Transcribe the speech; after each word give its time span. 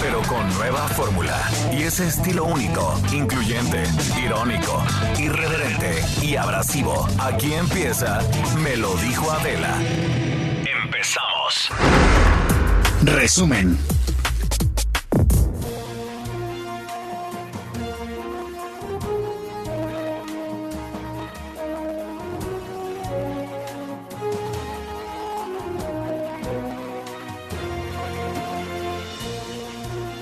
pero 0.00 0.22
con 0.22 0.48
nueva 0.54 0.88
fórmula 0.88 1.36
y 1.72 1.82
ese 1.82 2.08
estilo 2.08 2.44
único, 2.44 2.98
incluyente, 3.12 3.82
irónico, 4.24 4.82
irreverente 5.18 6.02
y 6.22 6.36
abrasivo. 6.36 7.06
Aquí 7.18 7.52
empieza 7.52 8.20
Me 8.62 8.76
lo 8.76 8.94
dijo 8.96 9.30
Adela. 9.30 9.76
Empezamos. 10.84 11.70
Resumen. 13.02 13.99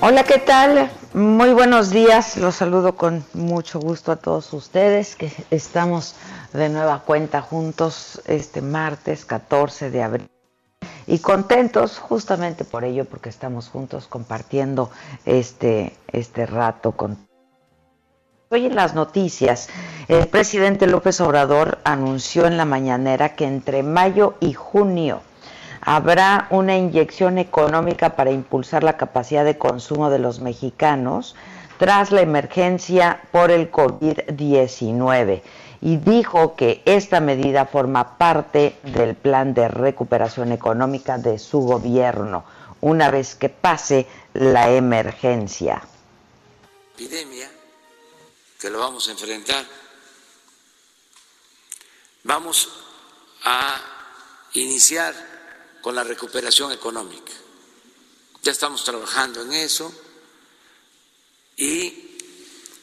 Hola, 0.01 0.23
¿qué 0.23 0.39
tal? 0.39 0.93
Muy 1.13 1.53
buenos 1.53 1.91
días. 1.91 2.37
Los 2.37 2.55
saludo 2.55 2.95
con 2.95 3.25
mucho 3.35 3.81
gusto 3.81 4.13
a 4.13 4.17
todos 4.17 4.53
ustedes 4.53 5.17
que 5.17 5.33
estamos 5.51 6.15
de 6.53 6.69
nueva 6.69 7.01
cuenta 7.01 7.43
juntos 7.43 8.23
este 8.27 8.63
martes 8.63 9.25
14 9.25 9.91
de 9.91 10.03
abril 10.05 10.31
y 11.09 11.19
contentos 11.19 11.99
justamente 11.99 12.65
por 12.65 12.85
ello 12.85 13.07
porque 13.07 13.29
estamos 13.29 13.71
juntos 13.71 14.07
compartiendo 14.07 14.89
este 15.25 15.97
este 16.13 16.47
rato 16.47 16.93
con 16.93 17.19
Hoy 18.51 18.67
en 18.67 18.77
las 18.77 18.95
noticias, 18.95 19.69
el 20.07 20.29
presidente 20.29 20.87
López 20.87 21.21
Obrador 21.21 21.79
anunció 21.83 22.47
en 22.47 22.57
la 22.57 22.65
mañanera 22.65 23.35
que 23.35 23.47
entre 23.47 23.83
mayo 23.83 24.37
y 24.39 24.55
junio 24.55 25.23
habrá 25.81 26.47
una 26.51 26.77
inyección 26.77 27.39
económica 27.39 28.17
para 28.17 28.31
impulsar 28.31 28.85
la 28.85 28.97
capacidad 28.97 29.45
de 29.45 29.59
consumo 29.59 30.11
de 30.11 30.19
los 30.19 30.41
mexicanos 30.41 31.35
tras 31.79 32.11
la 32.11 32.21
emergencia 32.21 33.23
por 33.31 33.51
el 33.51 33.71
COVID-19 33.71 35.43
y 35.81 35.97
dijo 35.97 36.57
que 36.57 36.83
esta 36.85 37.21
medida 37.21 37.67
forma 37.67 38.19
parte 38.19 38.77
del 38.83 39.15
plan 39.15 39.55
de 39.55 39.69
recuperación 39.69 40.53
económica 40.53 41.19
de 41.19 41.39
su 41.39 41.61
gobierno 41.61 42.45
una 42.81 43.11
vez 43.11 43.35
que 43.35 43.49
pase 43.49 44.07
la 44.35 44.71
emergencia. 44.71 45.83
Epidemia 46.95 47.49
que 48.59 48.71
lo 48.71 48.81
vamos 48.81 49.09
a 49.09 49.13
enfrentar. 49.13 49.65
Vamos 52.25 52.69
a 53.45 53.81
iniciar 54.55 55.15
con 55.89 55.95
la 55.95 56.05
recuperación 56.05 56.71
económica. 56.71 57.33
Ya 58.43 58.53
estamos 58.53 58.85
trabajando 58.85 59.41
en 59.41 59.55
eso 59.55 59.91
y 61.57 62.15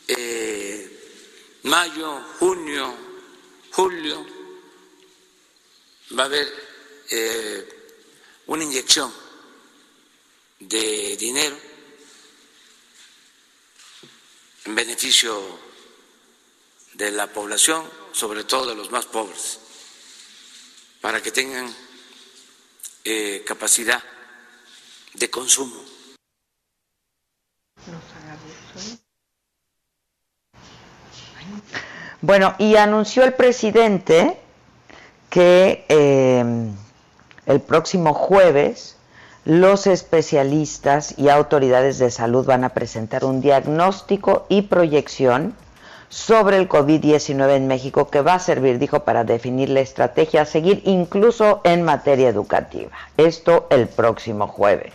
eh, 0.08 1.60
mayo, 1.62 2.20
junio, 2.40 2.96
julio, 3.74 4.26
va 6.18 6.24
a 6.24 6.26
haber 6.26 6.52
eh, 7.12 8.02
una 8.48 8.64
inyección 8.64 9.14
de 10.62 11.16
dinero 11.16 11.60
en 14.64 14.74
beneficio 14.74 15.60
de 16.94 17.12
la 17.12 17.32
población, 17.32 17.88
sobre 18.14 18.46
todo 18.46 18.66
de 18.66 18.74
los 18.74 18.90
más 18.90 19.06
pobres, 19.06 19.60
para 21.02 21.22
que 21.22 21.30
tengan 21.30 21.85
eh, 23.06 23.44
capacidad 23.46 24.02
de 25.14 25.30
consumo. 25.30 25.76
Bueno, 32.22 32.56
y 32.58 32.76
anunció 32.76 33.24
el 33.24 33.34
presidente 33.34 34.38
que 35.30 35.86
eh, 35.88 36.44
el 37.46 37.62
próximo 37.62 38.16
jueves 38.16 38.98
los 39.46 39.86
especialistas 39.86 41.14
y 41.20 41.30
autoridades 41.30 42.00
de 42.00 42.10
salud 42.10 42.46
van 42.46 42.64
a 42.64 42.70
presentar 42.70 43.24
un 43.24 43.42
diagnóstico 43.42 44.48
y 44.50 44.64
proyección 44.64 45.56
sobre 46.16 46.58
el 46.58 46.70
COVID-19 46.70 47.58
en 47.58 47.68
México 47.68 48.10
que 48.10 48.22
va 48.22 48.36
a 48.36 48.40
servir, 48.40 48.80
dijo, 48.80 49.04
para 49.04 49.26
definir 49.26 49.68
la 49.68 49.82
estrategia 49.82 50.44
a 50.44 50.46
seguir 50.46 50.82
incluso 50.86 51.60
en 51.66 51.84
materia 51.84 52.30
educativa. 52.30 52.90
Esto 53.18 53.68
el 53.70 53.88
próximo 53.90 54.48
jueves. 54.48 54.94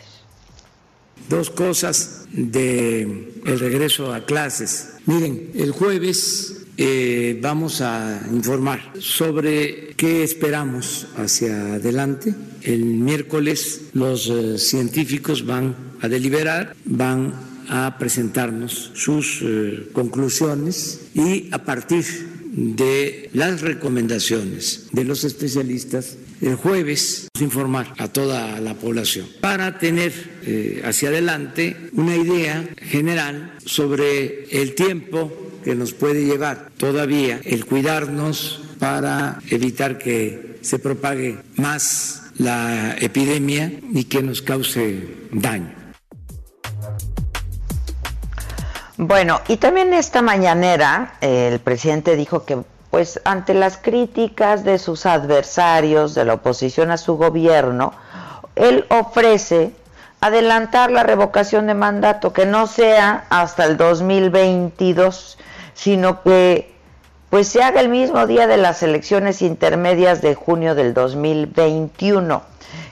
Dos 1.28 1.50
cosas 1.50 2.24
de 2.32 3.02
el 3.44 3.60
regreso 3.60 4.14
a 4.14 4.24
clases. 4.24 4.94
Miren, 5.04 5.50
el 5.54 5.72
jueves 5.72 6.64
eh, 6.78 7.38
vamos 7.42 7.82
a 7.82 8.22
informar 8.32 8.80
sobre 8.98 9.94
qué 9.96 10.24
esperamos 10.24 11.06
hacia 11.18 11.74
adelante. 11.74 12.34
El 12.62 12.86
miércoles 12.86 13.90
los 13.92 14.30
eh, 14.30 14.56
científicos 14.56 15.44
van 15.44 15.76
a 16.00 16.08
deliberar, 16.08 16.74
van 16.86 17.49
a 17.70 17.96
presentarnos 17.98 18.90
sus 18.94 19.40
eh, 19.42 19.88
conclusiones 19.92 21.08
y 21.14 21.48
a 21.52 21.64
partir 21.64 22.04
de 22.52 23.30
las 23.32 23.62
recomendaciones 23.62 24.88
de 24.92 25.04
los 25.04 25.24
especialistas 25.24 26.16
el 26.40 26.56
jueves 26.56 27.28
informar 27.38 27.94
a 27.98 28.08
toda 28.08 28.60
la 28.60 28.74
población 28.74 29.26
para 29.40 29.78
tener 29.78 30.12
hacia 30.84 31.10
adelante 31.10 31.76
una 31.92 32.16
idea 32.16 32.68
general 32.76 33.54
sobre 33.64 34.46
el 34.50 34.74
tiempo 34.74 35.32
que 35.62 35.74
nos 35.74 35.92
puede 35.92 36.24
llevar 36.24 36.70
todavía 36.76 37.40
el 37.44 37.66
cuidarnos 37.66 38.62
para 38.78 39.40
evitar 39.50 39.98
que 39.98 40.58
se 40.62 40.78
propague 40.78 41.38
más 41.56 42.22
la 42.38 42.96
epidemia 42.98 43.72
y 43.92 44.04
que 44.04 44.22
nos 44.22 44.40
cause 44.42 45.06
daño. 45.32 45.79
Bueno, 49.02 49.40
y 49.48 49.56
también 49.56 49.94
esta 49.94 50.20
mañanera 50.20 51.14
el 51.22 51.58
presidente 51.60 52.16
dijo 52.16 52.44
que 52.44 52.58
pues 52.90 53.18
ante 53.24 53.54
las 53.54 53.78
críticas 53.78 54.62
de 54.62 54.78
sus 54.78 55.06
adversarios 55.06 56.14
de 56.14 56.26
la 56.26 56.34
oposición 56.34 56.90
a 56.90 56.98
su 56.98 57.16
gobierno, 57.16 57.94
él 58.56 58.84
ofrece 58.90 59.72
adelantar 60.20 60.90
la 60.90 61.02
revocación 61.02 61.66
de 61.66 61.72
mandato, 61.72 62.34
que 62.34 62.44
no 62.44 62.66
sea 62.66 63.24
hasta 63.30 63.64
el 63.64 63.78
2022 63.78 65.38
sino 65.72 66.20
que 66.22 66.74
pues 67.30 67.48
se 67.48 67.62
haga 67.62 67.80
el 67.80 67.88
mismo 67.88 68.26
día 68.26 68.46
de 68.46 68.58
las 68.58 68.82
elecciones 68.82 69.40
intermedias 69.40 70.20
de 70.20 70.34
junio 70.34 70.74
del 70.74 70.92
2021, 70.92 72.42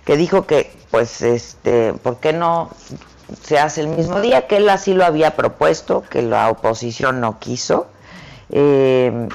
que 0.06 0.16
dijo 0.16 0.46
que 0.46 0.72
pues 0.90 1.20
este, 1.20 1.92
¿por 1.92 2.16
qué 2.16 2.32
no 2.32 2.70
se 3.42 3.58
hace 3.58 3.82
el 3.82 3.88
mismo 3.88 4.20
día? 4.20 4.46
Que 4.46 4.58
él 4.58 4.68
así 4.68 4.94
lo 4.94 5.04
había 5.04 5.36
propuesto, 5.36 6.04
que 6.10 6.22
la 6.22 6.50
oposición 6.50 7.20
no 7.20 7.38
quiso. 7.38 7.88
Eh, 8.50 9.28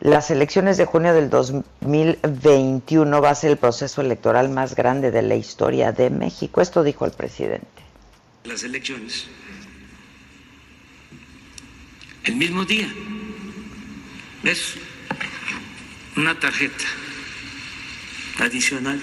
las 0.00 0.30
elecciones 0.30 0.76
de 0.76 0.84
junio 0.84 1.14
del 1.14 1.30
2021 1.30 3.20
va 3.20 3.30
a 3.30 3.34
ser 3.34 3.52
el 3.52 3.56
proceso 3.56 4.00
electoral 4.00 4.48
más 4.48 4.74
grande 4.74 5.10
de 5.10 5.22
la 5.22 5.36
historia 5.36 5.92
de 5.92 6.10
México. 6.10 6.60
Esto 6.60 6.82
dijo 6.82 7.04
el 7.04 7.12
presidente. 7.12 7.66
Las 8.44 8.64
elecciones 8.64 9.28
el 12.24 12.36
mismo 12.36 12.64
día. 12.64 12.88
Es 14.44 14.74
una 16.16 16.38
tarjeta 16.38 16.84
adicional. 18.38 19.00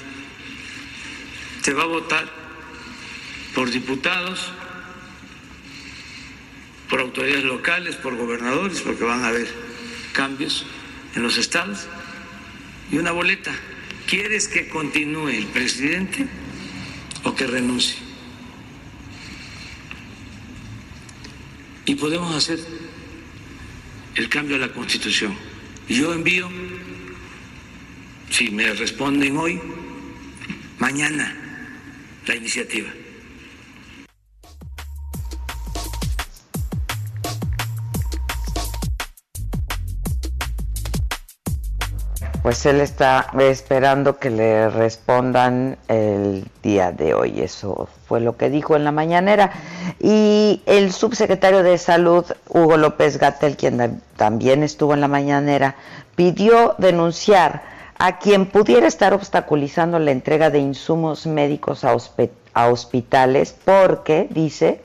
Se 1.62 1.74
va 1.74 1.84
a 1.84 1.88
votar 1.88 2.39
por 3.60 3.72
diputados, 3.72 4.54
por 6.90 7.02
autoridades 7.02 7.44
locales, 7.44 7.98
por 7.98 8.16
gobernadores, 8.16 8.80
porque 8.80 9.04
van 9.04 9.26
a 9.26 9.28
haber 9.28 9.50
cambios 10.14 10.66
en 11.14 11.24
los 11.24 11.38
estados, 11.38 11.90
y 12.90 12.98
una 13.00 13.12
boleta. 13.12 13.52
¿Quieres 14.08 14.48
que 14.48 14.70
continúe 14.70 15.28
el 15.28 15.48
presidente 15.48 16.26
o 17.26 17.36
que 17.36 17.48
renuncie? 17.48 17.98
Y 21.86 21.96
podemos 21.96 22.34
hacer 22.34 22.60
el 24.16 24.30
cambio 24.30 24.56
a 24.56 24.60
la 24.60 24.72
constitución. 24.72 25.36
Yo 25.90 26.14
envío, 26.14 26.50
si 28.30 28.52
me 28.52 28.74
responden 28.74 29.36
hoy, 29.36 29.60
mañana 30.78 31.36
la 32.26 32.38
iniciativa. 32.38 32.90
Pues 42.50 42.66
él 42.66 42.81
está 42.81 43.28
esperando 43.38 44.18
que 44.18 44.31
le 44.31 44.72
respondan 44.72 45.78
el 45.88 46.48
día 46.63 46.92
de 46.92 47.13
hoy. 47.13 47.42
Eso 47.42 47.88
fue 48.07 48.22
lo 48.22 48.38
que 48.38 48.50
dijo 48.50 48.75
en 48.75 48.84
la 48.84 48.92
mañanera. 48.92 49.51
Y 50.00 50.63
el 50.66 50.92
subsecretario 50.92 51.62
de 51.62 51.78
Salud, 51.78 52.25
Hugo 52.48 52.78
López 52.78 53.19
Gatel, 53.19 53.56
quien 53.56 54.01
también 54.18 54.63
estuvo 54.63 54.96
en 54.96 55.01
la 55.01 55.07
mañanera, 55.07 55.75
pidió 56.16 56.74
denunciar 56.80 57.62
a 58.00 58.18
quien 58.18 58.48
pudiera 58.48 58.88
estar 58.88 59.13
obstaculizando 59.13 60.00
la 60.00 60.10
entrega 60.10 60.50
de 60.50 60.57
insumos 60.57 61.28
médicos 61.28 61.84
a, 61.84 61.94
hospitales 62.66 63.56
porque, 63.63 64.28
dice, 64.31 64.81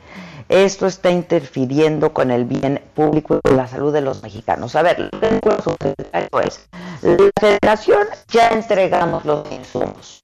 esto 0.55 0.87
está 0.87 1.11
interfiriendo 1.11 2.12
con 2.12 2.31
el 2.31 2.45
bien 2.45 2.81
público 2.95 3.41
y 3.43 3.55
la 3.55 3.67
salud 3.67 3.93
de 3.93 4.01
los 4.01 4.23
mexicanos. 4.23 4.77
A 4.77 4.83
ver, 4.83 5.11
lo 5.11 6.41
es, 6.41 6.61
la 7.03 7.31
federación 7.41 8.06
ya 8.29 8.49
entregamos 8.51 9.25
los 9.25 9.51
insumos. 9.51 10.23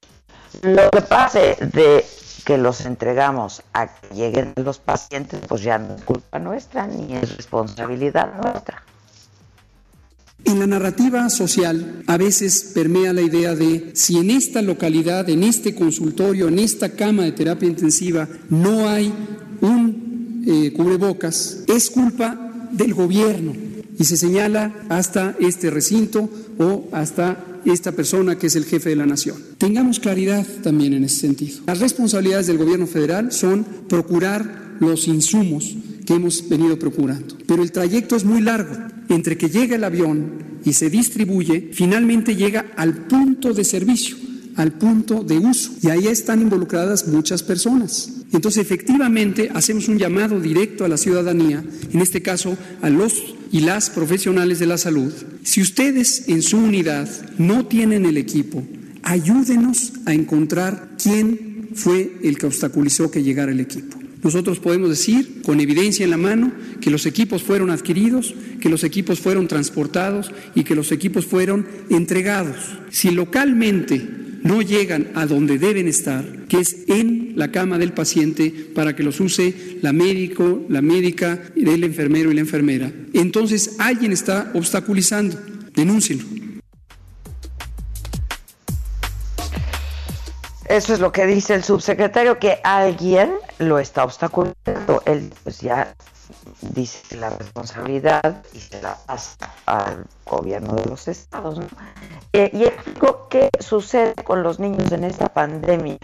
Lo 0.63 0.89
que 0.91 1.01
pase 1.03 1.57
de 1.61 2.05
que 2.45 2.59
los 2.59 2.87
entregamos 2.87 3.63
a 3.73 3.89
que 3.89 4.15
lleguen 4.15 4.53
los 4.57 4.79
pacientes, 4.79 5.41
pues 5.49 5.63
ya 5.63 5.79
no 5.79 5.97
es 5.97 6.03
culpa 6.03 6.39
nuestra 6.39 6.87
ni 6.87 7.15
es 7.17 7.37
responsabilidad 7.37 8.33
nuestra. 8.43 8.85
En 10.45 10.59
la 10.59 10.67
narrativa 10.67 11.29
social 11.29 12.03
a 12.07 12.17
veces 12.17 12.73
permea 12.75 13.13
la 13.13 13.21
idea 13.21 13.55
de 13.55 13.91
si 13.95 14.19
en 14.19 14.31
esta 14.31 14.63
localidad, 14.63 15.29
en 15.29 15.43
este 15.43 15.75
consultorio, 15.75 16.49
en 16.49 16.59
esta 16.59 16.91
cama 16.91 17.25
de 17.25 17.33
terapia 17.33 17.69
intensiva 17.69 18.27
no 18.49 18.89
hay 18.89 19.13
un 19.61 20.00
eh, 20.47 20.73
cubrebocas, 20.73 21.65
es 21.67 21.91
culpa 21.91 22.69
del 22.73 22.95
gobierno 22.95 23.53
y 23.99 24.05
se 24.05 24.17
señala 24.17 24.75
hasta 24.89 25.37
este 25.41 25.71
recinto 25.71 26.31
o 26.59 26.89
hasta 26.93 27.45
esta 27.65 27.93
persona 27.93 28.39
que 28.39 28.47
es 28.47 28.57
el 28.57 28.65
jefe 28.65 28.91
de 28.91 28.97
la 28.97 29.07
nación. 29.07 29.37
Tengamos 29.59 30.01
claridad 30.01 30.47
también 30.63 30.95
en 30.95 31.05
ese 31.05 31.21
sentido. 31.21 31.61
Las 31.67 31.81
responsabilidades 31.81 32.47
del 32.47 32.59
gobierno 32.59 32.87
federal 32.87 33.33
son 33.33 33.65
procurar 33.89 34.77
los 34.81 35.09
insumos 35.09 35.77
que 36.07 36.15
hemos 36.15 36.49
venido 36.49 36.79
procurando, 36.79 37.37
pero 37.47 37.63
el 37.63 37.73
trayecto 37.73 38.17
es 38.17 38.25
muy 38.25 38.41
largo. 38.41 38.75
Entre 39.09 39.37
que 39.37 39.51
llega 39.51 39.77
el 39.77 39.85
avión 39.85 40.61
y 40.65 40.73
se 40.73 40.89
distribuye, 40.89 41.71
finalmente 41.73 42.37
llega 42.37 42.67
al 42.77 42.95
punto 42.95 43.53
de 43.53 43.65
servicio 43.65 44.17
al 44.57 44.73
punto 44.73 45.23
de 45.23 45.39
uso. 45.39 45.73
Y 45.83 45.89
ahí 45.89 46.07
están 46.07 46.43
involucradas 46.43 47.09
muchas 47.09 47.43
personas. 47.43 48.11
Entonces, 48.33 48.63
efectivamente, 48.63 49.51
hacemos 49.53 49.89
un 49.89 49.99
llamado 49.99 50.41
directo 50.41 50.85
a 50.85 50.89
la 50.89 50.97
ciudadanía, 50.97 51.65
en 51.93 52.01
este 52.01 52.23
caso 52.23 52.57
a 52.81 52.91
los 52.91 53.35
y 53.53 53.61
las 53.61 53.91
profesionales 53.91 54.59
de 54.59 54.67
la 54.67 54.79
salud. 54.79 55.13
Si 55.43 55.61
ustedes 55.61 56.29
en 56.29 56.43
su 56.43 56.59
unidad 56.59 57.09
no 57.39 57.67
tienen 57.67 58.07
el 58.07 58.17
equipo, 58.17 58.63
ayúdenos 59.03 59.93
a 60.07 60.15
encontrar 60.15 60.91
quién 61.03 61.71
fue 61.75 62.19
el 62.23 62.39
que 62.39 62.47
obstaculizó 62.47 63.11
que 63.11 63.23
llegara 63.23 63.53
el 63.53 63.61
equipo. 63.61 63.99
Nosotros 64.23 64.61
podemos 64.61 64.91
decir, 64.91 65.41
con 65.43 65.61
evidencia 65.61 66.05
en 66.05 66.11
la 66.11 66.19
mano, 66.19 66.53
que 66.81 66.91
los 66.91 67.07
equipos 67.07 67.43
fueron 67.43 67.71
adquiridos, 67.71 68.35
que 68.61 68.69
los 68.69 68.85
equipos 68.85 69.19
fueron 69.19 69.49
transportados 69.49 70.31
y 70.55 70.65
que 70.65 70.75
los 70.75 70.93
equipos 70.93 71.25
fueron 71.25 71.67
entregados. 71.89 72.57
Si 72.91 73.11
localmente 73.11 74.20
no 74.43 74.63
llegan 74.63 75.11
a 75.15 75.27
donde 75.27 75.59
deben 75.59 75.89
estar, 75.89 76.25
que 76.49 76.61
es 76.61 76.89
en 76.89 77.35
la 77.37 77.51
cama 77.51 77.79
del 77.79 77.93
paciente 77.93 78.51
para 78.75 78.95
que 78.97 79.03
los 79.03 79.21
use 79.21 79.79
la 79.83 79.93
médico, 79.93 80.65
la 80.69 80.83
médica, 80.83 81.39
el 81.57 81.85
enfermero 81.85 82.31
y 82.31 82.35
la 82.35 82.41
enfermera. 82.41 82.91
Entonces 83.13 83.77
alguien 83.79 84.13
está 84.13 84.51
obstaculizando. 84.55 85.37
Denúncienlo. 85.75 86.25
Eso 90.71 90.95
es 90.95 91.01
lo 91.01 91.11
que 91.11 91.27
dice 91.27 91.55
el 91.55 91.65
subsecretario, 91.65 92.39
que 92.39 92.59
alguien 92.63 93.33
lo 93.59 93.81
está 93.81 94.05
obstaculizando. 94.05 95.03
Él 95.05 95.33
pues 95.43 95.61
ya 95.61 95.95
dice 96.61 97.17
la 97.17 97.31
responsabilidad 97.31 98.43
y 98.53 98.61
se 98.61 98.81
la 98.83 98.97
pasa 98.97 99.37
al 99.67 100.07
gobierno 100.25 100.75
de 100.75 100.87
los 100.87 101.09
estados. 101.09 101.59
¿no? 101.59 101.67
Eh, 102.33 102.51
y 102.53 102.65
explico 102.65 103.29
qué 103.29 103.51
sucede 103.59 104.15
con 104.25 104.43
los 104.43 104.59
niños 104.59 104.93
en 104.93 105.05
esta 105.05 105.29
pandemia 105.29 105.99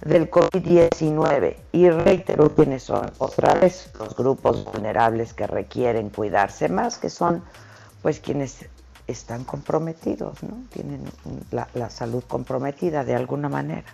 del 0.00 0.30
COVID-19 0.30 1.56
y 1.72 1.90
reitero 1.90 2.54
quiénes 2.54 2.82
son 2.82 3.10
otra 3.18 3.54
vez 3.54 3.90
los 3.98 4.16
grupos 4.16 4.64
vulnerables 4.64 5.32
que 5.32 5.46
requieren 5.46 6.10
cuidarse 6.10 6.68
más, 6.68 6.98
que 6.98 7.08
son 7.08 7.44
pues 8.02 8.18
quienes 8.18 8.66
están 9.06 9.44
comprometidos, 9.44 10.42
¿no? 10.42 10.64
tienen 10.72 11.04
la 11.50 11.90
salud 11.90 12.24
comprometida 12.26 13.04
de 13.04 13.14
alguna 13.14 13.48
manera. 13.48 13.86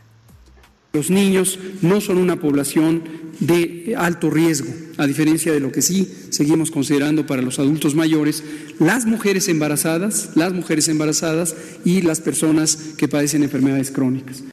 Los 0.92 1.10
niños 1.10 1.58
no 1.82 2.00
son 2.00 2.16
una 2.16 2.36
población 2.36 3.02
de 3.40 3.94
alto 3.96 4.30
riesgo, 4.30 4.72
a 4.96 5.06
diferencia 5.06 5.52
de 5.52 5.60
lo 5.60 5.70
que 5.70 5.82
sí 5.82 6.10
seguimos 6.30 6.70
considerando 6.70 7.26
para 7.26 7.42
los 7.42 7.58
adultos 7.58 7.94
mayores, 7.94 8.42
las 8.78 9.04
mujeres 9.04 9.48
embarazadas, 9.48 10.30
las 10.34 10.52
mujeres 10.52 10.88
embarazadas 10.88 11.54
y 11.84 12.00
las 12.00 12.20
personas 12.20 12.76
que 12.96 13.06
padecen 13.06 13.42
enfermedades 13.42 13.90
crónicas. 13.90 14.44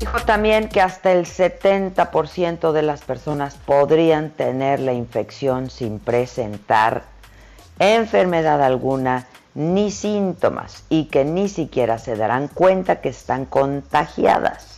Dijo 0.00 0.18
también 0.26 0.68
que 0.68 0.80
hasta 0.80 1.12
el 1.12 1.26
70% 1.26 2.72
de 2.72 2.82
las 2.82 3.02
personas 3.02 3.54
podrían 3.54 4.30
tener 4.30 4.80
la 4.80 4.92
infección 4.92 5.70
sin 5.70 6.00
presentar 6.00 7.04
enfermedad 7.78 8.62
alguna 8.62 9.26
ni 9.56 9.90
síntomas 9.90 10.84
y 10.90 11.04
que 11.04 11.24
ni 11.24 11.48
siquiera 11.48 11.98
se 11.98 12.14
darán 12.14 12.48
cuenta 12.48 13.00
que 13.00 13.08
están 13.08 13.46
contagiadas. 13.46 14.76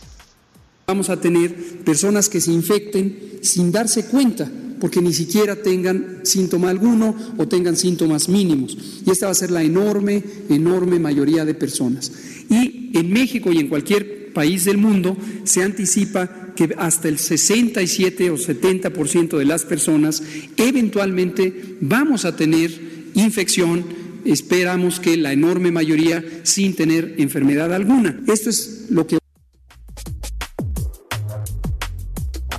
Vamos 0.87 1.09
a 1.09 1.19
tener 1.19 1.83
personas 1.83 2.29
que 2.29 2.41
se 2.41 2.51
infecten 2.51 3.39
sin 3.43 3.71
darse 3.71 4.07
cuenta, 4.07 4.49
porque 4.79 5.01
ni 5.01 5.13
siquiera 5.13 5.57
tengan 5.57 6.21
síntoma 6.23 6.69
alguno 6.69 7.13
o 7.37 7.47
tengan 7.47 7.75
síntomas 7.75 8.29
mínimos. 8.29 8.75
Y 9.05 9.11
esta 9.11 9.27
va 9.27 9.33
a 9.33 9.35
ser 9.35 9.51
la 9.51 9.61
enorme, 9.61 10.23
enorme 10.49 10.97
mayoría 10.97 11.45
de 11.45 11.53
personas. 11.53 12.11
Y 12.49 12.97
en 12.97 13.11
México 13.11 13.51
y 13.51 13.59
en 13.59 13.67
cualquier 13.67 14.33
país 14.33 14.65
del 14.65 14.77
mundo 14.77 15.15
se 15.43 15.61
anticipa 15.61 16.53
que 16.55 16.73
hasta 16.77 17.07
el 17.07 17.19
67 17.19 18.31
o 18.31 18.37
70% 18.37 19.37
de 19.37 19.45
las 19.45 19.65
personas 19.65 20.23
eventualmente 20.57 21.77
vamos 21.81 22.25
a 22.25 22.35
tener 22.35 22.71
infección 23.13 23.98
esperamos 24.25 24.99
que 24.99 25.17
la 25.17 25.31
enorme 25.31 25.71
mayoría 25.71 26.23
sin 26.43 26.75
tener 26.75 27.15
enfermedad 27.17 27.73
alguna. 27.73 28.19
Esto 28.27 28.49
es 28.49 28.87
lo 28.89 29.07
que... 29.07 29.17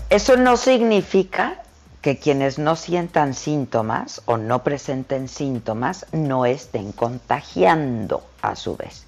Eso 0.09 0.37
no 0.37 0.57
significa 0.57 1.62
que 2.00 2.19
quienes 2.19 2.59
no 2.59 2.76
sientan 2.76 3.35
síntomas 3.35 4.23
o 4.25 4.38
no 4.38 4.64
presenten 4.64 5.29
síntomas 5.29 6.07
no 6.12 6.47
estén 6.47 6.93
contagiando 6.93 8.25
a 8.40 8.57
su 8.57 8.76
vez. 8.76 9.07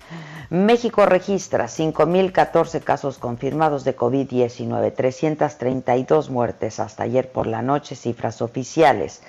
México 0.50 1.06
registra 1.06 1.66
5.014 1.66 2.82
casos 2.82 3.16
confirmados 3.16 3.84
de 3.84 3.96
COVID-19, 3.96 4.94
332 4.94 6.28
muertes 6.28 6.78
hasta 6.80 7.04
ayer 7.04 7.32
por 7.32 7.46
la 7.46 7.62
noche, 7.62 7.96
cifras 7.96 8.42
oficiales. 8.42 9.22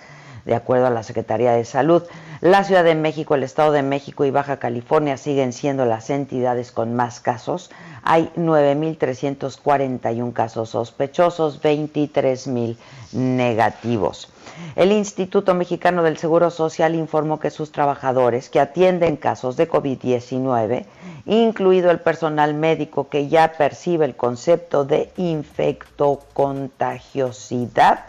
De 0.44 0.56
acuerdo 0.56 0.88
a 0.88 0.89
la 0.89 1.03
Secretaría 1.03 1.53
de 1.53 1.63
Salud, 1.63 2.03
La 2.44 2.64
Ciudad 2.66 2.84
de 2.84 2.94
México, 2.94 3.34
el 3.36 3.44
Estado 3.44 3.72
de 3.72 3.84
México 3.84 4.26
y 4.26 4.30
Baja 4.30 4.60
California 4.60 5.16
siguen 5.16 5.54
siendo 5.54 5.86
las 5.86 6.10
entidades 6.10 6.74
con 6.74 6.94
más 6.94 7.22
casos. 7.22 7.72
Hay 8.04 8.30
9.341 8.36 10.34
casos 10.34 10.72
sospechosos, 10.72 11.62
23.000 11.62 12.76
negativos. 13.14 14.30
El 14.76 14.92
Instituto 14.92 15.54
Mexicano 15.54 16.04
del 16.04 16.18
Seguro 16.18 16.50
Social 16.50 16.96
informó 16.96 17.40
que 17.40 17.50
sus 17.50 17.72
trabajadores 17.72 18.50
que 18.50 18.60
atienden 18.60 19.16
casos 19.16 19.56
de 19.56 19.70
COVID-19, 19.70 20.84
incluido 21.26 21.92
el 21.92 22.02
personal 22.02 22.56
médico 22.56 23.08
que 23.08 23.30
ya 23.30 23.54
percibe 23.54 24.04
el 24.04 24.18
concepto 24.18 24.84
de 24.84 25.14
infectocontagiosidad, 25.16 28.04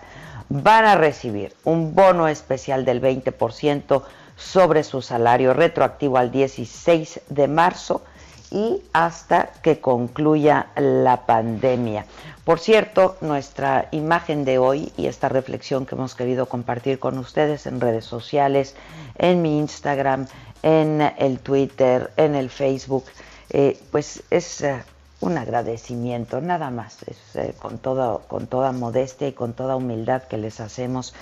van 0.49 0.87
a 0.87 0.97
recibir 0.97 1.55
un 1.63 1.95
bono 1.95 2.27
especial 2.27 2.85
del 2.85 3.01
20% 3.01 4.03
sobre 4.37 4.85
su 4.85 5.03
salario 5.03 5.55
retroactivo 5.55 6.19
al 6.19 6.31
16 6.31 7.21
de 7.29 7.49
marzo 7.49 8.03
y 8.51 8.83
hasta 8.93 9.51
que 9.63 9.81
concluya 9.81 10.69
la 10.77 11.27
pandemia. 11.27 12.07
Por 12.45 12.61
cierto, 12.61 13.17
nuestra 13.21 13.89
imagen 13.91 14.45
de 14.45 14.59
hoy 14.59 14.93
y 14.97 15.07
esta 15.07 15.29
reflexión 15.29 15.87
que 15.87 15.95
hemos 15.95 16.15
querido 16.15 16.47
compartir 16.47 16.99
con 16.99 17.19
ustedes 17.19 17.67
en 17.67 17.81
redes 17.81 18.05
sociales, 18.05 18.77
en 19.19 19.43
mi 19.43 19.59
Instagram, 19.59 20.27
en 20.63 21.01
el 21.19 21.41
Twitter, 21.41 22.13
en 22.17 22.35
el 22.35 22.49
Facebook, 22.49 23.05
eh, 23.51 23.79
pues 23.91 24.23
es 24.31 24.61
eh, 24.63 24.83
un 25.21 25.39
agradecimiento, 25.39 26.41
nada 26.41 26.71
más, 26.71 26.99
eh, 27.35 27.55
con, 27.59 27.79
todo, 27.79 28.23
con 28.29 28.47
toda 28.47 28.73
modestia 28.73 29.29
y 29.29 29.33
con 29.33 29.53
toda 29.53 29.77
humildad 29.77 30.25
que 30.25 30.37
les 30.37 30.61
hacemos 30.61 31.15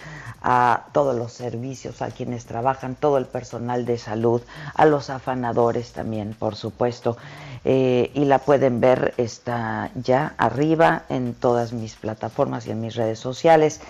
a 0.43 0.87
todos 0.93 1.15
los 1.15 1.33
servicios, 1.33 2.03
a 2.03 2.11
quienes 2.11 2.47
trabajan, 2.47 2.97
todo 2.97 3.19
el 3.19 3.27
personal 3.27 3.85
de 3.85 3.99
salud, 3.99 4.43
a 4.75 4.87
los 4.87 5.11
afanadores 5.11 5.93
también, 5.93 6.35
por 6.39 6.57
supuesto. 6.57 7.17
Eh, 7.65 8.11
y 8.15 8.25
la 8.25 8.41
pueden 8.41 8.81
ver, 8.81 9.15
está 9.19 9.91
ya 9.95 10.35
arriba 10.37 11.05
en 11.09 11.35
todas 11.35 11.73
mis 11.73 11.95
plataformas 11.95 12.67
y 12.67 12.73
en 12.73 12.81
mis 12.81 12.97
redes 12.97 13.21
sociales. 13.21 13.81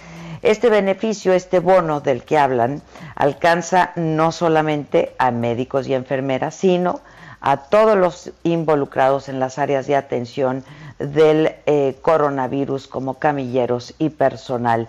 Este 0.43 0.69
beneficio, 0.69 1.33
este 1.33 1.59
bono 1.59 2.01
del 2.01 2.25
que 2.25 2.37
hablan, 2.37 2.83
alcanza 3.15 3.93
no 3.97 4.31
solamente 4.33 5.15
a 5.19 5.31
médicos 5.31 5.87
y 5.87 5.95
enfermeras, 5.95 6.55
sino 6.55 7.01
a 7.43 7.57
todos 7.57 7.99
los 7.99 8.31
involucrados 8.45 9.29
en 9.29 9.41
las 9.41 9.59
áreas 9.59 9.87
de 9.87 9.97
atención 9.97 10.65
del 10.99 11.57
eh, 11.67 11.97
coronavirus 12.01 12.87
como 12.87 13.15
camilleros 13.15 13.95
y 13.99 14.11
personal 14.11 14.89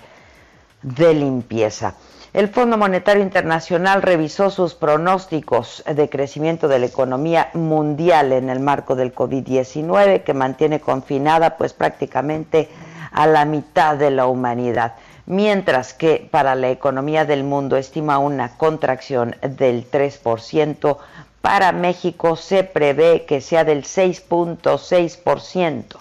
de 0.83 1.13
limpieza. 1.15 1.95
El 2.33 2.50
Fondo 2.50 2.77
Monetario 2.77 3.22
Internacional 3.22 4.01
revisó 4.01 4.50
sus 4.50 4.74
pronósticos 4.75 5.83
de 5.86 6.10
crecimiento 6.10 6.67
de 6.67 6.79
la 6.79 6.86
economía 6.88 7.50
mundial 7.53 8.31
en 8.31 8.50
el 8.50 8.60
marco 8.60 8.95
del 8.95 9.13
COVID-19, 9.13 10.24
que 10.24 10.33
mantiene 10.33 10.79
confinada 10.79 11.57
pues 11.57 11.74
prácticamente 11.74 12.69
a 13.12 13.27
la 13.27 13.45
mitad 13.45 13.98
de 13.98 14.10
la 14.10 14.25
humanidad, 14.25 14.95
mientras 15.27 15.93
que 15.93 16.27
para 16.31 16.55
la 16.55 16.69
economía 16.69 17.25
del 17.25 17.43
mundo 17.43 17.77
estima 17.77 18.17
una 18.17 18.57
contracción 18.57 19.36
del 19.41 19.89
3%, 19.89 20.98
para 21.44 21.72
México 21.74 22.38
se 22.38 22.64
prevé 22.64 23.26
que 23.26 23.42
sea 23.42 23.66
del 23.66 23.84
6.6%. 23.84 25.98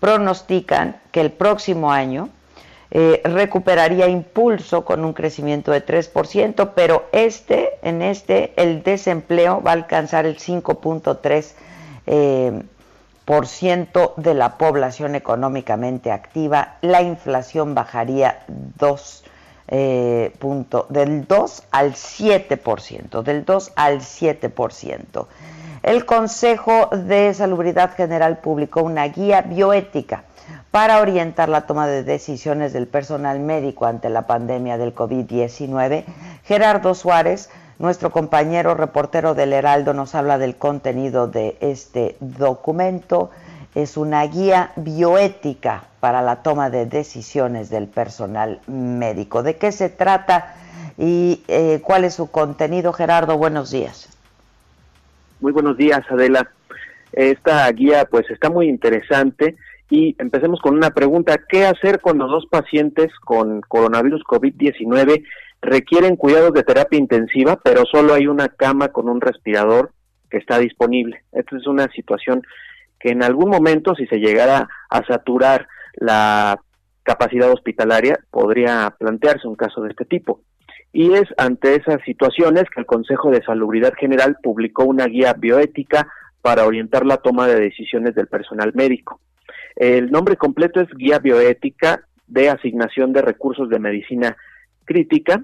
Pronostican 0.00 0.98
que 1.12 1.20
el 1.20 1.30
próximo 1.30 1.92
año 1.92 2.30
eh, 2.90 3.20
recuperaría 3.22 4.08
impulso 4.08 4.86
con 4.86 5.04
un 5.04 5.12
crecimiento 5.12 5.72
de 5.72 5.84
3%, 5.84 6.70
pero 6.74 7.04
este, 7.12 7.72
en 7.82 8.00
este, 8.00 8.54
el 8.56 8.82
desempleo 8.82 9.62
va 9.62 9.72
a 9.72 9.74
alcanzar 9.74 10.24
el 10.24 10.38
5.3% 10.38 11.52
eh, 12.06 12.62
de 14.16 14.34
la 14.34 14.56
población 14.56 15.16
económicamente 15.16 16.10
activa, 16.10 16.76
la 16.80 17.02
inflación 17.02 17.74
bajaría 17.74 18.42
2 18.78 19.24
eh, 19.68 20.32
punto, 20.38 20.86
del 20.88 21.26
2 21.26 21.62
al 21.70 21.92
7%, 21.92 23.22
del 23.22 23.44
2 23.44 23.72
al 23.76 24.00
7%. 24.00 25.26
El 25.82 26.04
Consejo 26.06 26.88
de 26.92 27.32
Salubridad 27.34 27.94
General 27.94 28.38
publicó 28.38 28.82
una 28.82 29.06
guía 29.08 29.42
bioética 29.42 30.24
para 30.70 31.00
orientar 31.00 31.48
la 31.48 31.66
toma 31.66 31.86
de 31.86 32.02
decisiones 32.02 32.72
del 32.72 32.86
personal 32.86 33.40
médico 33.40 33.86
ante 33.86 34.08
la 34.08 34.26
pandemia 34.26 34.78
del 34.78 34.94
COVID-19. 34.94 36.04
Gerardo 36.44 36.94
Suárez, 36.94 37.50
nuestro 37.78 38.10
compañero 38.10 38.74
reportero 38.74 39.34
del 39.34 39.52
Heraldo, 39.52 39.94
nos 39.94 40.14
habla 40.14 40.38
del 40.38 40.56
contenido 40.56 41.28
de 41.28 41.56
este 41.60 42.16
documento. 42.20 43.30
Es 43.78 43.96
una 43.96 44.26
guía 44.26 44.72
bioética 44.74 45.84
para 46.00 46.20
la 46.20 46.42
toma 46.42 46.68
de 46.68 46.86
decisiones 46.86 47.70
del 47.70 47.86
personal 47.86 48.58
médico. 48.66 49.44
¿De 49.44 49.54
qué 49.54 49.70
se 49.70 49.88
trata 49.88 50.56
y 50.98 51.44
eh, 51.46 51.80
cuál 51.84 52.02
es 52.02 52.14
su 52.14 52.28
contenido? 52.28 52.92
Gerardo, 52.92 53.38
buenos 53.38 53.70
días. 53.70 54.08
Muy 55.38 55.52
buenos 55.52 55.76
días, 55.76 56.00
Adela. 56.10 56.50
Esta 57.12 57.70
guía 57.70 58.04
pues 58.10 58.28
está 58.30 58.50
muy 58.50 58.68
interesante 58.68 59.54
y 59.90 60.16
empecemos 60.18 60.60
con 60.60 60.74
una 60.74 60.90
pregunta. 60.90 61.38
¿Qué 61.48 61.64
hacer 61.64 62.00
cuando 62.00 62.26
dos 62.26 62.46
pacientes 62.46 63.12
con 63.20 63.60
coronavirus 63.60 64.24
COVID-19 64.24 65.24
requieren 65.62 66.16
cuidados 66.16 66.52
de 66.52 66.64
terapia 66.64 66.98
intensiva, 66.98 67.60
pero 67.62 67.84
solo 67.86 68.14
hay 68.14 68.26
una 68.26 68.48
cama 68.48 68.88
con 68.88 69.08
un 69.08 69.20
respirador 69.20 69.92
que 70.30 70.38
está 70.38 70.58
disponible? 70.58 71.22
Esta 71.30 71.56
es 71.56 71.68
una 71.68 71.86
situación 71.92 72.42
que 73.00 73.10
en 73.10 73.22
algún 73.22 73.50
momento, 73.50 73.94
si 73.94 74.06
se 74.06 74.18
llegara 74.18 74.68
a 74.90 75.04
saturar 75.04 75.68
la 75.94 76.60
capacidad 77.02 77.50
hospitalaria, 77.50 78.18
podría 78.30 78.94
plantearse 78.98 79.48
un 79.48 79.56
caso 79.56 79.82
de 79.82 79.90
este 79.90 80.04
tipo. 80.04 80.42
Y 80.92 81.12
es 81.14 81.24
ante 81.36 81.74
esas 81.74 82.02
situaciones 82.04 82.64
que 82.74 82.80
el 82.80 82.86
Consejo 82.86 83.30
de 83.30 83.42
Salubridad 83.42 83.94
General 83.98 84.36
publicó 84.42 84.84
una 84.84 85.06
guía 85.06 85.34
bioética 85.34 86.08
para 86.42 86.66
orientar 86.66 87.04
la 87.04 87.18
toma 87.18 87.46
de 87.46 87.60
decisiones 87.60 88.14
del 88.14 88.26
personal 88.26 88.72
médico. 88.74 89.20
El 89.76 90.10
nombre 90.10 90.36
completo 90.36 90.80
es 90.80 90.88
Guía 90.96 91.18
Bioética 91.18 92.02
de 92.26 92.50
Asignación 92.50 93.12
de 93.12 93.22
Recursos 93.22 93.68
de 93.68 93.78
Medicina 93.78 94.36
Crítica 94.84 95.42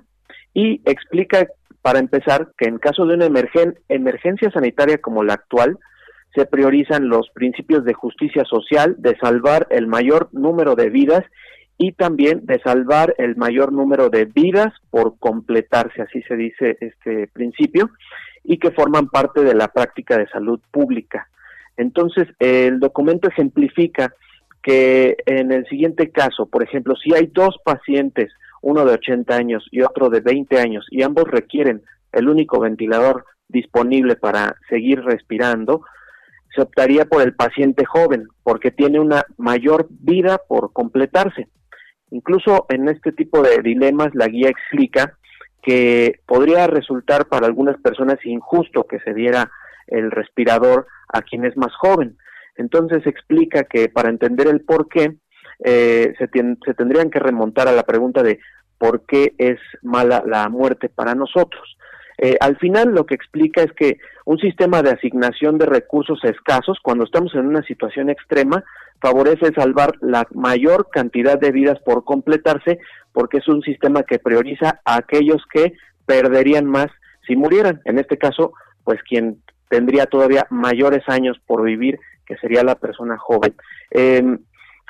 y 0.53 0.81
explica, 0.85 1.47
para 1.83 1.99
empezar, 1.99 2.49
que 2.57 2.69
en 2.69 2.79
caso 2.79 3.07
de 3.07 3.15
una 3.15 3.27
emergencia 3.27 4.51
sanitaria 4.51 4.99
como 4.99 5.23
la 5.23 5.35
actual, 5.35 5.79
se 6.35 6.47
priorizan 6.47 7.09
los 7.09 7.31
principios 7.31 7.85
de 7.85 7.95
justicia 7.95 8.45
social, 8.45 8.97
de 8.99 9.17
salvar 9.19 9.67
el 9.71 9.87
mayor 9.87 10.29
número 10.33 10.75
de 10.75 10.91
vidas 10.91 11.25
y 11.79 11.93
también 11.93 12.45
de 12.45 12.61
salvar 12.61 13.15
el 13.19 13.37
mayor 13.37 13.73
número 13.73 14.09
de 14.09 14.27
vidas 14.27 14.73
por 14.91 15.19
completarse, 15.19 16.03
así 16.03 16.23
se 16.23 16.37
dice 16.37 16.77
este 16.81 17.29
principio, 17.29 17.91
y 18.43 18.59
que 18.59 18.71
forman 18.71 19.09
parte 19.09 19.43
de 19.43 19.55
la 19.55 19.69
práctica 19.69 20.19
de 20.19 20.29
salud 20.29 20.61
pública. 20.71 21.29
Entonces, 21.77 22.29
el 22.39 22.79
documento 22.79 23.29
ejemplifica 23.29 24.15
que 24.63 25.17
en 25.27 25.53
el 25.53 25.67
siguiente 25.67 26.11
caso, 26.11 26.47
por 26.47 26.63
ejemplo, 26.63 26.95
si 26.97 27.15
hay 27.15 27.27
dos 27.33 27.57
pacientes, 27.65 28.33
uno 28.63 28.85
de 28.85 28.95
80 28.95 29.35
años 29.35 29.67
y 29.71 29.83
otro 29.83 30.09
de 30.09 30.21
20 30.21 30.59
años, 30.59 30.87
y 30.91 31.03
ambos 31.03 31.25
requieren 31.25 31.83
el 32.13 32.29
único 32.29 32.61
ventilador 32.61 33.25
disponible 33.49 34.17
para 34.17 34.57
seguir 34.69 35.03
respirando, 35.03 35.83
se 36.55 36.63
optaría 36.63 37.05
por 37.07 37.23
el 37.23 37.35
paciente 37.35 37.85
joven, 37.85 38.29
porque 38.43 38.71
tiene 38.71 39.01
una 39.01 39.25
mayor 39.37 39.87
vida 39.91 40.39
por 40.49 40.73
completarse. 40.73 41.49
Incluso 42.11 42.67
en 42.69 42.89
este 42.89 43.13
tipo 43.13 43.43
de 43.43 43.61
dilemas, 43.63 44.15
la 44.15 44.29
guía 44.29 44.49
explica 44.49 45.19
que 45.63 46.21
podría 46.27 46.67
resultar 46.67 47.27
para 47.27 47.47
algunas 47.47 47.81
personas 47.81 48.19
injusto 48.25 48.87
que 48.87 49.01
se 49.01 49.15
diera 49.15 49.51
el 49.87 50.11
respirador 50.11 50.87
a 51.13 51.23
quien 51.23 51.45
es 51.45 51.57
más 51.57 51.75
joven. 51.75 52.17
Entonces 52.57 53.07
explica 53.07 53.65
que 53.65 53.89
para 53.89 54.11
entender 54.11 54.47
el 54.47 54.61
por 54.61 54.89
qué, 54.89 55.17
eh, 55.65 56.15
se, 56.19 56.29
se 56.65 56.75
tendrían 56.75 57.11
que 57.11 57.19
remontar 57.19 57.69
a 57.69 57.73
la 57.73 57.85
pregunta 57.85 58.23
de 58.23 58.39
por 58.79 59.07
qué 59.07 59.35
es 59.39 59.59
mala 59.83 60.23
la 60.27 60.49
muerte 60.49 60.89
para 60.89 61.15
nosotros. 61.15 61.77
Eh, 62.19 62.37
al 62.41 62.57
final 62.59 62.95
lo 62.95 63.07
que 63.07 63.15
explica 63.15 63.63
es 63.63 63.73
que 63.73 63.99
un 64.25 64.39
sistema 64.39 64.83
de 64.83 64.91
asignación 64.91 65.59
de 65.59 65.67
recursos 65.67 66.23
escasos, 66.25 66.79
cuando 66.83 67.05
estamos 67.05 67.35
en 67.35 67.47
una 67.47 67.63
situación 67.63 68.11
extrema, 68.11 68.65
favorece 69.01 69.53
salvar 69.55 69.93
la 70.01 70.27
mayor 70.33 70.89
cantidad 70.91 71.39
de 71.39 71.53
vidas 71.53 71.79
por 71.85 72.05
completarse, 72.05 72.79
porque 73.13 73.39
es 73.39 73.49
un 73.49 73.63
sistema 73.63 74.03
que 74.05 74.19
prioriza 74.19 74.81
a 74.85 74.97
aquellos 74.97 75.43
que 75.53 75.75
perderían 76.07 76.67
más 76.67 76.89
si 77.27 77.37
murieran. 77.37 77.81
En 77.85 77.99
este 77.99 78.17
caso, 78.19 78.53
pues 78.85 79.03
quien 79.03 79.43
tendría 79.69 80.07
todavía 80.07 80.47
mayores 80.51 81.03
años 81.09 81.39
por 81.47 81.63
vivir, 81.63 81.99
que 82.27 82.37
sería 82.37 82.63
la 82.63 82.77
persona 82.77 83.19
joven. 83.19 83.55
Eh, 83.91 84.39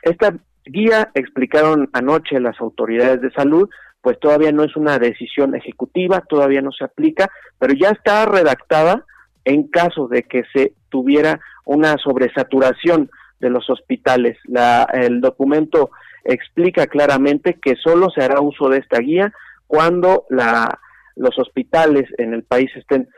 esta 0.02 0.35
guía 0.64 1.11
explicaron 1.14 1.90
anoche 1.93 2.38
las 2.40 2.61
autoridades 2.61 3.21
de 3.21 3.31
salud 3.33 3.69
pues 4.05 4.21
todavía 4.21 4.53
no 4.53 4.65
es 4.65 4.77
una 4.77 4.99
decisión 4.99 5.55
ejecutiva, 5.55 6.21
todavía 6.29 6.61
no 6.61 6.73
se 6.73 6.85
aplica, 6.85 7.31
pero 7.59 7.73
ya 7.73 7.89
está 7.89 8.27
redactada 8.27 9.07
en 9.47 9.69
caso 9.69 10.09
de 10.09 10.25
que 10.25 10.43
se 10.53 10.75
tuviera 10.91 11.41
una 11.65 11.97
sobresaturación 11.97 13.11
de 13.41 13.49
los 13.49 13.71
hospitales. 13.71 14.37
La, 14.45 14.87
el 14.93 15.23
documento 15.23 15.91
explica 16.23 16.87
claramente 16.87 17.59
que 17.63 17.77
solo 17.77 18.11
se 18.11 18.23
hará 18.23 18.43
uso 18.43 18.69
de 18.69 18.81
esta 18.81 18.99
guía 18.99 19.33
cuando 19.67 20.27
la, 20.29 20.79
los 21.17 21.39
hospitales 21.39 22.05
en 22.19 22.35
el 22.35 22.43
país 22.43 22.71
estén 22.77 23.09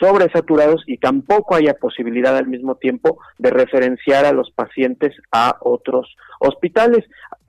sobresaturados 0.00 0.82
y 0.86 0.98
tampoco 0.98 1.54
haya 1.54 1.74
posibilidad 1.74 2.36
al 2.36 2.46
mismo 2.46 2.76
tiempo 2.76 3.18
de 3.38 3.50
referenciar 3.50 4.24
a 4.24 4.32
los 4.32 4.50
pacientes 4.50 5.14
a 5.30 5.56
otros 5.60 6.16
hospitales. 6.40 7.04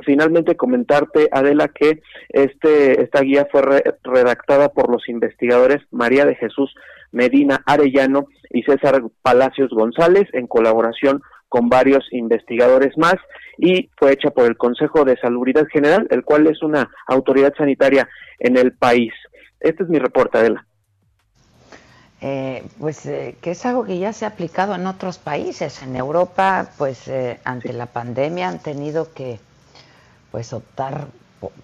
Finalmente 0.05 0.57
comentarte, 0.57 1.29
Adela, 1.31 1.69
que 1.69 2.01
este, 2.29 3.01
esta 3.01 3.21
guía 3.21 3.47
fue 3.51 3.61
redactada 4.03 4.69
por 4.69 4.91
los 4.91 5.07
investigadores 5.07 5.81
María 5.91 6.25
de 6.25 6.35
Jesús 6.35 6.73
Medina 7.11 7.61
Arellano 7.65 8.25
y 8.49 8.63
César 8.63 9.01
Palacios 9.21 9.69
González 9.71 10.27
en 10.33 10.47
colaboración 10.47 11.21
con 11.49 11.69
varios 11.69 12.07
investigadores 12.11 12.97
más 12.97 13.15
y 13.57 13.89
fue 13.97 14.13
hecha 14.13 14.29
por 14.31 14.45
el 14.45 14.57
Consejo 14.57 15.03
de 15.03 15.17
Salubridad 15.17 15.67
General, 15.71 16.07
el 16.09 16.23
cual 16.23 16.47
es 16.47 16.61
una 16.63 16.89
autoridad 17.07 17.53
sanitaria 17.57 18.07
en 18.39 18.57
el 18.57 18.71
país. 18.73 19.13
Este 19.59 19.83
es 19.83 19.89
mi 19.89 19.99
reporte, 19.99 20.37
Adela. 20.37 20.65
Eh, 22.23 22.63
pues 22.79 23.03
eh, 23.07 23.35
que 23.41 23.51
es 23.51 23.65
algo 23.65 23.83
que 23.83 23.97
ya 23.97 24.13
se 24.13 24.25
ha 24.25 24.29
aplicado 24.29 24.75
en 24.75 24.85
otros 24.85 25.17
países. 25.17 25.81
En 25.81 25.95
Europa, 25.95 26.69
pues 26.77 27.07
eh, 27.07 27.39
ante 27.43 27.73
la 27.73 27.87
pandemia 27.87 28.47
han 28.47 28.59
tenido 28.59 29.11
que 29.11 29.39
pues 30.31 30.53
optar 30.53 31.07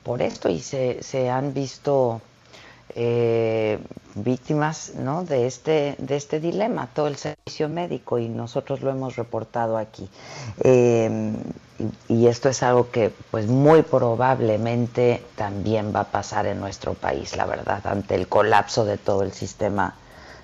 por, 0.04 0.24
esto 0.24 0.50
y 0.50 0.60
se, 0.60 1.04
se 1.04 1.30
han 1.30 1.54
visto 1.54 2.22
víctimas 4.16 4.94
¿no? 4.96 5.24
de, 5.24 5.46
este, 5.46 5.96
de 6.00 6.16
este 6.16 6.40
dilema, 6.40 6.90
todo 6.96 7.08
el 7.08 7.18
servicio 7.18 7.70
médico, 7.70 8.18
y 8.18 8.28
nosotros 8.28 8.82
lo 8.82 8.90
hemos 8.90 9.16
reportado 9.16 9.78
aquí. 9.78 10.10
y, 10.66 12.12
y, 12.12 12.26
esto 12.26 12.50
es 12.50 12.64
algo 12.64 12.90
que 12.90 13.14
pues 13.30 13.46
muy 13.46 13.84
probablemente 13.84 15.24
también 15.36 15.94
va 15.96 16.00
a 16.00 16.12
pasar 16.12 16.48
en 16.48 16.60
nuestro 16.60 16.96
país, 16.96 17.38
la 17.38 17.46
verdad, 17.46 17.86
ante 17.86 18.16
el 18.16 18.28
colapso 18.28 18.84
de 18.84 18.98
todo 18.98 19.22
el 19.22 19.32
sistema 19.32 19.94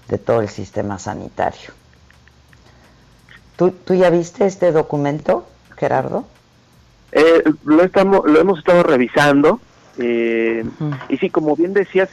de 0.08 0.18
todo 0.18 0.42
el 0.42 0.50
sistema 0.50 1.00
sanitario. 1.00 1.72
¿Tú, 3.56 3.72
tú 3.72 3.94
ya 3.94 4.10
viste 4.10 4.46
este 4.46 4.72
documento, 4.72 5.48
Gerardo? 5.78 6.26
Eh, 7.12 7.44
lo, 7.64 7.84
estamos, 7.84 8.22
lo 8.26 8.40
hemos 8.40 8.60
estado 8.60 8.82
revisando 8.82 9.60
eh, 10.00 10.66
y 11.10 11.18
sí, 11.18 11.30
como 11.30 11.56
bien 11.56 11.74
decías, 11.74 12.10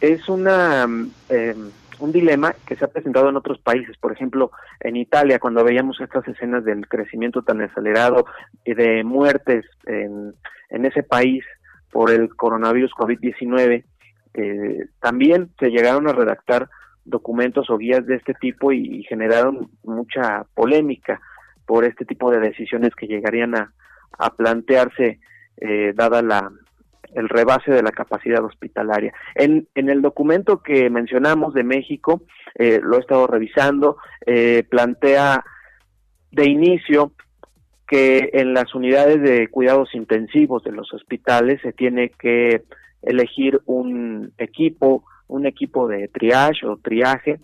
es 0.00 0.26
una 0.30 0.88
eh, 1.28 1.54
un 1.98 2.12
dilema 2.12 2.54
que 2.66 2.76
se 2.76 2.86
ha 2.86 2.88
presentado 2.88 3.28
en 3.28 3.36
otros 3.36 3.58
países. 3.58 3.98
Por 3.98 4.12
ejemplo, 4.12 4.50
en 4.80 4.96
Italia, 4.96 5.38
cuando 5.38 5.62
veíamos 5.62 6.00
estas 6.00 6.26
escenas 6.26 6.64
del 6.64 6.88
crecimiento 6.88 7.42
tan 7.42 7.60
acelerado 7.60 8.24
y 8.64 8.72
de 8.72 9.04
muertes 9.04 9.66
en, 9.84 10.32
en 10.70 10.86
ese 10.86 11.02
país 11.02 11.44
por 11.92 12.10
el 12.10 12.34
coronavirus 12.34 12.92
COVID-19, 12.92 13.84
también 15.00 15.50
se 15.58 15.68
llegaron 15.68 16.08
a 16.08 16.12
redactar 16.12 16.70
documentos 17.10 17.68
o 17.70 17.78
guías 17.78 18.06
de 18.06 18.16
este 18.16 18.34
tipo 18.34 18.72
y, 18.72 19.02
generaron 19.04 19.70
mucha 19.84 20.44
polémica 20.54 21.20
por 21.66 21.84
este 21.84 22.04
tipo 22.04 22.30
de 22.30 22.40
decisiones 22.40 22.94
que 22.94 23.06
llegarían 23.06 23.54
a, 23.56 23.72
a 24.18 24.30
plantearse 24.34 25.20
eh, 25.56 25.92
dada 25.94 26.22
la 26.22 26.50
el 27.14 27.28
rebase 27.28 27.72
de 27.72 27.82
la 27.82 27.90
capacidad 27.90 28.44
hospitalaria. 28.44 29.12
En, 29.34 29.66
en 29.74 29.90
el 29.90 30.02
documento 30.02 30.62
que 30.62 30.90
mencionamos 30.90 31.54
de 31.54 31.64
México, 31.64 32.22
eh, 32.54 32.80
lo 32.82 32.96
he 32.96 33.00
estado 33.00 33.26
revisando, 33.26 33.96
eh, 34.26 34.64
plantea 34.68 35.44
de 36.30 36.48
inicio 36.48 37.12
que 37.88 38.30
en 38.34 38.54
las 38.54 38.74
unidades 38.74 39.20
de 39.20 39.48
cuidados 39.48 39.94
intensivos 39.94 40.62
de 40.62 40.72
los 40.72 40.92
hospitales 40.94 41.60
se 41.62 41.72
tiene 41.72 42.10
que 42.10 42.62
elegir 43.02 43.60
un 43.66 44.32
equipo 44.38 45.04
un 45.30 45.46
equipo 45.46 45.88
de 45.88 46.08
triage 46.08 46.66
o 46.66 46.76
triaje 46.76 47.40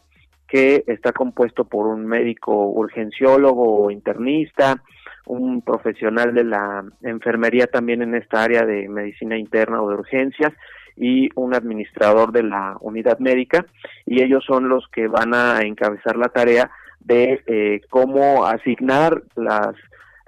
que 0.48 0.84
está 0.86 1.12
compuesto 1.12 1.64
por 1.64 1.86
un 1.86 2.06
médico 2.06 2.52
urgenciólogo 2.68 3.84
o 3.84 3.90
internista, 3.90 4.82
un 5.26 5.62
profesional 5.62 6.34
de 6.34 6.44
la 6.44 6.84
enfermería 7.02 7.66
también 7.66 8.02
en 8.02 8.14
esta 8.14 8.44
área 8.44 8.64
de 8.64 8.88
medicina 8.88 9.36
interna 9.36 9.82
o 9.82 9.88
de 9.88 9.96
urgencias 9.96 10.52
y 10.96 11.28
un 11.34 11.54
administrador 11.54 12.32
de 12.32 12.44
la 12.44 12.76
unidad 12.80 13.18
médica. 13.18 13.66
Y 14.04 14.22
ellos 14.22 14.44
son 14.44 14.68
los 14.68 14.86
que 14.88 15.08
van 15.08 15.34
a 15.34 15.60
encabezar 15.62 16.16
la 16.16 16.28
tarea 16.28 16.70
de 17.00 17.42
eh, 17.46 17.80
cómo 17.90 18.46
asignar 18.46 19.22
las 19.34 19.74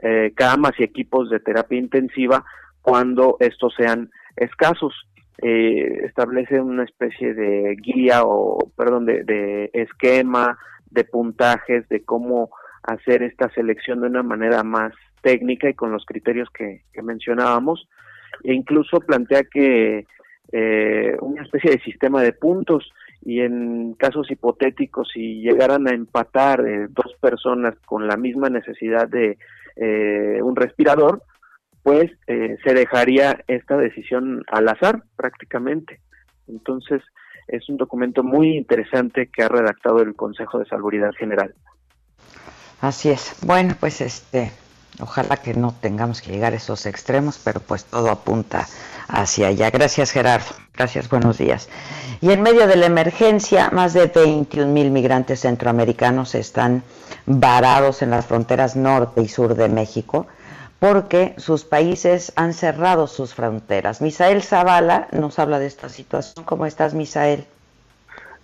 eh, 0.02 0.32
camas 0.34 0.72
y 0.78 0.84
equipos 0.84 1.30
de 1.30 1.40
terapia 1.40 1.78
intensiva 1.78 2.44
cuando 2.82 3.36
estos 3.40 3.74
sean 3.76 4.10
escasos 4.36 4.94
eh, 5.42 6.04
establece 6.04 6.60
una 6.60 6.84
especie 6.84 7.34
de 7.34 7.76
guía 7.76 8.22
o, 8.24 8.70
perdón, 8.76 9.06
de, 9.06 9.70
esquema, 9.72 10.58
de 10.90 11.04
puntajes, 11.04 11.88
de 11.88 12.04
cómo 12.04 12.50
hacer 12.82 13.22
esta 13.22 13.48
selección 13.50 14.00
de 14.00 14.08
una 14.08 14.22
manera 14.22 14.62
más 14.62 14.92
técnica 15.22 15.68
y 15.68 15.74
con 15.74 15.92
los 15.92 16.04
criterios 16.04 16.48
que, 16.50 16.82
mencionábamos. 17.02 17.88
E 18.42 18.52
incluso 18.52 19.00
plantea 19.00 19.42
que 19.44 20.06
eh, 20.52 21.16
una 21.20 21.42
especie 21.42 21.72
de 21.72 21.80
sistema 21.80 22.22
de 22.22 22.32
puntos 22.32 22.90
y 23.22 23.40
en 23.40 23.94
casos 23.94 24.30
hipotéticos 24.30 25.08
si 25.12 25.40
llegaran 25.40 25.86
a 25.86 25.92
empatar 25.92 26.66
eh, 26.66 26.86
dos 26.88 27.14
personas 27.20 27.74
con 27.84 28.06
la 28.06 28.16
misma 28.16 28.48
necesidad 28.48 29.08
de 29.08 29.38
eh, 29.76 30.40
un 30.42 30.56
respirador, 30.56 31.22
pues 31.88 32.10
se 32.26 32.74
dejaría 32.74 33.42
esta 33.48 33.78
decisión 33.78 34.44
al 34.48 34.68
azar 34.68 35.04
prácticamente. 35.16 36.00
Entonces, 36.46 37.00
es 37.46 37.66
un 37.70 37.78
documento 37.78 38.22
muy 38.22 38.58
interesante 38.58 39.28
que 39.28 39.42
ha 39.42 39.48
redactado 39.48 40.02
el 40.02 40.14
Consejo 40.14 40.58
de 40.58 40.66
Salubridad 40.66 41.12
General. 41.18 41.54
Así 42.82 43.08
es. 43.08 43.36
Bueno, 43.40 43.74
pues 43.80 44.02
este, 44.02 44.52
ojalá 45.00 45.38
que 45.38 45.54
no 45.54 45.74
tengamos 45.80 46.20
que 46.20 46.30
llegar 46.30 46.52
a 46.52 46.56
esos 46.56 46.84
extremos, 46.84 47.40
pero 47.42 47.60
pues 47.60 47.86
todo 47.86 48.10
apunta 48.10 48.66
hacia 49.08 49.46
allá. 49.46 49.70
Gracias, 49.70 50.12
Gerardo. 50.12 50.56
Gracias, 50.76 51.08
buenos 51.08 51.38
días. 51.38 51.70
Y 52.20 52.32
en 52.32 52.42
medio 52.42 52.66
de 52.66 52.76
la 52.76 52.84
emergencia, 52.84 53.70
más 53.70 53.94
de 53.94 54.08
21 54.08 54.70
mil 54.70 54.90
migrantes 54.90 55.40
centroamericanos 55.40 56.34
están 56.34 56.82
varados 57.24 58.02
en 58.02 58.10
las 58.10 58.26
fronteras 58.26 58.76
norte 58.76 59.22
y 59.22 59.28
sur 59.28 59.54
de 59.54 59.70
México 59.70 60.26
porque 60.78 61.34
sus 61.38 61.64
países 61.64 62.32
han 62.36 62.52
cerrado 62.52 63.06
sus 63.06 63.34
fronteras. 63.34 64.00
Misael 64.00 64.42
Zavala 64.42 65.08
nos 65.12 65.38
habla 65.38 65.58
de 65.58 65.66
esta 65.66 65.88
situación. 65.88 66.44
¿Cómo 66.44 66.66
estás, 66.66 66.94
Misael? 66.94 67.44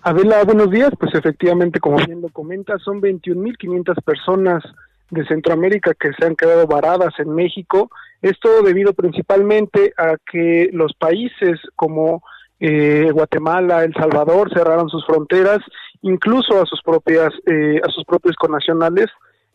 Adela, 0.02 0.42
buenos 0.44 0.70
días. 0.70 0.90
Pues 0.98 1.14
efectivamente, 1.14 1.80
como 1.80 1.96
bien 1.96 2.20
lo 2.20 2.28
comenta, 2.28 2.78
son 2.78 3.00
21.500 3.00 4.02
personas 4.02 4.62
de 5.10 5.24
Centroamérica 5.26 5.94
que 5.94 6.12
se 6.18 6.26
han 6.26 6.34
quedado 6.34 6.66
varadas 6.66 7.14
en 7.18 7.34
México. 7.34 7.90
Esto 8.20 8.62
debido 8.62 8.92
principalmente 8.94 9.92
a 9.96 10.16
que 10.30 10.70
los 10.72 10.92
países 10.94 11.60
como 11.76 12.22
eh, 12.58 13.10
Guatemala, 13.12 13.84
El 13.84 13.94
Salvador 13.94 14.52
cerraron 14.52 14.88
sus 14.88 15.06
fronteras, 15.06 15.60
incluso 16.02 16.60
a 16.60 16.66
sus 16.66 16.82
propias, 16.82 17.32
eh, 17.46 17.80
a 17.82 17.90
sus 17.90 18.04
propios 18.04 18.34
connacionales 18.36 19.06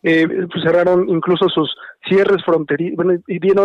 eh, 0.02 0.26
pues 0.50 0.64
cerraron 0.64 1.08
incluso 1.08 1.48
sus 1.48 1.74
cierres 2.08 2.42
fronterizos, 2.44 2.96
bueno, 2.96 3.20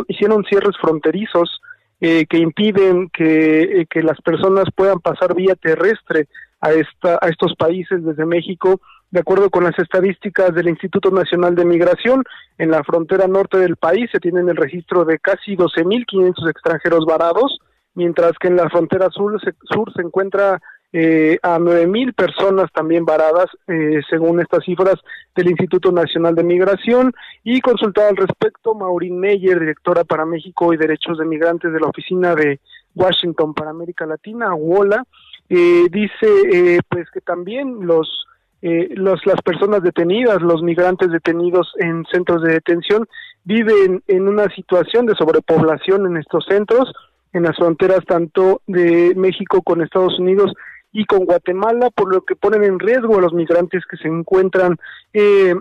hicieron 0.07 0.43
cierres 0.43 0.75
fronterizos 0.81 1.61
eh, 2.01 2.25
que 2.29 2.37
impiden 2.37 3.09
que, 3.09 3.81
eh, 3.81 3.85
que 3.89 4.03
las 4.03 4.19
personas 4.21 4.65
puedan 4.75 4.99
pasar 4.99 5.33
vía 5.33 5.55
terrestre 5.55 6.27
a, 6.59 6.71
esta, 6.71 7.17
a 7.21 7.29
estos 7.29 7.55
países 7.55 8.03
desde 8.03 8.25
México. 8.25 8.81
De 9.11 9.21
acuerdo 9.21 9.49
con 9.49 9.63
las 9.63 9.79
estadísticas 9.79 10.53
del 10.53 10.67
Instituto 10.67 11.09
Nacional 11.09 11.55
de 11.55 11.63
Migración, 11.63 12.23
en 12.57 12.71
la 12.71 12.83
frontera 12.83 13.27
norte 13.27 13.57
del 13.57 13.77
país 13.77 14.09
se 14.11 14.19
tiene 14.19 14.41
el 14.41 14.57
registro 14.57 15.05
de 15.05 15.19
casi 15.19 15.55
12.500 15.55 16.49
extranjeros 16.49 17.05
varados, 17.05 17.59
mientras 17.93 18.33
que 18.39 18.49
en 18.49 18.57
la 18.57 18.69
frontera 18.69 19.09
sur 19.09 19.39
sur 19.63 19.93
se 19.93 20.01
encuentra 20.01 20.59
eh, 20.97 21.37
a 21.43 21.59
9.000 21.59 22.13
personas 22.13 22.71
también 22.71 23.03
varadas, 23.03 23.47
eh, 23.67 23.99
según 24.09 24.39
estas 24.39 24.63
cifras 24.63 24.95
del 25.35 25.49
Instituto 25.49 25.91
Nacional 25.91 26.35
de 26.35 26.43
Migración. 26.45 27.11
Y 27.43 27.59
consultada 27.59 28.07
al 28.07 28.15
respecto, 28.15 28.73
Maureen 28.73 29.19
Meyer, 29.19 29.59
directora 29.59 30.05
para 30.05 30.25
México 30.25 30.71
y 30.71 30.77
Derechos 30.77 31.17
de 31.17 31.25
Migrantes 31.25 31.73
de 31.73 31.81
la 31.81 31.87
Oficina 31.87 32.33
de 32.33 32.61
Washington 32.95 33.53
para 33.53 33.71
América 33.71 34.05
Latina, 34.05 34.55
WOLA, 34.55 35.03
eh, 35.49 35.87
dice 35.91 36.29
eh, 36.53 36.79
pues 36.87 37.11
que 37.11 37.19
también 37.19 37.85
los, 37.85 38.25
los 38.61 39.19
las 39.25 39.41
personas 39.41 39.83
detenidas, 39.83 40.41
los 40.41 40.63
migrantes 40.63 41.11
detenidos 41.11 41.73
en 41.77 42.05
centros 42.05 42.41
de 42.41 42.53
detención, 42.53 43.05
viven 43.43 44.01
en 44.07 44.29
una 44.29 44.47
situación 44.55 45.05
de 45.07 45.15
sobrepoblación 45.15 46.05
en 46.05 46.15
estos 46.15 46.45
centros 46.47 46.93
en 47.33 47.43
las 47.43 47.57
fronteras 47.57 47.99
tanto 48.07 48.61
de 48.65 49.13
México 49.17 49.61
con 49.61 49.81
Estados 49.81 50.17
Unidos 50.19 50.53
y 50.95 51.03
con 51.03 51.25
Guatemala, 51.25 51.89
por 51.89 52.09
lo 52.11 52.21
que 52.21 52.37
ponen 52.37 52.63
en 52.63 52.79
riesgo 52.79 53.17
a 53.17 53.21
los 53.21 53.33
migrantes 53.33 53.83
que 53.85 53.97
se 53.97 54.07
encuentran 54.07 54.77
eh, 55.13 55.53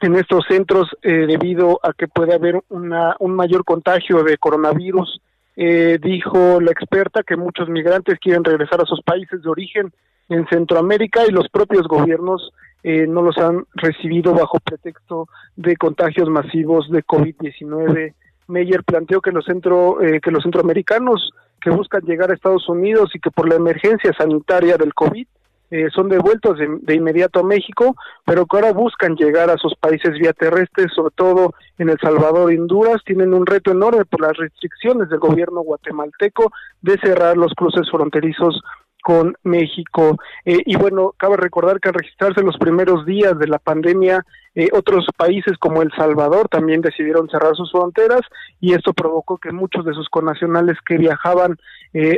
en 0.00 0.14
estos 0.14 0.46
centros 0.48 0.88
eh, 1.02 1.26
debido 1.26 1.78
a 1.82 1.92
que 1.92 2.08
puede 2.08 2.32
haber 2.32 2.62
una, 2.70 3.14
un 3.20 3.36
mayor 3.36 3.62
contagio 3.64 4.22
de 4.22 4.38
coronavirus. 4.38 5.20
Eh, 5.56 5.98
dijo 6.02 6.62
la 6.62 6.70
experta 6.70 7.22
que 7.22 7.36
muchos 7.36 7.68
migrantes 7.68 8.18
quieren 8.18 8.42
regresar 8.42 8.80
a 8.80 8.86
sus 8.86 9.02
países 9.02 9.42
de 9.42 9.50
origen 9.50 9.92
en 10.30 10.46
Centroamérica 10.48 11.26
y 11.28 11.30
los 11.30 11.50
propios 11.50 11.86
gobiernos 11.86 12.50
eh, 12.82 13.06
no 13.06 13.20
los 13.20 13.36
han 13.36 13.66
recibido 13.74 14.32
bajo 14.32 14.60
pretexto 14.60 15.28
de 15.56 15.76
contagios 15.76 16.30
masivos 16.30 16.90
de 16.90 17.04
COVID-19. 17.04 18.14
Meyer 18.48 18.82
planteó 18.82 19.20
que 19.20 19.30
los 19.30 19.44
centro 19.44 19.98
que 20.00 20.30
los 20.30 20.42
centroamericanos 20.42 21.32
que 21.64 21.70
buscan 21.70 22.02
llegar 22.02 22.30
a 22.30 22.34
Estados 22.34 22.68
Unidos 22.68 23.10
y 23.14 23.18
que 23.18 23.30
por 23.30 23.48
la 23.48 23.56
emergencia 23.56 24.12
sanitaria 24.16 24.76
del 24.76 24.92
COVID 24.92 25.26
eh, 25.70 25.88
son 25.92 26.10
devueltos 26.10 26.58
de, 26.58 26.94
inmediato 26.94 27.40
a 27.40 27.42
México, 27.42 27.96
pero 28.26 28.44
que 28.46 28.56
ahora 28.58 28.72
buscan 28.72 29.16
llegar 29.16 29.48
a 29.50 29.56
sus 29.56 29.74
países 29.74 30.12
vía 30.12 30.34
terrestre, 30.34 30.86
sobre 30.94 31.14
todo 31.16 31.54
en 31.78 31.88
El 31.88 31.98
Salvador 31.98 32.52
y 32.52 32.58
Honduras, 32.58 33.02
tienen 33.04 33.32
un 33.32 33.46
reto 33.46 33.72
enorme 33.72 34.04
por 34.04 34.20
las 34.20 34.36
restricciones 34.36 35.08
del 35.08 35.18
gobierno 35.18 35.62
guatemalteco 35.62 36.52
de 36.82 36.98
cerrar 36.98 37.38
los 37.38 37.54
cruces 37.54 37.90
fronterizos 37.90 38.60
con 39.04 39.36
México. 39.42 40.16
Eh, 40.46 40.62
y 40.64 40.76
bueno, 40.76 41.14
cabe 41.18 41.36
recordar 41.36 41.78
que 41.78 41.90
al 41.90 41.94
registrarse 41.94 42.40
los 42.40 42.56
primeros 42.56 43.04
días 43.04 43.38
de 43.38 43.48
la 43.48 43.58
pandemia, 43.58 44.24
eh, 44.54 44.68
otros 44.72 45.06
países 45.14 45.58
como 45.58 45.82
El 45.82 45.92
Salvador 45.92 46.48
también 46.48 46.80
decidieron 46.80 47.28
cerrar 47.28 47.54
sus 47.54 47.70
fronteras 47.70 48.22
y 48.60 48.72
esto 48.72 48.94
provocó 48.94 49.36
que 49.36 49.52
muchos 49.52 49.84
de 49.84 49.92
sus 49.92 50.08
connacionales 50.08 50.78
que 50.86 50.96
viajaban 50.96 51.58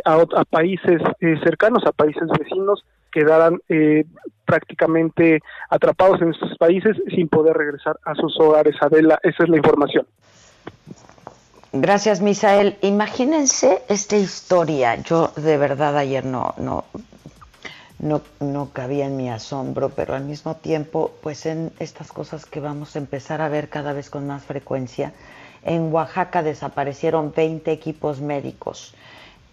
a, 0.06 0.14
a, 0.14 0.44
países 0.44 1.02
cercanos, 1.44 1.84
a 1.84 1.92
países 1.92 2.28
vecinos, 2.38 2.82
quedaran 3.16 3.58
eh, 3.70 4.04
prácticamente 4.44 5.40
atrapados 5.70 6.20
en 6.20 6.34
estos 6.34 6.56
países 6.58 6.96
sin 7.14 7.28
poder 7.28 7.56
regresar 7.56 7.98
a 8.04 8.14
sus 8.14 8.38
hogares. 8.38 8.76
Adela, 8.80 9.18
esa 9.22 9.44
es 9.44 9.48
la 9.48 9.56
información. 9.56 10.06
Gracias, 11.80 12.20
Misael. 12.20 12.76
Imagínense 12.82 13.82
esta 13.88 14.16
historia. 14.16 14.96
Yo 14.96 15.32
de 15.36 15.56
verdad 15.56 15.96
ayer 15.96 16.24
no, 16.24 16.54
no, 16.56 16.84
no, 17.98 18.22
no 18.40 18.70
cabía 18.72 19.06
en 19.06 19.16
mi 19.16 19.30
asombro, 19.30 19.90
pero 19.90 20.14
al 20.14 20.24
mismo 20.24 20.56
tiempo, 20.56 21.12
pues 21.22 21.46
en 21.46 21.72
estas 21.78 22.12
cosas 22.12 22.46
que 22.46 22.60
vamos 22.60 22.96
a 22.96 22.98
empezar 22.98 23.40
a 23.40 23.48
ver 23.48 23.68
cada 23.68 23.92
vez 23.92 24.10
con 24.10 24.26
más 24.26 24.44
frecuencia, 24.44 25.12
en 25.62 25.92
Oaxaca 25.92 26.42
desaparecieron 26.42 27.32
20 27.34 27.72
equipos 27.72 28.20
médicos, 28.20 28.94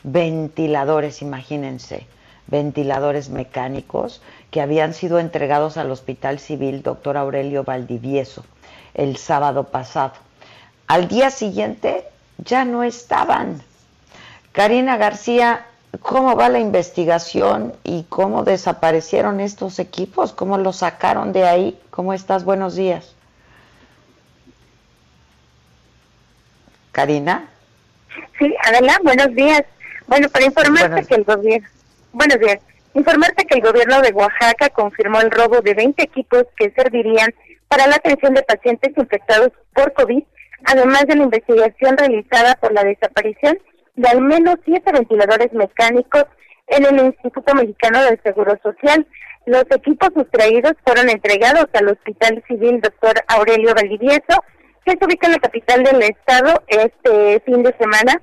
ventiladores, 0.04 1.22
imagínense 1.22 2.06
ventiladores 2.48 3.30
mecánicos 3.30 4.22
que 4.52 4.62
habían 4.62 4.94
sido 4.94 5.20
entregados 5.20 5.78
al 5.78 5.92
Hospital 5.92 6.40
Civil 6.40 6.84
Dr. 6.84 7.18
Aurelio 7.18 7.64
Valdivieso 7.64 8.44
el 8.94 9.18
sábado 9.18 9.66
pasado. 9.66 10.14
Al 10.88 11.08
día 11.08 11.32
siguiente 11.32 12.06
ya 12.38 12.66
no 12.66 12.84
estaban. 12.84 13.62
Karina 14.52 14.98
García, 14.98 15.66
¿cómo 16.02 16.36
va 16.36 16.50
la 16.50 16.60
investigación 16.60 17.74
y 17.84 18.04
cómo 18.04 18.44
desaparecieron 18.44 19.40
estos 19.40 19.80
equipos? 19.80 20.34
¿Cómo 20.34 20.58
los 20.58 20.78
sacaron 20.78 21.34
de 21.34 21.46
ahí? 21.46 21.80
¿Cómo 21.90 22.14
estás? 22.14 22.44
Buenos 22.44 22.76
días. 22.76 23.16
Karina. 26.92 27.50
Sí, 28.38 28.54
Adela, 28.68 29.00
buenos 29.04 29.34
días. 29.34 29.64
Bueno, 30.08 30.30
para 30.30 30.46
informarte 30.46 31.06
que 31.06 31.16
el 31.16 31.24
gobierno 31.24 31.68
Buenos 32.14 32.40
días. 32.40 32.60
Informarte 32.94 33.46
que 33.46 33.56
el 33.56 33.62
gobierno 33.62 34.00
de 34.02 34.12
Oaxaca 34.12 34.70
confirmó 34.70 35.20
el 35.20 35.32
robo 35.32 35.62
de 35.62 35.74
20 35.74 36.04
equipos 36.04 36.46
que 36.56 36.70
servirían 36.70 37.34
para 37.68 37.88
la 37.88 37.96
atención 37.96 38.36
de 38.36 38.44
pacientes 38.44 38.96
infectados 38.96 39.52
por 39.74 39.94
COVID, 39.94 40.24
además 40.66 41.06
de 41.08 41.16
la 41.16 41.24
investigación 41.24 41.98
realizada 41.98 42.56
por 42.56 42.74
la 42.74 42.84
desaparición 42.84 43.58
de 43.96 44.10
al 44.10 44.22
menos 44.22 44.56
siete 44.66 44.92
ventiladores 44.92 45.54
mecánicos 45.54 46.26
en 46.68 46.86
el 46.86 47.06
Instituto 47.06 47.54
Mexicano 47.56 48.04
del 48.04 48.20
Seguro 48.24 48.58
Social. 48.64 49.06
Los 49.46 49.66
equipos 49.72 50.10
sustraídos 50.16 50.74
fueron 50.86 51.10
entregados 51.10 51.68
al 51.74 51.90
Hospital 51.90 52.44
Civil 52.48 52.82
Dr. 52.82 53.24
Aurelio 53.28 53.74
Valdivieso, 53.76 54.44
que 54.86 54.94
se 54.98 55.06
ubica 55.06 55.28
en 55.28 55.34
la 55.34 55.40
capital 55.40 55.84
del 55.84 56.02
estado 56.04 56.64
este 56.68 57.42
fin 57.46 57.64
de 57.64 57.76
semana 57.78 58.22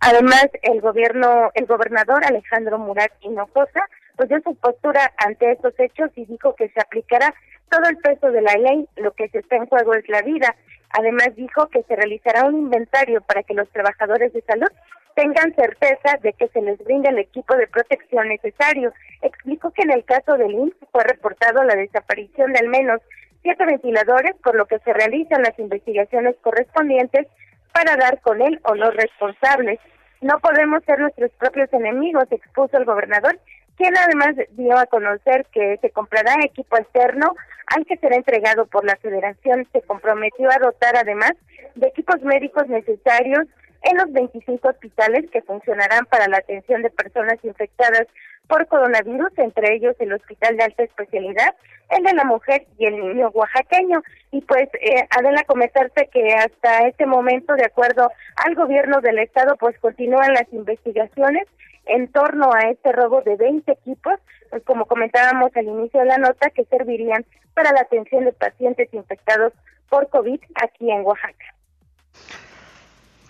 Además, 0.00 0.48
el 0.62 0.80
gobierno, 0.80 1.50
el 1.54 1.66
gobernador 1.66 2.24
Alejandro 2.24 2.78
Murat 2.78 3.12
Hinojosa, 3.20 3.82
pues 4.16 4.28
dio 4.28 4.40
su 4.42 4.54
postura 4.56 5.12
ante 5.18 5.52
estos 5.52 5.74
hechos 5.78 6.10
y 6.16 6.24
dijo 6.26 6.54
que 6.54 6.68
se 6.68 6.80
aplicará 6.80 7.34
todo 7.70 7.88
el 7.88 7.96
peso 7.98 8.30
de 8.30 8.42
la 8.42 8.54
ley, 8.54 8.88
lo 8.96 9.12
que 9.12 9.28
se 9.28 9.38
está 9.38 9.56
en 9.56 9.66
juego 9.66 9.94
es 9.94 10.08
la 10.08 10.22
vida. 10.22 10.56
Además 10.90 11.34
dijo 11.36 11.68
que 11.68 11.82
se 11.82 11.96
realizará 11.96 12.44
un 12.44 12.56
inventario 12.56 13.20
para 13.22 13.42
que 13.42 13.54
los 13.54 13.68
trabajadores 13.70 14.32
de 14.32 14.42
salud 14.42 14.68
tengan 15.14 15.54
certeza 15.54 16.16
de 16.22 16.32
que 16.32 16.48
se 16.48 16.62
les 16.62 16.78
brinda 16.78 17.10
el 17.10 17.18
equipo 17.18 17.56
de 17.56 17.66
protección 17.66 18.28
necesario. 18.28 18.92
Explicó 19.20 19.72
que 19.72 19.82
en 19.82 19.90
el 19.90 20.04
caso 20.04 20.36
del 20.36 20.52
IMSS 20.52 20.76
fue 20.92 21.04
reportado 21.04 21.64
la 21.64 21.74
desaparición 21.74 22.52
de 22.52 22.60
al 22.60 22.68
menos 22.68 23.00
siete 23.42 23.64
ventiladores, 23.66 24.34
por 24.42 24.54
lo 24.54 24.66
que 24.66 24.78
se 24.78 24.92
realizan 24.92 25.42
las 25.42 25.58
investigaciones 25.58 26.36
correspondientes 26.40 27.26
para 27.72 27.96
dar 27.96 28.20
con 28.20 28.40
él 28.42 28.60
o 28.64 28.74
los 28.74 28.94
responsables. 28.94 29.78
No 30.20 30.38
podemos 30.40 30.82
ser 30.84 30.98
nuestros 30.98 31.30
propios 31.32 31.72
enemigos, 31.72 32.24
expuso 32.30 32.76
el 32.76 32.84
gobernador, 32.84 33.38
quien 33.76 33.96
además 33.96 34.34
dio 34.50 34.76
a 34.76 34.86
conocer 34.86 35.46
que 35.52 35.78
se 35.80 35.90
comprará 35.90 36.34
equipo 36.44 36.76
externo 36.76 37.34
al 37.74 37.86
que 37.86 37.96
será 37.98 38.16
entregado 38.16 38.66
por 38.66 38.84
la 38.84 38.96
federación. 38.96 39.68
Se 39.72 39.82
comprometió 39.82 40.50
a 40.50 40.58
dotar 40.58 40.96
además 40.96 41.32
de 41.76 41.86
equipos 41.86 42.20
médicos 42.22 42.66
necesarios 42.68 43.46
en 43.82 43.96
los 43.96 44.12
25 44.12 44.68
hospitales 44.68 45.30
que 45.30 45.42
funcionarán 45.42 46.06
para 46.06 46.28
la 46.28 46.38
atención 46.38 46.82
de 46.82 46.90
personas 46.90 47.38
infectadas 47.42 48.06
por 48.48 48.66
coronavirus, 48.66 49.30
entre 49.36 49.74
ellos 49.74 49.94
el 49.98 50.12
Hospital 50.12 50.56
de 50.56 50.64
Alta 50.64 50.82
Especialidad, 50.82 51.54
el 51.90 52.02
de 52.02 52.14
la 52.14 52.24
Mujer 52.24 52.66
y 52.78 52.86
el 52.86 52.98
Niño 52.98 53.28
Oaxaqueño. 53.28 54.02
Y 54.32 54.40
pues, 54.40 54.68
eh, 54.80 55.06
Adela, 55.10 55.44
comentarte 55.44 56.08
que 56.12 56.34
hasta 56.34 56.86
este 56.88 57.06
momento, 57.06 57.54
de 57.54 57.66
acuerdo 57.66 58.10
al 58.36 58.54
gobierno 58.54 59.00
del 59.00 59.18
Estado, 59.18 59.54
pues 59.56 59.78
continúan 59.78 60.32
las 60.32 60.50
investigaciones 60.52 61.46
en 61.86 62.08
torno 62.08 62.52
a 62.52 62.70
este 62.70 62.92
robo 62.92 63.22
de 63.22 63.36
20 63.36 63.70
equipos, 63.70 64.14
pues 64.50 64.62
como 64.64 64.86
comentábamos 64.86 65.54
al 65.54 65.66
inicio 65.66 66.00
de 66.00 66.06
la 66.06 66.18
nota, 66.18 66.50
que 66.50 66.64
servirían 66.64 67.24
para 67.54 67.72
la 67.72 67.80
atención 67.80 68.24
de 68.24 68.32
pacientes 68.32 68.92
infectados 68.92 69.52
por 69.88 70.08
COVID 70.08 70.40
aquí 70.62 70.90
en 70.90 71.04
Oaxaca. 71.04 71.57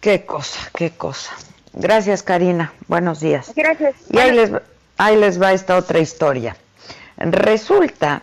Qué 0.00 0.24
cosa, 0.24 0.60
qué 0.74 0.90
cosa. 0.90 1.32
Gracias, 1.72 2.22
Karina. 2.22 2.72
Buenos 2.86 3.20
días. 3.20 3.52
Gracias. 3.54 3.94
Y 4.10 4.18
ahí 4.18 4.32
les, 4.32 4.50
ahí 4.96 5.16
les 5.16 5.40
va 5.40 5.52
esta 5.52 5.76
otra 5.76 5.98
historia. 5.98 6.56
Resulta 7.16 8.22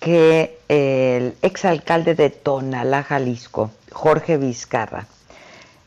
que 0.00 0.58
el 0.68 1.36
exalcalde 1.42 2.14
de 2.14 2.30
Tonalá, 2.30 3.04
Jalisco, 3.04 3.70
Jorge 3.92 4.36
Vizcarra, 4.36 5.06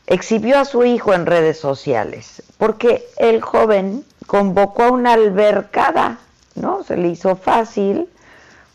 exhibió 0.06 0.58
a 0.58 0.64
su 0.64 0.84
hijo 0.84 1.12
en 1.12 1.26
redes 1.26 1.58
sociales 1.58 2.42
porque 2.58 3.06
el 3.18 3.40
joven 3.40 4.04
convocó 4.26 4.84
a 4.84 4.90
una 4.90 5.12
albercada, 5.12 6.18
¿no? 6.54 6.82
Se 6.84 6.96
le 6.96 7.08
hizo 7.08 7.36
fácil, 7.36 8.08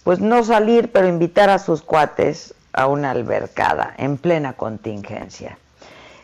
pues 0.03 0.19
no 0.19 0.43
salir, 0.43 0.91
pero 0.91 1.07
invitar 1.07 1.49
a 1.49 1.59
sus 1.59 1.81
cuates 1.81 2.53
a 2.73 2.87
una 2.87 3.11
albercada 3.11 3.93
en 3.97 4.17
plena 4.17 4.53
contingencia. 4.53 5.57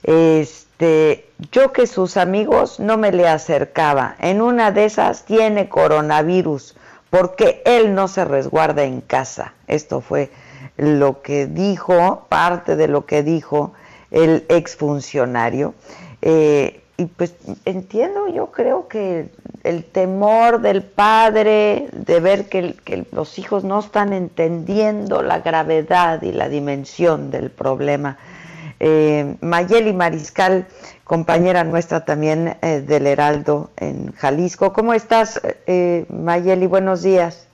Este, 0.04 1.30
yo 1.52 1.74
que 1.74 1.88
sus 1.88 2.18
amigos 2.18 2.80
no 2.80 2.98
me 2.98 3.12
le 3.12 3.28
acercaba. 3.28 4.16
En 4.20 4.42
una 4.42 4.72
de 4.72 4.86
esas 4.86 5.26
tiene 5.26 5.70
coronavirus 5.70 6.76
porque 7.10 7.62
él 7.66 7.96
no 7.96 8.08
se 8.08 8.26
resguarda 8.26 8.84
en 8.84 9.02
casa. 9.02 9.54
Esto 9.68 10.02
fue 10.02 10.30
lo 10.78 11.22
que 11.22 11.48
dijo, 11.48 12.26
parte 12.30 12.76
de 12.76 12.88
lo 12.88 13.06
que 13.06 13.24
dijo 13.24 13.74
el 14.12 14.46
exfuncionario. 14.50 15.74
Eh, 16.22 16.82
y 16.98 17.06
pues 17.06 17.36
entiendo, 17.66 18.28
yo 18.28 18.48
creo 18.48 18.88
que 18.88 19.30
el 19.64 19.84
temor 19.84 20.62
del 20.62 20.82
padre 20.82 21.90
de 21.92 22.20
ver 22.20 22.50
que, 22.50 22.74
que, 22.74 23.06
los 23.12 23.38
hijos 23.38 23.64
no 23.64 23.80
están 23.80 24.14
entendiendo 24.14 25.22
la 25.22 25.40
gravedad 25.40 26.22
y 26.24 26.32
la 26.32 26.50
dimensión 26.50 27.30
del 27.30 27.52
problema 27.52 28.18
eh, 28.80 29.36
Mayeli 29.42 29.94
Mariscal, 29.94 30.68
compañera 31.04 31.64
nuestra 31.64 32.06
también 32.06 32.56
eh, 32.62 32.82
del 32.82 33.08
Heraldo 33.08 33.70
en 33.78 34.14
Jalisco. 34.14 34.74
¿Cómo 34.74 34.94
estás, 34.94 35.42
eh, 35.66 36.06
Mayeli? 36.10 36.68
Buenos 36.68 37.04
días. 37.04 37.48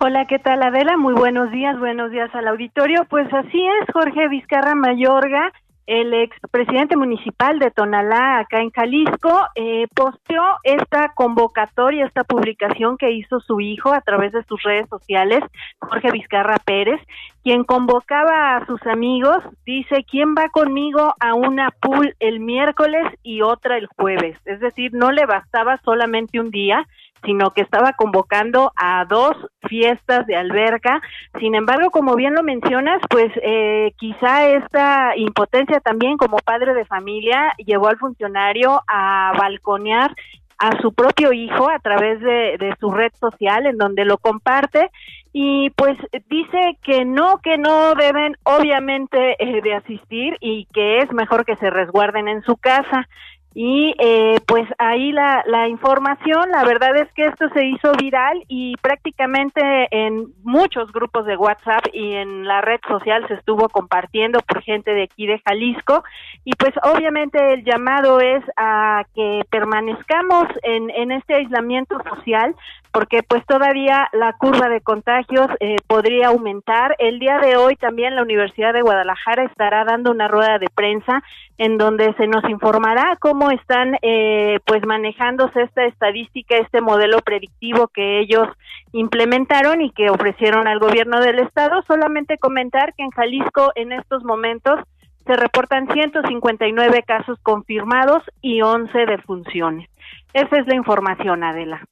Hola, 0.00 0.26
¿qué 0.26 0.38
tal 0.38 0.62
Adela? 0.62 0.96
Muy 0.96 1.14
buenos 1.14 1.50
días, 1.50 1.78
buenos 1.78 2.10
días 2.10 2.28
al 2.34 2.48
auditorio. 2.48 3.06
Pues 3.08 3.32
así 3.32 3.66
es, 3.80 3.92
Jorge 3.92 4.28
Vizcarra 4.28 4.74
Mayorga 4.74 5.52
el 5.86 6.14
expresidente 6.14 6.96
municipal 6.96 7.58
de 7.58 7.70
Tonalá, 7.70 8.38
acá 8.38 8.60
en 8.60 8.70
Jalisco, 8.70 9.46
eh, 9.54 9.86
posteó 9.94 10.42
esta 10.62 11.12
convocatoria, 11.14 12.06
esta 12.06 12.24
publicación 12.24 12.96
que 12.96 13.12
hizo 13.12 13.40
su 13.40 13.60
hijo 13.60 13.92
a 13.92 14.00
través 14.00 14.32
de 14.32 14.42
sus 14.44 14.62
redes 14.62 14.88
sociales, 14.88 15.40
Jorge 15.78 16.10
Vizcarra 16.10 16.56
Pérez, 16.64 17.00
quien 17.42 17.64
convocaba 17.64 18.56
a 18.56 18.66
sus 18.66 18.80
amigos, 18.86 19.36
dice, 19.66 20.04
¿quién 20.10 20.34
va 20.34 20.48
conmigo 20.48 21.14
a 21.20 21.34
una 21.34 21.70
pool 21.70 22.16
el 22.18 22.40
miércoles 22.40 23.04
y 23.22 23.42
otra 23.42 23.76
el 23.76 23.86
jueves? 23.86 24.38
Es 24.46 24.60
decir, 24.60 24.94
no 24.94 25.12
le 25.12 25.26
bastaba 25.26 25.78
solamente 25.84 26.40
un 26.40 26.50
día, 26.50 26.86
sino 27.24 27.50
que 27.50 27.62
estaba 27.62 27.92
convocando 27.92 28.72
a 28.76 29.04
dos 29.06 29.32
fiestas 29.68 30.26
de 30.26 30.36
alberca. 30.36 31.00
Sin 31.40 31.54
embargo, 31.54 31.90
como 31.90 32.14
bien 32.14 32.34
lo 32.34 32.42
mencionas, 32.42 33.00
pues 33.08 33.32
eh, 33.42 33.92
quizá 33.96 34.48
esta 34.48 35.16
impotencia 35.16 35.80
también 35.80 36.16
como 36.16 36.38
padre 36.38 36.74
de 36.74 36.84
familia 36.84 37.52
llevó 37.58 37.88
al 37.88 37.98
funcionario 37.98 38.82
a 38.86 39.32
balconear 39.38 40.14
a 40.58 40.80
su 40.80 40.92
propio 40.92 41.32
hijo 41.32 41.68
a 41.68 41.78
través 41.80 42.20
de, 42.20 42.56
de 42.58 42.74
su 42.78 42.90
red 42.90 43.12
social 43.18 43.66
en 43.66 43.76
donde 43.76 44.04
lo 44.04 44.18
comparte 44.18 44.90
y 45.36 45.70
pues 45.70 45.98
dice 46.30 46.78
que 46.84 47.04
no, 47.04 47.38
que 47.42 47.58
no 47.58 47.96
deben 47.96 48.36
obviamente 48.44 49.34
eh, 49.40 49.60
de 49.62 49.74
asistir 49.74 50.36
y 50.40 50.66
que 50.72 50.98
es 50.98 51.12
mejor 51.12 51.44
que 51.44 51.56
se 51.56 51.70
resguarden 51.70 52.28
en 52.28 52.42
su 52.44 52.56
casa. 52.56 53.08
Y 53.56 53.94
eh, 54.00 54.40
pues 54.46 54.68
ahí 54.78 55.12
la, 55.12 55.44
la 55.46 55.68
información, 55.68 56.50
la 56.50 56.64
verdad 56.64 56.96
es 56.96 57.12
que 57.12 57.22
esto 57.26 57.48
se 57.54 57.64
hizo 57.64 57.92
viral 57.92 58.44
y 58.48 58.74
prácticamente 58.78 59.60
en 59.92 60.34
muchos 60.42 60.90
grupos 60.90 61.24
de 61.24 61.36
WhatsApp 61.36 61.86
y 61.92 62.14
en 62.14 62.48
la 62.48 62.62
red 62.62 62.80
social 62.88 63.24
se 63.28 63.34
estuvo 63.34 63.68
compartiendo 63.68 64.40
por 64.40 64.60
gente 64.62 64.92
de 64.92 65.04
aquí 65.04 65.28
de 65.28 65.40
Jalisco. 65.46 66.02
Y 66.44 66.50
pues 66.56 66.72
obviamente 66.82 67.54
el 67.54 67.64
llamado 67.64 68.20
es 68.20 68.42
a 68.56 69.04
que 69.14 69.42
permanezcamos 69.50 70.48
en, 70.64 70.90
en 70.90 71.12
este 71.12 71.34
aislamiento 71.34 71.96
social 72.10 72.56
porque 72.94 73.24
pues 73.24 73.44
todavía 73.44 74.08
la 74.12 74.34
curva 74.34 74.68
de 74.68 74.80
contagios 74.80 75.48
eh, 75.58 75.74
podría 75.88 76.28
aumentar. 76.28 76.94
El 77.00 77.18
día 77.18 77.38
de 77.38 77.56
hoy 77.56 77.74
también 77.74 78.14
la 78.14 78.22
Universidad 78.22 78.72
de 78.72 78.82
Guadalajara 78.82 79.42
estará 79.42 79.84
dando 79.84 80.12
una 80.12 80.28
rueda 80.28 80.60
de 80.60 80.68
prensa 80.72 81.20
en 81.58 81.76
donde 81.76 82.14
se 82.14 82.28
nos 82.28 82.48
informará 82.48 83.16
cómo 83.18 83.50
están 83.50 83.98
eh, 84.00 84.60
pues 84.64 84.86
manejándose 84.86 85.62
esta 85.62 85.84
estadística, 85.86 86.56
este 86.56 86.80
modelo 86.80 87.18
predictivo 87.18 87.88
que 87.88 88.20
ellos 88.20 88.46
implementaron 88.92 89.82
y 89.82 89.90
que 89.90 90.08
ofrecieron 90.08 90.68
al 90.68 90.78
gobierno 90.78 91.20
del 91.20 91.40
estado. 91.40 91.82
Solamente 91.88 92.38
comentar 92.38 92.94
que 92.94 93.02
en 93.02 93.10
Jalisco 93.10 93.72
en 93.74 93.90
estos 93.90 94.22
momentos 94.22 94.78
se 95.26 95.34
reportan 95.34 95.88
159 95.88 97.02
casos 97.02 97.40
confirmados 97.42 98.22
y 98.40 98.62
11 98.62 99.06
defunciones. 99.06 99.90
Esa 100.32 100.58
es 100.58 100.66
la 100.68 100.76
información, 100.76 101.42
Adela. 101.42 101.84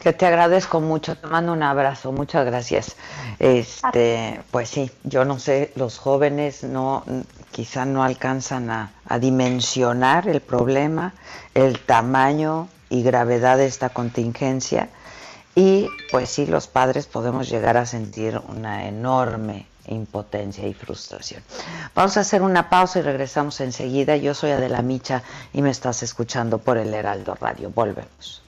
Que 0.00 0.12
te 0.12 0.26
agradezco 0.26 0.80
mucho, 0.80 1.16
te 1.16 1.26
mando 1.26 1.52
un 1.52 1.62
abrazo, 1.62 2.12
muchas 2.12 2.44
gracias. 2.44 2.96
Este, 3.38 4.40
pues 4.50 4.68
sí, 4.68 4.90
yo 5.04 5.24
no 5.24 5.38
sé, 5.38 5.72
los 5.76 5.98
jóvenes 5.98 6.62
no, 6.64 7.04
quizá 7.50 7.84
no 7.84 8.02
alcanzan 8.02 8.70
a, 8.70 8.92
a 9.06 9.18
dimensionar 9.18 10.28
el 10.28 10.40
problema, 10.40 11.14
el 11.54 11.80
tamaño 11.80 12.68
y 12.90 13.02
gravedad 13.02 13.56
de 13.56 13.66
esta 13.66 13.88
contingencia 13.88 14.88
y 15.58 15.88
pues 16.12 16.30
sí, 16.30 16.46
los 16.46 16.68
padres 16.68 17.08
podemos 17.08 17.48
llegar 17.48 17.76
a 17.76 17.84
sentir 17.84 18.40
una 18.46 18.86
enorme 18.86 19.66
impotencia 19.88 20.64
y 20.68 20.72
frustración. 20.72 21.42
Vamos 21.96 22.16
a 22.16 22.20
hacer 22.20 22.42
una 22.42 22.70
pausa 22.70 23.00
y 23.00 23.02
regresamos 23.02 23.60
enseguida. 23.60 24.16
Yo 24.16 24.34
soy 24.34 24.52
Adela 24.52 24.82
Micha 24.82 25.24
y 25.52 25.62
me 25.62 25.70
estás 25.70 26.04
escuchando 26.04 26.58
por 26.58 26.78
el 26.78 26.94
Heraldo 26.94 27.34
Radio. 27.34 27.72
Volvemos. 27.74 28.47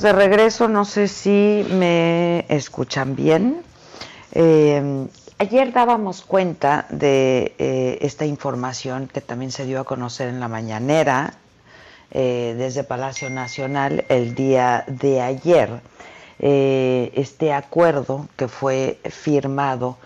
de 0.00 0.12
regreso, 0.12 0.66
no 0.66 0.84
sé 0.86 1.08
si 1.08 1.66
me 1.70 2.46
escuchan 2.48 3.14
bien. 3.14 3.62
Eh, 4.32 5.06
ayer 5.38 5.72
dábamos 5.72 6.22
cuenta 6.22 6.86
de 6.88 7.54
eh, 7.58 7.98
esta 8.00 8.24
información 8.24 9.08
que 9.08 9.20
también 9.20 9.50
se 9.50 9.66
dio 9.66 9.80
a 9.80 9.84
conocer 9.84 10.28
en 10.28 10.40
la 10.40 10.48
mañanera 10.48 11.34
eh, 12.12 12.54
desde 12.56 12.82
Palacio 12.82 13.28
Nacional 13.28 14.04
el 14.08 14.34
día 14.34 14.84
de 14.86 15.20
ayer. 15.20 15.80
este 16.38 17.52
acuerdo 17.52 18.26
que 18.36 18.48
fue 18.48 18.98
firmado 19.04 19.98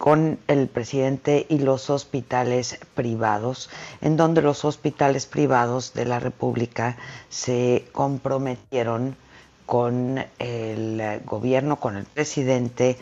con 0.00 0.38
el 0.46 0.66
presidente 0.68 1.44
y 1.50 1.58
los 1.58 1.90
hospitales 1.90 2.80
privados, 2.94 3.68
en 4.00 4.16
donde 4.16 4.40
los 4.40 4.64
hospitales 4.64 5.26
privados 5.26 5.92
de 5.92 6.06
la 6.06 6.18
República 6.18 6.96
se 7.28 7.84
comprometieron 7.92 9.14
con 9.66 10.24
el 10.38 11.20
gobierno, 11.26 11.76
con 11.76 11.98
el 11.98 12.06
presidente, 12.06 12.96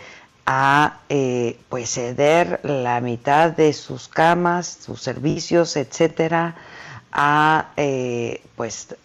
a 0.44 0.98
eh, 1.08 1.60
pues 1.68 1.88
ceder 1.90 2.58
la 2.64 3.00
mitad 3.00 3.52
de 3.52 3.72
sus 3.74 4.08
camas, 4.08 4.66
sus 4.66 5.00
servicios, 5.00 5.76
etcétera, 5.76 6.56
a 7.12 7.68
eh, 7.76 8.42
pues 8.56 8.96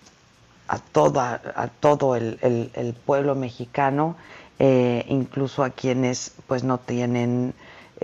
a 0.67 0.79
toda, 0.79 1.39
a 1.55 1.67
todo 1.67 2.15
el, 2.15 2.95
pueblo 3.05 3.35
mexicano, 3.35 4.15
eh, 4.57 5.05
incluso 5.09 5.63
a 5.63 5.69
quienes 5.69 6.31
pues 6.47 6.63
no 6.63 6.79
tienen 6.79 7.53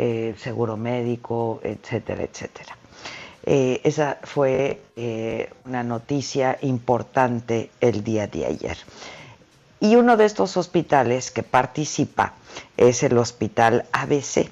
eh, 0.01 0.33
seguro 0.37 0.77
médico, 0.77 1.59
etcétera, 1.61 2.23
etcétera. 2.23 2.77
Eh, 3.45 3.81
esa 3.83 4.17
fue 4.23 4.79
eh, 4.95 5.49
una 5.65 5.83
noticia 5.83 6.57
importante 6.61 7.69
el 7.81 8.01
día 8.01 8.25
de 8.25 8.45
ayer. 8.45 8.77
Y 9.81 9.97
uno 9.97 10.15
de 10.15 10.23
estos 10.23 10.55
hospitales 10.55 11.31
que 11.31 11.43
participa 11.43 12.35
es 12.77 13.03
el 13.03 13.17
Hospital 13.17 13.87
ABC. 13.91 14.49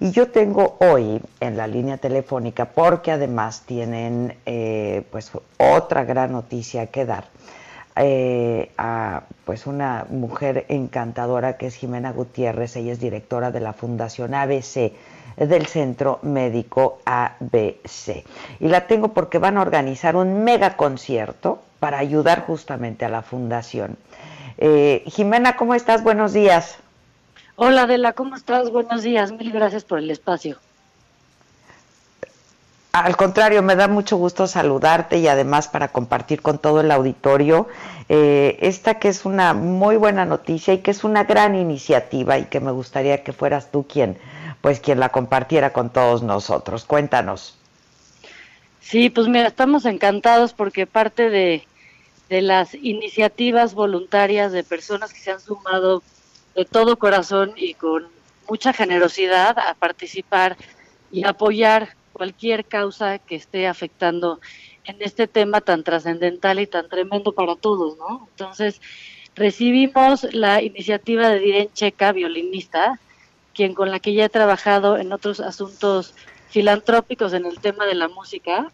Y 0.00 0.10
yo 0.10 0.32
tengo 0.32 0.76
hoy 0.80 1.22
en 1.38 1.56
la 1.56 1.68
línea 1.68 1.98
telefónica, 1.98 2.64
porque 2.64 3.12
además 3.12 3.62
tienen 3.66 4.36
pues 5.12 5.30
otra 5.58 6.02
gran 6.02 6.32
noticia 6.32 6.88
que 6.88 7.04
dar, 7.04 7.28
eh, 7.98 8.70
a 8.78 9.22
pues 9.44 9.66
una 9.66 10.06
mujer 10.10 10.66
encantadora 10.68 11.56
que 11.56 11.66
es 11.66 11.74
Jimena 11.74 12.12
Gutiérrez, 12.12 12.76
ella 12.76 12.92
es 12.92 13.00
directora 13.00 13.50
de 13.50 13.60
la 13.60 13.72
Fundación 13.72 14.34
ABC 14.34 14.92
del 15.36 15.66
Centro 15.66 16.18
Médico 16.22 16.98
ABC. 17.04 18.24
Y 18.60 18.68
la 18.68 18.86
tengo 18.86 19.08
porque 19.08 19.38
van 19.38 19.56
a 19.56 19.62
organizar 19.62 20.16
un 20.16 20.44
mega 20.44 20.76
concierto 20.76 21.62
para 21.80 21.98
ayudar 21.98 22.44
justamente 22.44 23.04
a 23.04 23.08
la 23.08 23.22
fundación. 23.22 23.96
Eh, 24.58 25.04
Jimena, 25.06 25.56
¿cómo 25.56 25.74
estás? 25.74 26.02
Buenos 26.02 26.32
días. 26.32 26.78
Hola 27.56 27.82
Adela, 27.82 28.12
¿cómo 28.12 28.36
estás? 28.36 28.70
Buenos 28.70 29.02
días, 29.02 29.32
mil 29.32 29.50
gracias 29.52 29.84
por 29.84 29.98
el 29.98 30.10
espacio. 30.10 30.58
Al 33.04 33.16
contrario, 33.16 33.62
me 33.62 33.76
da 33.76 33.86
mucho 33.86 34.16
gusto 34.16 34.46
saludarte 34.46 35.18
y 35.18 35.28
además 35.28 35.68
para 35.68 35.88
compartir 35.88 36.42
con 36.42 36.58
todo 36.58 36.80
el 36.80 36.90
auditorio 36.90 37.68
eh, 38.08 38.58
esta 38.60 38.98
que 38.98 39.08
es 39.08 39.24
una 39.24 39.54
muy 39.54 39.96
buena 39.96 40.24
noticia 40.24 40.74
y 40.74 40.78
que 40.78 40.90
es 40.90 41.04
una 41.04 41.24
gran 41.24 41.54
iniciativa 41.54 42.38
y 42.38 42.46
que 42.46 42.60
me 42.60 42.70
gustaría 42.70 43.22
que 43.22 43.32
fueras 43.32 43.70
tú 43.70 43.86
quien, 43.86 44.18
pues 44.62 44.80
quien 44.80 44.98
la 44.98 45.10
compartiera 45.10 45.72
con 45.72 45.90
todos 45.90 46.22
nosotros. 46.22 46.84
Cuéntanos. 46.84 47.56
Sí, 48.80 49.10
pues 49.10 49.28
mira, 49.28 49.46
estamos 49.46 49.84
encantados 49.84 50.52
porque 50.52 50.86
parte 50.86 51.28
de, 51.28 51.66
de 52.28 52.42
las 52.42 52.74
iniciativas 52.74 53.74
voluntarias 53.74 54.50
de 54.50 54.64
personas 54.64 55.12
que 55.12 55.20
se 55.20 55.30
han 55.30 55.40
sumado 55.40 56.02
de 56.56 56.64
todo 56.64 56.98
corazón 56.98 57.52
y 57.56 57.74
con 57.74 58.08
mucha 58.48 58.72
generosidad 58.72 59.58
a 59.58 59.74
participar 59.74 60.56
y 61.12 61.26
apoyar 61.26 61.97
cualquier 62.18 62.66
causa 62.66 63.18
que 63.18 63.36
esté 63.36 63.66
afectando 63.66 64.40
en 64.84 64.96
este 65.00 65.26
tema 65.26 65.62
tan 65.62 65.84
trascendental 65.84 66.60
y 66.60 66.66
tan 66.66 66.88
tremendo 66.88 67.32
para 67.32 67.56
todos, 67.56 67.96
¿no? 67.96 68.28
Entonces, 68.32 68.80
recibimos 69.34 70.24
la 70.34 70.62
iniciativa 70.62 71.30
de 71.30 71.38
Diren 71.38 71.72
Checa, 71.72 72.12
violinista, 72.12 72.98
quien 73.54 73.74
con 73.74 73.90
la 73.90 74.00
que 74.00 74.12
ya 74.12 74.26
he 74.26 74.28
trabajado 74.28 74.98
en 74.98 75.12
otros 75.12 75.40
asuntos 75.40 76.14
filantrópicos 76.50 77.32
en 77.32 77.46
el 77.46 77.58
tema 77.60 77.86
de 77.86 77.94
la 77.94 78.08
música, 78.08 78.70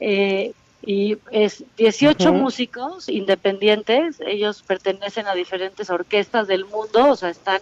eh, 0.00 0.52
y 0.84 1.16
es 1.30 1.64
18 1.76 2.32
músicos 2.32 3.08
independientes, 3.08 4.20
ellos 4.26 4.62
pertenecen 4.62 5.28
a 5.28 5.34
diferentes 5.34 5.90
orquestas 5.90 6.48
del 6.48 6.64
mundo, 6.64 7.10
o 7.10 7.16
sea, 7.16 7.28
están 7.30 7.60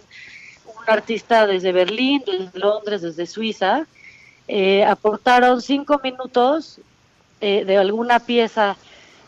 un 0.65 0.83
artista 0.87 1.45
desde 1.45 1.71
Berlín, 1.71 2.23
desde 2.25 2.57
Londres, 2.57 3.03
desde 3.03 3.27
Suiza, 3.27 3.85
eh, 4.53 4.83
aportaron 4.83 5.61
cinco 5.61 6.01
minutos 6.03 6.81
eh, 7.39 7.63
de 7.63 7.77
alguna 7.77 8.19
pieza 8.19 8.75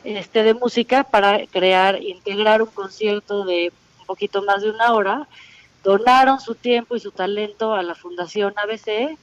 este, 0.04 0.44
de 0.44 0.54
música 0.54 1.06
para 1.06 1.48
crear, 1.48 2.04
integrar 2.04 2.62
un 2.62 2.68
concierto 2.68 3.46
de 3.46 3.72
un 4.02 4.06
poquito 4.06 4.42
más 4.42 4.64
de 4.64 4.72
una 4.72 4.92
hora, 4.92 5.30
donaron 5.82 6.42
su 6.42 6.56
tiempo 6.56 6.98
y 6.98 7.00
su 7.00 7.12
talento 7.12 7.74
a 7.74 7.84
la 7.84 7.96
Fundación 7.96 8.54
ABC, 8.58 9.18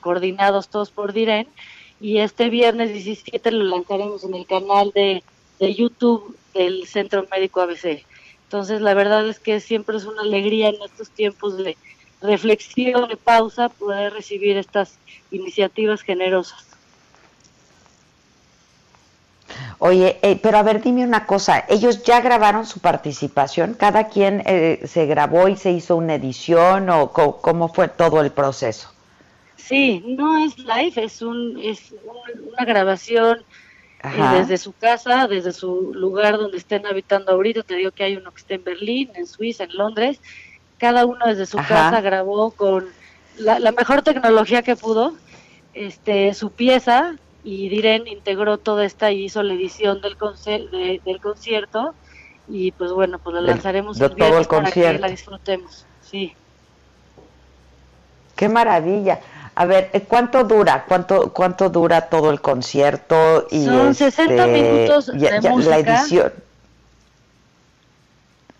coordinados 0.00 0.66
todos 0.70 0.90
por 0.90 1.12
Diren, 1.12 1.46
y 2.00 2.18
este 2.18 2.50
viernes 2.50 2.92
17 2.92 3.52
lo 3.52 3.62
lanzaremos 3.62 4.24
en 4.24 4.34
el 4.34 4.46
canal 4.46 4.90
de, 4.92 5.22
YouTube 5.60 6.36
del 6.52 6.88
Centro 6.88 7.28
Médico 7.30 7.60
ABC. 7.60 8.04
Entonces, 8.42 8.80
la 8.80 8.94
verdad 8.94 9.28
es 9.28 9.38
que 9.38 9.60
siempre 9.60 9.98
es 9.98 10.04
una 10.04 10.22
alegría 10.22 10.70
en 10.70 10.82
estos 10.82 11.10
tiempos 11.10 11.56
de 11.56 11.76
reflexión, 12.24 13.08
de 13.08 13.16
pausa, 13.16 13.68
poder 13.68 14.12
recibir 14.12 14.56
estas 14.56 14.98
iniciativas 15.30 16.02
generosas. 16.02 16.66
Oye, 19.78 20.18
eh, 20.22 20.38
pero 20.42 20.58
a 20.58 20.62
ver, 20.62 20.82
dime 20.82 21.04
una 21.04 21.26
cosa, 21.26 21.64
ellos 21.68 22.02
ya 22.02 22.20
grabaron 22.20 22.66
su 22.66 22.80
participación, 22.80 23.74
cada 23.74 24.08
quien 24.08 24.42
eh, 24.46 24.80
se 24.86 25.06
grabó 25.06 25.48
y 25.48 25.56
se 25.56 25.70
hizo 25.70 25.96
una 25.96 26.14
edición 26.14 26.88
o 26.90 27.12
cómo 27.12 27.68
fue 27.68 27.88
todo 27.88 28.20
el 28.22 28.30
proceso. 28.30 28.90
Sí, 29.56 30.02
no 30.06 30.44
es 30.44 30.58
live, 30.58 30.92
es, 30.96 31.22
un, 31.22 31.58
es 31.62 31.94
una 32.52 32.64
grabación 32.64 33.44
eh, 34.02 34.38
desde 34.38 34.58
su 34.58 34.74
casa, 34.74 35.26
desde 35.26 35.52
su 35.52 35.92
lugar 35.94 36.36
donde 36.36 36.58
estén 36.58 36.86
habitando 36.86 37.32
ahorita. 37.32 37.62
Te 37.62 37.76
digo 37.76 37.90
que 37.90 38.04
hay 38.04 38.16
uno 38.16 38.30
que 38.30 38.40
está 38.40 38.54
en 38.54 38.64
Berlín, 38.64 39.10
en 39.14 39.26
Suiza, 39.26 39.64
en 39.64 39.74
Londres. 39.76 40.20
Cada 40.84 41.06
uno 41.06 41.24
desde 41.24 41.46
su 41.46 41.56
casa 41.56 42.02
grabó 42.02 42.50
con 42.50 42.84
la, 43.38 43.72
mejor 43.72 44.02
tecnología 44.02 44.60
que 44.60 44.76
pudo 44.76 45.14
este, 45.72 46.34
su 46.34 46.50
pieza 46.50 47.14
y 47.42 47.70
Diren 47.70 48.06
integró 48.06 48.58
toda 48.58 48.84
esta 48.84 49.10
y 49.10 49.24
hizo 49.24 49.42
la 49.42 49.54
edición 49.54 50.02
del, 50.02 50.18
del 51.02 51.20
concierto 51.22 51.94
y 52.48 52.72
pues 52.72 52.92
bueno, 52.92 53.18
pues 53.18 53.32
la 53.32 53.40
lanzaremos 53.40 53.98
el 53.98 54.10
viernes 54.10 54.46
para 54.46 54.70
que 54.70 54.98
la 54.98 55.08
disfrutemos. 55.08 55.86
Sí. 56.02 56.34
Qué 58.36 58.50
maravilla. 58.50 59.20
A 59.54 59.64
ver, 59.64 59.88
eh, 59.94 60.02
¿cuánto 60.02 60.44
dura? 60.44 60.84
¿Cuánto 60.86 61.32
cuánto 61.32 61.70
dura 61.70 62.10
todo 62.10 62.30
el 62.30 62.42
concierto? 62.42 63.46
Y 63.50 63.64
Son 63.64 63.94
60 63.94 64.34
este, 64.34 64.52
minutos 64.52 65.06
de 65.06 65.40
música. 65.48 65.70
La 65.70 65.78
edición. 65.78 66.32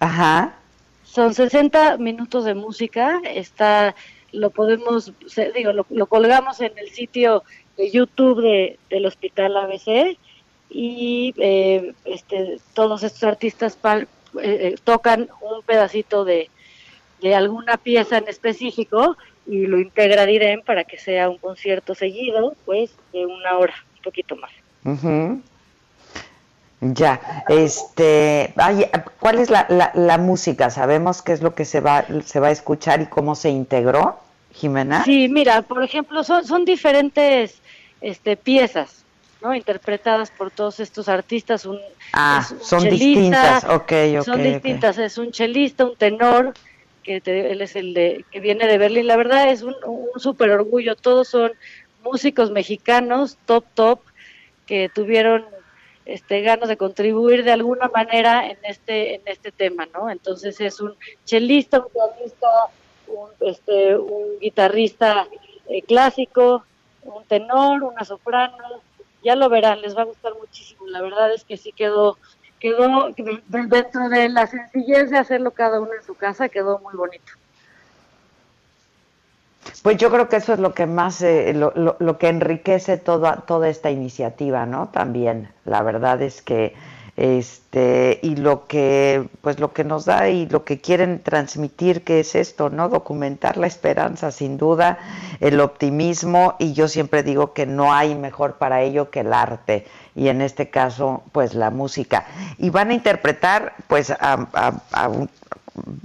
Ajá. 0.00 0.54
Son 1.14 1.32
60 1.32 1.98
minutos 1.98 2.44
de 2.44 2.54
música. 2.54 3.20
Está, 3.24 3.94
lo 4.32 4.50
podemos, 4.50 5.12
digo, 5.54 5.72
lo, 5.72 6.06
colgamos 6.06 6.60
en 6.60 6.76
el 6.76 6.90
sitio 6.90 7.44
de 7.76 7.92
YouTube 7.92 8.42
de, 8.42 8.78
del 8.90 9.06
Hospital 9.06 9.56
ABC 9.56 10.18
y 10.70 11.32
eh, 11.36 11.92
este, 12.04 12.58
todos 12.72 13.04
estos 13.04 13.22
artistas 13.22 13.78
eh, 14.42 14.74
tocan 14.82 15.28
un 15.40 15.62
pedacito 15.62 16.24
de, 16.24 16.50
de 17.22 17.34
alguna 17.36 17.76
pieza 17.76 18.18
en 18.18 18.26
específico 18.26 19.16
y 19.46 19.66
lo 19.66 19.78
integra 19.78 20.26
Diren 20.26 20.62
para 20.62 20.82
que 20.82 20.98
sea 20.98 21.30
un 21.30 21.38
concierto 21.38 21.94
seguido, 21.94 22.56
pues 22.64 22.92
de 23.12 23.24
una 23.24 23.56
hora, 23.56 23.74
un 23.98 24.02
poquito 24.02 24.34
más. 24.34 24.50
Ya, 26.92 27.44
este, 27.48 28.52
¿cuál 29.20 29.38
es 29.38 29.48
la, 29.48 29.90
la, 29.94 30.18
música? 30.18 30.68
¿Sabemos 30.68 31.22
qué 31.22 31.32
es 31.32 31.40
lo 31.40 31.54
que 31.54 31.64
se 31.64 31.80
va, 31.80 32.04
se 32.24 32.40
va 32.40 32.48
a 32.48 32.50
escuchar 32.50 33.00
y 33.00 33.06
cómo 33.06 33.34
se 33.34 33.48
integró, 33.48 34.20
Jimena? 34.52 35.02
Sí, 35.04 35.28
mira, 35.30 35.62
por 35.62 35.82
ejemplo, 35.82 36.22
son, 36.24 36.44
son 36.44 36.66
diferentes 36.66 37.62
este, 38.02 38.36
piezas, 38.36 39.04
¿no? 39.40 39.54
Interpretadas 39.54 40.30
por 40.30 40.50
todos 40.50 40.78
estos 40.78 41.08
artistas. 41.08 41.64
Un, 41.64 41.78
ah, 42.12 42.46
son 42.60 42.84
distintas, 42.84 43.64
ok, 43.64 43.92
ok. 44.18 44.24
Son 44.24 44.42
distintas, 44.42 44.98
es 44.98 45.16
un 45.16 45.32
chelista, 45.32 45.86
un 45.86 45.96
tenor, 45.96 46.52
que 47.02 47.22
él 47.24 47.62
es 47.62 47.76
el 47.76 47.94
de 47.94 48.26
que 48.30 48.40
viene 48.40 48.66
de 48.66 48.76
Berlín. 48.76 49.06
La 49.06 49.16
verdad 49.16 49.48
es 49.48 49.62
un, 49.62 49.74
un 49.86 50.20
súper 50.20 50.50
orgullo. 50.50 50.96
Todos 50.96 51.28
son 51.28 51.52
músicos 52.02 52.50
mexicanos, 52.50 53.38
top, 53.46 53.64
top, 53.74 54.00
que 54.66 54.90
tuvieron 54.94 55.53
este 56.06 56.42
ganas 56.42 56.68
de 56.68 56.76
contribuir 56.76 57.44
de 57.44 57.52
alguna 57.52 57.88
manera 57.88 58.46
en 58.46 58.58
este 58.62 59.16
en 59.16 59.22
este 59.26 59.52
tema, 59.52 59.86
¿no? 59.94 60.10
Entonces 60.10 60.60
es 60.60 60.80
un 60.80 60.94
chelista, 61.24 61.80
un 61.80 61.92
pianista, 61.92 62.48
un, 63.08 63.30
este, 63.40 63.96
un 63.96 64.38
guitarrista 64.40 65.26
eh, 65.68 65.82
clásico, 65.82 66.64
un 67.02 67.24
tenor, 67.24 67.82
una 67.82 68.04
soprano. 68.04 68.56
Ya 69.22 69.36
lo 69.36 69.48
verán, 69.48 69.80
les 69.80 69.96
va 69.96 70.02
a 70.02 70.06
gustar 70.06 70.34
muchísimo. 70.38 70.86
La 70.86 71.00
verdad 71.00 71.32
es 71.32 71.44
que 71.44 71.56
sí 71.56 71.72
quedó 71.72 72.18
quedó 72.60 73.10
dentro 73.48 74.08
de 74.08 74.30
la 74.30 74.46
sencillez 74.46 75.10
de 75.10 75.18
hacerlo 75.18 75.50
cada 75.50 75.80
uno 75.80 75.92
en 75.92 76.02
su 76.02 76.14
casa, 76.14 76.48
quedó 76.48 76.78
muy 76.78 76.94
bonito. 76.94 77.32
Pues 79.82 79.96
yo 79.96 80.10
creo 80.10 80.28
que 80.28 80.36
eso 80.36 80.52
es 80.52 80.58
lo 80.58 80.74
que 80.74 80.86
más, 80.86 81.22
eh, 81.22 81.52
lo, 81.54 81.72
lo, 81.74 82.18
que 82.18 82.28
enriquece 82.28 82.96
toda, 82.96 83.36
toda 83.46 83.68
esta 83.68 83.90
iniciativa, 83.90 84.66
¿no? 84.66 84.88
También, 84.88 85.48
la 85.64 85.82
verdad 85.82 86.22
es 86.22 86.42
que, 86.42 86.74
este, 87.16 88.18
y 88.22 88.36
lo 88.36 88.66
que, 88.66 89.28
pues 89.40 89.60
lo 89.60 89.72
que 89.72 89.84
nos 89.84 90.04
da 90.04 90.28
y 90.28 90.46
lo 90.46 90.64
que 90.64 90.80
quieren 90.80 91.22
transmitir, 91.22 92.02
que 92.02 92.20
es 92.20 92.34
esto, 92.34 92.70
¿no? 92.70 92.88
Documentar 92.88 93.56
la 93.56 93.66
esperanza, 93.66 94.32
sin 94.32 94.58
duda, 94.58 94.98
el 95.40 95.60
optimismo, 95.60 96.56
y 96.58 96.72
yo 96.72 96.88
siempre 96.88 97.22
digo 97.22 97.52
que 97.52 97.66
no 97.66 97.92
hay 97.92 98.14
mejor 98.14 98.54
para 98.54 98.82
ello 98.82 99.10
que 99.10 99.20
el 99.20 99.32
arte 99.32 99.86
y 100.14 100.28
en 100.28 100.40
este 100.40 100.70
caso 100.70 101.22
pues 101.32 101.54
la 101.54 101.70
música. 101.70 102.26
Y 102.58 102.70
van 102.70 102.90
a 102.90 102.94
interpretar 102.94 103.74
pues 103.86 104.10
a, 104.10 105.10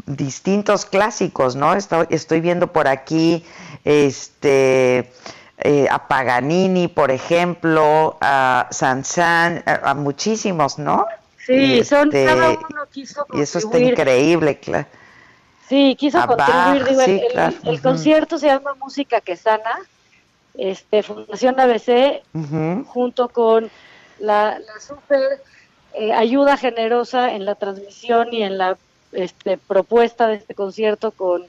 distintos 0.05 0.85
clásicos, 0.85 1.55
¿no? 1.55 1.73
Estoy, 1.73 2.41
viendo 2.41 2.67
por 2.67 2.87
aquí 2.87 3.45
este 3.83 5.11
eh, 5.59 5.87
a 5.89 6.07
Paganini, 6.07 6.87
por 6.87 7.11
ejemplo, 7.11 8.17
a 8.21 8.67
Sansan, 8.71 9.63
a, 9.65 9.91
a 9.91 9.93
muchísimos, 9.93 10.79
¿no? 10.79 11.05
Sí, 11.49 11.83
son 11.83 12.09
este, 12.09 12.25
cada 12.25 12.49
uno 12.51 12.85
quiso 12.91 13.25
Y 13.33 13.41
eso 13.41 13.57
está 13.57 13.79
increíble, 13.79 14.59
claro. 14.59 14.85
Sí, 15.67 15.95
quiso 15.99 16.19
contribuir. 16.25 17.23
el, 17.63 17.81
concierto 17.81 18.37
se 18.37 18.47
llama 18.47 18.75
Música 18.75 19.21
que 19.21 19.35
sana. 19.35 19.79
Este, 20.55 21.03
Fundación 21.03 21.59
ABC, 21.59 22.21
junto 22.85 23.29
con 23.29 23.69
la, 24.19 24.59
super 24.79 25.41
eh, 25.93 26.11
ayuda 26.11 26.57
generosa 26.57 27.33
en 27.33 27.45
la 27.45 27.55
transmisión 27.55 28.33
y 28.33 28.43
en 28.43 28.57
la 28.57 28.77
este, 29.11 29.57
propuesta 29.57 30.27
de 30.27 30.35
este 30.35 30.55
concierto 30.55 31.11
con 31.11 31.45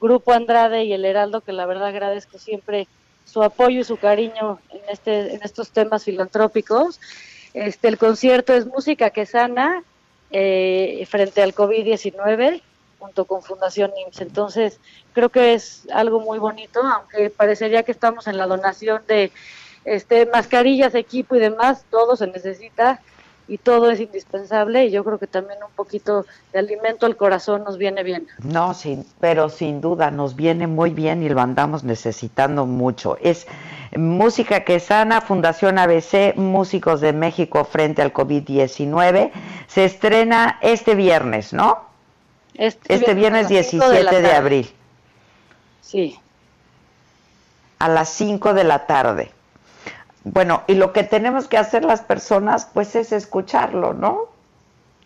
Grupo 0.00 0.32
Andrade 0.32 0.84
y 0.84 0.92
El 0.92 1.04
Heraldo, 1.04 1.40
que 1.40 1.52
la 1.52 1.66
verdad 1.66 1.88
agradezco 1.88 2.38
siempre 2.38 2.88
su 3.24 3.42
apoyo 3.42 3.80
y 3.80 3.84
su 3.84 3.96
cariño 3.96 4.58
en, 4.70 4.80
este, 4.88 5.34
en 5.34 5.42
estos 5.42 5.70
temas 5.70 6.04
filantrópicos. 6.04 7.00
Este, 7.54 7.88
el 7.88 7.98
concierto 7.98 8.52
es 8.52 8.66
Música 8.66 9.10
que 9.10 9.26
Sana 9.26 9.82
eh, 10.30 11.06
frente 11.08 11.42
al 11.42 11.54
COVID-19 11.54 12.60
junto 12.98 13.24
con 13.24 13.42
Fundación 13.42 13.92
IMSS. 14.06 14.20
Entonces, 14.22 14.80
creo 15.12 15.28
que 15.28 15.54
es 15.54 15.86
algo 15.92 16.20
muy 16.20 16.38
bonito, 16.38 16.82
aunque 16.82 17.30
parecería 17.30 17.82
que 17.82 17.92
estamos 17.92 18.26
en 18.26 18.38
la 18.38 18.46
donación 18.46 19.02
de 19.06 19.30
este, 19.84 20.26
mascarillas, 20.26 20.94
equipo 20.94 21.36
y 21.36 21.40
demás, 21.40 21.84
todo 21.90 22.16
se 22.16 22.26
necesita 22.26 23.00
y 23.46 23.58
todo 23.58 23.90
es 23.90 24.00
indispensable 24.00 24.86
y 24.86 24.90
yo 24.90 25.04
creo 25.04 25.18
que 25.18 25.26
también 25.26 25.58
un 25.62 25.72
poquito 25.74 26.24
de 26.52 26.58
alimento 26.58 27.06
al 27.06 27.16
corazón 27.16 27.64
nos 27.64 27.76
viene 27.76 28.02
bien. 28.02 28.26
No, 28.42 28.74
sin, 28.74 29.04
pero 29.20 29.48
sin 29.48 29.80
duda 29.80 30.10
nos 30.10 30.34
viene 30.34 30.66
muy 30.66 30.90
bien 30.90 31.22
y 31.22 31.28
lo 31.28 31.40
andamos 31.40 31.84
necesitando 31.84 32.66
mucho. 32.66 33.18
Es 33.20 33.46
Música 33.96 34.64
que 34.64 34.80
sana, 34.80 35.20
Fundación 35.20 35.78
ABC, 35.78 36.34
Músicos 36.36 37.00
de 37.00 37.12
México 37.12 37.64
frente 37.64 38.02
al 38.02 38.12
COVID-19. 38.12 39.30
Se 39.68 39.84
estrena 39.84 40.58
este 40.62 40.96
viernes, 40.96 41.52
¿no? 41.52 41.84
Este, 42.54 42.94
este 42.94 43.14
viernes, 43.14 43.48
17 43.48 44.20
de 44.20 44.32
abril. 44.32 44.70
Sí. 45.80 46.18
A 47.78 47.88
las 47.88 48.08
5 48.08 48.54
de 48.54 48.64
la 48.64 48.86
tarde. 48.86 49.30
Bueno, 50.24 50.62
y 50.66 50.74
lo 50.74 50.92
que 50.92 51.04
tenemos 51.04 51.48
que 51.48 51.58
hacer 51.58 51.84
las 51.84 52.00
personas, 52.00 52.68
pues 52.72 52.96
es 52.96 53.12
escucharlo, 53.12 53.92
¿no? 53.92 54.28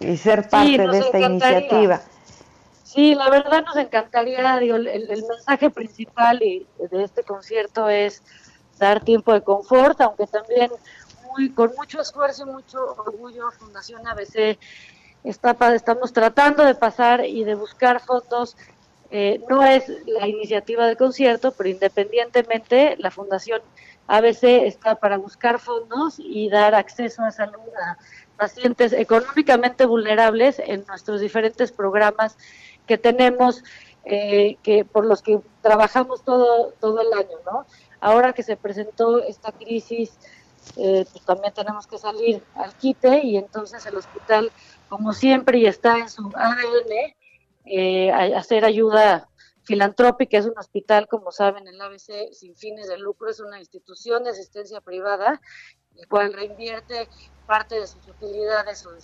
Y 0.01 0.17
ser 0.17 0.49
parte 0.49 0.87
de 0.87 0.99
esta 0.99 1.19
iniciativa. 1.19 2.01
Sí, 2.85 3.15
la 3.15 3.29
verdad 3.29 3.65
nos 3.65 3.77
encantaría, 3.77 4.57
digo, 4.59 4.77
el, 4.77 5.09
mensaje 5.09 5.71
principal 5.71 6.39
de 6.39 6.67
este 7.05 7.23
concierto 7.25 7.89
es 7.89 8.23
dar 8.79 9.03
tiempo 9.03 9.33
de 9.33 9.43
confort, 9.43 10.01
aunque 10.01 10.27
también 10.27 10.71
muy, 11.27 11.51
con 11.51 11.73
mucho 11.77 12.01
esfuerzo 12.01 12.45
y 12.49 12.53
mucho 12.53 12.79
orgullo 12.97 13.51
Fundación 13.59 14.07
ABC 14.07 14.59
está, 15.25 15.57
estamos 15.75 16.13
tratando 16.13 16.65
de 16.65 16.75
pasar 16.75 17.25
y 17.25 17.45
de 17.45 17.55
buscar 17.55 18.01
fondos. 18.01 18.57
Eh, 19.11 19.41
no 19.49 19.63
es 19.65 19.89
la 20.07 20.27
iniciativa 20.27 20.87
del 20.87 20.97
concierto, 20.97 21.53
pero 21.53 21.69
independientemente 21.71 22.97
la 22.99 23.11
Fundación 23.11 23.61
ABC 24.09 24.67
está 24.67 24.97
para 24.97 25.19
buscar 25.19 25.59
fondos 25.59 26.17
y 26.19 26.49
dar 26.49 26.75
acceso 26.75 27.23
a 27.23 27.31
salud 27.31 27.69
a 27.81 27.99
pacientes 28.37 28.93
económicamente 28.93 29.85
vulnerables 29.85 30.59
en 30.59 30.85
nuestros 30.87 31.21
diferentes 31.21 31.73
programas 31.73 32.37
que 32.87 32.97
tenemos, 32.97 33.63
eh, 34.05 34.57
que 34.63 34.85
por 34.85 35.05
los 35.05 35.23
que 35.23 35.41
trabajamos 35.61 36.25
todo 36.25 36.73
todo 36.81 37.01
el 37.03 37.13
año, 37.13 37.37
¿no? 37.45 37.67
Ahora 38.01 38.33
que 38.33 38.43
se 38.43 38.57
presentó 38.57 39.23
esta 39.23 39.53
crisis, 39.53 40.19
eh, 40.77 41.05
pues 41.11 41.25
también 41.25 41.53
tenemos 41.53 41.87
que 41.87 41.99
salir 41.99 42.43
al 42.55 42.75
quite 42.75 43.21
y 43.25 43.37
entonces 43.37 43.85
el 43.87 43.97
hospital, 43.97 44.51
como 44.89 45.13
siempre, 45.13 45.59
y 45.59 45.67
está 45.67 45.99
en 45.99 46.09
su 46.09 46.31
ADN, 46.35 47.15
eh, 47.67 48.11
hacer 48.11 48.65
ayuda 48.65 49.29
filantrópica, 49.69 50.39
es 50.39 50.47
un 50.47 50.59
hospital, 50.59 51.07
como 51.09 51.31
saben, 51.31 51.69
el 51.69 51.79
ABC 51.79 52.33
sin 52.33 52.57
fines 52.57 52.89
de 52.89 52.97
lucro, 52.97 53.31
es 53.31 53.39
una 53.39 53.59
institución 53.59 54.25
de 54.25 54.31
asistencia 54.31 54.81
privada, 54.81 55.43
el 55.95 56.09
cual 56.09 56.33
reinvierte 56.33 57.07
parte 57.47 57.79
de 57.79 57.87
sus 57.87 58.09
utilidades 58.09 58.87
o 58.87 58.93
de 58.93 59.01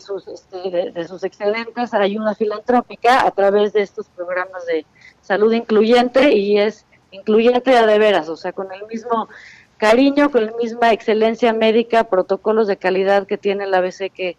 sus, 0.00 0.26
este, 0.26 0.90
de 0.90 1.06
sus, 1.06 1.22
excelentes 1.22 1.94
ayuda 1.94 2.34
filantrópica 2.34 3.24
a 3.24 3.30
través 3.30 3.72
de 3.72 3.82
estos 3.82 4.08
programas 4.08 4.66
de 4.66 4.84
salud 5.20 5.52
incluyente 5.52 6.32
y 6.34 6.58
es 6.58 6.84
incluyente 7.12 7.76
a 7.76 7.86
de 7.86 7.98
veras, 8.00 8.28
o 8.28 8.36
sea, 8.36 8.52
con 8.52 8.72
el 8.72 8.84
mismo 8.88 9.28
cariño, 9.76 10.32
con 10.32 10.44
la 10.46 10.52
misma 10.56 10.92
excelencia 10.92 11.52
médica, 11.52 12.04
protocolos 12.04 12.66
de 12.66 12.78
calidad 12.78 13.28
que 13.28 13.38
tiene 13.38 13.64
el 13.64 13.74
ABC 13.74 14.10
que, 14.12 14.36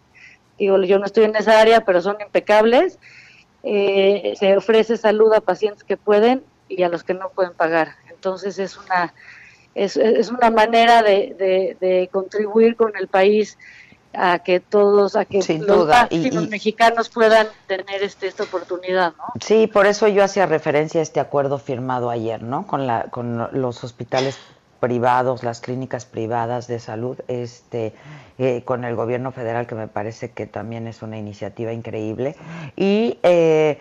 digo, 0.58 0.82
yo 0.82 0.98
no 0.98 1.06
estoy 1.06 1.24
en 1.24 1.36
esa 1.36 1.60
área, 1.60 1.82
pero 1.86 2.02
son 2.02 2.18
impecables 2.20 2.98
eh, 3.64 4.34
se 4.38 4.56
ofrece 4.56 4.96
salud 4.96 5.32
a 5.32 5.40
pacientes 5.40 5.84
que 5.84 5.96
pueden 5.96 6.44
y 6.68 6.82
a 6.82 6.88
los 6.88 7.04
que 7.04 7.14
no 7.14 7.30
pueden 7.30 7.54
pagar. 7.54 7.96
Entonces 8.10 8.58
es 8.58 8.76
una 8.76 9.14
es, 9.74 9.96
es 9.96 10.30
una 10.30 10.50
manera 10.50 11.02
de, 11.02 11.76
de, 11.80 12.08
contribuir 12.12 12.76
con 12.76 12.92
el 12.96 13.08
país 13.08 13.58
a 14.12 14.38
que 14.38 14.60
todos, 14.60 15.16
a 15.16 15.24
que 15.24 15.40
los, 15.58 16.48
mexicanos 16.48 17.08
puedan 17.08 17.48
tener 17.66 18.02
este, 18.04 18.28
esta 18.28 18.44
oportunidad, 18.44 19.14
¿no? 19.16 19.24
Sí, 19.44 19.66
por 19.66 19.86
eso 19.86 20.06
yo 20.06 20.22
hacía 20.22 20.46
referencia 20.46 21.00
a 21.00 21.02
este 21.02 21.18
acuerdo 21.18 21.58
firmado 21.58 22.10
ayer, 22.10 22.40
¿no? 22.42 22.66
Con 22.68 22.86
la, 22.86 23.06
con 23.10 23.48
los 23.52 23.82
hospitales 23.82 24.38
privados, 24.84 25.42
las 25.42 25.62
clínicas 25.62 26.04
privadas 26.04 26.66
de 26.66 26.78
salud, 26.78 27.16
este, 27.26 27.94
eh, 28.36 28.62
con 28.66 28.84
el 28.84 28.94
gobierno 28.94 29.32
federal, 29.32 29.66
que 29.66 29.74
me 29.74 29.88
parece 29.88 30.32
que 30.32 30.46
también 30.46 30.86
es 30.86 31.00
una 31.00 31.16
iniciativa 31.16 31.72
increíble. 31.72 32.36
Y 32.76 33.18
eh, 33.22 33.78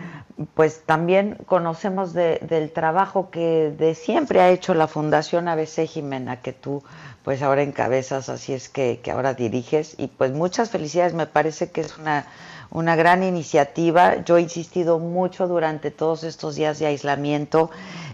pues 0.53 0.83
también 0.85 1.35
conocemos 1.45 2.13
del 2.13 2.71
trabajo 2.71 3.31
que 3.31 3.73
de 3.77 3.95
siempre 3.95 4.39
ha 4.39 4.49
hecho 4.49 4.73
la 4.73 4.87
Fundación 4.87 5.49
ABC 5.49 5.87
Jimena, 5.87 6.39
que 6.41 6.53
tú 6.53 6.81
pues 7.25 7.41
ahora 7.41 7.63
encabezas, 7.63 8.29
así 8.29 8.53
es 8.53 8.69
que, 8.69 9.01
que 9.03 9.11
ahora 9.11 9.33
diriges. 9.33 9.95
Y 9.97 10.07
pues 10.07 10.31
muchas 10.31 10.69
felicidades, 10.69 11.13
me 11.13 11.27
parece 11.27 11.69
que 11.69 11.81
es 11.81 11.97
una 11.97 12.27
una 12.74 12.95
gran 12.95 13.24
iniciativa. 13.24 14.24
Yo 14.24 14.38
he 14.38 14.41
insistido 14.41 14.99
mucho 14.99 15.47
durante 15.47 15.91
todos 15.91 16.24
estos 16.24 16.55
días 16.55 16.80
de 16.80 16.88
aislamiento, 16.88 17.69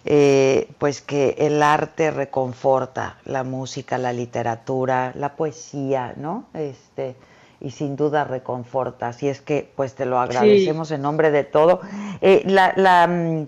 eh, 0.05 0.70
pues 0.78 1.01
que 1.01 1.36
el 1.39 1.64
arte 1.64 2.12
reconforta, 2.12 3.18
la 3.26 3.43
música, 3.43 3.97
la 3.97 4.14
literatura, 4.14 5.14
la 5.16 5.36
poesía, 5.36 6.14
¿no? 6.18 6.45
Este, 6.53 7.16
y 7.62 7.72
sin 7.72 7.95
duda 7.95 8.26
reconforta. 8.26 9.07
Así 9.07 9.28
es 9.28 9.41
que, 9.41 9.72
pues 9.76 9.95
te 9.95 10.05
lo 10.05 10.20
agradecemos 10.20 10.91
en 10.91 11.01
nombre 11.01 11.32
de 11.32 11.45
todo. 11.45 11.80
Eh, 12.22 12.43
la, 12.45 13.07
mm, 13.07 13.47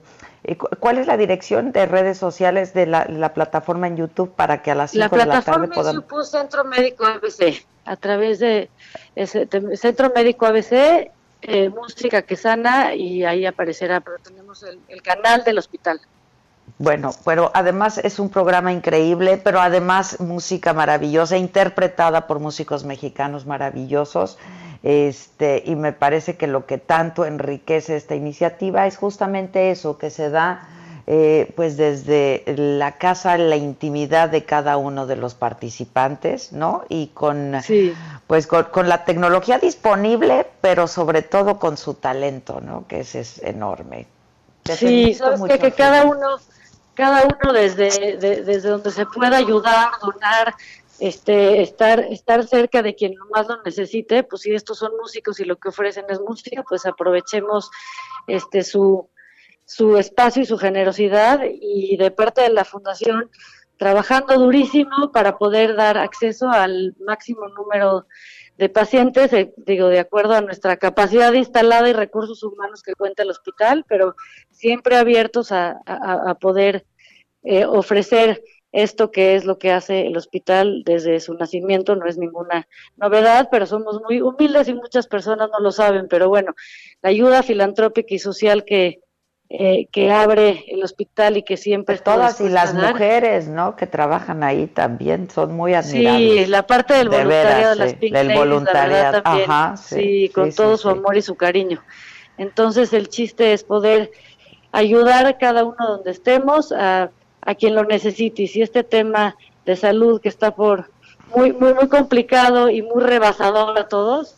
¿Cuál 0.79 0.97
es 0.97 1.07
la 1.07 1.17
dirección 1.17 1.71
de 1.71 1.85
redes 1.85 2.17
sociales 2.17 2.73
de 2.73 2.87
la, 2.87 3.33
plataforma 3.33 3.87
en 3.87 3.97
YouTube 3.97 4.31
para 4.33 4.61
que 4.63 4.71
a 4.71 4.75
las 4.75 4.91
5 4.91 5.15
de 5.15 5.25
la 5.25 5.41
tarde 5.41 5.67
podamos... 5.67 5.77
La 5.77 5.91
plataforma 5.93 6.23
Centro 6.23 6.63
Médico 6.63 7.05
ABC, 7.05 7.63
a 7.85 7.95
través 7.95 8.39
de 8.39 8.69
Centro 9.75 10.11
Médico 10.15 10.47
ABC, 10.47 11.11
eh, 11.43 11.69
Música 11.69 12.23
que 12.23 12.35
Sana, 12.35 12.95
y 12.95 13.23
ahí 13.23 13.45
aparecerá, 13.45 13.99
pero 13.99 14.17
tenemos 14.17 14.63
el, 14.63 15.01
canal 15.01 15.43
del 15.43 15.59
hospital. 15.59 16.01
Bueno, 16.79 17.11
pero 17.25 17.51
además 17.53 17.99
es 17.99 18.17
un 18.17 18.29
programa 18.29 18.71
increíble, 18.71 19.37
pero 19.37 19.59
además 19.59 20.19
música 20.19 20.73
maravillosa, 20.73 21.37
interpretada 21.37 22.25
por 22.25 22.39
músicos 22.39 22.83
mexicanos 22.83 23.45
maravillosos. 23.45 24.37
Este, 24.83 25.61
y 25.65 25.75
me 25.75 25.93
parece 25.93 26.37
que 26.37 26.47
lo 26.47 26.65
que 26.65 26.77
tanto 26.77 27.25
enriquece 27.25 27.95
esta 27.95 28.15
iniciativa 28.15 28.87
es 28.87 28.97
justamente 28.97 29.69
eso, 29.69 29.97
que 29.97 30.09
se 30.09 30.29
da 30.29 30.67
eh, 31.07 31.51
pues 31.55 31.77
desde 31.77 32.43
la 32.55 32.93
casa, 32.93 33.37
la 33.37 33.55
intimidad 33.55 34.29
de 34.29 34.45
cada 34.45 34.77
uno 34.77 35.07
de 35.07 35.15
los 35.15 35.33
participantes, 35.33 36.53
¿no? 36.53 36.83
Y 36.89 37.07
con, 37.07 37.53
pues 38.27 38.47
con, 38.47 38.87
la 38.87 39.03
tecnología 39.03 39.59
disponible, 39.59 40.47
pero 40.61 40.87
sobre 40.87 41.21
todo 41.21 41.59
con 41.59 41.77
su 41.77 41.95
talento, 41.95 42.61
¿no? 42.61 42.85
Que 42.87 43.01
ese 43.01 43.21
es 43.21 43.41
enorme. 43.43 44.07
sí, 44.63 45.13
sabes 45.15 45.41
que, 45.59 45.71
cada 45.71 46.05
uno, 46.05 46.37
cada 46.93 47.23
uno 47.23 47.51
desde, 47.51 48.17
desde 48.17 48.59
donde 48.61 48.91
se 48.91 49.05
pueda 49.05 49.37
ayudar, 49.37 49.89
donar, 50.01 50.55
este, 51.01 51.61
estar, 51.61 51.99
estar 51.99 52.47
cerca 52.47 52.81
de 52.81 52.95
quien 52.95 53.15
más 53.31 53.47
lo 53.47 53.61
necesite, 53.63 54.23
pues 54.23 54.43
si 54.43 54.53
estos 54.53 54.77
son 54.77 54.91
músicos 54.99 55.39
y 55.39 55.45
lo 55.45 55.57
que 55.57 55.69
ofrecen 55.69 56.05
es 56.09 56.21
música, 56.21 56.63
pues 56.67 56.85
aprovechemos 56.85 57.69
este 58.27 58.63
su 58.63 59.09
su 59.71 59.95
espacio 59.95 60.41
y 60.41 60.45
su 60.45 60.57
generosidad 60.57 61.39
y 61.49 61.95
de 61.95 62.11
parte 62.11 62.41
de 62.41 62.49
la 62.49 62.65
fundación 62.65 63.31
trabajando 63.77 64.37
durísimo 64.37 65.13
para 65.13 65.37
poder 65.37 65.77
dar 65.77 65.97
acceso 65.97 66.49
al 66.49 66.93
máximo 66.99 67.47
número 67.47 68.05
de 68.57 68.67
pacientes, 68.67 69.31
digo, 69.55 69.87
de 69.87 69.99
acuerdo 69.99 70.33
a 70.33 70.41
nuestra 70.41 70.75
capacidad 70.75 71.31
instalada 71.31 71.87
y 71.87 71.93
recursos 71.93 72.43
humanos 72.43 72.83
que 72.83 72.95
cuenta 72.95 73.23
el 73.23 73.29
hospital, 73.29 73.85
pero 73.87 74.15
siempre 74.51 74.97
abiertos 74.97 75.53
a, 75.53 75.79
poder 76.41 76.85
eh, 77.43 77.65
ofrecer 77.65 78.43
esto 78.71 79.11
que 79.11 79.35
es 79.35 79.45
lo 79.45 79.57
que 79.57 79.71
hace 79.71 80.07
el 80.07 80.15
hospital 80.15 80.83
desde 80.85 81.19
su 81.19 81.33
nacimiento, 81.33 81.95
no 81.95 82.05
es 82.05 82.17
ninguna 82.17 82.67
novedad, 82.97 83.49
pero 83.51 83.65
somos 83.65 84.01
muy 84.01 84.21
humildes 84.21 84.67
y 84.67 84.73
muchas 84.73 85.07
personas 85.07 85.49
no 85.51 85.59
lo 85.59 85.71
saben, 85.71 86.07
pero 86.09 86.29
bueno, 86.29 86.55
la 87.01 87.09
ayuda 87.09 87.43
filantrópica 87.43 88.13
y 88.13 88.19
social 88.19 88.63
que, 88.63 89.01
eh, 89.49 89.87
que 89.91 90.09
abre 90.11 90.63
el 90.69 90.81
hospital 90.83 91.35
y 91.35 91.43
que 91.43 91.57
siempre 91.57 91.97
todas 91.97 92.39
y 92.39 92.47
las 92.47 92.73
mujeres 92.73 93.49
no 93.49 93.75
que 93.75 93.87
trabajan 93.87 94.43
ahí 94.43 94.67
también 94.67 95.29
son 95.29 95.53
muy 95.53 95.73
admirables. 95.73 96.45
sí 96.45 96.45
la 96.45 96.65
parte 96.65 96.93
del 96.93 97.09
voluntariado 97.09 97.69
de 97.71 97.75
las 97.75 97.93
Pink 97.95 98.13
del 98.13 98.33
voluntariado. 98.33 99.21
Ajá, 99.25 99.75
sí, 99.75 100.31
con 100.33 100.53
todo 100.53 100.77
su 100.77 100.87
amor 100.87 101.17
y 101.17 101.21
su 101.21 101.35
cariño. 101.35 101.83
Entonces 102.37 102.93
el 102.93 103.09
chiste 103.09 103.51
es 103.51 103.65
poder 103.65 104.11
ayudar 104.71 105.25
a 105.25 105.37
cada 105.37 105.65
uno 105.65 105.75
donde 105.85 106.11
estemos 106.11 106.71
a, 106.71 107.11
a 107.41 107.55
quien 107.55 107.75
lo 107.75 107.83
necesite 107.83 108.43
y 108.43 108.47
si 108.47 108.61
este 108.61 108.83
tema 108.83 109.35
de 109.65 109.75
salud 109.75 110.21
que 110.21 110.29
está 110.29 110.55
por 110.55 110.89
muy 111.35 111.53
muy 111.53 111.73
muy 111.73 111.87
complicado 111.87 112.69
y 112.69 112.81
muy 112.81 113.03
rebasador 113.03 113.77
a 113.77 113.87
todos 113.87 114.35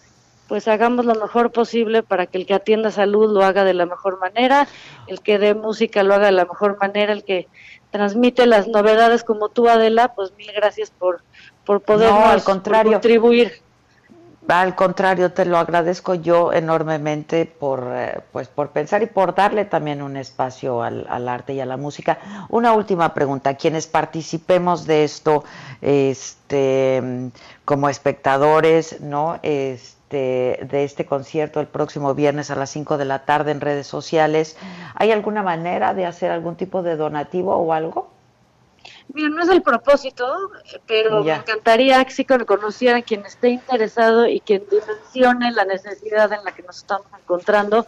pues 0.47 0.67
hagamos 0.67 1.05
lo 1.05 1.15
mejor 1.15 1.51
posible 1.51 2.03
para 2.03 2.27
que 2.27 2.37
el 2.37 2.45
que 2.45 2.53
atienda 2.53 2.91
salud 2.91 3.33
lo 3.33 3.43
haga 3.43 3.63
de 3.63 3.73
la 3.73 3.85
mejor 3.85 4.19
manera, 4.19 4.67
el 5.07 5.21
que 5.21 5.39
dé 5.39 5.55
música 5.55 6.03
lo 6.03 6.13
haga 6.13 6.27
de 6.27 6.33
la 6.33 6.45
mejor 6.45 6.77
manera, 6.79 7.13
el 7.13 7.23
que 7.23 7.47
transmite 7.91 8.45
las 8.45 8.67
novedades 8.67 9.23
como 9.23 9.49
tú, 9.49 9.67
Adela, 9.69 10.13
pues 10.13 10.33
mil 10.35 10.51
gracias 10.53 10.91
por, 10.91 11.21
por 11.65 11.81
poder 11.81 12.11
al 12.11 12.43
contrario. 12.43 12.91
contribuir. 12.93 13.61
Al 14.47 14.75
contrario, 14.75 15.31
te 15.31 15.45
lo 15.45 15.57
agradezco 15.57 16.15
yo 16.15 16.51
enormemente 16.51 17.45
por, 17.45 17.87
eh, 17.91 18.19
pues, 18.31 18.47
por 18.47 18.69
pensar 18.69 19.01
y 19.01 19.05
por 19.05 19.33
darle 19.35 19.65
también 19.65 20.01
un 20.01 20.17
espacio 20.17 20.83
al, 20.83 21.05
al, 21.09 21.27
arte 21.27 21.53
y 21.53 21.61
a 21.61 21.65
la 21.65 21.77
música. 21.77 22.19
Una 22.49 22.73
última 22.73 23.13
pregunta. 23.13 23.55
Quienes 23.55 23.87
participemos 23.87 24.85
de 24.85 25.05
esto 25.05 25.43
este, 25.81 27.31
como 27.65 27.89
espectadores, 27.89 28.99
¿no? 29.01 29.39
Este, 29.43 29.93
de, 30.13 30.83
este 30.83 31.05
concierto 31.05 31.59
el 31.59 31.67
próximo 31.67 32.13
viernes 32.13 32.51
a 32.51 32.55
las 32.55 32.69
5 32.71 32.97
de 32.97 33.05
la 33.05 33.25
tarde 33.25 33.51
en 33.51 33.61
redes 33.61 33.87
sociales. 33.87 34.57
¿Hay 34.95 35.11
alguna 35.11 35.43
manera 35.43 35.93
de 35.93 36.05
hacer 36.05 36.31
algún 36.31 36.55
tipo 36.55 36.83
de 36.83 36.95
donativo 36.95 37.55
o 37.55 37.73
algo? 37.73 38.09
Mira, 39.13 39.29
no 39.29 39.41
es 39.43 39.49
el 39.49 39.61
propósito, 39.61 40.25
pero 40.88 41.23
me 41.23 41.34
encantaría 41.34 42.03
que 42.03 42.11
sí 42.11 42.25
conocieran 42.25 43.01
quien 43.01 43.25
esté 43.25 43.49
interesado 43.49 44.27
y 44.27 44.39
quien 44.39 44.63
dimensione 44.69 45.51
la 45.51 45.65
necesidad 45.65 46.31
en 46.34 46.43
la 46.43 46.51
que 46.53 46.63
nos 46.63 46.77
estamos 46.77 47.07
encontrando. 47.19 47.86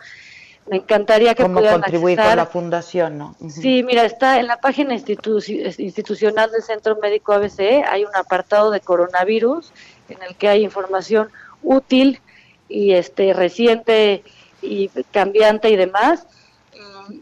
Me 0.68 0.78
encantaría 0.78 1.36
que 1.36 1.44
¿Cómo 1.44 1.62
contribuir 1.62 2.18
con 2.18 2.36
la 2.36 2.48
fundación, 2.48 3.20
no? 3.20 3.36
Sí, 3.50 3.84
mira, 3.84 4.04
está 4.04 4.40
en 4.40 4.48
la 4.48 4.58
página 4.58 4.96
institucional 4.96 6.52
del 6.52 6.64
Centro 6.64 6.96
Médico 6.96 7.34
ABC, 7.34 7.86
hay 7.88 8.04
un 8.04 8.16
apartado 8.16 8.72
de 8.72 8.80
coronavirus 8.80 9.72
en 10.10 10.24
el 10.24 10.36
que 10.36 10.48
hay 10.48 10.64
información 10.64 11.30
útil 11.62 12.20
y 12.68 12.94
este 12.94 13.34
reciente 13.34 14.24
y 14.62 14.90
cambiante 15.12 15.70
y 15.70 15.76
demás. 15.76 16.26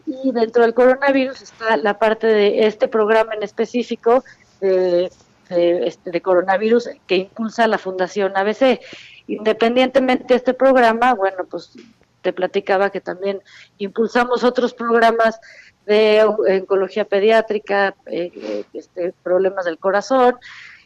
Y 0.05 0.31
dentro 0.31 0.63
del 0.63 0.73
coronavirus 0.73 1.41
está 1.41 1.77
la 1.77 1.99
parte 1.99 2.27
de 2.27 2.65
este 2.67 2.87
programa 2.87 3.33
en 3.33 3.43
específico 3.43 4.23
de, 4.61 5.11
este, 5.49 6.11
de 6.11 6.21
coronavirus 6.21 6.89
que 7.07 7.15
impulsa 7.17 7.67
la 7.67 7.77
Fundación 7.77 8.35
ABC. 8.35 8.79
Independientemente 9.27 10.25
de 10.29 10.35
este 10.35 10.53
programa, 10.53 11.13
bueno, 11.13 11.45
pues 11.49 11.73
te 12.21 12.33
platicaba 12.33 12.89
que 12.89 13.01
también 13.01 13.41
impulsamos 13.77 14.43
otros 14.43 14.73
programas 14.73 15.39
de 15.85 16.23
oncología 16.23 17.05
pediátrica, 17.05 17.95
eh, 18.05 18.31
eh, 18.33 18.63
este, 18.73 19.13
problemas 19.21 19.65
del 19.65 19.77
corazón, 19.77 20.37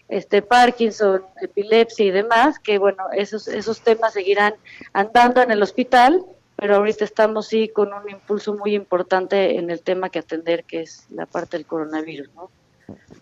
este 0.10 0.42
Parkinson, 0.42 1.22
epilepsia 1.42 2.06
y 2.06 2.12
demás, 2.12 2.60
que 2.60 2.78
bueno, 2.78 3.04
esos, 3.12 3.48
esos 3.48 3.82
temas 3.82 4.14
seguirán 4.14 4.56
andando 4.94 5.42
en 5.42 5.52
el 5.52 5.62
hospital, 5.62 6.24
pero 6.58 6.76
ahorita 6.76 7.06
estamos 7.06 7.48
sí 7.48 7.70
con 7.70 7.94
un 7.94 8.10
impulso 8.10 8.56
muy 8.56 8.76
importante 8.76 9.58
en 9.58 9.70
el 9.70 9.82
tema 9.82 10.10
que 10.10 10.20
atender, 10.20 10.64
que 10.64 10.82
es 10.82 11.06
la 11.12 11.28
parte 11.28 11.56
del 11.56 11.66
coronavirus, 11.66 12.30
¿no? 12.36 12.50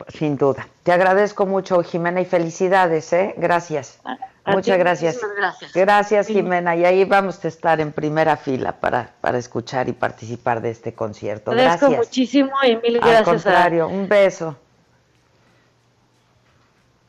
Sin 0.07 0.38
duda. 0.38 0.67
Te 0.83 0.91
agradezco 0.91 1.45
mucho, 1.45 1.81
Jimena, 1.83 2.21
y 2.21 2.25
felicidades, 2.25 3.11
¿eh? 3.13 3.36
Gracias. 3.38 3.99
Muchas 4.45 4.77
gracias. 4.77 5.19
gracias. 5.38 5.73
Gracias, 5.73 6.27
Jimena. 6.27 6.75
Y 6.75 6.86
ahí 6.86 7.03
vamos 7.03 7.43
a 7.43 7.47
estar 7.47 7.81
en 7.81 7.91
primera 7.91 8.38
fila 8.38 8.73
para, 8.79 9.11
para 9.19 9.38
escuchar 9.38 9.89
y 9.89 9.93
participar 9.93 10.61
de 10.61 10.69
este 10.69 10.93
concierto. 10.93 11.51
Agradezco 11.51 11.89
muchísimo 11.91 12.51
y 12.63 12.77
mil 12.77 12.99
gracias. 12.99 13.17
Al 13.17 13.25
contrario, 13.25 13.88
un 13.89 14.07
beso. 14.07 14.55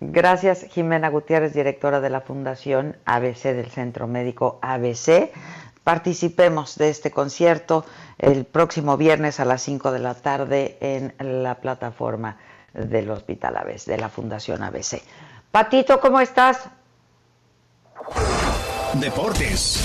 Gracias, 0.00 0.66
Jimena 0.70 1.08
Gutiérrez, 1.08 1.54
directora 1.54 2.00
de 2.00 2.10
la 2.10 2.20
Fundación 2.20 2.96
ABC 3.06 3.44
del 3.54 3.70
Centro 3.70 4.06
Médico 4.06 4.58
ABC. 4.60 5.30
Participemos 5.86 6.76
de 6.78 6.88
este 6.88 7.12
concierto 7.12 7.86
el 8.18 8.44
próximo 8.44 8.96
viernes 8.96 9.38
a 9.38 9.44
las 9.44 9.62
5 9.62 9.92
de 9.92 10.00
la 10.00 10.14
tarde 10.14 10.78
en 10.80 11.14
la 11.42 11.60
plataforma 11.60 12.38
del 12.72 13.08
Hospital 13.08 13.56
ABC, 13.56 13.84
de 13.84 13.96
la 13.96 14.08
Fundación 14.08 14.64
ABC. 14.64 15.00
Patito, 15.52 16.00
¿cómo 16.00 16.18
estás? 16.18 16.68
Deportes. 18.94 19.84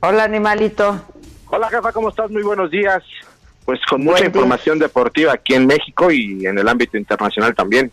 Hola, 0.00 0.24
animalito. 0.24 1.00
Hola 1.48 1.70
jefa, 1.70 1.90
¿cómo 1.90 2.10
estás? 2.10 2.30
Muy 2.30 2.42
buenos 2.42 2.70
días. 2.70 3.02
Pues 3.64 3.80
con 3.88 4.04
mucha 4.04 4.26
información 4.26 4.78
deportiva 4.78 5.32
aquí 5.32 5.54
en 5.54 5.66
México 5.66 6.10
y 6.10 6.44
en 6.44 6.58
el 6.58 6.68
ámbito 6.68 6.98
internacional 6.98 7.54
también. 7.54 7.90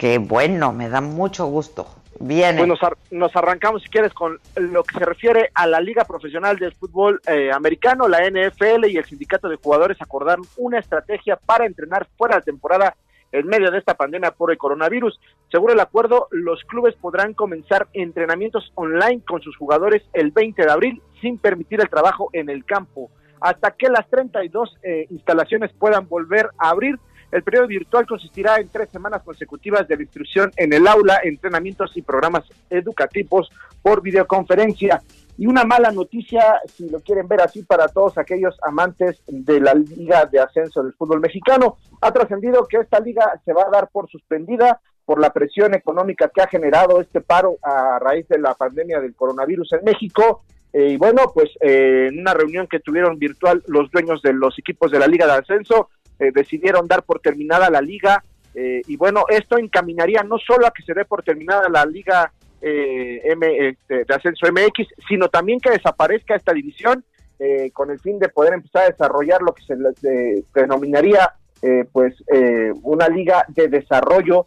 Qué 0.00 0.16
bueno, 0.16 0.72
me 0.72 0.88
da 0.88 1.02
mucho 1.02 1.44
gusto. 1.44 1.86
Bien. 2.20 2.56
Pues 2.56 2.80
nos, 3.10 3.36
arrancamos, 3.36 3.82
si 3.82 3.90
quieres, 3.90 4.14
con 4.14 4.40
lo 4.56 4.82
que 4.82 4.98
se 4.98 5.04
refiere 5.04 5.50
a 5.52 5.66
la 5.66 5.78
Liga 5.78 6.06
Profesional 6.06 6.56
de 6.56 6.70
Fútbol 6.70 7.20
eh, 7.26 7.50
Americano, 7.52 8.08
la 8.08 8.20
NFL 8.20 8.86
y 8.86 8.96
el 8.96 9.04
Sindicato 9.04 9.50
de 9.50 9.56
Jugadores 9.56 10.00
acordaron 10.00 10.46
una 10.56 10.78
estrategia 10.78 11.36
para 11.36 11.66
entrenar 11.66 12.08
fuera 12.16 12.36
de 12.36 12.42
temporada 12.42 12.96
en 13.30 13.46
medio 13.46 13.70
de 13.70 13.76
esta 13.76 13.92
pandemia 13.92 14.30
por 14.30 14.50
el 14.50 14.56
coronavirus. 14.56 15.20
Según 15.52 15.72
el 15.72 15.80
acuerdo, 15.80 16.28
los 16.30 16.64
clubes 16.64 16.94
podrán 16.94 17.34
comenzar 17.34 17.86
entrenamientos 17.92 18.72
online 18.76 19.20
con 19.28 19.42
sus 19.42 19.54
jugadores 19.58 20.02
el 20.14 20.30
20 20.30 20.64
de 20.64 20.72
abril 20.72 21.02
sin 21.20 21.36
permitir 21.36 21.78
el 21.82 21.90
trabajo 21.90 22.30
en 22.32 22.48
el 22.48 22.64
campo. 22.64 23.10
Hasta 23.42 23.72
que 23.72 23.90
las 23.90 24.08
32 24.08 24.78
eh, 24.82 25.06
instalaciones 25.10 25.70
puedan 25.78 26.08
volver 26.08 26.48
a 26.56 26.70
abrir, 26.70 26.98
el 27.32 27.42
periodo 27.42 27.66
virtual 27.66 28.06
consistirá 28.06 28.56
en 28.56 28.68
tres 28.68 28.90
semanas 28.90 29.22
consecutivas 29.22 29.86
de 29.86 29.94
instrucción 29.94 30.50
en 30.56 30.72
el 30.72 30.86
aula, 30.86 31.20
entrenamientos 31.22 31.96
y 31.96 32.02
programas 32.02 32.44
educativos 32.68 33.50
por 33.82 34.02
videoconferencia. 34.02 35.02
Y 35.38 35.46
una 35.46 35.64
mala 35.64 35.90
noticia, 35.90 36.60
si 36.74 36.90
lo 36.90 37.00
quieren 37.00 37.26
ver 37.26 37.40
así, 37.40 37.62
para 37.62 37.88
todos 37.88 38.18
aquellos 38.18 38.58
amantes 38.62 39.22
de 39.26 39.60
la 39.60 39.72
Liga 39.72 40.26
de 40.26 40.38
Ascenso 40.38 40.82
del 40.82 40.92
Fútbol 40.92 41.20
Mexicano, 41.20 41.78
ha 42.00 42.12
trascendido 42.12 42.66
que 42.68 42.78
esta 42.78 43.00
liga 43.00 43.40
se 43.44 43.52
va 43.52 43.62
a 43.62 43.70
dar 43.70 43.88
por 43.90 44.10
suspendida 44.10 44.80
por 45.06 45.20
la 45.20 45.32
presión 45.32 45.74
económica 45.74 46.30
que 46.32 46.42
ha 46.42 46.46
generado 46.46 47.00
este 47.00 47.20
paro 47.20 47.56
a 47.62 47.98
raíz 47.98 48.28
de 48.28 48.38
la 48.38 48.54
pandemia 48.54 49.00
del 49.00 49.14
coronavirus 49.14 49.72
en 49.72 49.84
México. 49.84 50.42
Eh, 50.72 50.90
y 50.90 50.96
bueno, 50.98 51.32
pues 51.34 51.50
eh, 51.60 52.08
en 52.10 52.20
una 52.20 52.34
reunión 52.34 52.66
que 52.66 52.80
tuvieron 52.80 53.18
virtual 53.18 53.62
los 53.66 53.90
dueños 53.90 54.22
de 54.22 54.32
los 54.32 54.58
equipos 54.58 54.92
de 54.92 54.98
la 54.98 55.06
Liga 55.06 55.26
de 55.26 55.32
Ascenso, 55.32 55.88
eh, 56.20 56.30
decidieron 56.32 56.86
dar 56.86 57.02
por 57.02 57.20
terminada 57.20 57.70
la 57.70 57.80
liga. 57.80 58.22
y 58.54 58.96
bueno, 58.96 59.24
esto 59.28 59.58
encaminaría 59.58 60.22
no 60.24 60.36
solo 60.38 60.66
a 60.66 60.72
que 60.72 60.82
se 60.82 60.92
dé 60.92 61.04
por 61.04 61.22
terminada 61.22 61.68
la 61.68 61.84
Liga 61.86 62.32
eh, 62.60 63.20
M, 63.24 63.68
este, 63.68 64.04
de 64.04 64.14
Ascenso 64.14 64.46
MX, 64.52 64.88
sino 65.08 65.28
también 65.28 65.60
que 65.60 65.70
desaparezca 65.70 66.34
esta 66.34 66.52
división 66.52 67.04
eh, 67.42 67.70
con 67.72 67.90
el 67.90 67.98
fin 68.00 68.18
de 68.18 68.28
poder 68.28 68.52
empezar 68.52 68.82
a 68.82 68.90
desarrollar 68.90 69.40
lo 69.40 69.54
que 69.54 69.62
se 69.62 70.44
denominaría 70.54 71.32
eh, 71.62 71.86
pues 71.90 72.14
eh, 72.30 72.70
una 72.82 73.08
liga 73.08 73.46
de 73.48 73.68
desarrollo 73.68 74.46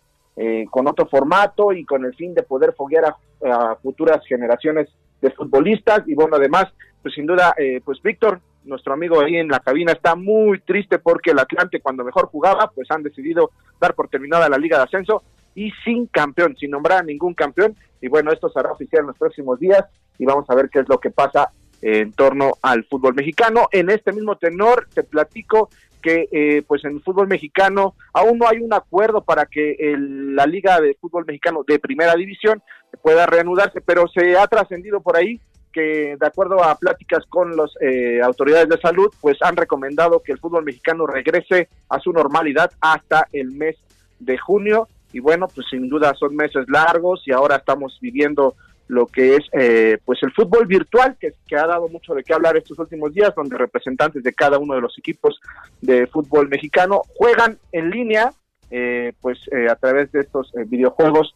con 0.72 0.88
otro 0.88 1.06
formato 1.06 1.72
y 1.74 1.86
con 1.86 2.06
el 2.06 2.16
fin 2.16 2.34
de 2.34 2.42
poder 2.42 2.74
foguear 2.74 3.06
a, 3.06 3.76
futuras 3.84 4.26
generaciones 4.26 4.90
de 5.22 5.30
futbolistas 5.30 6.08
y 6.08 6.16
bueno 6.16 6.38
además 6.38 6.66
pues 7.04 7.14
sin 7.14 7.28
duda 7.28 7.54
pues 7.86 8.02
Víctor 8.02 8.42
nuestro 8.66 8.94
amigo 8.94 9.22
ahí 9.22 9.38
en 9.38 9.48
la 9.48 9.60
cabina 9.60 9.92
está 9.92 10.16
muy 10.16 10.60
triste 10.62 11.00
porque 11.00 11.32
el 11.32 11.40
Atlante 11.40 11.82
cuando 11.82 12.04
mejor 12.04 12.28
jugaba 12.28 12.72
pues 12.74 12.90
han 12.92 13.04
decidido 13.04 13.52
dar 13.80 13.94
por 13.94 14.08
terminada 14.08 14.50
la 14.50 14.58
liga 14.58 14.78
de 14.78 14.84
ascenso 14.84 15.24
y 15.56 15.72
sin 15.84 16.08
campeón, 16.08 16.56
sin 16.58 16.72
nombrar 16.72 17.00
a 17.00 17.04
ningún 17.04 17.34
campeón. 17.34 17.76
Y 18.02 18.08
bueno, 18.08 18.32
esto 18.32 18.50
será 18.50 18.72
oficial 18.72 19.02
en 19.02 19.08
los 19.08 19.18
próximos 19.18 19.60
días 19.60 19.86
y 20.18 20.26
vamos 20.26 20.50
a 20.50 20.56
ver 20.56 20.70
qué 20.70 20.80
es 20.80 20.90
lo 20.90 21.00
que 21.00 21.12
pasa 21.12 21.50
en 21.82 22.14
torno 22.14 22.54
al 22.62 22.86
fútbol 22.86 23.14
mexicano. 23.14 23.68
En 23.72 23.90
este 23.90 24.14
mismo 24.14 24.38
tenor, 24.38 24.88
te 24.94 25.04
platico 25.04 25.70
que 26.02 26.28
eh, 26.32 26.64
pues 26.68 26.84
en 26.86 26.96
el 26.96 27.02
fútbol 27.02 27.28
mexicano 27.28 27.96
aún 28.14 28.38
no 28.38 28.48
hay 28.48 28.58
un 28.58 28.74
acuerdo 28.74 29.22
para 29.22 29.46
que 29.46 29.78
la 29.98 30.46
liga 30.46 30.82
de 30.82 30.98
fútbol 31.00 31.26
mexicano 31.26 31.64
de 31.66 31.80
primera 31.80 32.14
división 32.16 32.62
pueda 33.02 33.26
reanudarse, 33.26 33.82
pero 33.82 34.08
se 34.08 34.38
ha 34.38 34.46
trascendido 34.48 35.02
por 35.02 35.16
ahí 35.18 35.40
que 35.74 36.16
de 36.20 36.28
acuerdo 36.28 36.64
a 36.64 36.76
pláticas 36.76 37.26
con 37.28 37.58
las 37.58 37.72
eh, 37.82 38.22
autoridades 38.22 38.70
de 38.70 38.80
salud, 38.80 39.12
pues 39.20 39.38
han 39.42 39.58
recomendado 39.58 40.22
que 40.22 40.32
el 40.32 40.40
fútbol 40.40 40.64
mexicano 40.64 41.06
regrese 41.08 41.68
a 41.90 42.00
su 42.00 42.14
normalidad 42.14 42.72
hasta 42.80 43.28
el 43.34 43.52
mes 43.52 43.76
de 44.20 44.38
junio. 44.38 44.88
Y 45.12 45.20
bueno, 45.20 45.48
pues 45.54 45.68
sin 45.70 45.90
duda 45.90 46.14
son 46.16 46.36
meses 46.36 46.66
largos 46.70 47.24
y 47.26 47.32
ahora 47.32 47.58
estamos 47.58 47.98
viviendo 48.02 48.56
lo 48.88 49.08
que 49.08 49.36
es 49.36 49.46
eh, 49.54 49.98
pues 50.06 50.22
el 50.24 50.32
fútbol 50.34 50.66
virtual 50.68 51.16
que, 51.20 51.34
que, 51.48 51.56
ha 51.56 51.66
dado 51.66 51.88
mucho 51.88 52.14
de 52.14 52.24
qué 52.24 52.34
hablar 52.34 52.58
estos 52.58 52.78
últimos 52.80 53.14
días 53.14 53.34
donde 53.36 53.58
representantes 53.58 54.24
de 54.24 54.34
cada 54.34 54.60
uno 54.60 54.76
de 54.76 54.82
los 54.82 54.98
equipos 54.98 55.40
de 55.82 56.06
fútbol 56.08 56.50
mexicano 56.50 57.02
juegan 57.16 57.58
en 57.72 57.90
línea 57.90 58.34
eh, 58.70 59.14
pues 59.22 59.40
eh, 59.52 59.68
a 59.70 59.76
través 59.76 60.12
de 60.12 60.20
estos 60.20 60.52
videojuegos 60.68 61.34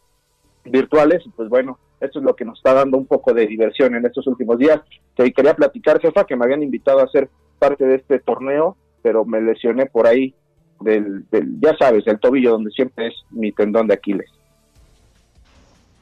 virtuales 0.66 1.24
pues 1.36 1.48
bueno 1.48 1.80
esto 2.00 2.20
es 2.20 2.26
lo 2.26 2.36
que 2.36 2.46
nos 2.46 2.60
está 2.60 2.74
dando 2.74 2.98
un 2.98 3.06
poco 3.06 3.34
de 3.34 3.48
diversión 3.48 3.96
en 3.96 4.06
estos 4.06 4.28
últimos 4.28 4.58
días 4.58 4.82
te 5.16 5.32
quería 5.32 5.56
platicar 5.56 6.00
jefa 6.00 6.26
que 6.26 6.36
me 6.36 6.46
habían 6.46 6.64
invitado 6.64 7.00
a 7.00 7.08
ser 7.08 7.30
parte 7.60 7.86
de 7.86 7.96
este 7.96 8.20
torneo 8.20 8.78
pero 9.02 9.26
me 9.26 9.42
lesioné 9.42 9.86
por 9.86 10.08
ahí 10.08 10.34
del, 10.80 11.28
del 11.30 11.60
ya 11.60 11.76
sabes 11.78 12.06
del 12.06 12.20
tobillo 12.20 12.52
donde 12.52 12.72
siempre 12.72 13.08
es 13.08 13.16
mi 13.32 13.52
tendón 13.52 13.88
de 13.88 13.96
Aquiles 13.96 14.30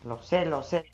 lo 0.06 0.22
sé, 0.22 0.46
lo 0.46 0.62
sé. 0.62 0.86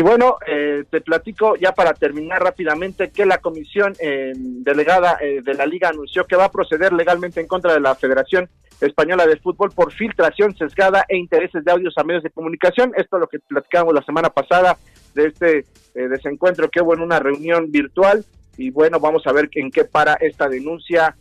Y 0.00 0.02
bueno, 0.02 0.38
eh, 0.46 0.84
te 0.88 1.02
platico 1.02 1.56
ya 1.56 1.72
para 1.72 1.92
terminar 1.92 2.42
rápidamente 2.42 3.10
que 3.10 3.26
la 3.26 3.36
comisión 3.36 3.92
eh, 4.00 4.32
delegada 4.34 5.18
eh, 5.20 5.42
de 5.44 5.52
la 5.52 5.66
liga 5.66 5.90
anunció 5.90 6.26
que 6.26 6.36
va 6.36 6.46
a 6.46 6.50
proceder 6.50 6.94
legalmente 6.94 7.38
en 7.38 7.46
contra 7.46 7.74
de 7.74 7.80
la 7.80 7.94
Federación 7.94 8.48
Española 8.80 9.26
de 9.26 9.36
Fútbol 9.36 9.72
por 9.72 9.92
filtración 9.92 10.56
sesgada 10.56 11.04
e 11.06 11.18
intereses 11.18 11.62
de 11.66 11.70
audios 11.70 11.98
a 11.98 12.04
medios 12.04 12.22
de 12.22 12.30
comunicación. 12.30 12.94
Esto 12.96 13.18
es 13.18 13.20
lo 13.20 13.28
que 13.28 13.40
platicamos 13.40 13.92
la 13.92 14.00
semana 14.00 14.30
pasada 14.30 14.78
de 15.12 15.26
este 15.26 15.66
desencuentro 15.92 16.70
que 16.70 16.80
hubo 16.80 16.94
en 16.94 17.02
una 17.02 17.18
reunión 17.18 17.70
virtual 17.70 18.24
y 18.56 18.70
bueno, 18.70 19.00
vamos 19.00 19.26
a 19.26 19.32
ver 19.32 19.50
en 19.54 19.70
qué 19.70 19.84
para 19.84 20.14
esta 20.14 20.48
denuncia 20.48 21.14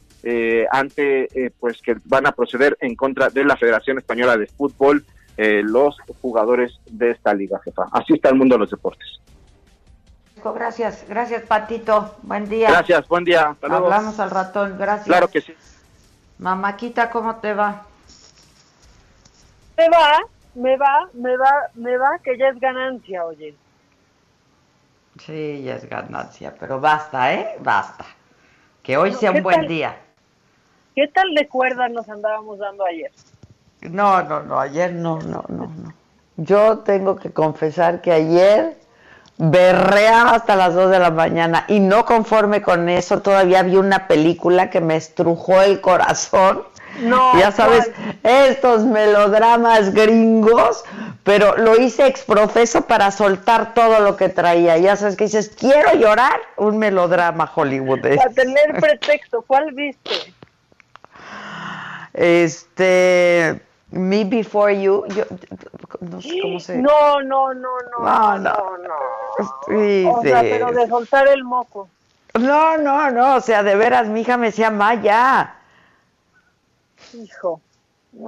ante 0.72 1.52
pues 1.60 1.82
que 1.82 1.98
van 2.06 2.28
a 2.28 2.32
proceder 2.32 2.78
en 2.80 2.96
contra 2.96 3.30
de 3.30 3.44
la 3.44 3.58
Federación 3.58 3.98
Española 3.98 4.38
de 4.38 4.48
Fútbol 4.48 5.04
eh, 5.42 5.62
los 5.64 5.96
jugadores 6.22 6.82
de 6.86 7.12
esta 7.12 7.34
liga, 7.34 7.62
jefa. 7.64 7.86
Así 7.94 8.12
está 8.16 8.28
el 8.28 8.36
mundo 8.36 8.56
de 8.56 8.60
los 8.60 8.72
deportes. 8.72 9.22
Gracias, 10.44 11.06
gracias 11.08 11.44
Patito, 11.44 12.16
buen 12.24 12.50
día. 12.50 12.70
Gracias, 12.70 13.08
buen 13.08 13.24
día. 13.24 13.56
Hablamos 13.62 14.20
al 14.20 14.32
ratón, 14.32 14.76
gracias. 14.78 15.08
Claro 15.08 15.30
que 15.30 15.40
sí. 15.40 15.54
Mamaquita, 16.40 17.10
¿cómo 17.10 17.38
te 17.38 17.54
va? 17.54 17.86
Me 19.78 19.88
va, 19.88 20.20
me 20.56 20.76
va, 20.76 21.10
me 21.14 21.38
va, 21.38 21.52
me 21.74 21.96
va, 21.96 22.20
que 22.22 22.38
ya 22.38 22.50
es 22.50 22.60
ganancia, 22.60 23.24
oye. 23.24 23.56
Sí, 25.20 25.64
ya 25.64 25.76
es 25.76 25.88
ganancia, 25.88 26.54
pero 26.60 26.82
basta, 26.82 27.34
¿eh? 27.34 27.56
Basta. 27.62 28.06
Que 28.84 28.98
hoy 28.98 29.14
sea 29.14 29.32
un 29.32 29.42
buen 29.42 29.68
día. 29.68 29.98
¿Qué 30.96 31.08
tal 31.08 31.34
de 31.34 31.48
cuerda 31.48 31.88
nos 31.88 32.10
andábamos 32.10 32.60
dando 32.60 32.84
ayer? 32.86 33.12
No, 33.82 34.22
no, 34.24 34.42
no, 34.42 34.60
ayer 34.60 34.94
no, 34.94 35.20
no, 35.20 35.44
no, 35.48 35.68
no. 35.68 35.94
Yo 36.38 36.80
tengo 36.80 37.16
que 37.16 37.32
confesar 37.32 38.02
que 38.02 38.12
ayer 38.12 38.78
berreaba 39.38 40.32
hasta 40.32 40.56
las 40.58 40.74
2 40.74 40.92
de 40.92 41.00
la 41.00 41.12
mañana 41.12 41.64
y 41.70 41.80
no 41.80 42.06
conforme 42.06 42.62
con 42.62 42.90
eso, 42.90 43.22
todavía 43.22 43.64
vi 43.64 43.78
una 43.78 44.08
película 44.08 44.70
que 44.70 44.82
me 44.82 44.98
estrujó 44.98 45.62
el 45.62 45.80
corazón. 45.82 46.64
No, 47.02 47.40
ya 47.40 47.52
sabes, 47.52 47.90
estos 48.24 48.84
melodramas 48.84 49.94
gringos, 49.94 50.84
pero 51.24 51.56
lo 51.56 51.80
hice 51.80 52.08
exprofeso 52.08 52.82
para 52.88 53.12
soltar 53.12 53.74
todo 53.74 54.02
lo 54.02 54.18
que 54.18 54.28
traía. 54.28 54.78
Ya 54.78 54.98
sabes 54.98 55.16
que 55.16 55.26
dices, 55.26 55.56
quiero 55.58 55.94
llorar, 55.94 56.42
un 56.58 56.78
melodrama 56.78 57.50
Hollywood. 57.56 58.02
Para 58.02 58.32
tener 58.32 58.74
pretexto, 58.82 59.44
¿cuál 59.44 59.72
viste? 59.72 60.34
Este, 62.14 63.62
me 63.92 64.24
Before 64.24 64.80
You, 64.80 65.06
yo, 65.08 65.24
no 66.00 66.22
sé 66.22 66.40
cómo 66.42 66.60
se... 66.60 66.78
No, 66.78 67.22
no, 67.22 67.54
no, 67.54 67.70
no, 67.92 68.04
no, 68.04 68.38
no, 68.38 68.78
no. 68.78 68.96
Sí, 69.68 70.06
o 70.08 70.22
sea, 70.22 70.42
pero 70.42 70.72
de 70.72 70.88
soltar 70.88 71.28
el 71.28 71.44
moco. 71.44 71.90
No, 72.40 72.78
no, 72.78 73.10
no, 73.10 73.36
o 73.36 73.42
sea, 73.42 73.64
de 73.64 73.76
veras, 73.76 74.08
mi 74.08 74.22
hija 74.22 74.38
me 74.38 74.48
decía, 74.48 74.70
Maya. 74.70 75.56
Hijo. 77.14 77.62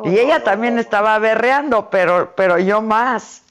y 0.05 0.17
ella 0.17 0.43
también 0.43 0.79
estaba 0.79 1.19
berreando, 1.19 1.89
pero, 1.89 2.33
pero 2.35 2.57
yo 2.57 2.81
más. 2.81 3.43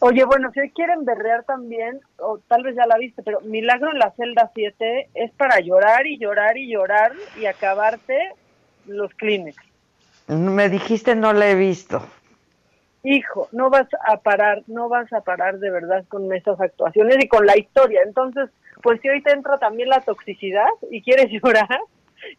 Oye, 0.00 0.24
bueno, 0.24 0.50
si 0.52 0.70
quieren 0.70 1.04
berrear 1.04 1.44
también, 1.44 2.00
o 2.18 2.38
tal 2.46 2.62
vez 2.62 2.76
ya 2.76 2.86
la 2.86 2.98
viste, 2.98 3.22
pero 3.22 3.40
Milagro 3.40 3.90
en 3.90 3.98
la 3.98 4.12
celda 4.12 4.50
7 4.54 5.10
es 5.14 5.32
para 5.32 5.60
llorar 5.60 6.06
y 6.06 6.18
llorar 6.18 6.56
y 6.56 6.70
llorar 6.70 7.12
y 7.36 7.46
acabarte 7.46 8.32
los 8.86 9.12
clínicos. 9.14 9.67
Me 10.28 10.68
dijiste 10.68 11.14
no 11.14 11.32
la 11.32 11.48
he 11.48 11.54
visto. 11.54 12.02
Hijo, 13.02 13.48
no 13.52 13.70
vas 13.70 13.86
a 14.06 14.18
parar, 14.18 14.62
no 14.66 14.88
vas 14.88 15.12
a 15.12 15.22
parar 15.22 15.58
de 15.58 15.70
verdad 15.70 16.04
con 16.08 16.32
estas 16.32 16.60
actuaciones 16.60 17.16
y 17.20 17.28
con 17.28 17.46
la 17.46 17.56
historia. 17.56 18.02
Entonces, 18.04 18.50
pues 18.82 19.00
si 19.00 19.08
hoy 19.08 19.22
te 19.22 19.32
entra 19.32 19.58
también 19.58 19.88
la 19.88 20.00
toxicidad 20.00 20.68
y 20.90 21.02
quieres 21.02 21.30
llorar, 21.42 21.80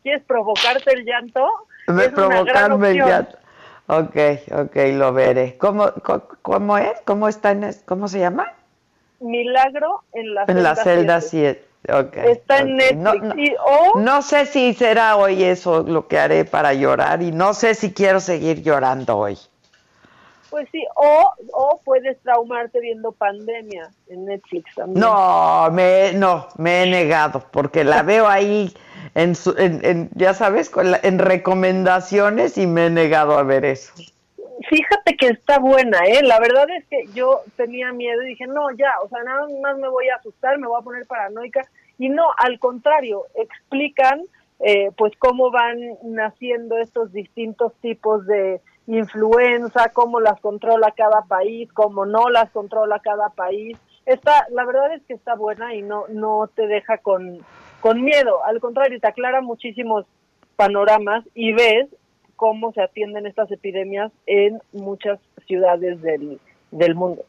quieres 0.04 0.24
provocarte 0.24 0.94
el 0.94 1.06
llanto, 1.06 1.48
me 1.88 2.10
provocarme 2.10 2.92
el 2.92 2.98
llanto. 2.98 3.38
Ok, 3.88 4.16
ok, 4.52 4.76
lo 4.94 5.12
veré. 5.14 5.58
¿Cómo, 5.58 5.92
cómo, 6.44 6.78
es? 6.78 7.02
¿Cómo 7.06 7.28
está 7.28 7.52
en 7.52 7.72
cómo 7.86 8.08
se 8.08 8.20
llama? 8.20 8.54
Milagro 9.20 10.04
en 10.14 10.36
la 10.36 10.46
en 10.48 10.62
la 10.62 10.76
celda 10.76 11.22
7. 11.22 11.69
Está 11.84 12.60
en 12.60 12.76
Netflix. 12.76 13.56
No, 13.96 14.22
sé 14.22 14.46
si 14.46 14.74
será 14.74 15.16
hoy 15.16 15.44
eso 15.44 15.82
lo 15.82 16.08
que 16.08 16.20
haré 16.20 16.46
para 16.46 16.74
llorar 16.74 17.22
y 17.22 17.32
no 17.32 17.54
sé 17.54 17.74
si 17.74 17.94
quiero 17.94 18.20
seguir 18.20 18.62
llorando 18.62 19.18
hoy. 19.18 19.38
Pues 20.50 20.68
sí, 20.72 20.84
o, 20.96 21.32
o 21.54 21.82
puedes 21.86 22.20
traumarte 22.22 22.80
viendo 22.80 23.12
pandemia 23.12 23.90
en 24.08 24.26
Netflix 24.26 24.74
también. 24.76 25.00
No, 25.00 25.70
me, 25.72 26.12
no, 26.14 26.48
me 26.58 26.84
he 26.84 26.90
negado 26.90 27.46
porque 27.52 27.84
la 27.84 28.02
veo 28.02 28.28
ahí 28.28 28.74
en, 29.16 29.34
en, 29.58 30.10
ya 30.16 30.34
sabes, 30.34 30.72
en 31.04 31.20
recomendaciones 31.20 32.58
y 32.58 32.66
me 32.66 32.88
he 32.88 32.90
negado 32.90 33.38
a 33.38 33.44
ver 33.44 33.64
eso. 33.64 33.94
Fíjate 34.68 35.16
que 35.16 35.28
está 35.28 35.60
buena, 35.60 36.00
¿eh? 36.06 36.22
La 36.24 36.40
verdad 36.40 36.68
es 36.70 36.86
que 36.88 37.06
yo 37.14 37.42
tenía 37.56 37.94
miedo 37.94 38.22
y 38.24 38.30
dije, 38.30 38.46
no, 38.46 38.72
ya, 38.72 38.92
o 39.04 39.08
sea, 39.08 39.24
nada 39.24 39.48
más 39.62 39.78
me 39.78 39.88
voy 39.88 40.10
a 40.10 40.16
asustar, 40.16 40.58
me 40.58 40.68
voy 40.68 40.80
a 40.80 40.84
poner 40.84 41.06
paranoica. 41.08 41.62
Y 41.98 42.10
no, 42.10 42.26
al 42.38 42.60
contrario, 42.60 43.26
explican 43.36 44.24
eh, 44.60 44.92
pues 44.98 45.14
cómo 45.18 45.52
van 45.52 45.80
naciendo 46.04 46.78
estos 46.78 47.14
distintos 47.14 47.74
tipos 47.82 48.26
de 48.26 48.62
influenza, 48.88 49.92
cómo 49.94 50.20
las 50.20 50.40
controla 50.42 50.92
cada 50.92 51.22
país, 51.22 51.72
cómo 51.72 52.06
no 52.06 52.30
las 52.30 52.50
controla 52.52 53.00
cada 53.00 53.30
país. 53.30 53.78
Está, 54.06 54.48
la 54.50 54.66
verdad 54.66 54.94
es 54.94 55.04
que 55.04 55.14
está 55.14 55.36
buena 55.36 55.74
y 55.76 55.82
no, 55.82 56.06
no 56.10 56.50
te 56.54 56.68
deja 56.68 56.98
con, 56.98 57.40
con 57.80 58.04
miedo, 58.04 58.44
al 58.44 58.60
contrario, 58.60 59.00
te 59.00 59.08
aclara 59.08 59.42
muchísimos 59.42 60.06
panoramas 60.56 61.24
y 61.34 61.54
ves 61.54 61.88
cómo 62.40 62.72
se 62.72 62.82
atienden 62.82 63.26
estas 63.26 63.52
epidemias 63.52 64.14
en 64.26 64.62
muchas 64.72 65.20
ciudades 65.46 66.02
del, 66.02 66.40
del 66.72 66.96
mundo. 66.96 67.26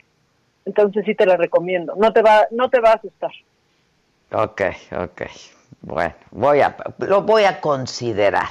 Entonces 0.64 1.04
sí 1.04 1.16
te 1.16 1.26
la 1.26 1.36
recomiendo. 1.36 1.96
No 1.96 2.12
te 2.12 2.22
va, 2.22 2.46
no 2.52 2.70
te 2.70 2.78
va 2.78 2.90
a 2.90 2.94
asustar. 2.94 3.32
Ok, 4.30 4.62
ok. 4.96 5.22
Bueno, 5.80 6.14
voy 6.30 6.61
a, 6.61 6.76
lo 6.98 7.22
voy 7.22 7.42
a 7.42 7.61
considerar, 7.61 8.50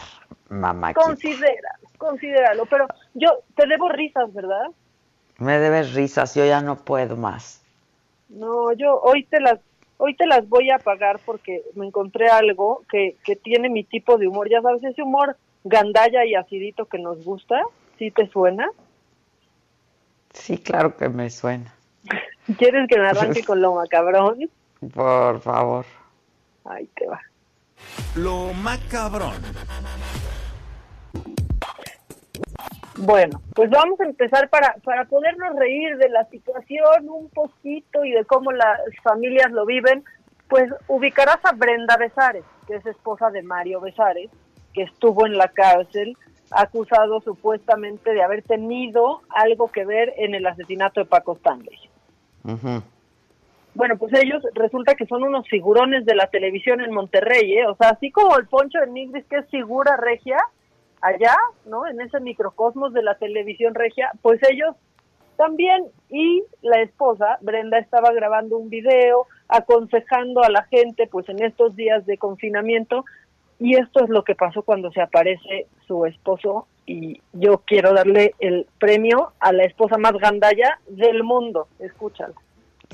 mamá. 0.50 0.94
Considera, 0.94 1.80
considéralo. 1.98 2.66
Pero 2.66 2.88
yo 3.14 3.30
te 3.56 3.66
debo 3.66 3.88
risas, 3.88 4.34
¿verdad? 4.34 4.68
Me 5.38 5.60
debes 5.60 5.94
risas, 5.94 6.36
yo 6.36 6.46
ya 6.46 6.60
no 6.60 6.76
puedo 6.76 7.16
más. 7.16 7.64
No, 8.28 8.74
yo 8.74 9.00
hoy 9.00 9.24
te 9.24 9.40
las 9.40 9.60
hoy 9.96 10.14
te 10.16 10.26
las 10.26 10.50
voy 10.50 10.72
a 10.72 10.80
pagar 10.80 11.22
porque 11.26 11.64
me 11.76 11.86
encontré 11.86 12.28
algo 12.28 12.84
que, 12.92 13.16
que 13.24 13.38
tiene 13.38 13.70
mi 13.70 13.86
tipo 13.86 14.18
de 14.18 14.28
humor. 14.28 14.50
Ya 14.50 14.62
sabes, 14.62 14.84
ese 14.84 15.02
humor 15.02 15.38
gandalla 15.64 16.26
y 16.26 16.36
acidito 16.36 16.86
que 16.86 17.00
nos 17.00 17.24
gusta? 17.24 17.62
¿Sí 17.98 18.12
te 18.12 18.28
suena? 18.28 18.70
Sí, 20.34 20.58
claro 20.58 20.96
que 20.96 21.10
me 21.10 21.30
suena. 21.30 21.74
¿Quieres 22.58 22.88
que 22.88 22.98
me 22.98 23.08
arranque 23.10 23.44
con 23.44 23.62
lo 23.62 23.76
macabrón? 23.76 24.50
Por 24.94 25.42
favor. 25.42 25.86
Ahí 26.66 26.88
te 26.96 27.08
va. 27.08 27.20
Lo 28.16 28.54
macabrón. 28.54 29.34
Bueno, 32.98 33.42
pues 33.56 33.70
vamos 33.70 34.00
a 34.02 34.04
empezar 34.04 34.50
para, 34.50 34.76
para 34.84 35.06
podernos 35.06 35.56
reír 35.56 35.98
de 35.98 36.10
la 36.10 36.26
situación 36.26 37.08
un 37.08 37.30
poquito 37.30 38.04
y 38.04 38.12
de 38.12 38.26
cómo 38.26 38.52
las 38.52 38.80
familias 39.04 39.52
lo 39.52 39.66
viven. 39.66 40.04
Pues 40.50 40.70
ubicarás 40.88 41.38
a 41.44 41.54
Brenda 41.54 41.96
Besares, 41.96 42.44
que 42.68 42.76
es 42.76 42.86
esposa 42.86 43.30
de 43.30 43.42
Mario 43.42 43.80
Besares, 43.80 44.30
que 44.74 44.84
estuvo 44.84 45.26
en 45.26 45.38
la 45.38 45.48
cárcel 45.50 46.18
acusado 46.52 47.22
supuestamente 47.22 48.12
de 48.12 48.24
haber 48.24 48.42
tenido 48.42 49.22
algo 49.30 49.70
que 49.70 49.86
ver 49.86 50.14
en 50.18 50.34
el 50.34 50.46
asesinato 50.48 51.02
de 51.02 51.06
Paco 51.06 51.34
Stanley. 51.34 51.78
Bueno, 53.76 53.98
pues 53.98 54.14
ellos 54.14 54.44
resulta 54.56 54.96
que 54.96 55.06
son 55.06 55.24
unos 55.24 55.48
figurones 55.48 56.06
de 56.06 56.16
la 56.16 56.28
televisión 56.28 56.82
en 56.82 56.92
Monterrey, 56.92 57.54
¿eh? 57.54 57.68
O 57.68 57.76
sea, 57.76 57.90
así 57.90 58.12
como 58.12 58.38
el 58.38 58.48
Poncho 58.48 58.80
de 58.80 58.88
Nigris, 58.88 59.26
que 59.26 59.38
es 59.38 59.50
figura 59.50 59.96
regia, 59.96 60.38
allá, 61.02 61.36
¿no? 61.66 61.88
En 61.88 62.02
ese 62.02 62.20
microcosmos 62.20 62.94
de 62.94 63.04
la 63.04 63.16
televisión 63.16 63.76
regia, 63.76 64.12
pues 64.22 64.42
ellos 64.50 64.76
también. 65.38 65.86
Y 66.10 66.44
la 66.62 66.82
esposa, 66.82 67.38
Brenda, 67.42 67.78
estaba 67.78 68.12
grabando 68.12 68.58
un 68.58 68.70
video 68.70 69.28
aconsejando 69.48 70.44
a 70.44 70.50
la 70.50 70.64
gente, 70.64 71.08
pues 71.08 71.30
en 71.30 71.42
estos 71.44 71.76
días 71.76 72.06
de 72.06 72.18
confinamiento, 72.18 73.06
y 73.60 73.76
esto 73.76 74.04
es 74.04 74.10
lo 74.10 74.24
que 74.24 74.36
pasó 74.36 74.64
cuando 74.64 74.92
se 74.92 75.02
aparece 75.02 75.68
su 75.86 76.06
esposo 76.06 76.68
y 76.86 77.22
yo 77.34 77.62
quiero 77.66 77.94
darle 77.94 78.34
el 78.40 78.66
premio 78.80 79.34
a 79.40 79.52
la 79.52 79.66
esposa 79.66 79.98
más 79.98 80.14
gandalla 80.14 80.80
del 80.88 81.24
mundo. 81.24 81.68
Escúchalo. 81.78 82.34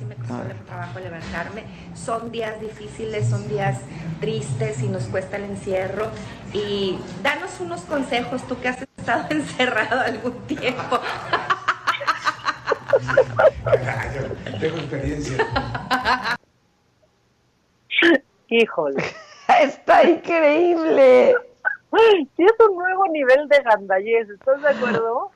me 0.07 0.15
costó 0.15 0.41
trabajo 0.65 0.99
levantarme. 0.99 1.63
Son 1.93 2.31
días 2.31 2.59
difíciles, 2.59 3.29
son 3.29 3.47
días 3.47 3.79
tristes 4.19 4.81
y 4.81 4.87
nos 4.87 5.05
cuesta 5.05 5.37
el 5.37 5.43
encierro. 5.45 6.07
Y 6.51 6.97
danos 7.21 7.61
unos 7.61 7.81
consejos, 7.81 8.45
tú 8.47 8.59
que 8.59 8.69
has 8.69 8.81
estado 8.81 9.27
encerrado 9.29 10.01
algún 10.01 10.33
tiempo. 10.47 10.99
Tengo 14.59 14.77
experiencia. 14.77 15.45
Híjole. 18.49 19.03
Está 19.61 20.03
increíble. 20.03 21.35
Sí, 22.35 22.43
es 22.43 22.67
un 22.67 22.77
nuevo 22.77 23.07
nivel 23.07 23.47
de 23.47 23.59
gandallez, 23.61 24.29
¿estás 24.29 24.61
de 24.61 24.67
acuerdo? 24.67 25.31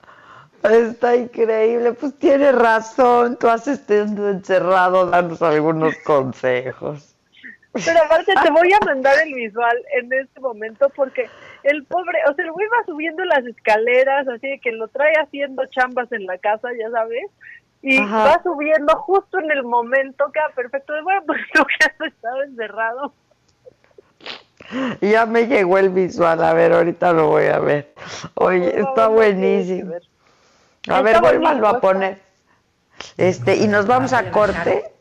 Está 0.64 1.16
increíble, 1.16 1.94
pues 1.94 2.18
tiene 2.20 2.52
razón, 2.52 3.38
tú 3.38 3.48
has 3.48 3.66
estado 3.68 4.30
encerrado, 4.30 5.06
danos 5.06 5.42
algunos 5.42 5.96
consejos. 6.00 7.16
Pero 7.72 8.00
aparte 8.04 8.34
te 8.44 8.52
voy 8.52 8.70
a 8.74 8.86
mandar 8.86 9.16
el 9.26 9.34
visual 9.36 9.78
en 9.94 10.12
este 10.12 10.42
momento 10.42 10.90
porque 10.96 11.30
el 11.64 11.86
pobre, 11.86 12.20
o 12.30 12.34
sea, 12.34 12.44
el 12.44 12.52
güey 12.52 12.68
va 12.68 12.84
subiendo 12.86 13.24
las 13.24 13.46
escaleras, 13.46 14.28
así 14.28 14.50
de 14.50 14.60
que 14.60 14.74
lo 14.74 14.90
trae 14.90 15.14
haciendo 15.14 15.66
chambas 15.68 16.12
en 16.12 16.26
la 16.26 16.38
casa, 16.40 16.68
ya 16.78 16.90
sabes, 16.90 17.28
y 17.82 18.00
va 18.02 18.42
subiendo 18.44 18.98
justo 18.98 19.40
en 19.40 19.52
el 19.52 19.64
momento, 19.64 20.30
queda 20.34 20.50
perfecto, 20.56 20.92
de 20.92 21.04
bueno, 21.04 21.22
pues 21.26 21.40
tú 21.54 21.64
que 21.66 21.86
has 21.86 22.12
estado 22.12 22.44
encerrado. 22.44 23.14
Ya 25.02 25.26
me 25.26 25.48
llegó 25.48 25.78
el 25.78 25.90
visual, 25.90 26.44
a 26.44 26.54
ver, 26.54 26.74
ahorita 26.74 27.14
lo 27.14 27.28
voy 27.28 27.48
a 27.48 27.60
ver. 27.60 27.94
Oye, 28.36 28.80
está 28.80 29.08
buenísimo. 29.08 29.96
A 30.88 31.02
ver, 31.02 31.20
vuélvalo 31.22 31.68
a 31.68 31.80
poner. 31.82 32.20
Este, 33.18 33.56
y 33.56 33.68
nos 33.68 33.88
vamos 33.88 34.14
a 34.14 34.32
corte. 34.32 34.92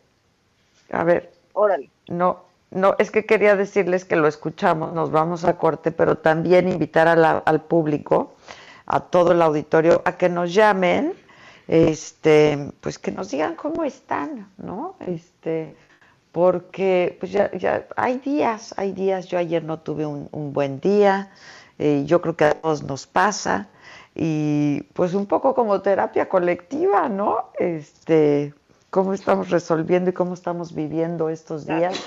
A 0.91 1.05
ver. 1.05 1.33
Órale. 1.53 1.91
No, 2.09 2.45
no, 2.71 2.95
es 2.99 3.11
que 3.11 3.27
quería 3.27 3.57
decirles 3.57 4.05
que 4.05 4.17
lo 4.17 4.29
escuchamos, 4.29 4.93
nos 4.93 5.11
vamos 5.11 5.45
a 5.45 5.57
corte, 5.57 5.91
pero 5.91 6.19
también 6.19 6.69
invitar 6.69 7.09
al 7.09 7.61
público, 7.63 8.35
a 8.87 9.01
todo 9.01 9.33
el 9.33 9.43
auditorio, 9.43 10.03
a 10.05 10.17
que 10.17 10.29
nos 10.29 10.55
llamen, 10.55 11.15
este, 11.67 12.73
pues 12.81 12.99
que 12.99 13.11
nos 13.11 13.31
digan 13.31 13.55
cómo 13.55 13.85
están, 13.85 14.49
¿no? 14.59 14.97
Este, 15.01 15.77
porque 16.39 17.17
pues 17.19 17.33
ya, 17.33 17.51
ya 17.51 17.89
hay 17.97 18.19
días, 18.19 18.73
hay 18.77 18.93
días, 18.93 19.27
yo 19.27 19.39
ayer 19.39 19.65
no 19.65 19.81
tuve 19.81 20.07
un, 20.07 20.53
buen 20.53 20.79
día, 20.79 21.33
eh, 21.81 22.05
yo 22.07 22.21
creo 22.23 22.37
que 22.37 22.45
a 22.45 22.53
todos 22.53 22.85
nos 22.85 23.09
pasa, 23.09 23.67
y 24.15 24.83
pues 24.93 25.15
un 25.15 25.27
poco 25.27 25.53
como 25.57 25.81
terapia 25.81 26.29
colectiva, 26.29 27.09
¿no? 27.09 27.51
Este, 27.59 28.55
cómo 28.89 29.15
estamos 29.15 29.51
resolviendo 29.51 30.11
y 30.11 30.13
cómo 30.13 30.35
estamos 30.35 30.77
viviendo 30.77 31.29
estos 31.29 31.67
días. 31.67 32.01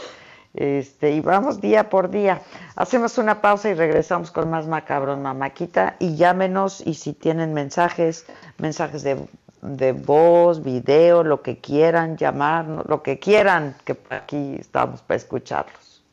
Este, 0.53 1.11
y 1.11 1.19
vamos 1.19 1.59
día 1.59 1.89
por 1.89 2.09
día. 2.09 2.41
Hacemos 2.77 3.17
una 3.17 3.41
pausa 3.41 3.69
y 3.69 3.73
regresamos 3.73 4.31
con 4.31 4.49
más 4.49 4.65
macabrón, 4.65 5.21
mamáquita, 5.21 5.97
y 5.99 6.15
llámenos 6.15 6.81
y 6.87 6.93
si 6.93 7.11
tienen 7.11 7.53
mensajes, 7.53 8.25
mensajes 8.59 9.03
de 9.03 9.17
de 9.61 9.91
voz, 9.93 10.63
video, 10.63 11.23
lo 11.23 11.41
que 11.41 11.57
quieran, 11.57 12.17
llamar, 12.17 12.65
lo 12.87 13.03
que 13.03 13.19
quieran, 13.19 13.75
que 13.85 13.97
aquí 14.09 14.55
estamos 14.59 15.01
para 15.01 15.17
escucharlos. 15.17 16.03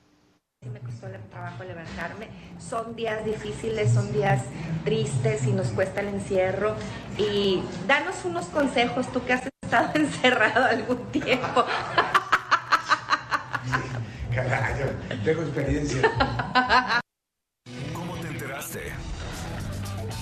Sí 0.62 0.68
me 0.70 0.80
costó 0.80 1.06
el 1.06 1.20
trabajo 1.30 1.64
levantarme. 1.64 2.28
Son 2.58 2.96
días 2.96 3.24
difíciles, 3.24 3.92
son 3.92 4.12
días 4.12 4.42
tristes 4.84 5.46
y 5.46 5.52
nos 5.52 5.68
cuesta 5.68 6.00
el 6.00 6.08
encierro. 6.08 6.74
Y 7.16 7.62
danos 7.86 8.24
unos 8.24 8.46
consejos, 8.46 9.10
tú 9.12 9.24
que 9.24 9.34
has 9.34 9.48
estado 9.62 9.90
encerrado 9.94 10.64
algún 10.64 10.98
tiempo. 11.12 11.64
Sí, 13.64 15.24
tengo 15.24 15.42
experiencia. 15.42 16.02
¿Cómo 17.94 18.16
te 18.16 18.28
enteraste? 18.28 18.92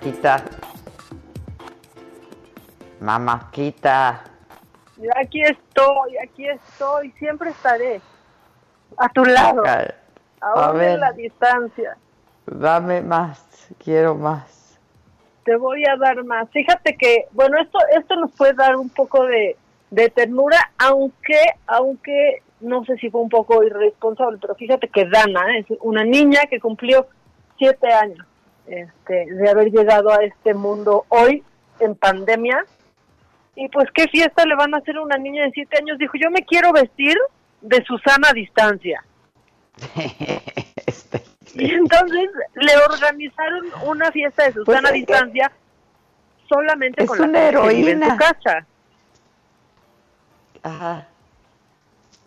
Quita. 0.00 0.42
Mamáquita. 3.00 4.24
Aquí 5.16 5.42
estoy, 5.42 6.16
aquí 6.18 6.48
estoy, 6.48 7.10
siempre 7.12 7.50
estaré 7.50 8.00
a 8.96 9.08
tu 9.10 9.24
lado. 9.24 9.62
Aún 10.40 10.80
en 10.80 11.00
la 11.00 11.12
distancia. 11.12 11.96
Dame 12.46 13.02
más, 13.02 13.68
quiero 13.82 14.14
más. 14.14 14.78
Te 15.44 15.56
voy 15.56 15.84
a 15.86 15.96
dar 15.96 16.24
más. 16.24 16.48
Fíjate 16.50 16.96
que, 16.96 17.26
bueno, 17.32 17.58
esto 17.60 17.78
esto 17.94 18.16
nos 18.16 18.32
puede 18.32 18.54
dar 18.54 18.76
un 18.76 18.88
poco 18.88 19.24
de, 19.26 19.56
de 19.90 20.08
ternura, 20.10 20.72
aunque 20.78 21.40
aunque 21.66 22.42
no 22.60 22.84
sé 22.84 22.96
si 22.96 23.10
fue 23.10 23.20
un 23.20 23.28
poco 23.28 23.62
irresponsable, 23.62 24.38
pero 24.40 24.54
fíjate 24.54 24.88
que 24.88 25.06
Dana 25.06 25.58
es 25.58 25.66
una 25.80 26.04
niña 26.04 26.42
que 26.48 26.60
cumplió 26.60 27.06
siete 27.58 27.92
años 27.92 28.26
este, 28.70 29.26
de 29.26 29.50
haber 29.50 29.70
llegado 29.70 30.10
a 30.12 30.22
este 30.24 30.54
mundo 30.54 31.04
hoy 31.08 31.42
en 31.80 31.94
pandemia. 31.96 32.64
Y 33.56 33.68
pues 33.68 33.88
qué 33.92 34.06
fiesta 34.08 34.46
le 34.46 34.54
van 34.54 34.72
a 34.74 34.78
hacer 34.78 34.96
a 34.96 35.02
una 35.02 35.18
niña 35.18 35.44
de 35.44 35.50
siete 35.50 35.76
años. 35.78 35.98
Dijo, 35.98 36.12
yo 36.16 36.30
me 36.30 36.44
quiero 36.44 36.72
vestir 36.72 37.16
de 37.60 37.82
Susana 37.84 38.28
a 38.30 38.32
distancia. 38.32 39.04
Este, 40.86 41.64
y 41.64 41.72
entonces 41.74 42.30
le 42.54 42.76
organizaron 42.88 43.64
una 43.86 44.12
fiesta 44.12 44.44
de 44.44 44.52
Susana 44.52 44.78
a 44.88 44.92
Pues, 44.92 44.94
distancia 44.94 45.50
solamente 46.48 47.02
es 47.02 47.08
con 47.08 47.18
la 47.18 47.24
una 47.24 47.40
vive 47.68 47.90
en 47.90 47.98
su 47.98 48.04
heroína. 48.04 48.16
casa. 48.16 48.66
Ajá. 50.62 51.08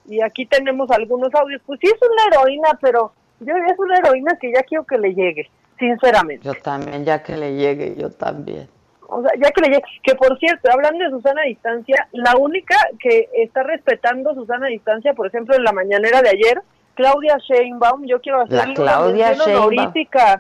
Y 0.06 0.22
aquí 0.22 0.46
tenemos 0.46 0.89
algunos 0.91 1.34
audios. 1.36 1.62
Pues 1.66 1.80
sí 1.82 1.88
es 1.88 2.00
una 2.02 2.36
heroína, 2.38 2.78
pero 2.82 3.14
yo 3.39 3.54
es 3.56 3.80
una 3.80 3.98
heroína 3.98 4.38
que 4.39 4.52
ya 4.52 4.64
quiero 4.64 4.86
que 4.86 4.98
le 4.98 5.14
llegue, 5.14 5.50
sinceramente. 5.80 6.45
Yo 6.45 6.53
también, 6.55 7.05
ya 7.05 7.21
que 7.24 7.38
le 7.38 7.55
llegue, 7.55 7.95
yo 7.97 8.09
también. 8.09 8.67
O 9.07 9.21
sea, 9.21 9.32
ya 9.39 9.51
que 9.51 9.61
le 9.61 9.67
llegue, 9.67 9.84
que 10.01 10.15
por 10.15 10.38
cierto, 10.39 10.69
hablando 10.71 11.03
de 11.03 11.11
Susana 11.11 11.43
distancia, 11.43 12.07
la 12.11 12.36
única 12.38 12.76
que 12.99 13.30
está 13.34 13.63
respetando 13.63 14.34
Susana 14.34 14.67
distancia, 14.67 15.13
por 15.13 15.28
ejemplo, 15.28 15.55
en 15.55 15.63
la 15.63 15.71
mañanera 15.71 16.21
de 16.21 16.30
ayer, 16.30 16.61
Claudia 16.95 17.38
Sheinbaum, 17.38 18.05
yo 18.05 18.21
quiero 18.21 18.39
La 18.39 18.43
hacerle 18.43 18.74
Claudia 18.76 19.34
Sheinbaum. 19.34 19.93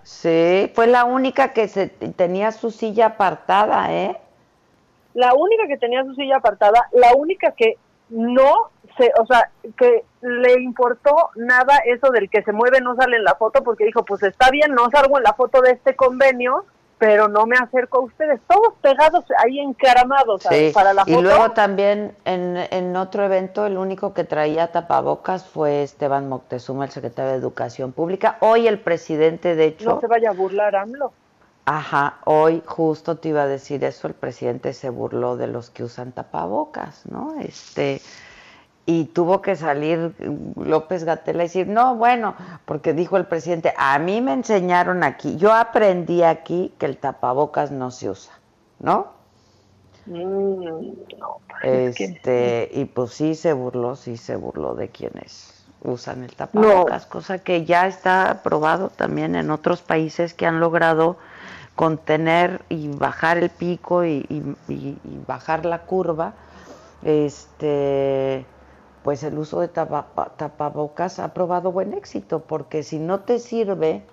Sí, 0.03 0.71
fue 0.73 0.87
la 0.87 1.05
única 1.05 1.53
que 1.53 1.67
se 1.67 1.87
tenía 1.87 2.51
su 2.51 2.71
silla 2.71 3.07
apartada, 3.07 3.91
¿eh? 3.93 4.17
la 5.13 5.33
única 5.33 5.67
que 5.67 5.77
tenía 5.77 6.03
su 6.03 6.15
silla 6.15 6.37
apartada, 6.37 6.89
la 6.91 7.13
única 7.15 7.51
que 7.51 7.77
no 8.09 8.69
se, 8.97 9.11
o 9.19 9.25
sea, 9.25 9.49
que 9.77 10.03
le 10.21 10.61
importó 10.61 11.31
nada 11.35 11.77
eso 11.85 12.11
del 12.11 12.29
que 12.29 12.43
se 12.43 12.51
mueve 12.51 12.79
no 12.81 12.95
sale 12.95 13.17
en 13.17 13.23
la 13.23 13.35
foto 13.35 13.63
porque 13.63 13.85
dijo, 13.85 14.03
pues 14.05 14.23
está 14.23 14.49
bien, 14.51 14.73
no 14.73 14.89
salgo 14.91 15.17
en 15.17 15.23
la 15.23 15.33
foto 15.33 15.61
de 15.61 15.71
este 15.71 15.95
convenio, 15.95 16.65
pero 16.99 17.27
no 17.27 17.45
me 17.45 17.57
acerco 17.57 17.97
a 17.97 18.01
ustedes, 18.01 18.39
todos 18.47 18.75
pegados 18.81 19.25
ahí 19.43 19.59
encaramados 19.59 20.43
para 20.73 20.93
la 20.93 21.03
y 21.05 21.11
foto. 21.11 21.21
luego 21.21 21.51
también 21.51 22.15
en, 22.23 22.55
en 22.55 22.95
otro 22.95 23.25
evento 23.25 23.65
el 23.65 23.77
único 23.77 24.13
que 24.13 24.23
traía 24.23 24.71
tapabocas 24.71 25.45
fue 25.45 25.83
Esteban 25.83 26.29
Moctezuma, 26.29 26.85
el 26.85 26.91
secretario 26.91 27.31
de 27.31 27.37
Educación 27.37 27.91
Pública. 27.91 28.37
Hoy 28.39 28.67
el 28.67 28.79
presidente, 28.79 29.55
de 29.55 29.65
hecho, 29.65 29.95
no 29.95 29.99
se 29.99 30.07
vaya 30.07 30.29
a 30.29 30.33
burlar 30.33 30.75
AMLO. 30.75 31.11
Ajá, 31.65 32.19
hoy 32.25 32.61
justo 32.65 33.17
te 33.17 33.29
iba 33.29 33.43
a 33.43 33.47
decir 33.47 33.83
eso, 33.85 34.07
el 34.07 34.13
presidente 34.13 34.73
se 34.73 34.89
burló 34.89 35.37
de 35.37 35.47
los 35.47 35.69
que 35.69 35.83
usan 35.83 36.11
tapabocas, 36.11 37.05
¿no? 37.05 37.35
Este, 37.39 38.01
y 38.85 39.05
tuvo 39.05 39.41
que 39.41 39.55
salir 39.55 40.13
López 40.57 41.05
Gatela 41.05 41.43
y 41.43 41.47
decir, 41.47 41.67
no, 41.67 41.95
bueno, 41.95 42.35
porque 42.65 42.91
dijo 42.91 43.15
el 43.15 43.25
presidente, 43.25 43.73
a 43.77 43.97
mí 43.97 44.19
me 44.19 44.33
enseñaron 44.33 45.03
aquí, 45.03 45.37
yo 45.37 45.53
aprendí 45.53 46.23
aquí 46.23 46.73
que 46.77 46.85
el 46.85 46.97
tapabocas 46.97 47.71
no 47.71 47.91
se 47.91 48.09
usa, 48.09 48.33
¿no? 48.79 49.13
Mm, 50.05 50.65
no 51.17 51.37
este, 51.63 52.69
y 52.73 52.83
pues 52.85 53.11
sí 53.11 53.35
se 53.35 53.53
burló, 53.53 53.95
sí 53.95 54.17
se 54.17 54.35
burló 54.35 54.75
de 54.75 54.89
quienes 54.89 55.63
usan 55.81 56.25
el 56.25 56.35
tapabocas, 56.35 57.05
cosa 57.05 57.39
que 57.39 57.63
ya 57.63 57.87
está 57.87 58.41
probado 58.43 58.89
también 58.89 59.35
en 59.35 59.49
otros 59.49 59.81
países 59.81 60.33
que 60.33 60.45
han 60.45 60.59
logrado 60.59 61.17
contener 61.75 62.63
y 62.69 62.87
bajar 62.89 63.37
el 63.37 63.49
pico 63.49 64.05
y, 64.05 64.25
y 64.29 65.23
bajar 65.27 65.65
la 65.65 65.83
curva. 65.83 66.33
Este, 67.03 68.45
pues 69.03 69.23
el 69.23 69.37
uso 69.37 69.59
de 69.59 69.67
tapabocas 69.67 71.19
ha 71.19 71.33
probado 71.33 71.71
buen 71.71 71.93
éxito, 71.93 72.39
porque 72.39 72.83
si 72.83 72.99
no 72.99 73.19
te 73.19 73.39
sirve 73.39 74.03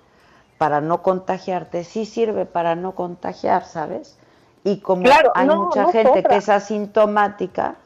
para 0.59 0.81
no 0.81 1.03
contagiarte, 1.03 1.85
sí 1.85 2.05
sirve 2.05 2.45
para 2.45 2.75
no 2.75 2.95
contagiar, 2.95 3.65
¿sabes? 3.65 4.19
Y 4.65 4.81
como 4.81 5.05
hay 5.35 5.49
mucha 5.49 5.91
gente 5.93 6.23
que 6.23 6.37
es 6.37 6.49
asintomática, 6.49 7.77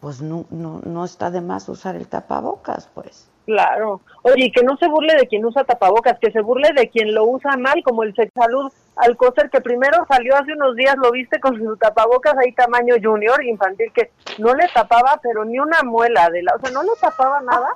pues 0.00 0.22
no, 0.22 0.46
no, 0.50 0.80
no 0.84 1.04
está 1.04 1.30
de 1.30 1.40
más 1.40 1.68
usar 1.68 1.96
el 1.96 2.06
tapabocas, 2.06 2.88
pues. 2.94 3.28
Claro. 3.44 4.00
Oye, 4.28 4.50
que 4.50 4.64
no 4.64 4.76
se 4.76 4.88
burle 4.88 5.14
de 5.14 5.28
quien 5.28 5.44
usa 5.44 5.62
tapabocas, 5.62 6.18
que 6.18 6.32
se 6.32 6.40
burle 6.40 6.72
de 6.74 6.88
quien 6.88 7.14
lo 7.14 7.24
usa 7.26 7.56
mal, 7.56 7.80
como 7.84 8.02
el 8.02 8.12
Sexalud 8.12 8.72
Alcocer, 8.96 9.50
que 9.50 9.60
primero 9.60 10.04
salió 10.08 10.34
hace 10.34 10.52
unos 10.52 10.74
días, 10.74 10.96
lo 10.96 11.12
viste 11.12 11.38
con 11.38 11.56
su 11.56 11.76
tapabocas 11.76 12.36
ahí 12.38 12.50
tamaño 12.50 12.96
junior, 13.00 13.44
infantil, 13.44 13.92
que 13.94 14.10
no 14.38 14.52
le 14.52 14.66
tapaba, 14.74 15.20
pero 15.22 15.44
ni 15.44 15.60
una 15.60 15.84
muela 15.84 16.28
de 16.30 16.42
la, 16.42 16.56
o 16.56 16.58
sea, 16.58 16.72
no 16.72 16.82
le 16.82 16.90
tapaba 17.00 17.40
nada. 17.42 17.68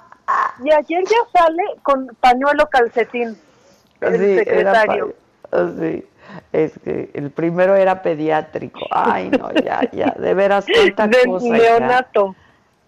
Y 0.64 0.72
ayer 0.72 1.05
ya 1.05 1.38
sale 1.40 1.62
con 1.84 2.09
pañuelo 2.20 2.66
calcetín, 2.68 3.38
el 4.01 4.38
secretario. 4.38 5.14
sí, 5.78 6.05
es 6.53 6.72
que 6.82 7.11
el 7.14 7.30
primero 7.30 7.76
era 7.76 8.03
pediátrico. 8.03 8.80
Ay, 8.90 9.30
no, 9.30 9.53
ya, 9.53 9.88
ya, 9.92 10.16
de 10.18 10.34
veras, 10.34 10.66
cuánta 10.66 11.07
de 11.16 11.24
cosa. 11.26 11.46
Neonato. 11.46 12.34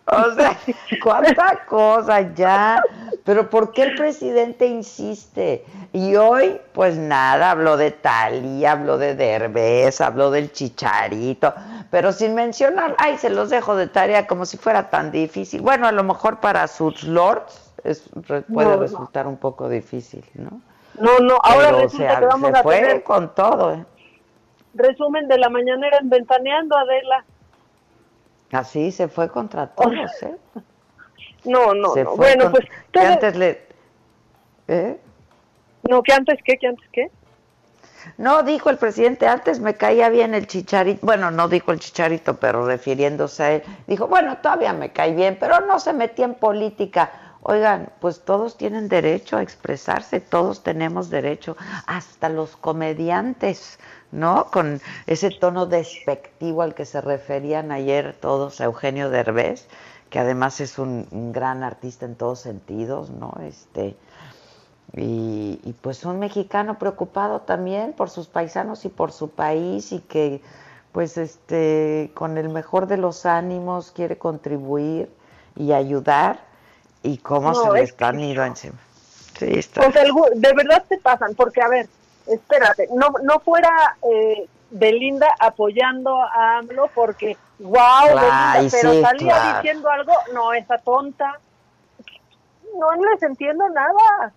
O 0.07 0.35
sea, 0.35 0.59
cuánta 1.03 1.65
cosa 1.67 2.21
ya. 2.35 2.83
Pero 3.25 3.49
¿por 3.49 3.73
qué 3.73 3.83
el 3.83 3.95
presidente 3.95 4.67
insiste? 4.67 5.65
Y 5.93 6.17
hoy, 6.17 6.61
pues 6.73 6.97
nada, 6.97 7.53
habló 7.53 7.77
de 7.77 7.93
Talía, 7.93 8.73
habló 8.73 8.99
de 8.99 9.15
Derbez, 9.15 10.01
habló 10.01 10.33
del 10.33 10.51
Chicharito, 10.51 11.55
pero 11.91 12.13
sin 12.13 12.35
mencionar, 12.35 12.97
ay, 12.99 13.17
se 13.19 13.31
los 13.31 13.51
dejo 13.51 13.77
de 13.77 13.87
tarea 13.87 14.27
como 14.27 14.45
si 14.45 14.57
fuera 14.57 14.91
tan 14.91 15.13
difícil. 15.13 15.61
Bueno, 15.63 15.87
a 15.87 15.93
lo 15.93 16.03
mejor 16.03 16.41
para 16.41 16.67
sus 16.67 17.05
lords 17.05 17.73
es, 17.85 18.11
puede 18.53 18.77
resultar 18.77 19.29
un 19.29 19.37
poco 19.37 19.69
difícil, 19.69 20.25
¿no? 20.35 20.61
No, 20.99 21.21
no, 21.21 21.39
ahora 21.43 21.73
resulta 21.73 22.19
que 22.19 22.27
vamos 22.27 22.51
se 22.51 22.59
a 22.59 22.63
tener 22.63 23.03
con 23.05 23.35
todo. 23.35 23.75
¿eh? 23.75 23.85
resumen 24.75 25.29
de 25.29 25.39
la 25.39 25.49
mañanera 25.49 25.99
en 25.99 26.09
Ventaneando, 26.09 26.77
Adela. 26.77 27.25
Así 28.53 28.93
se 28.93 29.09
fue 29.09 29.29
contra 29.31 29.67
todos, 29.69 30.23
¿eh? 30.23 30.37
No, 31.45 31.75
no, 31.75 31.95
no. 31.97 32.17
Bueno, 32.17 32.51
pues... 32.51 32.67
Que 32.93 33.01
antes 33.01 33.35
le... 33.35 33.67
¿Eh? 34.69 34.97
No, 35.89 36.03
que 36.03 36.13
antes 36.13 36.39
qué, 36.45 36.57
que 36.57 36.69
antes 36.69 36.89
qué. 36.93 37.11
No, 38.19 38.43
dijo 38.43 38.71
el 38.71 38.79
presidente, 38.79 39.27
antes 39.27 39.61
me 39.61 39.75
caía 39.75 40.09
bien 40.09 40.35
el 40.35 40.47
chicharito, 40.47 41.05
bueno, 41.05 41.31
no 41.31 41.49
dijo 41.49 41.73
el 41.73 41.81
chicharito, 41.81 42.37
pero 42.37 42.67
refiriéndose 42.67 43.43
a 43.43 43.53
él, 43.53 43.63
dijo, 43.87 44.07
bueno, 44.09 44.39
todavía 44.39 44.73
me 44.73 44.93
cae 44.93 45.15
bien, 45.15 45.37
pero 45.39 45.61
no 45.61 45.79
se 45.79 45.93
metía 45.93 46.27
en 46.27 46.35
política. 46.35 47.11
Oigan, 47.45 47.91
pues 48.01 48.25
todos 48.25 48.57
tienen 48.57 48.89
derecho 48.89 49.37
a 49.37 49.43
expresarse, 49.43 50.21
todos 50.21 50.63
tenemos 50.63 51.11
derecho, 51.11 51.57
hasta 51.87 52.29
los 52.29 52.57
comediantes, 52.57 53.81
¿no? 54.13 54.47
Con 54.53 54.81
ese 55.07 55.31
tono 55.31 55.67
despectivo 55.67 56.63
al 56.63 56.75
que 56.75 56.85
se 56.85 57.01
referían 57.01 57.73
ayer 57.73 58.15
todos 58.21 58.61
a 58.61 58.65
Eugenio 58.65 59.11
Derbez, 59.11 59.67
que 60.11 60.19
además 60.19 60.61
es 60.61 60.79
un, 60.79 61.33
gran 61.33 61.63
artista 61.63 62.05
en 62.05 62.15
todos 62.15 62.41
sentidos, 62.41 63.11
¿no? 63.11 63.35
Este, 63.43 63.97
y, 64.95 65.59
y, 65.65 65.75
pues 65.81 66.05
un 66.05 66.19
mexicano 66.19 66.79
preocupado 66.79 67.41
también 67.41 67.95
por 67.95 68.11
sus 68.11 68.29
paisanos 68.29 68.85
y 68.85 68.91
por 68.91 69.11
su 69.11 69.31
país 69.31 69.91
y 69.93 70.01
que 70.01 70.43
pues 70.93 71.17
este 71.17 72.11
con 72.13 72.37
el 72.37 72.51
mejor 72.51 72.87
de 72.87 72.99
los 72.99 73.25
ánimos 73.25 73.91
quiere 73.91 74.19
contribuir 74.19 75.09
y 75.57 75.73
ayudar 75.73 76.41
y 77.03 77.17
cómo 77.19 77.55
se 77.55 77.73
les 77.73 77.95
han 78.01 78.21
ido 78.21 78.45
encima. 78.45 78.79
Sí, 79.39 79.47
está. 79.59 79.89
de 79.89 80.53
verdad 80.53 80.85
se 80.89 80.99
pasan, 80.99 81.35
porque 81.35 81.63
a 81.63 81.69
ver, 81.69 81.89
espérate, 82.27 82.89
no, 82.93 83.09
no 83.23 83.41
fuera 83.41 83.97
eh, 84.03 84.49
Belinda 84.71 85.29
apoyando 85.39 86.21
a 86.21 86.59
AMLO 86.59 86.89
porque, 86.95 87.37
wow, 87.59 88.07
Belinda, 88.07 88.69
pero 88.71 89.01
salía 89.01 89.55
diciendo 89.55 89.89
algo, 89.91 90.13
no, 90.33 90.53
esa 90.53 90.79
tonta, 90.79 91.39
no 92.79 92.93
les 92.93 93.23
entiendo 93.23 93.69
nada. 93.69 94.33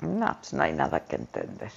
No, 0.00 0.36
pues 0.38 0.52
no 0.52 0.62
hay 0.62 0.72
nada 0.72 1.00
que 1.00 1.16
entender. 1.16 1.70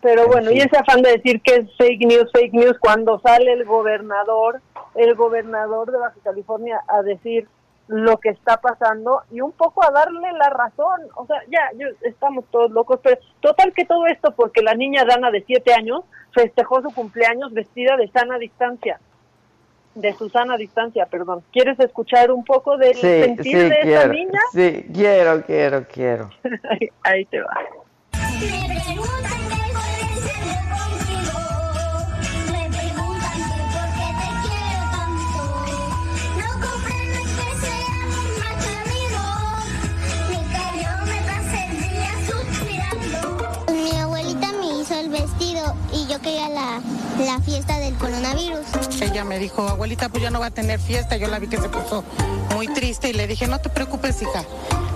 Pero 0.00 0.26
bueno, 0.28 0.50
y 0.50 0.60
ese 0.60 0.78
afán 0.78 1.02
de 1.02 1.12
decir 1.12 1.42
que 1.42 1.56
es 1.56 1.76
fake 1.76 2.06
news, 2.06 2.30
fake 2.32 2.54
news, 2.54 2.78
cuando 2.80 3.20
sale 3.20 3.52
el 3.52 3.66
gobernador, 3.66 4.62
el 4.94 5.14
gobernador 5.14 5.92
de 5.92 5.98
Baja 5.98 6.16
California 6.24 6.80
a 6.88 7.02
decir 7.02 7.46
lo 7.90 8.18
que 8.18 8.28
está 8.28 8.60
pasando 8.60 9.22
y 9.32 9.40
un 9.40 9.50
poco 9.50 9.84
a 9.84 9.90
darle 9.90 10.30
la 10.32 10.48
razón. 10.48 11.00
O 11.16 11.26
sea, 11.26 11.42
ya, 11.50 11.72
estamos 12.02 12.44
todos 12.52 12.70
locos, 12.70 13.00
pero 13.02 13.18
total 13.40 13.72
que 13.72 13.84
todo 13.84 14.06
esto 14.06 14.30
porque 14.30 14.62
la 14.62 14.74
niña 14.74 15.04
Dana 15.04 15.32
de 15.32 15.42
siete 15.42 15.74
años 15.74 16.04
festejó 16.32 16.80
su 16.82 16.94
cumpleaños 16.94 17.52
vestida 17.52 17.96
de 17.96 18.06
sana 18.08 18.38
distancia, 18.38 19.00
de 19.96 20.12
su 20.12 20.28
sana 20.28 20.56
distancia, 20.56 21.06
perdón. 21.06 21.42
¿Quieres 21.52 21.80
escuchar 21.80 22.30
un 22.30 22.44
poco 22.44 22.76
del 22.76 22.94
sentir 22.94 23.68
de 23.68 23.80
esa 23.82 24.06
niña? 24.06 24.40
Sí, 24.52 24.86
quiero, 24.94 25.42
quiero, 25.42 25.84
quiero. 25.88 26.30
ahí 27.02 27.24
te 27.24 27.40
va. 27.40 27.58
y 28.22 28.70
yo 46.10 46.20
quería 46.20 46.48
la, 46.48 46.80
la 47.24 47.40
fiesta 47.40 47.78
del 47.78 47.94
coronavirus. 47.94 48.66
Ella 49.00 49.24
me 49.24 49.38
dijo, 49.38 49.68
abuelita, 49.68 50.08
pues 50.08 50.22
ya 50.24 50.30
no 50.30 50.40
va 50.40 50.46
a 50.46 50.50
tener 50.50 50.80
fiesta. 50.80 51.16
Yo 51.16 51.28
la 51.28 51.38
vi 51.38 51.46
que 51.46 51.58
se 51.58 51.68
puso 51.68 52.02
muy 52.54 52.66
triste 52.66 53.10
y 53.10 53.12
le 53.12 53.28
dije, 53.28 53.46
no 53.46 53.60
te 53.60 53.68
preocupes, 53.68 54.20
hija, 54.20 54.44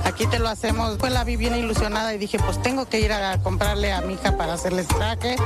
aquí 0.05 0.27
te 0.27 0.41
lo 0.41 0.49
hacemos. 0.49 0.97
Pues 0.99 1.12
la 1.12 1.23
vi 1.23 1.37
bien 1.37 1.55
ilusionada 1.57 2.12
y 2.15 2.19
dije, 2.19 2.39
pues 2.41 2.61
tengo 2.61 2.87
que 2.87 2.99
ir 2.99 3.12
a 3.12 3.39
comprarle 3.39 3.93
a 3.93 4.01
mi 4.01 4.15
hija 4.15 4.37
para 4.37 4.55
hacerle 4.55 4.83
traje. 4.83 5.37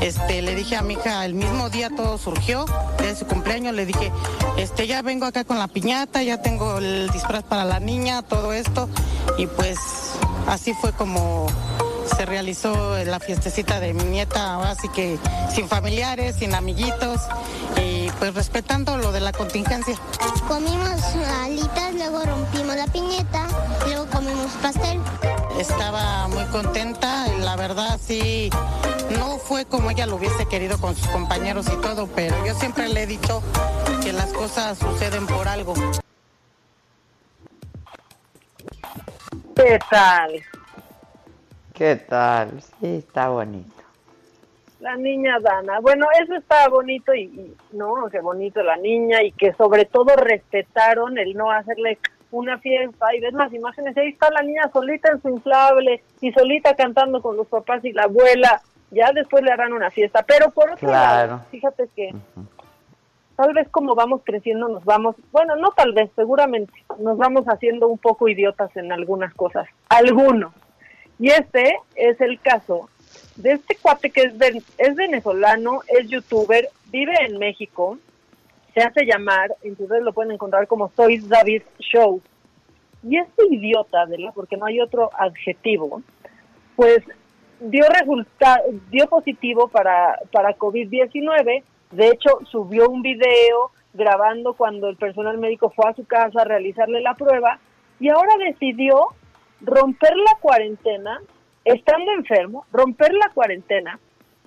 Este, 0.00 0.42
le 0.42 0.56
dije 0.56 0.76
a 0.76 0.82
mi 0.82 0.94
hija, 0.94 1.24
el 1.24 1.34
mismo 1.34 1.70
día 1.70 1.90
todo 1.94 2.18
surgió, 2.18 2.64
de 2.98 3.14
su 3.14 3.24
cumpleaños, 3.26 3.72
le 3.74 3.86
dije, 3.86 4.10
este, 4.56 4.88
ya 4.88 5.00
vengo 5.02 5.26
acá 5.26 5.44
con 5.44 5.58
la 5.58 5.68
piñata, 5.68 6.24
ya 6.24 6.42
tengo 6.42 6.78
el 6.78 7.08
disfraz 7.10 7.44
para 7.44 7.64
la 7.64 7.78
niña, 7.78 8.22
todo 8.22 8.52
esto. 8.52 8.88
Y 9.38 9.46
pues 9.46 9.78
así 10.48 10.74
fue 10.74 10.92
como 10.92 11.46
se 12.06 12.26
realizó 12.26 12.96
la 13.04 13.20
fiestecita 13.20 13.80
de 13.80 13.94
mi 13.94 14.04
nieta, 14.04 14.70
así 14.70 14.88
que 14.90 15.18
sin 15.54 15.68
familiares, 15.68 16.36
sin 16.36 16.54
amiguitos 16.54 17.20
y 17.80 18.10
pues 18.18 18.34
respetando 18.34 18.96
lo 18.98 19.12
de 19.12 19.20
la 19.20 19.32
contingencia. 19.32 19.96
Comimos 20.46 21.00
alitas, 21.42 21.94
luego 21.94 22.20
rompimos 22.24 22.76
la 22.76 22.86
piñeta, 22.86 23.46
luego 23.86 24.06
comimos 24.06 24.52
pastel. 24.62 25.00
Estaba 25.58 26.28
muy 26.28 26.44
contenta, 26.46 27.26
la 27.38 27.56
verdad 27.56 27.98
sí, 28.04 28.50
no 29.18 29.38
fue 29.38 29.64
como 29.64 29.90
ella 29.90 30.06
lo 30.06 30.16
hubiese 30.16 30.46
querido 30.46 30.78
con 30.78 30.96
sus 30.96 31.06
compañeros 31.08 31.66
y 31.72 31.76
todo, 31.80 32.06
pero 32.08 32.44
yo 32.44 32.54
siempre 32.54 32.88
le 32.88 33.04
he 33.04 33.06
dicho 33.06 33.42
que 34.02 34.12
las 34.12 34.32
cosas 34.32 34.78
suceden 34.78 35.26
por 35.26 35.46
algo. 35.48 35.74
¿Qué 39.54 39.78
tal? 39.88 40.42
¿Qué 41.74 41.96
tal? 41.96 42.62
Sí, 42.62 42.98
está 42.98 43.28
bonito. 43.30 43.82
La 44.78 44.96
niña 44.96 45.38
Dana. 45.40 45.80
Bueno, 45.80 46.06
eso 46.22 46.36
está 46.36 46.68
bonito 46.68 47.12
y, 47.12 47.56
no, 47.72 47.94
qué 48.12 48.20
bonito 48.20 48.62
la 48.62 48.76
niña 48.76 49.24
y 49.24 49.32
que 49.32 49.52
sobre 49.54 49.84
todo 49.84 50.14
respetaron 50.14 51.18
el 51.18 51.34
no 51.34 51.50
hacerle 51.50 51.98
una 52.30 52.58
fiesta 52.58 53.12
y 53.14 53.20
ves 53.20 53.32
las 53.32 53.52
imágenes, 53.52 53.96
ahí 53.96 54.10
está 54.10 54.30
la 54.30 54.42
niña 54.42 54.70
solita 54.72 55.10
en 55.10 55.20
su 55.20 55.28
inflable 55.30 56.02
y 56.20 56.32
solita 56.32 56.74
cantando 56.74 57.20
con 57.20 57.36
los 57.36 57.46
papás 57.48 57.84
y 57.84 57.92
la 57.92 58.04
abuela, 58.04 58.60
ya 58.90 59.10
después 59.12 59.42
le 59.42 59.52
harán 59.52 59.72
una 59.72 59.90
fiesta, 59.90 60.24
pero 60.26 60.50
por 60.50 60.70
otro 60.70 60.90
lado, 60.90 61.40
fíjate 61.50 61.88
que 61.94 62.12
tal 63.36 63.52
vez 63.52 63.68
como 63.68 63.94
vamos 63.94 64.22
creciendo 64.24 64.68
nos 64.68 64.84
vamos, 64.84 65.14
bueno, 65.30 65.54
no 65.56 65.70
tal 65.70 65.92
vez, 65.92 66.10
seguramente 66.16 66.72
nos 66.98 67.16
vamos 67.16 67.46
haciendo 67.46 67.86
un 67.86 67.98
poco 67.98 68.28
idiotas 68.28 68.76
en 68.76 68.90
algunas 68.90 69.32
cosas, 69.34 69.68
algunos. 69.88 70.52
Y 71.18 71.28
este 71.28 71.76
es 71.94 72.20
el 72.20 72.40
caso 72.40 72.88
de 73.36 73.52
este 73.52 73.76
cuate 73.76 74.10
que 74.10 74.22
es, 74.22 74.34
es 74.78 74.94
venezolano, 74.94 75.80
es 75.86 76.08
youtuber, 76.08 76.68
vive 76.90 77.14
en 77.20 77.38
México, 77.38 77.98
se 78.74 78.82
hace 78.82 79.04
llamar, 79.04 79.54
en 79.62 79.76
lo 80.04 80.12
pueden 80.12 80.32
encontrar 80.32 80.66
como 80.66 80.90
Soy 80.96 81.18
David 81.18 81.62
Show. 81.78 82.20
Y 83.02 83.18
este 83.18 83.44
idiota, 83.50 84.04
¿verdad? 84.06 84.32
porque 84.34 84.56
no 84.56 84.66
hay 84.66 84.80
otro 84.80 85.10
adjetivo, 85.18 86.02
pues 86.74 87.04
dio 87.60 87.84
resultado, 87.88 88.64
dio 88.90 89.06
positivo 89.06 89.68
para, 89.68 90.18
para 90.32 90.56
COVID-19. 90.56 91.62
De 91.92 92.08
hecho, 92.08 92.40
subió 92.50 92.88
un 92.88 93.02
video 93.02 93.70
grabando 93.92 94.54
cuando 94.54 94.88
el 94.88 94.96
personal 94.96 95.38
médico 95.38 95.70
fue 95.70 95.88
a 95.88 95.94
su 95.94 96.04
casa 96.04 96.40
a 96.40 96.44
realizarle 96.44 97.00
la 97.00 97.14
prueba 97.14 97.60
y 98.00 98.08
ahora 98.08 98.32
decidió 98.44 99.08
romper 99.64 100.16
la 100.16 100.38
cuarentena, 100.40 101.20
estando 101.64 102.12
enfermo, 102.12 102.66
romper 102.72 103.12
la 103.14 103.30
cuarentena 103.30 103.98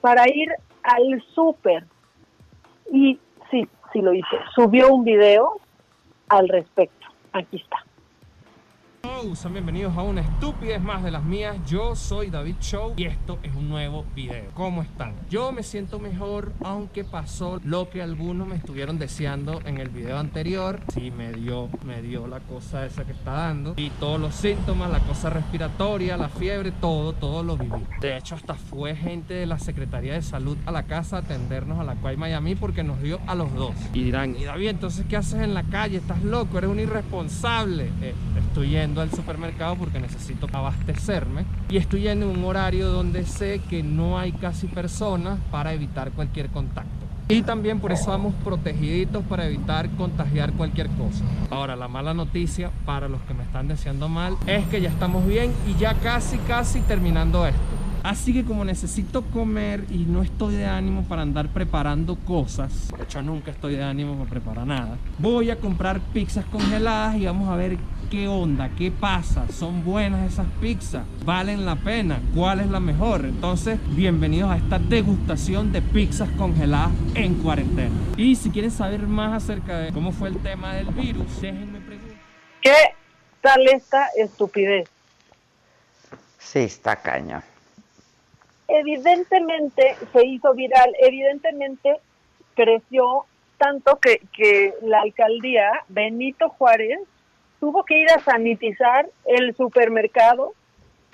para 0.02 0.24
ir 0.30 0.50
al 0.84 1.24
súper. 1.34 1.86
Y 2.92 3.20
sí, 3.52 3.68
sí 3.92 4.02
lo 4.02 4.14
hizo. 4.14 4.38
Subió 4.56 4.90
un 4.94 5.04
video 5.04 5.60
al 6.30 6.48
respecto. 6.48 7.08
Aquí 7.34 7.58
está. 7.58 7.87
Sean 9.18 9.54
bienvenidos 9.54 9.98
a 9.98 10.04
una 10.04 10.22
estupidez 10.22 10.80
más 10.80 11.04
de 11.04 11.10
las 11.10 11.24
mías. 11.24 11.58
Yo 11.66 11.96
soy 11.96 12.30
David 12.30 12.58
Show 12.62 12.94
y 12.98 13.06
esto 13.06 13.40
es 13.42 13.56
un 13.56 13.68
nuevo 13.68 14.06
video. 14.16 14.52
¿Cómo 14.54 14.84
están? 14.84 15.16
Yo 15.28 15.52
me 15.52 15.64
siento 15.64 15.98
mejor, 15.98 16.54
aunque 16.64 17.04
pasó 17.04 17.60
lo 17.64 17.90
que 17.90 18.04
algunos 18.04 18.48
me 18.48 18.56
estuvieron 18.56 19.00
deseando 19.00 19.60
en 19.66 19.80
el 19.80 19.90
video 19.90 20.20
anterior. 20.20 20.82
Sí, 20.94 21.10
me 21.10 21.34
dio, 21.34 21.68
me 21.84 22.04
dio 22.04 22.28
la 22.28 22.42
cosa 22.42 22.86
esa 22.86 23.06
que 23.06 23.14
está 23.14 23.32
dando. 23.32 23.74
Y 23.76 23.90
todos 23.90 24.22
los 24.22 24.36
síntomas, 24.36 24.92
la 24.92 25.00
cosa 25.00 25.32
respiratoria, 25.32 26.16
la 26.16 26.30
fiebre, 26.30 26.72
todo, 26.72 27.14
todo 27.14 27.42
lo 27.42 27.58
viví. 27.58 27.88
De 28.00 28.18
hecho, 28.18 28.36
hasta 28.36 28.54
fue 28.54 28.96
gente 28.96 29.34
de 29.34 29.48
la 29.48 29.58
Secretaría 29.58 30.14
de 30.14 30.22
Salud 30.22 30.58
a 30.68 30.72
la 30.72 30.84
casa 30.84 31.16
a 31.16 31.20
atendernos 31.22 31.80
a 31.80 31.84
la 31.84 31.96
Cuay 31.96 32.18
Miami 32.18 32.54
porque 32.54 32.84
nos 32.84 33.02
dio 33.02 33.20
a 33.26 33.34
los 33.34 33.52
dos. 33.56 33.74
Y 33.94 34.04
dirán, 34.04 34.36
y 34.38 34.44
David, 34.44 34.68
entonces, 34.68 35.08
¿qué 35.10 35.18
haces 35.18 35.42
en 35.42 35.56
la 35.56 35.64
calle? 35.64 35.98
¿Estás 35.98 36.22
loco? 36.22 36.60
¿Eres 36.60 36.70
un 36.70 36.80
irresponsable? 36.80 37.90
Eh, 38.04 38.14
estoy 38.38 38.70
yendo 38.70 39.02
al 39.02 39.07
supermercado 39.12 39.76
porque 39.76 40.00
necesito 40.00 40.48
abastecerme 40.52 41.46
y 41.70 41.78
estoy 41.78 42.08
en 42.08 42.24
un 42.24 42.44
horario 42.44 42.88
donde 42.88 43.26
sé 43.26 43.62
que 43.70 43.84
no 43.84 44.18
hay 44.18 44.32
casi 44.32 44.68
personas 44.68 45.40
para 45.52 45.74
evitar 45.74 46.12
cualquier 46.12 46.50
contacto. 46.50 47.08
Y 47.30 47.42
también 47.42 47.82
por 47.82 47.92
eso 47.92 48.12
vamos 48.12 48.34
protegiditos 48.44 49.22
para 49.26 49.46
evitar 49.46 49.90
contagiar 49.92 50.54
cualquier 50.54 50.88
cosa. 50.92 51.26
Ahora, 51.50 51.76
la 51.76 51.90
mala 51.90 52.14
noticia 52.14 52.72
para 52.86 53.10
los 53.10 53.22
que 53.24 53.34
me 53.34 53.44
están 53.44 53.68
deseando 53.68 54.08
mal 54.08 54.38
es 54.46 54.66
que 54.68 54.80
ya 54.80 54.88
estamos 54.88 55.28
bien 55.28 55.52
y 55.68 55.78
ya 55.78 55.94
casi, 55.96 56.38
casi 56.38 56.80
terminando 56.82 57.46
esto. 57.46 57.60
Así 58.02 58.32
que 58.32 58.46
como 58.46 58.64
necesito 58.64 59.24
comer 59.24 59.84
y 59.90 60.06
no 60.06 60.22
estoy 60.22 60.56
de 60.56 60.66
ánimo 60.66 61.04
para 61.04 61.24
andar 61.24 61.50
preparando 61.50 62.16
cosas, 62.16 62.88
de 62.96 63.04
hecho 63.04 63.22
nunca 63.22 63.52
estoy 63.52 63.76
de 63.76 63.84
ánimo 63.84 64.16
para 64.16 64.30
preparar 64.30 64.66
nada, 64.66 64.98
voy 65.20 65.50
a 65.50 65.58
comprar 65.58 66.00
pizzas 66.00 66.46
congeladas 66.46 67.18
y 67.18 67.26
vamos 67.26 67.50
a 67.50 67.58
ver 67.58 67.78
qué 68.10 68.28
onda, 68.28 68.70
qué 68.78 68.92
pasa, 68.92 69.48
son 69.50 69.84
buenas 69.84 70.32
esas 70.32 70.48
pizzas, 70.62 71.06
valen 71.24 71.66
la 71.66 71.76
pena, 71.76 72.22
cuál 72.36 72.60
es 72.60 72.68
la 72.68 72.80
mejor. 72.80 73.26
Entonces, 73.26 73.80
bienvenidos 73.96 74.52
a 74.52 74.58
esta 74.58 74.80
degustación 74.80 75.72
de 75.72 75.82
pizzas 75.82 76.30
congeladas 76.38 76.92
en 77.16 77.36
cuarentena. 77.36 77.96
Y 78.18 78.36
si 78.36 78.50
quieren 78.50 78.72
saber 78.72 79.02
más 79.02 79.44
acerca 79.44 79.80
de 79.80 79.92
cómo 79.92 80.12
fue 80.12 80.30
el 80.30 80.38
tema 80.42 80.76
del 80.76 80.88
virus, 80.88 81.42
déjenme 81.42 81.80
preguntar. 81.80 82.18
¿Qué 82.62 82.96
tal 83.42 83.68
esta 83.68 84.08
estupidez? 84.18 84.90
Sí, 86.38 86.60
está 86.60 86.96
cañón 86.96 87.44
evidentemente 88.68 89.96
se 90.12 90.26
hizo 90.26 90.54
viral, 90.54 90.94
evidentemente 91.00 92.00
creció 92.56 93.26
tanto 93.58 93.98
que, 94.00 94.22
que 94.34 94.74
la 94.82 95.02
alcaldía 95.02 95.72
Benito 95.88 96.50
Juárez 96.50 97.00
tuvo 97.60 97.84
que 97.84 98.00
ir 98.00 98.10
a 98.10 98.20
sanitizar 98.20 99.08
el 99.26 99.56
supermercado 99.56 100.54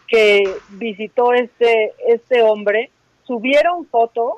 que 0.08 0.44
visitó 0.72 1.34
este, 1.34 1.94
este 2.08 2.42
hombre, 2.42 2.92
subieron 3.24 3.86
foto, 3.88 4.36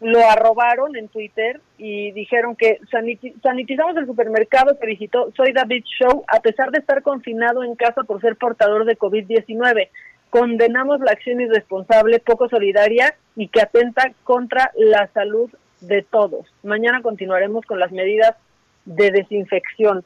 lo 0.00 0.20
arrobaron 0.26 0.96
en 0.96 1.08
Twitter 1.08 1.60
y 1.76 2.12
dijeron 2.12 2.56
que 2.56 2.78
sanitizamos 2.90 3.96
el 3.96 4.06
supermercado 4.06 4.78
que 4.78 4.86
visitó 4.86 5.30
Soy 5.36 5.52
David 5.52 5.84
Show 5.84 6.24
a 6.26 6.40
pesar 6.40 6.70
de 6.70 6.78
estar 6.78 7.02
confinado 7.02 7.62
en 7.64 7.74
casa 7.74 8.02
por 8.04 8.20
ser 8.20 8.36
portador 8.36 8.86
de 8.86 8.98
COVID-19 8.98 9.88
condenamos 10.30 11.00
la 11.00 11.10
acción 11.10 11.40
irresponsable, 11.40 12.20
poco 12.20 12.48
solidaria 12.48 13.14
y 13.36 13.48
que 13.48 13.60
atenta 13.60 14.12
contra 14.24 14.70
la 14.76 15.08
salud 15.08 15.50
de 15.80 16.02
todos. 16.02 16.46
Mañana 16.62 17.02
continuaremos 17.02 17.66
con 17.66 17.78
las 17.78 17.92
medidas 17.92 18.36
de 18.84 19.10
desinfección. 19.10 20.04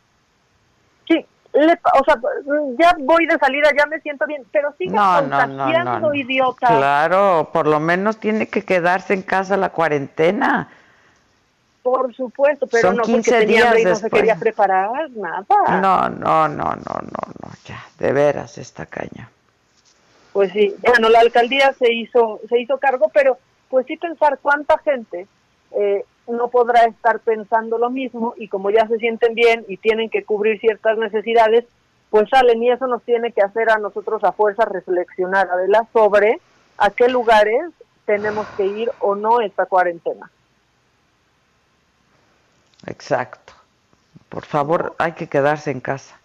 Sí, 1.54 1.60
o 1.60 2.04
sea, 2.04 2.16
ya 2.78 2.96
voy 2.98 3.26
de 3.26 3.38
salida, 3.38 3.70
ya 3.76 3.86
me 3.86 4.00
siento 4.00 4.26
bien, 4.26 4.44
pero 4.50 4.74
sigue 4.76 4.90
no, 4.90 5.20
contagiando, 5.20 6.12
idiota. 6.12 6.66
Claro, 6.66 7.48
por 7.52 7.66
lo 7.66 7.78
menos 7.80 8.18
tiene 8.18 8.48
que 8.48 8.62
quedarse 8.62 9.14
en 9.14 9.22
casa 9.22 9.56
la 9.56 9.70
cuarentena. 9.70 10.68
Por 11.82 12.12
supuesto, 12.14 12.66
pero 12.66 12.92
no 12.92 13.02
porque 13.02 13.22
tenía 13.22 13.78
y 13.78 13.84
no 13.84 13.94
se 13.94 14.10
quería 14.10 14.36
preparar, 14.36 15.10
nada. 15.10 15.44
No, 15.80 16.08
no, 16.08 16.48
no, 16.48 16.48
no, 16.48 16.74
no, 16.74 17.20
no, 17.40 17.50
ya, 17.64 17.84
de 17.98 18.12
veras 18.12 18.58
esta 18.58 18.86
caña 18.86 19.30
pues 20.34 20.50
sí, 20.50 20.74
bueno, 20.82 21.08
la 21.10 21.20
alcaldía 21.20 21.72
se 21.74 21.92
hizo, 21.92 22.40
se 22.48 22.58
hizo 22.58 22.76
cargo, 22.78 23.08
pero 23.14 23.38
pues 23.70 23.86
sí 23.86 23.96
pensar 23.96 24.40
cuánta 24.42 24.76
gente 24.78 25.28
eh, 25.70 26.04
no 26.26 26.48
podrá 26.48 26.84
estar 26.84 27.20
pensando 27.20 27.78
lo 27.78 27.90
mismo 27.90 28.34
y 28.36 28.48
como 28.48 28.70
ya 28.70 28.86
se 28.88 28.98
sienten 28.98 29.34
bien 29.34 29.64
y 29.68 29.76
tienen 29.76 30.10
que 30.10 30.24
cubrir 30.24 30.58
ciertas 30.60 30.96
necesidades, 30.98 31.64
pues 32.10 32.28
salen 32.30 32.62
y 32.62 32.70
eso 32.70 32.86
nos 32.86 33.02
tiene 33.02 33.32
que 33.32 33.42
hacer 33.42 33.70
a 33.70 33.78
nosotros 33.78 34.22
a 34.24 34.32
fuerza 34.32 34.64
reflexionar, 34.64 35.48
Adela, 35.50 35.86
sobre 35.92 36.40
a 36.78 36.90
qué 36.90 37.08
lugares 37.08 37.70
tenemos 38.06 38.46
que 38.56 38.66
ir 38.66 38.90
o 39.00 39.14
no 39.14 39.40
esta 39.40 39.66
cuarentena. 39.66 40.30
Exacto. 42.86 43.52
Por 44.28 44.44
favor, 44.44 44.94
hay 44.98 45.12
que 45.12 45.28
quedarse 45.28 45.70
en 45.70 45.80
casa. 45.80 46.16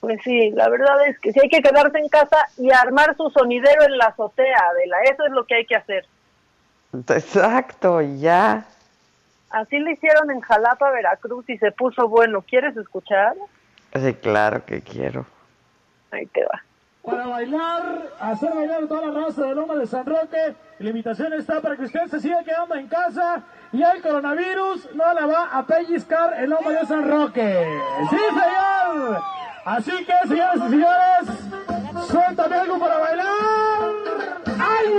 Pues 0.00 0.20
sí, 0.22 0.50
la 0.50 0.68
verdad 0.68 1.06
es 1.06 1.18
que 1.18 1.32
si 1.32 1.40
hay 1.40 1.48
que 1.48 1.62
quedarse 1.62 1.98
en 1.98 2.08
casa 2.08 2.36
y 2.58 2.70
armar 2.70 3.16
su 3.16 3.30
sonidero 3.30 3.84
en 3.84 3.96
la 3.96 4.06
azotea, 4.06 4.58
Adela, 4.70 4.96
eso 5.04 5.24
es 5.24 5.32
lo 5.32 5.44
que 5.44 5.54
hay 5.54 5.66
que 5.66 5.76
hacer. 5.76 6.06
Exacto, 7.08 8.00
ya. 8.00 8.66
Así 9.54 9.78
lo 9.78 9.88
hicieron 9.88 10.32
en 10.32 10.40
Jalapa, 10.40 10.90
Veracruz 10.90 11.48
y 11.48 11.56
se 11.58 11.70
puso 11.70 12.08
bueno. 12.08 12.42
¿Quieres 12.42 12.76
escuchar? 12.76 13.34
Sí, 13.94 14.14
claro 14.14 14.64
que 14.64 14.82
quiero. 14.82 15.26
Ahí 16.10 16.26
te 16.26 16.44
va. 16.44 16.60
Para 17.04 17.28
bailar, 17.28 18.02
hacer 18.18 18.52
bailar 18.52 18.88
toda 18.88 19.06
la 19.06 19.26
raza 19.26 19.42
de 19.42 19.54
Loma 19.54 19.76
de 19.76 19.86
San 19.86 20.06
Roque. 20.06 20.56
La 20.80 20.88
invitación 20.88 21.32
está 21.34 21.60
para 21.60 21.76
que 21.76 21.84
usted 21.84 22.04
se 22.08 22.18
siga 22.18 22.42
quedando 22.42 22.74
en 22.74 22.88
casa 22.88 23.44
y 23.70 23.80
el 23.80 24.02
coronavirus 24.02 24.92
no 24.96 25.14
la 25.14 25.26
va 25.26 25.44
a 25.52 25.64
pellizcar 25.64 26.34
en 26.42 26.50
Loma 26.50 26.72
de 26.72 26.86
San 26.86 27.08
Roque. 27.08 27.78
¡Sí, 28.10 28.16
señor! 28.16 29.20
Así 29.64 30.04
que, 30.04 30.28
señoras 30.28 30.56
y 30.56 30.70
señores, 30.70 32.08
suéltame 32.10 32.56
algo 32.56 32.78
para 32.80 32.98
bailar. 32.98 33.28
¡Ay! 34.58 34.94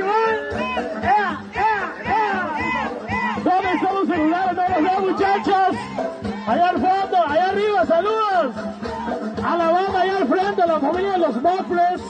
Allá 6.48 6.70
al 6.70 6.76
fondo, 6.80 7.18
allá 7.28 7.50
arriba, 7.50 7.86
saludos. 7.86 8.56
A 9.43 9.58
la 9.58 9.72
banda 9.72 10.02
allá 10.02 10.18
al 10.18 10.28
frente, 10.28 10.68
la 10.68 10.80
familia 10.80 11.12
de 11.14 11.18
los 11.18 11.41
mofles. 11.41 12.02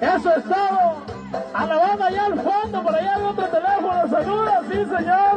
Eso 0.00 0.34
es 0.34 0.44
todo. 0.44 1.16
A 1.54 1.66
la 1.66 1.76
banda 1.76 2.06
allá 2.06 2.26
al 2.26 2.40
fondo, 2.40 2.82
por 2.82 2.94
allá 2.94 3.14
hay 3.14 3.22
otro 3.22 3.46
teléfono, 3.46 4.08
saludos, 4.08 4.54
sí 4.68 4.84
señor. 4.96 5.36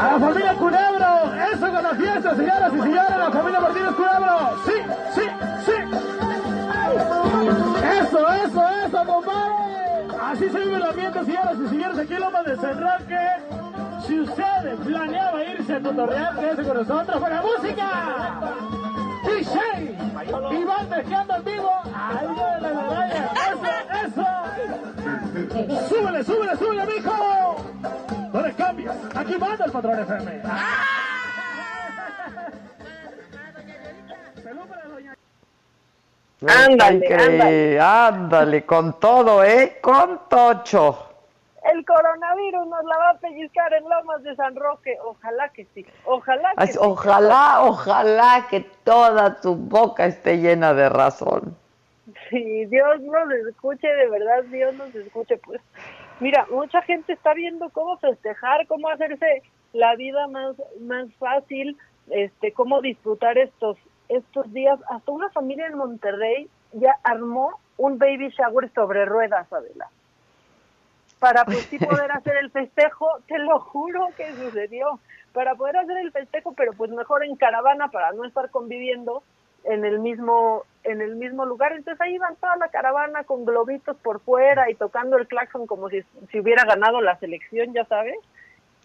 A 0.00 0.12
la 0.12 0.18
familia 0.18 0.54
Culebro, 0.54 1.34
eso 1.52 1.72
con 1.72 1.82
la 1.82 1.90
fiesta, 1.90 2.36
señoras 2.36 2.72
y 2.74 2.80
señores, 2.80 3.16
la 3.18 3.30
familia 3.30 3.60
Martínez 3.60 3.94
Culebro. 3.94 4.56
Sí, 4.66 4.72
sí, 5.14 5.22
sí. 5.64 5.72
Eso, 8.00 8.32
eso, 8.32 8.68
eso, 8.86 9.06
compadre. 9.06 9.52
Así 10.22 10.48
se 10.50 10.58
vive 10.58 10.76
el 10.76 10.82
ambiente, 10.82 11.24
señoras 11.24 11.56
y 11.64 11.68
señores, 11.68 11.98
aquí 11.98 12.14
en 12.14 12.20
Loma 12.20 12.42
de 12.42 12.56
Cerraque. 12.56 13.59
Si 14.06 14.20
usted 14.20 14.76
planeaba 14.84 15.44
irse 15.44 15.74
a 15.74 15.80
Totorreal, 15.80 16.36
quédese 16.38 16.62
con 16.64 16.76
nosotros 16.76 17.20
para 17.20 17.42
música. 17.42 18.40
DJ 19.24 19.60
Iván 20.60 20.88
Mezclando 20.88 21.36
en 21.36 21.44
vivo. 21.44 21.70
Ahí 21.94 22.26
de 22.28 22.60
la 22.60 22.68
medalla. 22.74 23.30
Eso, 23.50 23.70
eso. 24.06 25.88
Súbele, 25.88 26.24
súbele, 26.24 26.56
súbele, 26.56 26.86
mijo. 26.86 27.56
No 28.32 28.40
le 28.40 28.52
cambies. 28.54 28.92
Aquí 29.14 29.36
manda 29.38 29.64
el 29.64 29.72
patrón 29.72 30.00
FM. 30.00 30.42
Ándale, 36.46 37.14
ándale. 37.14 37.80
Ándale, 37.80 38.64
con 38.64 38.98
todo, 38.98 39.44
¿eh? 39.44 39.78
Con 39.82 40.22
tocho. 40.28 41.09
El 41.72 41.84
coronavirus 41.84 42.66
nos 42.66 42.84
la 42.84 42.98
va 42.98 43.10
a 43.10 43.18
pellizcar 43.18 43.72
en 43.74 43.88
Lomas 43.88 44.22
de 44.22 44.34
San 44.36 44.56
Roque. 44.56 44.96
Ojalá 45.04 45.48
que 45.50 45.66
sí. 45.74 45.86
Ojalá 46.04 46.52
que 46.56 46.66
sí. 46.68 46.78
Ojalá, 46.80 47.62
ojalá 47.62 48.46
que 48.48 48.60
toda 48.84 49.40
tu 49.40 49.54
boca 49.54 50.06
esté 50.06 50.38
llena 50.38 50.72
de 50.74 50.88
razón. 50.88 51.56
Sí, 52.28 52.64
Dios 52.66 53.00
nos 53.02 53.30
escuche, 53.48 53.86
de 53.86 54.08
verdad, 54.08 54.42
Dios 54.44 54.74
nos 54.74 54.94
escuche. 54.94 55.36
Pues, 55.38 55.60
mira, 56.20 56.46
mucha 56.50 56.80
gente 56.82 57.12
está 57.12 57.34
viendo 57.34 57.68
cómo 57.70 57.98
festejar, 57.98 58.66
cómo 58.66 58.88
hacerse 58.88 59.42
la 59.72 59.94
vida 59.96 60.26
más, 60.28 60.56
más 60.80 61.06
fácil, 61.18 61.76
este, 62.10 62.52
cómo 62.52 62.80
disfrutar 62.80 63.38
estos 63.38 63.76
estos 64.10 64.52
días, 64.52 64.78
hasta 64.90 65.12
una 65.12 65.30
familia 65.30 65.66
en 65.66 65.78
Monterrey 65.78 66.48
ya 66.72 66.96
armó 67.04 67.60
un 67.76 67.98
baby 67.98 68.28
shower 68.30 68.70
sobre 68.74 69.04
ruedas, 69.04 69.50
Adela. 69.52 69.88
Para 71.20 71.44
pues 71.44 71.58
sí 71.66 71.78
poder 71.78 72.10
hacer 72.10 72.36
el 72.38 72.50
festejo, 72.50 73.06
te 73.28 73.38
lo 73.38 73.60
juro 73.60 74.08
que 74.16 74.34
sucedió, 74.34 74.98
para 75.32 75.54
poder 75.54 75.76
hacer 75.76 75.98
el 75.98 76.10
festejo, 76.10 76.54
pero 76.54 76.72
pues 76.72 76.90
mejor 76.90 77.24
en 77.24 77.36
caravana 77.36 77.88
para 77.88 78.12
no 78.12 78.24
estar 78.24 78.50
conviviendo 78.50 79.22
en 79.64 79.84
el 79.84 79.98
mismo 79.98 80.64
en 80.82 81.02
el 81.02 81.16
mismo 81.16 81.44
lugar. 81.44 81.72
Entonces 81.72 82.00
ahí 82.00 82.16
van 82.18 82.36
toda 82.36 82.56
la 82.56 82.68
caravana 82.68 83.24
con 83.24 83.44
globitos 83.44 83.96
por 83.98 84.20
fuera 84.20 84.70
y 84.70 84.74
tocando 84.74 85.18
el 85.18 85.28
claxon 85.28 85.66
como 85.66 85.90
si, 85.90 86.02
si 86.30 86.40
hubiera 86.40 86.64
ganado 86.64 87.00
la 87.00 87.18
selección, 87.18 87.72
ya 87.74 87.84
sabes. 87.84 88.16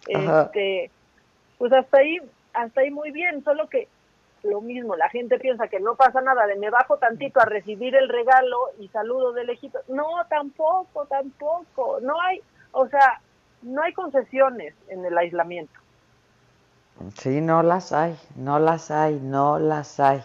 Este, 0.08 0.92
pues 1.58 1.72
hasta 1.72 2.00
ahí 2.00 2.20
hasta 2.54 2.82
ahí 2.82 2.92
muy 2.92 3.12
bien, 3.12 3.44
solo 3.44 3.70
que 3.70 3.88
lo 4.46 4.62
mismo, 4.62 4.96
la 4.96 5.10
gente 5.10 5.40
piensa 5.40 5.68
que 5.68 5.80
no 5.80 5.96
pasa 5.96 6.22
nada, 6.22 6.46
de 6.48 6.56
me 6.56 6.70
bajo 6.70 6.98
tantito 6.98 7.40
a 7.40 7.46
recibir 7.46 7.96
el 7.96 8.10
regalo 8.10 8.58
y 8.80 8.88
saludo 8.90 9.34
de 9.34 9.44
lejito. 9.44 9.80
No, 9.88 10.06
tampoco, 10.30 11.06
tampoco. 11.06 12.00
No 12.02 12.20
hay, 12.22 12.42
o 12.72 12.88
sea, 12.88 13.20
no 13.62 13.82
hay 13.82 13.94
concesiones 13.94 14.74
en 14.90 15.06
el 15.06 15.18
aislamiento. 15.18 15.74
Sí, 17.16 17.42
no 17.42 17.62
las 17.62 17.92
hay, 17.92 18.18
no 18.36 18.60
las 18.60 18.90
hay, 18.92 19.20
no 19.20 19.60
las 19.60 20.00
hay. 20.00 20.24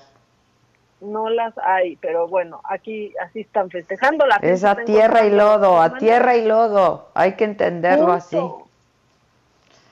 No 1.00 1.30
las 1.30 1.56
hay, 1.58 1.96
pero 1.96 2.28
bueno, 2.28 2.60
aquí 2.64 3.14
así 3.22 3.40
están 3.40 3.70
festejando 3.70 4.26
la 4.26 4.36
Es 4.42 4.64
a 4.64 4.76
tierra 4.76 5.24
y 5.24 5.30
lodo, 5.30 5.80
a 5.80 5.96
tierra 5.96 6.36
y 6.36 6.44
lodo, 6.44 7.08
hay 7.14 7.36
que 7.36 7.44
entenderlo 7.44 8.12
así. 8.12 8.38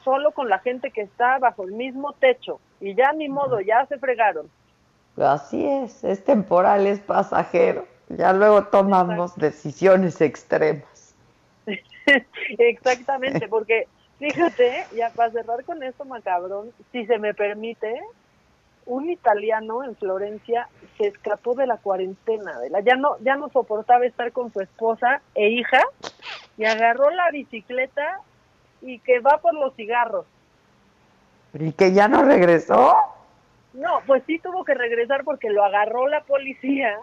Solo 0.04 0.32
con 0.32 0.50
la 0.50 0.58
gente 0.58 0.90
que 0.90 1.00
está 1.00 1.38
bajo 1.38 1.64
el 1.64 1.72
mismo 1.72 2.12
techo 2.12 2.60
y 2.80 2.94
ya 2.94 3.12
ni 3.12 3.28
modo, 3.28 3.60
ya 3.60 3.86
se 3.86 3.98
fregaron. 3.98 4.48
Así 5.16 5.66
es, 5.66 6.04
es 6.04 6.24
temporal, 6.24 6.86
es 6.86 7.00
pasajero. 7.00 7.86
Ya 8.08 8.32
luego 8.32 8.64
tomamos 8.64 9.36
decisiones 9.36 10.20
extremas. 10.20 11.14
Exactamente, 12.58 13.48
porque 13.48 13.86
fíjate, 14.18 14.84
ya 14.96 15.10
para 15.10 15.30
cerrar 15.32 15.64
con 15.64 15.82
esto 15.82 16.04
macabrón, 16.04 16.72
si 16.92 17.04
se 17.06 17.18
me 17.18 17.34
permite, 17.34 18.00
un 18.86 19.10
italiano 19.10 19.84
en 19.84 19.94
Florencia 19.96 20.68
se 20.96 21.08
escapó 21.08 21.54
de 21.54 21.66
la 21.66 21.76
cuarentena, 21.76 22.58
de 22.58 22.70
la, 22.70 22.80
ya 22.80 22.96
no 22.96 23.18
ya 23.20 23.36
no 23.36 23.50
soportaba 23.50 24.06
estar 24.06 24.32
con 24.32 24.50
su 24.52 24.60
esposa 24.60 25.20
e 25.34 25.50
hija 25.50 25.82
y 26.56 26.64
agarró 26.64 27.10
la 27.10 27.30
bicicleta 27.30 28.20
y 28.80 28.98
que 29.00 29.20
va 29.20 29.38
por 29.38 29.54
los 29.54 29.74
cigarros. 29.74 30.24
¿Y 31.54 31.72
que 31.72 31.92
ya 31.92 32.08
no 32.08 32.22
regresó? 32.22 32.94
No, 33.72 34.02
pues 34.06 34.22
sí 34.26 34.38
tuvo 34.38 34.64
que 34.64 34.74
regresar 34.74 35.24
porque 35.24 35.50
lo 35.50 35.64
agarró 35.64 36.08
la 36.08 36.22
policía 36.22 36.98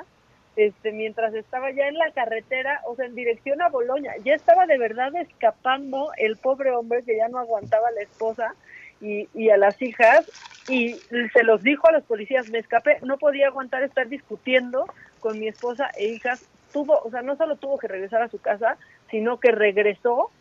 este 0.56 0.92
mientras 0.94 1.34
estaba 1.34 1.72
ya 1.72 1.88
en 1.88 1.98
la 1.98 2.12
carretera, 2.12 2.82
o 2.86 2.96
sea, 2.96 3.06
en 3.06 3.16
dirección 3.16 3.62
a 3.62 3.70
Boloña. 3.70 4.14
Ya 4.24 4.36
estaba 4.36 4.66
de 4.66 4.78
verdad 4.78 5.14
escapando 5.16 6.12
el 6.18 6.38
pobre 6.38 6.72
hombre 6.72 7.04
que 7.04 7.18
ya 7.18 7.28
no 7.28 7.40
aguantaba 7.40 7.90
a 7.90 7.92
la 7.92 8.02
esposa 8.02 8.56
y, 9.02 9.28
y 9.34 9.50
a 9.50 9.58
las 9.58 9.82
hijas 9.82 10.26
y 10.68 11.00
se 11.34 11.44
los 11.44 11.62
dijo 11.62 11.88
a 11.88 11.92
los 11.92 12.04
policías, 12.04 12.48
me 12.48 12.60
escapé, 12.60 12.98
no 13.04 13.18
podía 13.18 13.48
aguantar 13.48 13.84
estar 13.84 14.08
discutiendo 14.08 14.86
con 15.20 15.40
mi 15.40 15.48
esposa 15.48 15.92
e 15.98 16.08
hijas. 16.08 16.40
Tuvo, 16.72 17.00
o 17.00 17.12
sea, 17.12 17.22
no 17.22 17.36
solo 17.36 17.58
tuvo 17.58 17.78
que 17.78 17.88
regresar 17.88 18.22
a 18.22 18.30
su 18.30 18.40
casa, 18.40 18.78
sino 19.12 19.40
que 19.40 19.52
regresó 19.52 20.32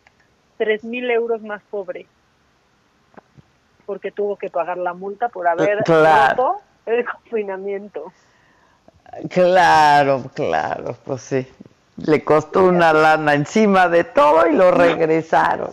tres 0.56 0.84
mil 0.84 1.10
euros 1.10 1.42
más 1.42 1.62
pobre 1.70 2.06
porque 3.84 4.10
tuvo 4.10 4.36
que 4.36 4.50
pagar 4.50 4.78
la 4.78 4.94
multa 4.94 5.28
por 5.28 5.46
haber 5.46 5.78
roto 5.86 6.60
el 6.86 7.04
confinamiento. 7.04 8.12
Claro, 9.30 10.24
claro, 10.34 10.96
pues 11.04 11.22
sí. 11.22 11.46
Le 11.96 12.24
costó 12.24 12.64
una 12.64 12.92
lana 12.92 13.34
encima 13.34 13.88
de 13.88 14.04
todo 14.04 14.46
y 14.48 14.52
lo 14.52 14.72
regresaron. 14.72 15.70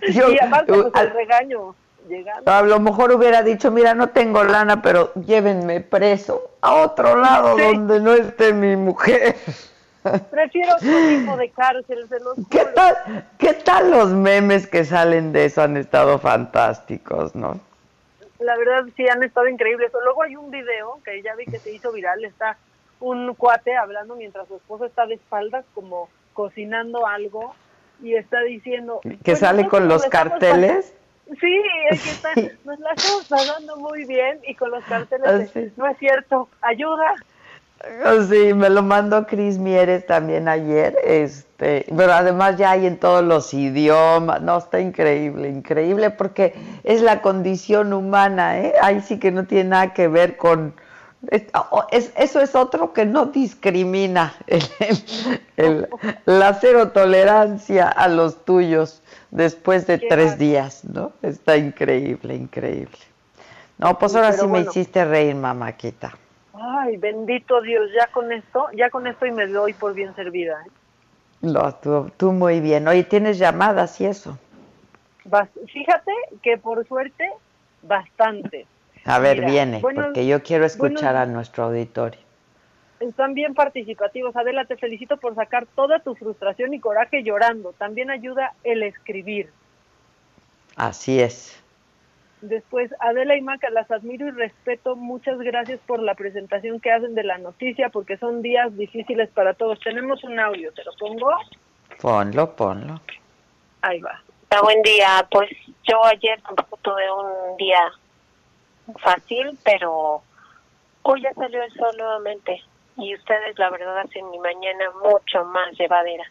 y 0.08 0.38
aparte, 0.42 0.72
pues, 0.72 0.86
el 0.94 1.10
regaño. 1.10 1.74
Llegando. 2.08 2.50
A 2.50 2.60
lo 2.60 2.80
mejor 2.80 3.12
hubiera 3.12 3.42
dicho, 3.42 3.70
mira, 3.70 3.94
no 3.94 4.10
tengo 4.10 4.44
lana, 4.44 4.82
pero 4.82 5.14
llévenme 5.14 5.80
preso 5.80 6.50
a 6.60 6.74
otro 6.74 7.16
lado 7.16 7.56
donde 7.56 7.98
no 8.00 8.12
esté 8.12 8.52
mi 8.52 8.76
mujer. 8.76 9.36
Prefiero 10.30 10.74
otro 10.76 11.08
tipo 11.08 11.36
de 11.36 11.50
cárcel, 11.50 12.06
se 12.08 12.20
los 12.20 12.36
¿Qué 12.50 12.64
tal, 12.74 13.26
¿Qué 13.38 13.54
tal 13.54 13.90
los 13.90 14.10
memes 14.10 14.66
que 14.66 14.84
salen 14.84 15.32
de 15.32 15.46
eso? 15.46 15.62
Han 15.62 15.76
estado 15.76 16.18
fantásticos, 16.18 17.34
¿no? 17.34 17.58
La 18.38 18.56
verdad 18.58 18.84
sí 18.96 19.06
han 19.08 19.22
estado 19.22 19.48
increíbles. 19.48 19.90
Luego 20.04 20.22
hay 20.22 20.36
un 20.36 20.50
video 20.50 20.98
que 21.04 21.22
ya 21.22 21.34
vi 21.34 21.46
que 21.46 21.58
se 21.58 21.72
hizo 21.72 21.90
viral, 21.92 22.24
está 22.24 22.58
un 23.00 23.34
cuate 23.34 23.76
hablando 23.76 24.16
mientras 24.16 24.46
su 24.48 24.56
esposo 24.56 24.84
está 24.84 25.06
de 25.06 25.14
espaldas 25.14 25.64
como 25.74 26.08
cocinando 26.32 27.06
algo 27.06 27.54
y 28.02 28.14
está 28.14 28.40
diciendo... 28.42 29.00
¿Que 29.22 29.36
sale 29.36 29.68
con 29.68 29.88
los 29.88 30.04
carteles? 30.06 30.94
Sí, 31.40 31.62
es 31.90 32.02
que 32.02 32.10
está, 32.10 32.28
nos 32.64 32.78
la 32.80 32.92
estamos 32.92 33.26
pasando 33.28 33.76
muy 33.76 34.04
bien 34.04 34.40
y 34.46 34.54
con 34.54 34.70
los 34.70 34.84
carteles 34.84 35.54
de, 35.54 35.72
no 35.76 35.86
es 35.86 35.98
cierto, 35.98 36.48
ayuda. 36.60 37.14
Sí, 38.28 38.54
me 38.54 38.70
lo 38.70 38.82
mandó 38.82 39.26
Cris 39.26 39.58
Mieres 39.58 40.06
también 40.06 40.48
ayer, 40.48 40.96
este, 41.04 41.86
pero 41.96 42.12
además 42.12 42.56
ya 42.56 42.72
hay 42.72 42.86
en 42.86 42.98
todos 42.98 43.24
los 43.24 43.52
idiomas, 43.54 44.40
no, 44.42 44.58
está 44.58 44.80
increíble, 44.80 45.48
increíble, 45.48 46.10
porque 46.10 46.54
es 46.84 47.02
la 47.02 47.22
condición 47.22 47.92
humana, 47.92 48.58
¿eh? 48.58 48.74
Ahí 48.82 49.00
sí 49.00 49.18
que 49.18 49.30
no 49.30 49.44
tiene 49.44 49.70
nada 49.70 49.92
que 49.92 50.08
ver 50.08 50.36
con, 50.36 50.74
es, 51.30 52.12
eso 52.16 52.40
es 52.40 52.54
otro 52.54 52.92
que 52.92 53.06
no 53.06 53.26
discrimina, 53.26 54.34
el, 55.56 55.88
la 56.24 56.54
cero 56.54 56.90
tolerancia 56.90 57.88
a 57.88 58.08
los 58.08 58.44
tuyos 58.44 59.02
después 59.30 59.86
de 59.86 59.98
tres 59.98 60.38
días, 60.38 60.84
¿no? 60.84 61.12
Está 61.22 61.56
increíble, 61.56 62.34
increíble. 62.34 62.98
No, 63.78 63.98
pues 63.98 64.14
ahora 64.14 64.32
sí 64.32 64.46
me 64.46 64.60
hiciste 64.60 65.04
reír, 65.04 65.34
mamáquita. 65.34 66.16
Ay, 66.54 66.96
bendito 66.96 67.60
Dios, 67.60 67.90
ya 67.98 68.06
con 68.12 68.30
esto, 68.32 68.68
ya 68.74 68.90
con 68.90 69.06
esto 69.06 69.26
y 69.26 69.32
me 69.32 69.46
doy 69.46 69.72
por 69.72 69.92
bien 69.94 70.14
servida. 70.14 70.62
¿eh? 70.66 70.70
Lo, 71.42 71.74
tú, 71.74 72.10
tú 72.16 72.32
muy 72.32 72.60
bien. 72.60 72.86
Oye, 72.86 73.04
¿tienes 73.04 73.38
llamadas 73.38 74.00
y 74.00 74.06
eso? 74.06 74.38
fíjate 75.72 76.12
que 76.42 76.58
por 76.58 76.86
suerte, 76.86 77.28
bastante. 77.82 78.66
A 79.04 79.18
ver, 79.18 79.44
viene, 79.44 79.80
porque 79.80 80.26
yo 80.26 80.42
quiero 80.42 80.64
escuchar 80.64 81.16
a 81.16 81.26
nuestro 81.26 81.64
auditorio. 81.64 82.20
Están 83.00 83.34
bien 83.34 83.54
participativos. 83.54 84.36
Adela, 84.36 84.64
te 84.64 84.76
felicito 84.76 85.16
por 85.16 85.34
sacar 85.34 85.66
toda 85.74 85.98
tu 85.98 86.14
frustración 86.14 86.72
y 86.72 86.80
coraje 86.80 87.22
llorando. 87.22 87.72
También 87.72 88.10
ayuda 88.10 88.52
el 88.62 88.82
escribir. 88.82 89.50
Así 90.76 91.20
es. 91.20 91.63
Después, 92.48 92.90
Adela 93.00 93.36
y 93.36 93.40
Maca, 93.40 93.70
las 93.70 93.90
admiro 93.90 94.28
y 94.28 94.30
respeto. 94.32 94.96
Muchas 94.96 95.38
gracias 95.38 95.80
por 95.86 96.00
la 96.00 96.14
presentación 96.14 96.78
que 96.78 96.90
hacen 96.90 97.14
de 97.14 97.24
la 97.24 97.38
noticia, 97.38 97.88
porque 97.88 98.18
son 98.18 98.42
días 98.42 98.76
difíciles 98.76 99.30
para 99.30 99.54
todos. 99.54 99.80
Tenemos 99.80 100.22
un 100.24 100.38
audio, 100.38 100.70
¿te 100.72 100.84
lo 100.84 100.92
pongo? 100.98 101.30
Ponlo, 102.02 102.54
ponlo. 102.54 103.00
Ahí 103.80 103.98
va. 104.00 104.22
Ah, 104.50 104.60
buen 104.62 104.82
día. 104.82 105.26
Pues 105.30 105.48
yo 105.84 106.04
ayer 106.04 106.38
tampoco 106.42 106.76
tuve 106.82 107.10
un 107.10 107.56
día 107.56 107.90
fácil, 108.98 109.58
pero 109.64 110.22
hoy 111.02 111.22
ya 111.22 111.32
salió 111.32 111.62
el 111.62 111.72
sol 111.72 111.94
nuevamente. 111.96 112.62
Y 112.98 113.14
ustedes, 113.14 113.58
la 113.58 113.70
verdad, 113.70 114.00
hacen 114.00 114.30
mi 114.30 114.38
mañana 114.38 114.84
mucho 115.02 115.46
más 115.46 115.72
llevadera. 115.78 116.24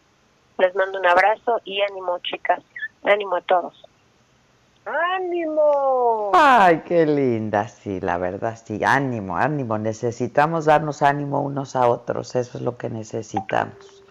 Les 0.59 0.75
mando 0.75 0.99
un 0.99 1.07
abrazo 1.07 1.59
y 1.65 1.81
ánimo, 1.81 2.19
chicas. 2.19 2.61
Ánimo 3.03 3.37
a 3.37 3.41
todos. 3.41 3.82
¡Ánimo! 4.85 6.31
Ay, 6.33 6.81
qué 6.85 7.05
linda, 7.05 7.67
sí, 7.69 8.01
la 8.01 8.17
verdad, 8.17 8.57
sí, 8.61 8.81
ánimo, 8.83 9.37
ánimo. 9.37 9.77
Necesitamos 9.77 10.65
darnos 10.65 11.01
ánimo 11.01 11.41
unos 11.41 11.75
a 11.75 11.87
otros, 11.87 12.35
eso 12.35 12.57
es 12.57 12.63
lo 12.63 12.77
que 12.77 12.89
necesitamos. 12.89 14.03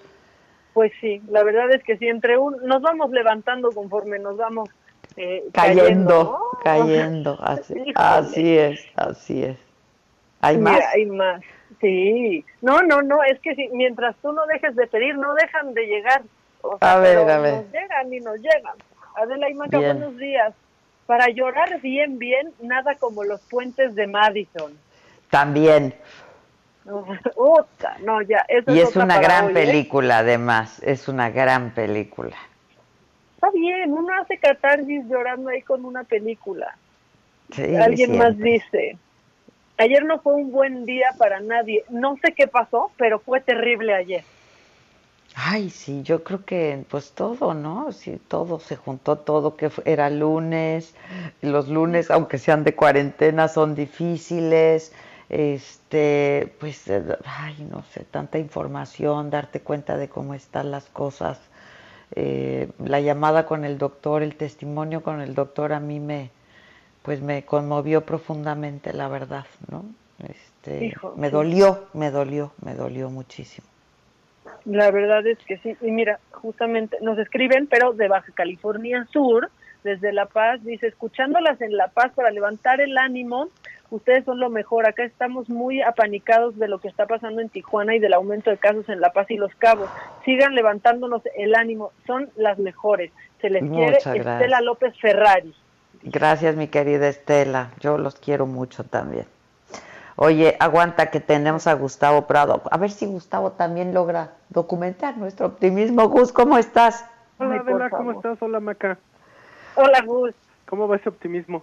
Pues 0.73 0.93
sí, 1.01 1.23
la 1.28 1.43
verdad 1.43 1.70
es 1.73 1.82
que 1.85 1.99
si 1.99 2.09
entre 2.09 2.39
un, 2.39 2.57
nos 2.65 2.81
vamos 2.81 3.11
levantando 3.11 3.70
conforme 3.70 4.19
nos 4.19 4.39
vamos 4.39 4.70
eh, 5.16 5.44
cayendo, 5.53 6.24
¿no? 6.24 6.39
cayendo, 6.65 7.36
así, 7.43 7.74
así 7.94 8.57
es, 8.57 8.86
así 8.97 9.44
es. 9.44 9.59
¿Hay 10.40 10.57
Mira, 10.57 10.73
más? 10.73 10.94
hay 10.94 11.07
más. 11.07 11.43
Sí. 11.81 12.44
No, 12.62 12.81
no, 12.81 13.03
no, 13.03 13.23
es 13.23 13.39
que 13.40 13.55
si, 13.55 13.69
mientras 13.69 14.16
tú 14.23 14.32
no 14.32 14.47
dejes 14.47 14.74
de 14.74 14.86
pedir, 14.86 15.16
no 15.16 15.35
dejan 15.35 15.74
de 15.74 15.86
llegar. 15.86 16.23
O 16.62 16.78
A 16.81 16.99
ver, 16.99 17.19
a 17.19 17.39
ver. 17.39 17.55
Nos 17.57 17.73
llegan 17.73 18.12
y 18.12 18.20
nos 18.20 18.36
llegan. 18.36 18.77
Adela 19.15 19.47
buenos 19.55 20.16
días. 20.16 20.55
Para 21.07 21.29
llorar 21.29 21.81
bien, 21.81 22.19
bien, 22.19 22.53
nada 22.61 22.95
como 22.97 23.24
los 23.24 23.41
puentes 23.43 23.95
de 23.95 24.07
Madison. 24.07 24.73
También. 25.31 25.95
Uta, 27.37 27.97
no, 28.01 28.23
ya. 28.23 28.45
esa 28.49 28.73
Y 28.73 28.81
es 28.81 28.97
una 28.97 29.19
gran 29.19 29.47
hoy, 29.47 29.51
¿eh? 29.51 29.55
película, 29.55 30.19
además, 30.19 30.81
es 30.83 31.09
una 31.09 31.31
gran 31.31 31.70
película. 31.70 32.37
Está 33.35 33.51
bien, 33.51 33.93
uno 33.93 34.12
hace 34.20 34.39
catarsis 34.39 35.05
llorando 35.09 35.51
ahí 35.51 35.62
con 35.62 35.85
una 35.85 36.05
película. 36.05 36.77
Sí, 37.51 37.74
Alguien 37.77 38.16
más 38.16 38.39
dice, 38.39 38.97
ayer 39.79 40.05
no 40.05 40.20
fue 40.20 40.35
un 40.35 40.53
buen 40.53 40.85
día 40.85 41.09
para 41.19 41.41
nadie. 41.41 41.85
No 41.91 42.16
sé 42.23 42.33
qué 42.35 42.47
pasó, 42.47 42.93
pero 42.97 43.19
fue 43.19 43.41
terrible 43.41 43.95
ayer. 43.95 44.24
Ay, 45.44 45.70
sí, 45.70 46.02
yo 46.05 46.23
creo 46.23 46.44
que 46.44 46.85
pues 46.89 47.12
todo, 47.12 47.52
¿no? 47.52 47.90
Sí, 47.93 48.20
todo, 48.28 48.60
se 48.60 48.77
juntó 48.77 49.16
todo, 49.19 49.56
que 49.56 49.70
era 49.85 50.09
lunes, 50.09 50.94
los 51.40 51.69
lunes, 51.69 52.10
aunque 52.12 52.39
sean 52.39 52.62
de 52.64 52.77
cuarentena, 52.77 53.48
son 53.48 53.74
difíciles, 53.74 54.93
este, 55.28 56.55
pues, 56.60 56.86
eh, 56.89 57.02
ay, 57.24 57.66
no 57.70 57.82
sé, 57.93 58.05
tanta 58.05 58.39
información, 58.39 59.31
darte 59.31 59.60
cuenta 59.60 59.97
de 59.97 60.09
cómo 60.09 60.35
están 60.35 60.70
las 60.70 60.85
cosas, 60.86 61.40
eh, 62.14 62.70
la 62.78 63.01
llamada 63.01 63.44
con 63.47 63.64
el 63.64 63.78
doctor, 63.78 64.23
el 64.23 64.36
testimonio 64.36 65.02
con 65.02 65.20
el 65.20 65.35
doctor 65.35 65.73
a 65.73 65.81
mí 65.81 65.98
me, 65.98 66.31
pues 67.02 67.20
me 67.20 67.44
conmovió 67.44 68.06
profundamente, 68.06 68.93
la 68.93 69.09
verdad, 69.09 69.47
¿no? 69.70 69.85
Este, 70.28 70.86
Hijo, 70.86 71.14
me 71.16 71.31
dolió, 71.31 71.86
me 71.94 72.10
dolió, 72.12 72.52
me 72.62 72.74
dolió 72.74 73.10
muchísimo. 73.10 73.72
La 74.64 74.90
verdad 74.90 75.26
es 75.26 75.39
que 75.39 75.59
sí. 75.59 75.76
Y 75.80 75.90
mira, 75.90 76.20
justamente 76.30 76.97
nos 77.01 77.18
escriben, 77.18 77.66
pero 77.66 77.93
de 77.93 78.09
Baja 78.09 78.32
California 78.34 79.06
Sur, 79.10 79.51
desde 79.84 80.12
La 80.12 80.26
Paz, 80.26 80.62
dice, 80.64 80.86
escuchándolas 80.86 81.60
en 81.60 81.76
La 81.76 81.89
Paz 81.89 82.12
para 82.14 82.30
levantar 82.30 82.80
el 82.80 82.97
ánimo, 82.97 83.48
ustedes 83.90 84.24
son 84.24 84.39
lo 84.39 84.48
mejor. 84.51 84.86
Acá 84.86 85.05
estamos 85.05 85.48
muy 85.48 85.82
apanicados 85.82 86.59
de 86.59 86.68
lo 86.68 86.78
que 86.78 86.89
está 86.89 87.06
pasando 87.06 87.40
en 87.40 87.48
Tijuana 87.48 87.97
y 87.97 87.98
del 87.98 88.12
aumento 88.12 88.51
de 88.51 88.59
casos 88.59 88.89
en 88.89 89.01
La 89.01 89.12
Paz 89.12 89.30
y 89.30 89.36
Los 89.36 89.55
Cabos. 89.56 89.90
Sigan 90.24 90.55
levantándonos 90.55 91.22
el 91.36 91.55
ánimo, 91.55 91.93
son 92.06 92.30
las 92.36 92.59
mejores. 92.59 93.10
Se 93.40 93.51
les 93.51 93.62
quiere 93.62 93.98
gracias. 94.02 94.16
Estela 94.16 94.60
López 94.60 94.94
Ferrari. 95.01 95.55
Gracias, 96.05 96.56
mi 96.56 96.68
querida 96.68 97.09
Estela. 97.09 97.70
Yo 97.80 97.98
los 97.98 98.16
quiero 98.16 98.47
mucho 98.47 98.84
también. 98.84 99.26
Oye, 100.16 100.56
aguanta 100.60 101.10
que 101.10 101.20
tenemos 101.20 101.66
a 101.66 101.74
Gustavo 101.74 102.26
Prado. 102.26 102.62
A 102.70 102.76
ver 102.76 102.90
si 102.90 103.06
Gustavo 103.06 103.52
también 103.52 103.94
logra 103.94 104.32
documentar 104.51 105.16
nuestro 105.16 105.47
optimismo. 105.47 106.09
Gus, 106.09 106.32
¿cómo 106.32 106.59
estás? 106.59 107.05
Hola 107.39 107.55
Ay, 107.55 107.60
Adela, 107.60 107.90
¿cómo 107.90 108.12
estás? 108.12 108.40
Hola 108.43 108.60
Maca. 108.60 108.98
Hola, 109.74 110.02
Gus. 110.02 110.34
¿Cómo 110.66 110.86
va 110.86 110.97
ese 110.97 111.09
optimismo? 111.09 111.62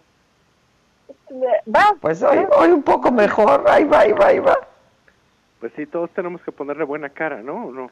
Va. 1.74 1.96
Pues 2.02 2.24
hoy, 2.24 2.40
hoy 2.58 2.72
un 2.72 2.84
poco 2.84 3.12
mejor. 3.12 3.66
Ahí 3.68 3.84
va, 3.84 4.00
ahí 4.00 4.12
va, 4.14 4.28
ahí 4.28 4.40
va. 4.40 4.58
Pues 5.60 5.72
sí, 5.76 5.86
todos 5.86 6.10
tenemos 6.12 6.42
que 6.42 6.52
ponerle 6.52 6.86
buena 6.86 7.10
cara, 7.10 7.42
¿no? 7.42 7.68
¿O 7.68 7.72
no? 7.72 7.92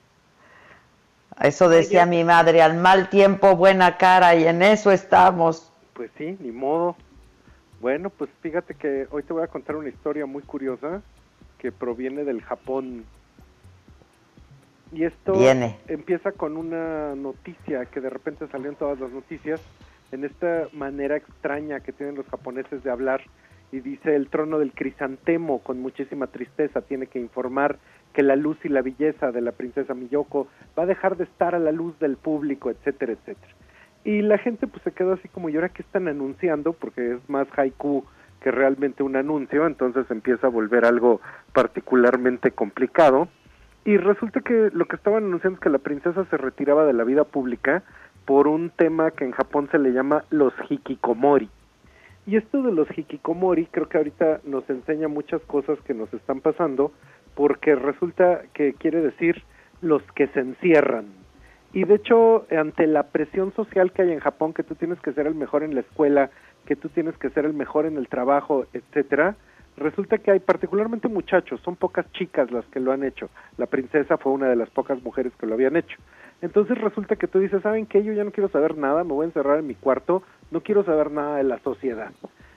Eso 1.41 1.69
decía 1.69 2.05
mi 2.07 2.23
madre, 2.23 2.63
al 2.63 2.75
mal 2.75 3.09
tiempo, 3.09 3.55
buena 3.55 3.97
cara, 3.97 4.34
y 4.34 4.47
en 4.47 4.63
eso 4.63 4.91
estamos. 4.91 5.71
Pues 5.93 6.09
sí, 6.17 6.35
ni 6.39 6.51
modo. 6.51 6.95
Bueno, 7.79 8.09
pues 8.09 8.29
fíjate 8.41 8.73
que 8.73 9.07
hoy 9.11 9.23
te 9.23 9.33
voy 9.33 9.43
a 9.43 9.47
contar 9.47 9.75
una 9.75 9.89
historia 9.89 10.25
muy 10.25 10.41
curiosa 10.41 11.01
que 11.59 11.71
proviene 11.71 12.23
del 12.23 12.41
Japón. 12.41 13.05
Y 14.91 15.03
esto 15.03 15.33
Viene. 15.33 15.77
empieza 15.87 16.31
con 16.31 16.57
una 16.57 17.13
noticia 17.15 17.85
que 17.85 17.99
de 17.99 18.09
repente 18.09 18.47
salió 18.47 18.69
en 18.69 18.75
todas 18.75 18.99
las 18.99 19.11
noticias, 19.11 19.61
en 20.11 20.23
esta 20.23 20.67
manera 20.73 21.17
extraña 21.17 21.81
que 21.81 21.91
tienen 21.91 22.15
los 22.15 22.25
japoneses 22.27 22.83
de 22.83 22.89
hablar. 22.89 23.21
Y 23.71 23.81
dice 23.81 24.15
el 24.15 24.29
trono 24.29 24.59
del 24.59 24.71
crisantemo 24.71 25.59
con 25.59 25.81
muchísima 25.81 26.27
tristeza 26.27 26.81
tiene 26.81 27.07
que 27.07 27.19
informar 27.19 27.77
que 28.13 28.23
la 28.23 28.37
luz 28.37 28.57
y 28.63 28.69
la 28.69 28.81
belleza 28.81 29.31
de 29.31 29.41
la 29.41 29.51
princesa 29.51 29.93
Miyoko 29.93 30.47
va 30.77 30.83
a 30.83 30.85
dejar 30.87 31.17
de 31.17 31.25
estar 31.25 31.53
a 31.53 31.59
la 31.59 31.73
luz 31.73 31.99
del 31.99 32.15
público, 32.15 32.69
etcétera, 32.69 33.11
etcétera. 33.11 33.53
Y 34.07 34.21
la 34.21 34.38
gente 34.38 34.67
pues 34.67 34.81
se 34.84 34.93
quedó 34.93 35.11
así 35.11 35.27
como, 35.27 35.49
¿y 35.49 35.55
ahora 35.55 35.67
qué 35.67 35.81
están 35.81 36.07
anunciando? 36.07 36.71
Porque 36.71 37.15
es 37.15 37.29
más 37.29 37.45
haiku 37.57 38.05
que 38.39 38.51
realmente 38.51 39.03
un 39.03 39.17
anuncio, 39.17 39.67
entonces 39.67 40.09
empieza 40.09 40.47
a 40.47 40.49
volver 40.49 40.85
algo 40.85 41.19
particularmente 41.51 42.51
complicado. 42.51 43.27
Y 43.84 43.97
resulta 43.97 44.39
que 44.39 44.69
lo 44.71 44.85
que 44.85 44.95
estaban 44.95 45.25
anunciando 45.25 45.57
es 45.57 45.61
que 45.61 45.69
la 45.69 45.79
princesa 45.79 46.23
se 46.29 46.38
retiraba 46.38 46.85
de 46.85 46.93
la 46.93 47.03
vida 47.03 47.25
pública 47.25 47.84
por 48.23 48.47
un 48.47 48.69
tema 48.69 49.11
que 49.11 49.25
en 49.25 49.31
Japón 49.31 49.67
se 49.73 49.77
le 49.77 49.91
llama 49.91 50.23
los 50.29 50.53
hikikomori. 50.69 51.49
Y 52.25 52.38
esto 52.38 52.61
de 52.61 52.71
los 52.71 52.88
hikikomori 52.97 53.65
creo 53.65 53.89
que 53.89 53.97
ahorita 53.97 54.39
nos 54.45 54.69
enseña 54.69 55.09
muchas 55.09 55.41
cosas 55.41 55.77
que 55.81 55.93
nos 55.93 56.13
están 56.13 56.39
pasando 56.39 56.93
porque 57.35 57.75
resulta 57.75 58.43
que 58.53 58.71
quiere 58.71 59.01
decir 59.01 59.43
los 59.81 60.01
que 60.13 60.27
se 60.27 60.39
encierran. 60.39 61.26
Y 61.77 61.83
de 61.83 61.93
hecho, 61.93 62.47
ante 62.49 62.87
la 62.87 63.03
presión 63.03 63.53
social 63.53 63.91
que 63.91 64.01
hay 64.01 64.11
en 64.11 64.19
Japón, 64.19 64.51
que 64.51 64.63
tú 64.63 64.73
tienes 64.73 64.99
que 64.99 65.13
ser 65.13 65.27
el 65.27 65.35
mejor 65.35 65.61
en 65.61 65.75
la 65.75 65.81
escuela, 65.81 66.31
que 66.65 66.75
tú 66.75 66.89
tienes 66.89 67.15
que 67.19 67.29
ser 67.29 67.45
el 67.45 67.53
mejor 67.53 67.85
en 67.85 67.97
el 67.97 68.07
trabajo, 68.07 68.65
etcétera, 68.73 69.35
resulta 69.75 70.17
que 70.17 70.31
hay 70.31 70.39
particularmente 70.39 71.07
muchachos, 71.07 71.61
son 71.61 71.75
pocas 71.75 72.11
chicas 72.13 72.49
las 72.49 72.65
que 72.65 72.79
lo 72.79 72.93
han 72.93 73.03
hecho. 73.03 73.29
La 73.57 73.67
princesa 73.67 74.17
fue 74.17 74.31
una 74.31 74.49
de 74.49 74.55
las 74.55 74.71
pocas 74.71 75.03
mujeres 75.03 75.33
que 75.39 75.45
lo 75.45 75.53
habían 75.53 75.75
hecho. 75.75 75.99
Entonces 76.41 76.79
resulta 76.79 77.15
que 77.15 77.27
tú 77.27 77.37
dices, 77.37 77.61
¿saben 77.61 77.85
qué? 77.85 78.03
Yo 78.03 78.11
ya 78.11 78.23
no 78.23 78.31
quiero 78.31 78.49
saber 78.49 78.75
nada, 78.75 79.03
me 79.03 79.13
voy 79.13 79.25
a 79.25 79.27
encerrar 79.27 79.59
en 79.59 79.67
mi 79.67 79.75
cuarto, 79.75 80.23
no 80.49 80.61
quiero 80.61 80.83
saber 80.83 81.11
nada 81.11 81.37
de 81.37 81.43
la 81.43 81.59
sociedad. 81.59 82.09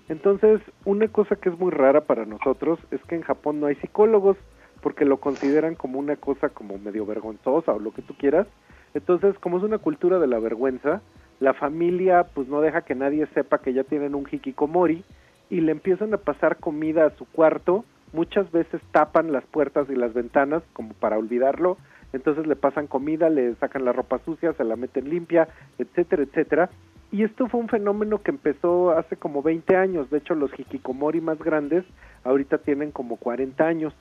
Entonces, 0.09 0.63
una 0.87 1.09
cosa 1.09 1.37
que 1.37 1.51
es 1.51 1.59
muy 1.59 1.73
rara 1.73 2.07
para 2.07 2.25
nosotros 2.25 2.79
es 2.91 3.03
que 3.03 3.17
en 3.17 3.23
Japón 3.23 3.61
no 3.61 3.67
hay 3.67 3.75
psicólogos 3.75 4.39
porque 4.81 5.05
lo 5.05 5.19
consideran 5.19 5.75
como 5.75 5.99
una 5.99 6.17
cosa 6.17 6.49
como 6.49 6.79
medio 6.79 7.05
vergonzosa 7.05 7.75
o 7.75 7.79
lo 7.79 7.93
que 7.93 8.01
tú 8.01 8.15
quieras. 8.15 8.47
Entonces, 8.95 9.39
como 9.39 9.59
es 9.59 9.63
una 9.63 9.79
cultura 9.79 10.19
de 10.19 10.27
la 10.27 10.39
vergüenza, 10.39 11.01
la 11.41 11.55
familia 11.55 12.27
pues 12.35 12.49
no 12.49 12.61
deja 12.61 12.83
que 12.83 12.95
nadie 12.95 13.27
sepa 13.35 13.59
que 13.59 13.73
ya 13.73 13.85
tienen 13.85 14.15
un 14.15 14.27
hikikomori 14.31 15.05
y 15.49 15.61
le 15.61 15.73
empiezan 15.73 16.13
a 16.15 16.19
pasar 16.19 16.57
comida 16.57 17.07
a 17.07 17.17
su 17.17 17.25
cuarto, 17.25 17.85
muchas 18.13 18.51
veces 18.53 18.81
tapan 18.93 19.33
las 19.33 19.45
puertas 19.45 19.89
y 19.89 19.95
las 19.95 20.13
ventanas 20.13 20.63
como 20.73 20.93
para 20.95 21.19
olvidarlo, 21.19 21.77
entonces 22.13 22.47
le 22.47 22.57
pasan 22.57 22.87
comida, 22.87 23.31
le 23.31 23.55
sacan 23.57 23.85
la 23.85 23.93
ropa 23.93 24.19
sucia, 24.25 24.53
se 24.53 24.65
la 24.65 24.77
meten 24.77 25.09
limpia, 25.09 25.49
etcétera, 25.79 26.23
etcétera. 26.25 26.71
Y 27.13 27.25
esto 27.25 27.49
fue 27.49 27.61
un 27.61 27.69
fenómeno 27.69 28.19
que 28.19 28.31
empezó 28.31 28.91
hace 28.93 29.17
como 29.17 29.43
20 29.43 29.77
años, 29.77 30.11
de 30.11 30.19
hecho 30.19 30.35
los 30.35 30.57
hikikomori 30.59 31.21
más 31.21 31.39
grandes 31.39 31.85
ahorita 32.25 32.59
tienen 32.59 32.93
como 32.93 33.17
40 33.17 33.65
años. 33.65 33.95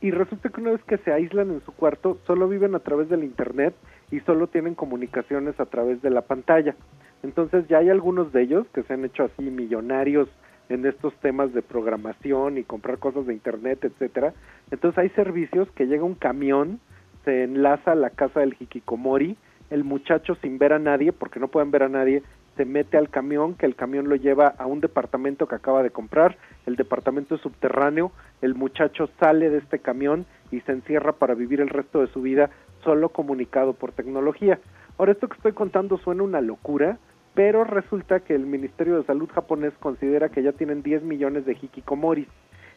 Y 0.00 0.10
resulta 0.10 0.48
que 0.48 0.60
una 0.60 0.72
vez 0.72 0.82
que 0.84 0.98
se 0.98 1.12
aíslan 1.12 1.50
en 1.52 1.60
su 1.64 1.72
cuarto, 1.72 2.18
solo 2.26 2.48
viven 2.48 2.74
a 2.74 2.80
través 2.80 3.08
del 3.08 3.22
internet 3.22 3.74
y 4.12 4.20
solo 4.20 4.46
tienen 4.46 4.76
comunicaciones 4.76 5.58
a 5.58 5.66
través 5.66 6.00
de 6.02 6.10
la 6.10 6.20
pantalla. 6.20 6.76
Entonces 7.24 7.66
ya 7.66 7.78
hay 7.78 7.88
algunos 7.88 8.32
de 8.32 8.42
ellos 8.42 8.66
que 8.72 8.82
se 8.84 8.92
han 8.92 9.04
hecho 9.04 9.24
así 9.24 9.42
millonarios 9.42 10.28
en 10.68 10.86
estos 10.86 11.14
temas 11.16 11.52
de 11.52 11.62
programación 11.62 12.58
y 12.58 12.62
comprar 12.62 12.98
cosas 12.98 13.26
de 13.26 13.32
internet, 13.32 13.84
etcétera. 13.84 14.34
Entonces 14.70 14.98
hay 14.98 15.08
servicios 15.10 15.68
que 15.72 15.86
llega 15.86 16.04
un 16.04 16.14
camión, 16.14 16.78
se 17.24 17.44
enlaza 17.44 17.92
a 17.92 17.96
la 17.96 18.10
casa 18.10 18.40
del 18.40 18.54
hikikomori, 18.60 19.36
el 19.70 19.82
muchacho 19.82 20.34
sin 20.36 20.58
ver 20.58 20.74
a 20.74 20.78
nadie, 20.78 21.12
porque 21.12 21.40
no 21.40 21.48
pueden 21.48 21.70
ver 21.70 21.82
a 21.82 21.88
nadie, 21.88 22.22
se 22.56 22.66
mete 22.66 22.98
al 22.98 23.08
camión, 23.08 23.54
que 23.54 23.64
el 23.64 23.74
camión 23.74 24.10
lo 24.10 24.16
lleva 24.16 24.48
a 24.58 24.66
un 24.66 24.80
departamento 24.80 25.46
que 25.46 25.54
acaba 25.54 25.82
de 25.82 25.90
comprar, 25.90 26.36
el 26.66 26.76
departamento 26.76 27.36
es 27.36 27.40
subterráneo, 27.40 28.12
el 28.42 28.54
muchacho 28.54 29.08
sale 29.18 29.48
de 29.48 29.58
este 29.58 29.78
camión 29.78 30.26
y 30.50 30.60
se 30.60 30.72
encierra 30.72 31.12
para 31.12 31.34
vivir 31.34 31.62
el 31.62 31.70
resto 31.70 32.02
de 32.02 32.08
su 32.08 32.20
vida 32.20 32.50
solo 32.82 33.08
comunicado 33.10 33.72
por 33.72 33.92
tecnología. 33.92 34.58
Ahora, 34.98 35.12
esto 35.12 35.28
que 35.28 35.36
estoy 35.36 35.52
contando 35.52 35.98
suena 35.98 36.22
una 36.22 36.40
locura, 36.40 36.98
pero 37.34 37.64
resulta 37.64 38.20
que 38.20 38.34
el 38.34 38.46
Ministerio 38.46 38.96
de 38.96 39.04
Salud 39.04 39.28
japonés 39.32 39.72
considera 39.80 40.28
que 40.28 40.42
ya 40.42 40.52
tienen 40.52 40.82
10 40.82 41.02
millones 41.02 41.46
de 41.46 41.52
hikikomoris 41.52 42.28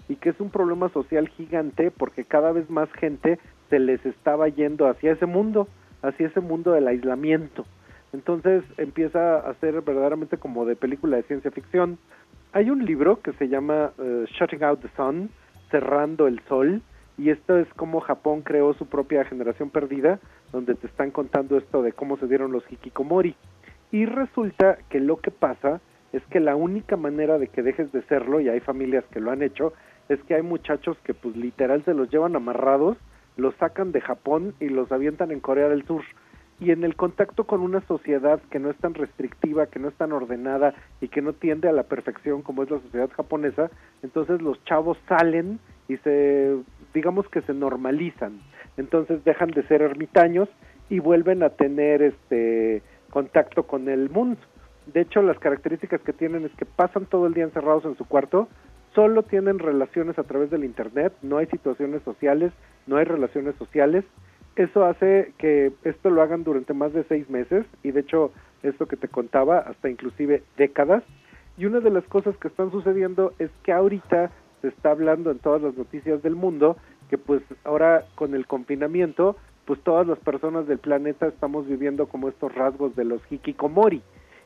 y 0.07 0.15
que 0.15 0.29
es 0.29 0.39
un 0.39 0.49
problema 0.49 0.89
social 0.89 1.27
gigante 1.29 1.91
porque 1.91 2.23
cada 2.23 2.51
vez 2.51 2.69
más 2.69 2.91
gente 2.93 3.39
se 3.69 3.79
les 3.79 4.05
estaba 4.05 4.47
yendo 4.47 4.87
hacia 4.87 5.11
ese 5.11 5.25
mundo, 5.25 5.67
hacia 6.01 6.27
ese 6.27 6.39
mundo 6.39 6.71
del 6.71 6.87
aislamiento. 6.87 7.65
Entonces 8.13 8.63
empieza 8.77 9.39
a 9.39 9.53
ser 9.55 9.81
verdaderamente 9.81 10.37
como 10.37 10.65
de 10.65 10.75
película 10.75 11.17
de 11.17 11.23
ciencia 11.23 11.51
ficción. 11.51 11.97
Hay 12.53 12.69
un 12.69 12.85
libro 12.85 13.21
que 13.21 13.33
se 13.33 13.49
llama 13.49 13.91
uh, 13.97 14.25
Shutting 14.25 14.63
Out 14.63 14.81
the 14.81 14.89
Sun, 14.95 15.29
Cerrando 15.69 16.27
el 16.27 16.39
Sol, 16.47 16.81
y 17.17 17.29
esto 17.29 17.57
es 17.57 17.67
como 17.75 18.01
Japón 18.01 18.41
creó 18.41 18.73
su 18.73 18.87
propia 18.87 19.23
generación 19.25 19.69
perdida, 19.69 20.19
donde 20.51 20.75
te 20.75 20.87
están 20.87 21.11
contando 21.11 21.57
esto 21.57 21.81
de 21.81 21.93
cómo 21.93 22.17
se 22.17 22.27
dieron 22.27 22.51
los 22.51 22.63
hikikomori. 22.69 23.35
Y 23.91 24.05
resulta 24.05 24.77
que 24.89 24.99
lo 24.99 25.17
que 25.17 25.31
pasa 25.31 25.79
es 26.11 26.23
que 26.27 26.39
la 26.39 26.55
única 26.55 26.97
manera 26.97 27.37
de 27.37 27.47
que 27.47 27.61
dejes 27.61 27.91
de 27.91 28.01
serlo, 28.03 28.39
y 28.39 28.49
hay 28.49 28.59
familias 28.59 29.05
que 29.11 29.19
lo 29.19 29.31
han 29.31 29.41
hecho, 29.41 29.73
es 30.09 30.21
que 30.23 30.35
hay 30.35 30.41
muchachos 30.41 30.97
que 31.03 31.13
pues 31.13 31.35
literal 31.35 31.83
se 31.83 31.93
los 31.93 32.09
llevan 32.09 32.35
amarrados, 32.35 32.97
los 33.37 33.55
sacan 33.55 33.91
de 33.91 34.01
Japón 34.01 34.53
y 34.59 34.69
los 34.69 34.91
avientan 34.91 35.31
en 35.31 35.39
Corea 35.39 35.69
del 35.69 35.85
Sur. 35.85 36.03
Y 36.59 36.71
en 36.71 36.85
el 36.85 36.95
contacto 36.95 37.45
con 37.45 37.61
una 37.61 37.81
sociedad 37.81 38.39
que 38.49 38.59
no 38.59 38.69
es 38.69 38.77
tan 38.77 38.93
restrictiva, 38.93 39.65
que 39.65 39.79
no 39.79 39.89
es 39.89 39.95
tan 39.95 40.13
ordenada 40.13 40.73
y 41.01 41.09
que 41.09 41.21
no 41.21 41.33
tiende 41.33 41.67
a 41.67 41.73
la 41.73 41.83
perfección 41.83 42.43
como 42.43 42.63
es 42.63 42.71
la 42.71 42.79
sociedad 42.79 43.09
japonesa, 43.11 43.69
entonces 44.03 44.41
los 44.41 44.63
chavos 44.63 44.97
salen 45.09 45.59
y 45.87 45.97
se, 45.97 46.55
digamos 46.93 47.27
que 47.29 47.41
se 47.41 47.53
normalizan. 47.53 48.39
Entonces 48.77 49.23
dejan 49.23 49.51
de 49.51 49.63
ser 49.67 49.81
ermitaños 49.81 50.49
y 50.89 50.99
vuelven 50.99 51.43
a 51.43 51.49
tener 51.49 52.01
este 52.01 52.81
contacto 53.09 53.63
con 53.63 53.89
el 53.89 54.09
mundo. 54.09 54.39
De 54.93 55.01
hecho, 55.01 55.21
las 55.21 55.39
características 55.39 56.01
que 56.01 56.13
tienen 56.13 56.45
es 56.45 56.51
que 56.53 56.65
pasan 56.65 57.05
todo 57.05 57.27
el 57.27 57.33
día 57.33 57.43
encerrados 57.43 57.85
en 57.85 57.97
su 57.97 58.05
cuarto, 58.05 58.47
solo 58.93 59.23
tienen 59.23 59.59
relaciones 59.59 60.17
a 60.19 60.23
través 60.23 60.49
del 60.49 60.63
Internet, 60.63 61.13
no 61.21 61.37
hay 61.37 61.47
situaciones 61.47 62.01
sociales, 62.03 62.53
no 62.87 62.97
hay 62.97 63.05
relaciones 63.05 63.55
sociales. 63.55 64.05
Eso 64.55 64.85
hace 64.85 65.33
que 65.37 65.73
esto 65.83 66.09
lo 66.09 66.21
hagan 66.21 66.43
durante 66.43 66.73
más 66.73 66.93
de 66.93 67.03
seis 67.03 67.29
meses 67.29 67.65
y 67.83 67.91
de 67.91 68.01
hecho, 68.01 68.31
esto 68.63 68.85
que 68.85 68.95
te 68.95 69.09
contaba, 69.09 69.59
hasta 69.59 69.89
inclusive 69.89 70.43
décadas. 70.55 71.03
Y 71.57 71.65
una 71.65 71.79
de 71.79 71.89
las 71.89 72.05
cosas 72.05 72.37
que 72.37 72.47
están 72.47 72.71
sucediendo 72.71 73.33
es 73.39 73.49
que 73.63 73.73
ahorita 73.73 74.31
se 74.65 74.69
está 74.69 74.89
hablando 74.89 75.29
en 75.29 75.37
todas 75.37 75.61
las 75.61 75.77
noticias 75.77 76.23
del 76.23 76.35
mundo 76.35 76.75
que 77.07 77.19
pues 77.19 77.43
ahora 77.63 78.05
con 78.15 78.33
el 78.33 78.47
confinamiento, 78.47 79.35
pues 79.65 79.79
todas 79.81 80.07
las 80.07 80.17
personas 80.17 80.65
del 80.65 80.79
planeta 80.79 81.27
estamos 81.27 81.67
viviendo 81.67 82.07
como 82.07 82.29
estos 82.29 82.53
rasgos 82.55 82.95
de 82.95 83.05
los 83.05 83.21
hikikomori 83.29 84.01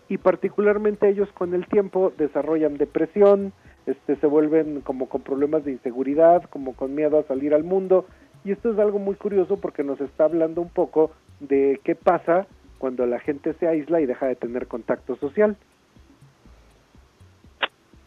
y 0.10 0.18
particularmente 0.18 1.08
ellos 1.08 1.30
con 1.32 1.54
el 1.54 1.68
tiempo 1.68 2.12
desarrollan 2.18 2.78
depresión, 2.78 3.54
este, 3.86 4.18
se 4.18 4.28
vuelven 4.28 4.82
como 4.82 5.08
con 5.08 5.22
problemas 5.22 5.64
de 5.64 5.72
inseguridad, 5.72 6.44
como 6.50 6.74
con 6.74 6.96
miedo 6.96 7.18
a 7.18 7.24
salir 7.24 7.54
al 7.54 7.64
mundo. 7.64 8.06
Y 8.44 8.52
esto 8.52 8.74
es 8.74 8.80
algo 8.80 9.00
muy 9.00 9.16
curioso 9.16 9.56
porque 9.56 9.84
nos 9.84 10.02
está 10.02 10.26
hablando 10.26 10.62
un 10.62 10.70
poco 10.70 11.12
de 11.40 11.80
qué 11.86 11.96
pasa 11.96 12.46
cuando 12.78 13.06
la 13.06 13.20
gente 13.20 13.54
se 13.54 13.68
aísla 13.68 14.02
y 14.02 14.06
deja 14.06 14.26
de 14.26 14.36
tener 14.36 14.68
contacto 14.68 15.16
social. 15.16 15.56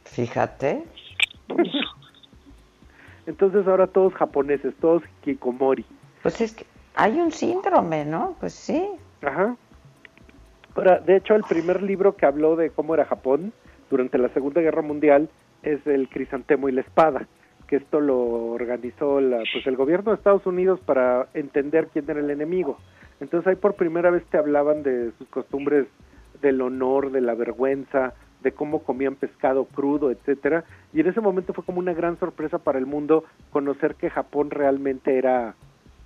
Fíjate. 0.05 0.83
Entonces 3.27 3.66
ahora 3.66 3.86
todos 3.86 4.15
japoneses, 4.15 4.74
todos 4.81 5.03
kikomori. 5.23 5.85
Pues 6.23 6.40
es 6.40 6.55
que 6.55 6.66
hay 6.94 7.20
un 7.20 7.32
síndrome, 7.32 8.05
¿no? 8.05 8.36
Pues 8.40 8.53
sí. 8.53 8.89
Ajá. 9.23 9.57
Ahora, 10.74 11.01
de 11.01 11.16
hecho, 11.16 11.35
el 11.35 11.43
primer 11.43 11.82
libro 11.82 12.16
que 12.16 12.27
habló 12.27 12.57
de 12.57 12.70
cómo 12.70 12.94
era 12.94 13.05
Japón 13.05 13.53
durante 13.90 14.19
la 14.19 14.28
Segunda 14.31 14.61
Guerra 14.61 14.82
Mundial 14.82 15.28
es 15.62 15.86
el 15.86 16.09
Crisantemo 16.09 16.69
y 16.69 16.73
la 16.73 16.81
Espada, 16.81 17.27
que 17.69 17.77
esto 17.77 18.01
lo 18.01 18.19
organizó 18.19 19.20
la, 19.20 19.43
pues 19.53 19.66
el 19.66 19.77
gobierno 19.77 20.11
de 20.11 20.16
Estados 20.16 20.47
Unidos 20.47 20.81
para 20.81 21.28
entender 21.35 21.89
quién 21.93 22.09
era 22.09 22.20
el 22.20 22.31
enemigo. 22.31 22.78
Entonces 23.20 23.47
ahí 23.47 23.57
por 23.57 23.74
primera 23.74 24.11
vez 24.11 24.24
te 24.27 24.39
hablaban 24.39 24.82
de 24.82 25.12
sus 25.19 25.28
costumbres 25.28 25.86
del 26.40 26.61
honor, 26.61 27.12
de 27.12 27.20
la 27.20 27.35
vergüenza, 27.35 28.15
de 28.43 28.52
cómo 28.52 28.82
comían 28.82 29.14
pescado 29.14 29.64
crudo, 29.64 30.10
etcétera, 30.10 30.64
y 30.93 31.01
en 31.01 31.06
ese 31.06 31.20
momento 31.20 31.52
fue 31.52 31.64
como 31.64 31.78
una 31.78 31.94
gran 31.94 32.19
sorpresa 32.19 32.59
para 32.59 32.78
el 32.78 32.86
mundo 32.86 33.24
conocer 33.51 33.94
que 33.94 34.10
Japón 34.10 34.51
realmente 34.51 35.16
era 35.16 35.55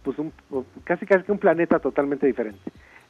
pues 0.03 0.19
un 0.19 0.33
casi 0.85 1.05
casi 1.05 1.31
un 1.33 1.39
planeta 1.39 1.79
totalmente 1.81 2.27
diferente. 2.27 2.61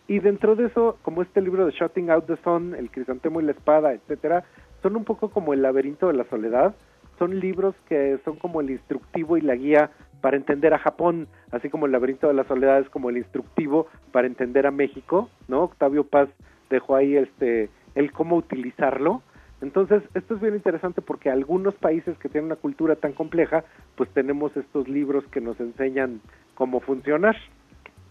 Y 0.09 0.21
dentro 0.21 0.55
de 0.55 0.67
eso, 0.67 0.99
como 1.03 1.23
este 1.23 1.41
libro 1.41 1.67
de 1.67 1.73
Shutting 1.73 2.11
Out 2.11 2.27
the 2.27 2.37
Sun, 2.45 2.75
El 2.75 2.91
Crisantemo 2.91 3.41
y 3.41 3.45
la 3.45 3.53
Espada, 3.53 3.93
etcétera, 3.93 4.45
son 4.83 4.97
un 4.97 5.05
poco 5.05 5.31
como 5.31 5.53
El 5.53 5.63
laberinto 5.63 6.07
de 6.07 6.15
la 6.15 6.25
soledad, 6.25 6.75
son 7.19 7.41
libros 7.41 7.75
que 7.89 8.19
son 8.25 8.37
como 8.37 8.61
el 8.61 8.71
instructivo 8.71 9.37
y 9.37 9.41
la 9.41 9.57
guía 9.57 9.91
para 10.21 10.37
entender 10.37 10.75
a 10.75 10.79
Japón, 10.79 11.29
así 11.51 11.69
como 11.71 11.87
El 11.87 11.93
laberinto 11.93 12.29
de 12.29 12.35
la 12.35 12.45
soledad 12.45 12.81
es 12.81 12.89
como 12.89 13.11
el 13.11 13.17
instructivo 13.19 13.89
para 14.13 14.27
entender 14.27 14.67
a 14.67 14.71
México, 14.71 15.29
¿no? 15.49 15.63
Octavio 15.63 16.05
Paz 16.05 16.29
dejó 16.71 16.97
ahí 16.97 17.17
este 17.17 17.69
el 17.97 18.13
cómo 18.13 18.37
utilizarlo. 18.37 19.23
Entonces, 19.61 20.03
esto 20.15 20.35
es 20.35 20.41
bien 20.41 20.55
interesante 20.55 21.01
porque 21.01 21.31
algunos 21.31 21.75
países 21.75 22.17
que 22.19 22.29
tienen 22.29 22.47
una 22.47 22.57
cultura 22.57 22.95
tan 22.95 23.13
compleja, 23.13 23.65
pues 23.97 24.09
tenemos 24.11 24.57
estos 24.57 24.87
libros 24.87 25.25
que 25.33 25.41
nos 25.41 25.59
enseñan 25.59 26.21
cómo 26.55 26.81
funcionar. 26.81 27.37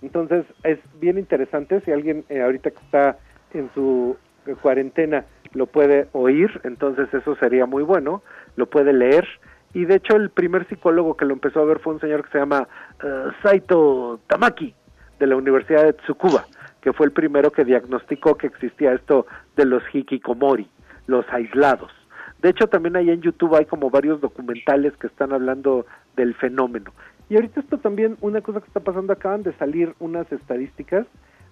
Entonces, 0.01 0.45
es 0.63 0.79
bien 0.99 1.17
interesante 1.17 1.81
si 1.81 1.91
alguien 1.91 2.25
eh, 2.29 2.41
ahorita 2.41 2.71
que 2.71 2.83
está 2.83 3.17
en 3.53 3.69
su 3.73 4.17
eh, 4.45 4.55
cuarentena 4.61 5.25
lo 5.53 5.67
puede 5.67 6.09
oír, 6.11 6.59
entonces 6.63 7.11
eso 7.13 7.35
sería 7.37 7.65
muy 7.65 7.83
bueno, 7.83 8.21
lo 8.55 8.65
puede 8.69 8.91
leer. 8.91 9.25
Y 9.73 9.85
de 9.85 9.95
hecho, 9.95 10.15
el 10.15 10.29
primer 10.29 10.67
psicólogo 10.67 11.15
que 11.15 11.25
lo 11.25 11.33
empezó 11.33 11.61
a 11.61 11.65
ver 11.65 11.79
fue 11.79 11.93
un 11.93 11.99
señor 11.99 12.23
que 12.25 12.31
se 12.31 12.39
llama 12.39 12.67
eh, 13.03 13.27
Saito 13.41 14.19
Tamaki, 14.27 14.73
de 15.19 15.27
la 15.27 15.35
Universidad 15.35 15.83
de 15.83 15.93
Tsukuba, 15.93 16.45
que 16.85 16.93
fue 16.93 17.07
el 17.07 17.13
primero 17.13 17.51
que 17.51 17.65
diagnosticó 17.65 18.37
que 18.37 18.45
existía 18.45 18.93
esto 18.93 19.25
de 19.55 19.65
los 19.65 19.81
hikikomori, 19.91 20.69
los 21.07 21.25
aislados. 21.31 21.91
De 22.43 22.49
hecho, 22.49 22.67
también 22.67 22.95
ahí 22.95 23.09
en 23.09 23.21
YouTube 23.21 23.55
hay 23.55 23.65
como 23.65 23.89
varios 23.89 24.21
documentales 24.21 24.95
que 24.97 25.07
están 25.07 25.33
hablando 25.33 25.87
del 26.15 26.35
fenómeno. 26.35 26.93
Y 27.27 27.37
ahorita 27.37 27.61
esto 27.61 27.79
también, 27.79 28.17
una 28.21 28.41
cosa 28.41 28.59
que 28.59 28.67
está 28.67 28.81
pasando, 28.81 29.13
acaban 29.13 29.41
de 29.41 29.53
salir 29.53 29.95
unas 29.97 30.31
estadísticas 30.31 31.07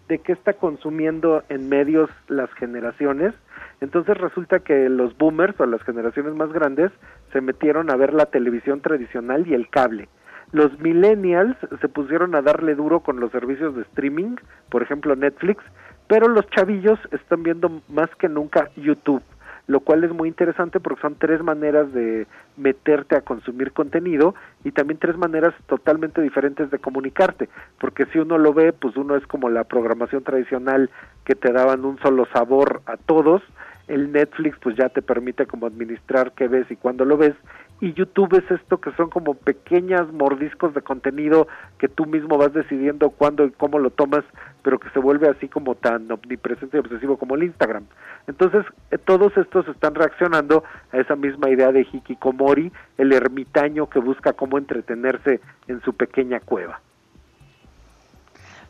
de 0.07 0.19
qué 0.19 0.33
está 0.33 0.53
consumiendo 0.53 1.41
en 1.49 1.67
medios 1.67 2.11
las 2.27 2.53
generaciones. 2.53 3.33
Entonces 3.81 4.15
resulta 4.15 4.59
que 4.59 4.87
los 4.87 5.17
boomers 5.17 5.59
o 5.59 5.65
las 5.65 5.81
generaciones 5.81 6.35
más 6.35 6.53
grandes 6.53 6.91
se 7.31 7.41
metieron 7.41 7.89
a 7.89 7.95
ver 7.95 8.13
la 8.13 8.27
televisión 8.27 8.81
tradicional 8.81 9.47
y 9.47 9.55
el 9.55 9.67
cable. 9.67 10.09
Los 10.53 10.79
millennials 10.79 11.57
se 11.81 11.89
pusieron 11.89 12.33
a 12.35 12.41
darle 12.41 12.75
duro 12.75 13.01
con 13.01 13.19
los 13.19 13.31
servicios 13.31 13.75
de 13.75 13.81
streaming, 13.81 14.37
por 14.69 14.81
ejemplo 14.81 15.15
Netflix, 15.15 15.63
pero 16.07 16.29
los 16.29 16.47
chavillos 16.51 16.99
están 17.11 17.43
viendo 17.43 17.81
más 17.89 18.09
que 18.17 18.29
nunca 18.29 18.69
YouTube 18.77 19.23
lo 19.67 19.79
cual 19.79 20.03
es 20.03 20.11
muy 20.11 20.27
interesante 20.27 20.79
porque 20.79 21.01
son 21.01 21.15
tres 21.15 21.41
maneras 21.41 21.91
de 21.93 22.27
meterte 22.57 23.15
a 23.15 23.21
consumir 23.21 23.71
contenido 23.71 24.35
y 24.63 24.71
también 24.71 24.99
tres 24.99 25.17
maneras 25.17 25.53
totalmente 25.67 26.21
diferentes 26.21 26.69
de 26.69 26.79
comunicarte, 26.79 27.49
porque 27.79 28.05
si 28.07 28.19
uno 28.19 28.37
lo 28.37 28.53
ve, 28.53 28.73
pues 28.73 28.97
uno 28.97 29.15
es 29.15 29.25
como 29.25 29.49
la 29.49 29.63
programación 29.63 30.23
tradicional 30.23 30.89
que 31.23 31.35
te 31.35 31.51
daban 31.53 31.85
un 31.85 31.97
solo 31.99 32.27
sabor 32.33 32.81
a 32.85 32.97
todos, 32.97 33.41
el 33.87 34.11
Netflix 34.11 34.57
pues 34.61 34.75
ya 34.75 34.89
te 34.89 35.01
permite 35.01 35.45
como 35.45 35.65
administrar 35.65 36.33
qué 36.33 36.47
ves 36.47 36.69
y 36.69 36.75
cuándo 36.75 37.05
lo 37.05 37.17
ves 37.17 37.33
y 37.81 37.93
YouTube 37.93 38.33
es 38.37 38.49
esto 38.49 38.79
que 38.79 38.91
son 38.93 39.09
como 39.09 39.33
pequeñas 39.33 40.11
mordiscos 40.13 40.73
de 40.73 40.81
contenido 40.81 41.47
que 41.77 41.87
tú 41.87 42.05
mismo 42.05 42.37
vas 42.37 42.53
decidiendo 42.53 43.09
cuándo 43.09 43.45
y 43.45 43.51
cómo 43.51 43.77
lo 43.77 43.89
tomas, 43.89 44.23
pero 44.61 44.79
que 44.79 44.89
se 44.91 44.99
vuelve 44.99 45.27
así 45.27 45.49
como 45.49 45.75
tan 45.75 46.09
omnipresente 46.09 46.77
y 46.77 46.79
obsesivo 46.79 47.17
como 47.17 47.35
el 47.35 47.43
Instagram. 47.43 47.83
Entonces, 48.27 48.65
eh, 48.91 48.97
todos 48.97 49.35
estos 49.35 49.67
están 49.67 49.95
reaccionando 49.95 50.63
a 50.91 50.97
esa 50.97 51.15
misma 51.15 51.49
idea 51.49 51.71
de 51.71 51.81
Hikikomori, 51.81 52.71
el 52.97 53.11
ermitaño 53.11 53.89
que 53.89 53.99
busca 53.99 54.33
cómo 54.33 54.57
entretenerse 54.57 55.41
en 55.67 55.81
su 55.81 55.93
pequeña 55.93 56.39
cueva. 56.39 56.79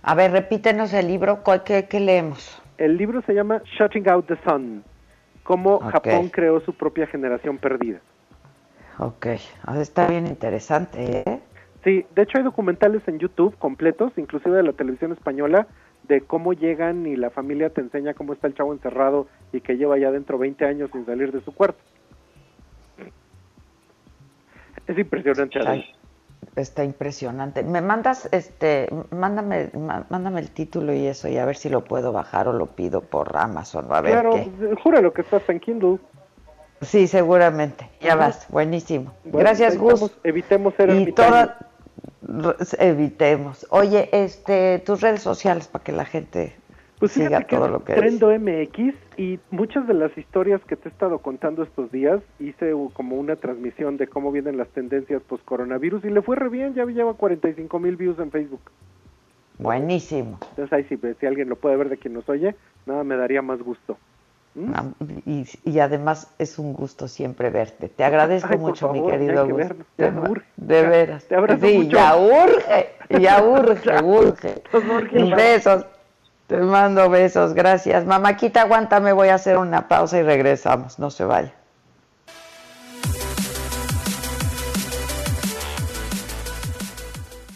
A 0.01 0.15
ver, 0.15 0.31
repítenos 0.31 0.91
el 0.93 1.07
libro, 1.07 1.43
¿qué, 1.65 1.88
qué 1.88 1.99
leemos? 1.99 2.61
El 2.77 2.97
libro 2.97 3.21
se 3.21 3.34
llama 3.34 3.61
Shutting 3.77 4.09
Out 4.09 4.25
the 4.25 4.38
Sun, 4.43 4.84
cómo 5.43 5.80
Japón 5.80 6.30
creó 6.30 6.59
su 6.61 6.73
propia 6.73 7.05
generación 7.05 7.57
perdida. 7.57 7.99
Ok, 8.99 9.27
ah, 9.65 9.79
está 9.79 10.07
bien 10.07 10.27
interesante, 10.27 11.23
¿eh? 11.27 11.39
Sí, 11.83 12.05
de 12.15 12.21
hecho 12.21 12.37
hay 12.37 12.43
documentales 12.43 13.01
en 13.07 13.19
YouTube 13.19 13.57
completos, 13.57 14.13
inclusive 14.17 14.55
de 14.55 14.63
la 14.63 14.73
televisión 14.73 15.11
española, 15.11 15.67
de 16.07 16.21
cómo 16.21 16.53
llegan 16.53 17.05
y 17.05 17.15
la 17.15 17.29
familia 17.29 17.69
te 17.69 17.81
enseña 17.81 18.13
cómo 18.13 18.33
está 18.33 18.47
el 18.47 18.55
chavo 18.55 18.73
encerrado 18.73 19.27
y 19.51 19.61
que 19.61 19.75
lleva 19.75 19.97
ya 19.97 20.11
dentro 20.11 20.37
20 20.37 20.65
años 20.65 20.89
sin 20.91 21.05
salir 21.05 21.31
de 21.31 21.41
su 21.41 21.53
cuarto. 21.53 21.79
Es 24.87 24.97
impresionante. 24.97 25.59
Está, 26.55 26.83
impresionante. 26.83 27.63
Me 27.63 27.81
mandas, 27.81 28.29
este, 28.31 28.87
mándame, 29.11 29.71
mándame 30.09 30.41
el 30.41 30.51
título 30.51 30.93
y 30.93 31.07
eso 31.07 31.27
y 31.27 31.37
a 31.37 31.45
ver 31.45 31.55
si 31.55 31.69
lo 31.69 31.83
puedo 31.83 32.11
bajar 32.11 32.47
o 32.47 32.53
lo 32.53 32.67
pido 32.67 33.01
por 33.01 33.35
Amazon. 33.35 33.87
A 33.89 34.01
ver 34.01 34.11
claro, 34.11 34.35
júralo 34.83 35.13
que 35.13 35.21
estás 35.21 35.49
en 35.49 35.59
Kindle. 35.59 35.99
Sí, 36.84 37.07
seguramente. 37.07 37.89
Ya 38.01 38.15
vas, 38.15 38.47
buenísimo. 38.49 39.14
Gracias, 39.26 39.77
Gus. 39.77 40.11
Evitemos 40.23 40.73
ser 40.76 40.89
y 40.89 41.14
evitemos. 42.80 43.68
Oye, 43.69 44.10
este, 44.11 44.80
tus 44.80 45.01
redes 45.01 45.22
sociales 45.22 45.68
para 45.68 45.84
que 45.84 45.91
la 45.91 46.05
gente 46.05 46.55
pues 46.99 47.11
siga 47.11 47.41
todo 47.41 47.68
lo 47.68 47.84
que 47.84 47.93
Trendo 47.95 48.30
MX 48.30 48.95
y 49.18 49.39
muchas 49.51 49.88
de 49.88 49.93
las 49.93 50.18
historias 50.18 50.61
que 50.65 50.76
te 50.76 50.88
he 50.88 50.91
estado 50.91 51.19
contando 51.19 51.64
estos 51.64 51.91
días 51.91 52.22
hice 52.39 52.73
como 52.93 53.18
una 53.18 53.35
transmisión 53.35 53.97
de 53.97 54.07
cómo 54.07 54.31
vienen 54.31 54.57
las 54.57 54.69
tendencias 54.69 55.22
post 55.23 55.43
coronavirus 55.43 56.05
y 56.05 56.10
le 56.10 56.22
fue 56.22 56.38
re 56.38 56.49
bien, 56.49 56.73
ya 56.76 56.85
lleva 56.85 57.14
45 57.14 57.80
mil 57.80 57.97
views 57.97 58.19
en 58.19 58.31
Facebook. 58.31 58.61
Buenísimo. 59.60 60.39
Entonces 60.49 60.73
ahí 60.73 60.85
sí, 60.85 60.97
si 61.19 61.26
alguien 61.26 61.49
lo 61.49 61.57
puede 61.57 61.76
ver 61.76 61.89
de 61.89 61.97
quien 61.97 62.14
nos 62.14 62.27
oye, 62.30 62.55
Nada 62.85 63.03
me 63.03 63.15
daría 63.15 63.41
más 63.41 63.61
gusto. 63.61 63.97
¿Mm? 64.55 64.73
Ah, 64.75 64.85
y, 65.25 65.47
y, 65.65 65.80
además 65.80 66.27
es 66.38 66.59
un 66.59 66.73
gusto 66.73 67.07
siempre 67.07 67.49
verte. 67.49 67.89
Te 67.89 68.03
agradezco 68.03 68.55
mucho, 68.57 68.93
mi 68.93 69.03
querido 69.05 69.47
Gus. 69.47 69.69
De, 69.97 70.11
de 70.57 70.81
veras. 70.84 71.25
Te 71.25 71.35
abrazo 71.35 71.65
sí, 71.65 71.77
mucho. 71.80 71.97
ya 71.97 72.15
urge, 72.15 72.89
ya 73.09 73.43
urge, 73.43 74.03
urge. 74.03 74.63
Besos. 75.35 75.85
Te 76.47 76.57
mando 76.57 77.09
besos, 77.09 77.53
gracias. 77.53 78.05
Mamáquita, 78.05 78.61
aguántame, 78.61 79.13
voy 79.13 79.30
a 79.30 79.35
hacer 79.35 79.57
una 79.57 79.88
pausa 79.88 80.19
y 80.19 80.23
regresamos. 80.23 80.99
No 80.99 81.09
se 81.09 81.25
vaya. 81.25 81.53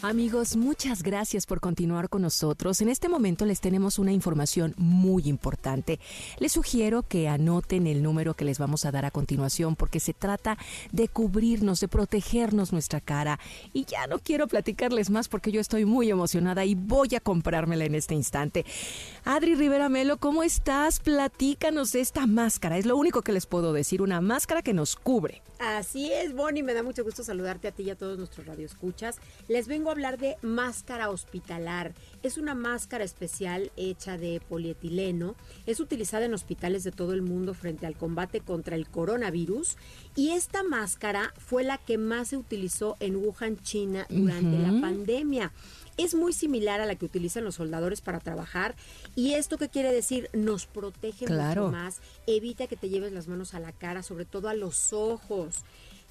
Amigos, 0.08 0.56
muchas 0.56 1.02
gracias 1.02 1.44
por 1.44 1.60
continuar 1.60 2.08
con 2.08 2.22
nosotros. 2.22 2.80
En 2.80 2.88
este 2.88 3.10
momento 3.10 3.44
les 3.44 3.60
tenemos 3.60 3.98
una 3.98 4.10
información 4.10 4.72
muy 4.78 5.28
importante. 5.28 6.00
Les 6.38 6.52
sugiero 6.52 7.02
que 7.02 7.28
anoten 7.28 7.86
el 7.86 8.02
número 8.02 8.32
que 8.32 8.46
les 8.46 8.58
vamos 8.58 8.86
a 8.86 8.90
dar 8.90 9.04
a 9.04 9.10
continuación 9.10 9.76
porque 9.76 10.00
se 10.00 10.14
trata 10.14 10.56
de 10.92 11.08
cubrirnos, 11.08 11.80
de 11.80 11.88
protegernos 11.88 12.72
nuestra 12.72 13.02
cara. 13.02 13.38
Y 13.74 13.84
ya 13.84 14.06
no 14.06 14.18
quiero 14.18 14.46
platicarles 14.46 15.10
más 15.10 15.28
porque 15.28 15.52
yo 15.52 15.60
estoy 15.60 15.84
muy 15.84 16.08
emocionada 16.08 16.64
y 16.64 16.74
voy 16.74 17.14
a 17.14 17.20
comprármela 17.20 17.84
en 17.84 17.94
este 17.94 18.14
instante. 18.14 18.64
Adri 19.26 19.56
Rivera 19.56 19.90
Melo, 19.90 20.16
¿cómo 20.16 20.42
estás? 20.42 21.00
Platícanos 21.00 21.92
de 21.92 22.00
esta 22.00 22.26
máscara. 22.26 22.78
Es 22.78 22.86
lo 22.86 22.96
único 22.96 23.20
que 23.20 23.32
les 23.32 23.44
puedo 23.44 23.74
decir, 23.74 24.00
una 24.00 24.22
máscara 24.22 24.62
que 24.62 24.72
nos 24.72 24.96
cubre. 24.96 25.42
Así 25.58 26.12
es, 26.12 26.34
Bonnie, 26.34 26.62
me 26.62 26.72
da 26.72 26.84
mucho 26.84 27.02
gusto 27.02 27.24
saludarte 27.24 27.66
a 27.66 27.72
ti 27.72 27.82
y 27.82 27.90
a 27.90 27.96
todos 27.96 28.16
nuestros 28.16 28.46
radioescuchas. 28.46 29.16
Les 29.48 29.66
vengo 29.66 29.90
a 29.90 29.97
hablar 29.98 30.16
de 30.16 30.36
máscara 30.42 31.10
hospitalar. 31.10 31.92
Es 32.22 32.38
una 32.38 32.54
máscara 32.54 33.02
especial 33.02 33.72
hecha 33.76 34.16
de 34.16 34.40
polietileno. 34.48 35.34
Es 35.66 35.80
utilizada 35.80 36.24
en 36.24 36.34
hospitales 36.34 36.84
de 36.84 36.92
todo 36.92 37.14
el 37.14 37.22
mundo 37.22 37.52
frente 37.52 37.84
al 37.84 37.96
combate 37.96 38.40
contra 38.40 38.76
el 38.76 38.88
coronavirus. 38.88 39.76
Y 40.14 40.30
esta 40.30 40.62
máscara 40.62 41.34
fue 41.36 41.64
la 41.64 41.78
que 41.78 41.98
más 41.98 42.28
se 42.28 42.36
utilizó 42.36 42.96
en 43.00 43.16
Wuhan, 43.16 43.60
China, 43.60 44.06
durante 44.08 44.56
la 44.56 44.80
pandemia 44.80 45.52
es 45.96 46.14
muy 46.14 46.32
similar 46.32 46.80
a 46.80 46.86
la 46.86 46.94
que 46.94 47.04
utilizan 47.04 47.42
los 47.42 47.56
soldadores 47.56 48.00
para 48.00 48.20
trabajar. 48.20 48.76
¿Y 49.16 49.32
esto 49.32 49.58
qué 49.58 49.68
quiere 49.68 49.92
decir? 49.92 50.30
Nos 50.32 50.66
protege 50.66 51.26
mucho 51.26 51.70
más, 51.72 52.00
evita 52.28 52.68
que 52.68 52.76
te 52.76 52.88
lleves 52.88 53.12
las 53.12 53.26
manos 53.26 53.52
a 53.52 53.58
la 53.58 53.72
cara, 53.72 54.04
sobre 54.04 54.24
todo 54.24 54.48
a 54.48 54.54
los 54.54 54.92
ojos. 54.92 55.64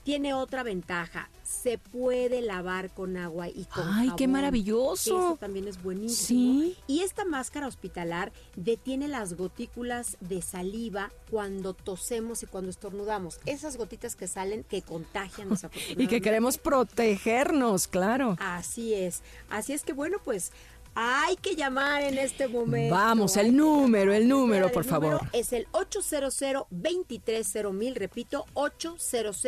Tiene 0.07 0.34
otra 0.34 0.63
ventaja, 0.63 1.29
se 1.43 1.77
puede 1.77 2.41
lavar 2.41 2.91
con 2.91 3.17
agua 3.17 3.49
y 3.49 3.65
con 3.65 3.84
¡Ay, 3.89 4.09
qué 4.15 4.25
maravilloso! 4.25 5.17
Eso 5.17 5.38
también 5.38 5.67
es 5.67 5.84
buenísimo. 5.84 6.71
Y 6.88 7.01
esta 7.01 7.25
máscara 7.25 7.67
hospitalar 7.67 8.31
detiene 8.55 9.09
las 9.09 9.34
gotículas 9.34 10.15
de 10.21 10.41
saliva 10.41 11.11
cuando 11.29 11.73
tosemos 11.73 12.41
y 12.41 12.45
cuando 12.45 12.69
estornudamos. 12.69 13.41
Esas 13.45 13.75
gotitas 13.75 14.15
que 14.15 14.29
salen 14.29 14.63
que 14.63 14.81
contagian. 14.81 15.49
Y 15.97 16.07
que 16.07 16.21
queremos 16.21 16.57
protegernos, 16.57 17.89
claro. 17.89 18.38
Así 18.39 18.93
es. 18.93 19.23
Así 19.49 19.73
es 19.73 19.84
que 19.84 19.91
bueno, 19.91 20.19
pues 20.23 20.53
hay 20.99 21.36
que 21.36 21.56
llamar 21.56 22.02
en 22.02 22.18
este 22.18 22.48
momento. 22.48 22.95
Vamos, 22.95 23.38
el 23.38 23.56
número, 23.56 24.11
el 24.14 24.28
número, 24.28 24.72
por 24.72 24.84
El 24.84 24.90
favor. 24.90 25.11
número 25.11 25.30
es 25.32 25.53
el 25.53 25.68
800 25.72 26.65
mil, 27.72 27.94
repito, 27.94 28.48
800 28.56 29.44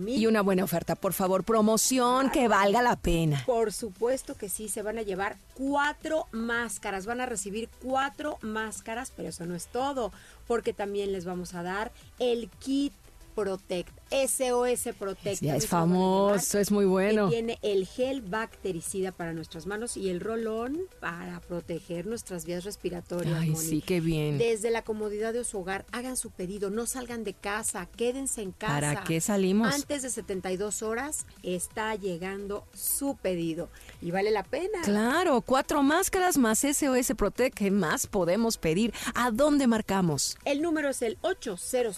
mil. 0.00 0.20
Y 0.20 0.26
una 0.26 0.42
buena 0.42 0.64
oferta, 0.64 0.96
por 0.96 1.12
favor, 1.12 1.44
promoción 1.44 2.30
que 2.30 2.48
valga 2.48 2.82
la 2.82 2.96
pena. 2.96 3.44
Por 3.46 3.72
supuesto 3.72 4.36
que 4.36 4.48
sí, 4.48 4.68
se 4.68 4.82
van 4.82 4.98
a 4.98 5.02
llevar 5.02 5.36
cuatro 5.54 6.26
máscaras, 6.32 7.06
van 7.06 7.20
a 7.20 7.26
recibir 7.26 7.68
cuatro 7.80 8.38
máscaras, 8.42 9.12
pero 9.14 9.28
eso 9.28 9.46
no 9.46 9.54
es 9.54 9.68
todo, 9.68 10.10
porque 10.48 10.72
también 10.72 11.12
les 11.12 11.24
vamos 11.24 11.54
a 11.54 11.62
dar 11.62 11.92
el 12.18 12.50
kit 12.58 12.92
Protect, 13.34 13.90
SOS 14.10 14.94
Protect. 14.98 15.42
Ya 15.42 15.56
es 15.56 15.66
famoso, 15.66 16.58
es 16.58 16.70
muy 16.70 16.84
bueno. 16.84 17.28
que 17.28 17.36
tiene 17.36 17.58
el 17.62 17.86
gel 17.86 18.20
bactericida 18.22 19.12
para 19.12 19.32
nuestras 19.32 19.66
manos 19.66 19.96
y 19.96 20.08
el 20.08 20.20
rolón 20.20 20.80
para 21.00 21.40
proteger 21.40 22.06
nuestras 22.06 22.44
vías 22.44 22.64
respiratorias. 22.64 23.38
Ay, 23.40 23.50
Moni. 23.50 23.64
sí, 23.64 23.82
qué 23.82 24.00
bien. 24.00 24.38
Desde 24.38 24.70
la 24.70 24.82
comodidad 24.82 25.32
de 25.32 25.44
su 25.44 25.58
hogar, 25.58 25.84
hagan 25.92 26.16
su 26.16 26.30
pedido, 26.30 26.70
no 26.70 26.86
salgan 26.86 27.24
de 27.24 27.34
casa, 27.34 27.86
quédense 27.96 28.42
en 28.42 28.52
casa. 28.52 28.72
¿Para 28.72 29.04
qué 29.04 29.20
salimos? 29.20 29.74
Antes 29.74 30.02
de 30.02 30.10
72 30.10 30.82
horas 30.82 31.26
está 31.42 31.94
llegando 31.94 32.66
su 32.74 33.16
pedido 33.16 33.68
y 34.00 34.10
vale 34.10 34.30
la 34.30 34.42
pena. 34.42 34.80
Claro, 34.82 35.40
cuatro 35.40 35.82
máscaras 35.82 36.38
más 36.38 36.60
SOS 36.60 37.12
Protect. 37.16 37.56
¿Qué 37.56 37.70
más 37.70 38.06
podemos 38.06 38.58
pedir? 38.58 38.92
¿A 39.14 39.30
dónde 39.30 39.66
marcamos? 39.66 40.36
El 40.44 40.62
número 40.62 40.90
es 40.90 41.02
el 41.02 41.18
800 41.22 41.94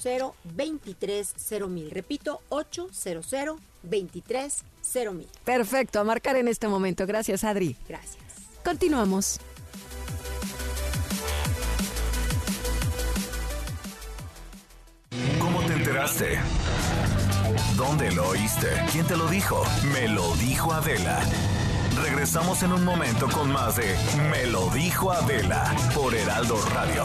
23 0.54 1.34
mil. 1.68 1.90
Repito, 1.96 2.42
800 2.50 3.56
23 3.82 4.64
mil. 5.14 5.26
Perfecto, 5.46 5.98
a 5.98 6.04
marcar 6.04 6.36
en 6.36 6.46
este 6.46 6.68
momento. 6.68 7.06
Gracias, 7.06 7.42
Adri. 7.42 7.74
Gracias. 7.88 8.22
Continuamos. 8.62 9.40
¿Cómo 15.40 15.62
te 15.62 15.72
enteraste? 15.72 16.38
¿Dónde 17.78 18.12
lo 18.12 18.28
oíste? 18.28 18.68
¿Quién 18.92 19.06
te 19.06 19.16
lo 19.16 19.26
dijo? 19.28 19.64
Me 19.94 20.06
lo 20.06 20.34
dijo 20.36 20.74
Adela. 20.74 21.18
Regresamos 22.02 22.62
en 22.62 22.74
un 22.74 22.84
momento 22.84 23.26
con 23.30 23.50
más 23.50 23.76
de 23.76 23.96
Me 24.30 24.46
lo 24.48 24.68
dijo 24.68 25.10
Adela 25.12 25.74
por 25.94 26.14
Heraldo 26.14 26.60
Radio. 26.74 27.04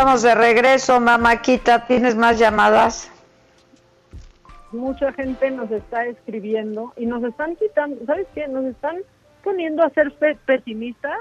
Estamos 0.00 0.22
de 0.22 0.34
regreso, 0.34 0.98
mamáquita. 0.98 1.86
¿Tienes 1.86 2.16
más 2.16 2.38
llamadas? 2.38 3.10
mucha 4.72 5.12
gente 5.12 5.50
nos 5.50 5.70
está 5.72 6.06
escribiendo 6.06 6.92
y 6.96 7.04
nos 7.04 7.22
están 7.24 7.54
quitando, 7.56 7.96
¿sabes 8.06 8.26
qué? 8.34 8.46
Nos 8.48 8.64
están 8.64 8.96
poniendo 9.42 9.82
a 9.82 9.90
ser 9.90 10.12
pe- 10.12 10.38
pesimistas, 10.46 11.18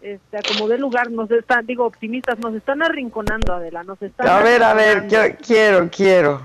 este, 0.00 0.38
a 0.38 0.40
como 0.42 0.68
de 0.68 0.78
lugar, 0.78 1.10
nos 1.10 1.28
están, 1.32 1.66
digo, 1.66 1.84
optimistas, 1.84 2.38
nos 2.38 2.54
están 2.54 2.82
arrinconando, 2.82 3.52
Adela, 3.52 3.82
nos 3.82 4.00
están 4.00 4.26
A 4.28 4.38
ver, 4.40 4.62
a 4.62 4.72
ver, 4.74 5.06
yo 5.08 5.18
quiero, 5.44 5.88
quiero. 5.94 6.40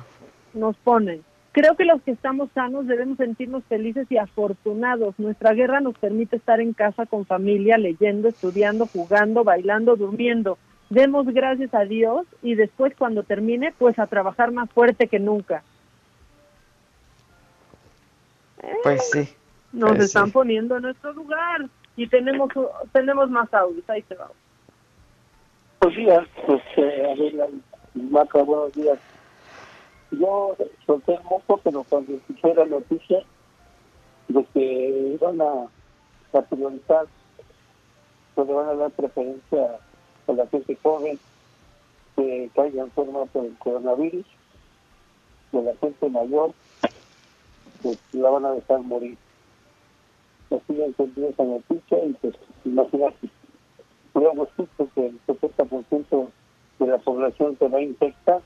nos 0.56 0.76
ponen. 0.78 1.24
Creo 1.54 1.76
que 1.78 1.86
los 1.86 2.02
que 2.02 2.12
estamos 2.12 2.50
sanos 2.56 2.88
debemos 2.88 3.18
sentirnos 3.18 3.64
felices 3.70 4.08
y 4.10 4.18
afortunados. 4.18 5.14
Nuestra 5.20 5.54
guerra 5.54 5.80
nos 5.82 5.98
permite 6.00 6.36
estar 6.38 6.60
en 6.60 6.74
casa 6.74 7.06
con 7.06 7.26
familia, 7.28 7.78
leyendo, 7.78 8.28
estudiando, 8.28 8.86
jugando, 8.88 9.44
bailando, 9.44 9.96
durmiendo. 9.96 10.58
Demos 10.90 11.28
gracias 11.28 11.74
a 11.74 11.86
Dios 11.86 12.26
y 12.42 12.56
después 12.56 12.96
cuando 12.98 13.24
termine, 13.24 13.74
pues 13.78 14.00
a 14.00 14.08
trabajar 14.08 14.52
más 14.52 14.70
fuerte 14.72 15.08
que 15.08 15.20
nunca. 15.20 15.64
Pues 18.84 19.10
sí. 19.12 19.30
Nos 19.72 19.92
pues 19.92 20.06
están 20.06 20.26
sí. 20.26 20.32
poniendo 20.32 20.78
en 20.78 20.84
nuestro 20.84 21.14
lugar 21.14 21.68
y 21.96 22.08
tenemos 22.08 22.50
tenemos 22.92 23.30
más 23.30 23.54
audios. 23.54 23.88
Ahí 23.88 24.02
te 24.02 24.16
va. 24.16 24.32
Buenos 25.82 25.98
días, 25.98 26.28
pues, 26.46 26.62
eh, 26.78 27.40
Maca, 27.94 28.44
buenos 28.44 28.74
días. 28.74 29.00
Yo 30.12 30.58
solté 30.86 31.14
el 31.14 31.24
moco, 31.24 31.62
pero 31.64 31.84
cuando 31.84 32.14
escuché 32.16 32.54
la 32.56 32.66
noticia 32.66 33.24
de 34.28 34.44
que 34.54 35.18
iban 35.22 35.40
a, 35.40 36.38
a 36.38 36.42
priorizar, 36.42 37.06
pues 38.34 38.48
le 38.48 38.54
van 38.54 38.70
a 38.70 38.74
dar 38.74 38.92
preferencia 38.92 39.80
a 40.30 40.34
la 40.34 40.48
gente 40.48 40.78
joven 40.82 41.20
que 42.16 42.50
caiga 42.56 42.84
enferma 42.84 43.26
por 43.26 43.46
el 43.46 43.56
coronavirus, 43.58 44.26
de 45.52 45.64
la 45.64 45.76
gente 45.76 46.10
mayor, 46.10 46.54
pues 47.82 47.98
la 48.14 48.30
van 48.30 48.46
a 48.46 48.52
dejar 48.52 48.82
morir. 48.82 49.18
Así 50.52 50.82
entendí 50.82 51.26
esa 51.26 51.44
noticia 51.44 52.06
y 52.06 52.14
pues 52.14 52.36
imagínate 52.66 53.30
hubiéramos 54.14 54.50
visto 54.58 54.90
que 54.96 55.08
el 55.08 55.20
70% 55.26 56.30
de 56.80 56.88
la 56.88 56.98
población 56.98 57.58
se 57.58 57.68
va 57.68 57.78
a 57.78 57.82
infectar, 57.82 58.42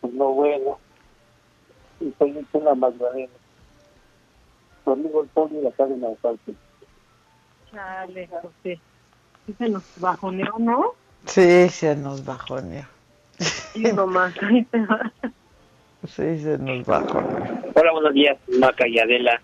pues 0.00 0.12
no 0.12 0.32
bueno. 0.32 0.78
y 2.00 2.12
soy 2.18 2.46
en 2.52 2.64
la 2.64 2.74
Magdalena. 2.74 3.32
Tu 4.84 4.92
amigo 4.92 5.22
el 5.22 5.28
Tony 5.30 5.60
de 5.60 5.68
acá 5.68 5.86
de 5.86 5.96
Naucalpan. 5.96 6.56
Chale, 7.70 8.28
sí. 8.62 8.80
Sí 9.46 9.54
se 9.58 9.68
nos 9.68 9.84
bajoneó, 9.96 10.54
¿no? 10.58 10.94
Sí, 11.26 11.68
se 11.68 11.94
nos 11.94 12.24
bajoneó. 12.24 12.84
Y 13.74 13.82
nomás, 13.92 14.34
ahí 14.42 14.64
te 14.64 14.80
va. 14.86 15.12
Sí, 16.06 16.38
se 16.40 16.58
nos 16.58 16.84
bajoneó. 16.84 17.62
Hola, 17.74 17.92
buenos 17.92 18.12
días, 18.12 18.36
Maca 18.58 18.88
y 18.88 18.98
Adela. 18.98 19.40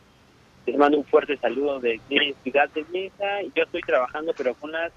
Les 0.66 0.77
mando 0.77 0.99
un 0.99 1.05
fuerte 1.05 1.37
saludo 1.37 1.79
de 1.81 2.01
mi 2.09 2.35
Ciudad 2.43 2.69
de 2.70 2.85
Mesa. 2.93 3.43
Yo 3.55 3.62
estoy 3.62 3.83
trabajando, 3.83 4.33
pero 4.37 4.55
con 4.55 4.73
las 4.73 4.93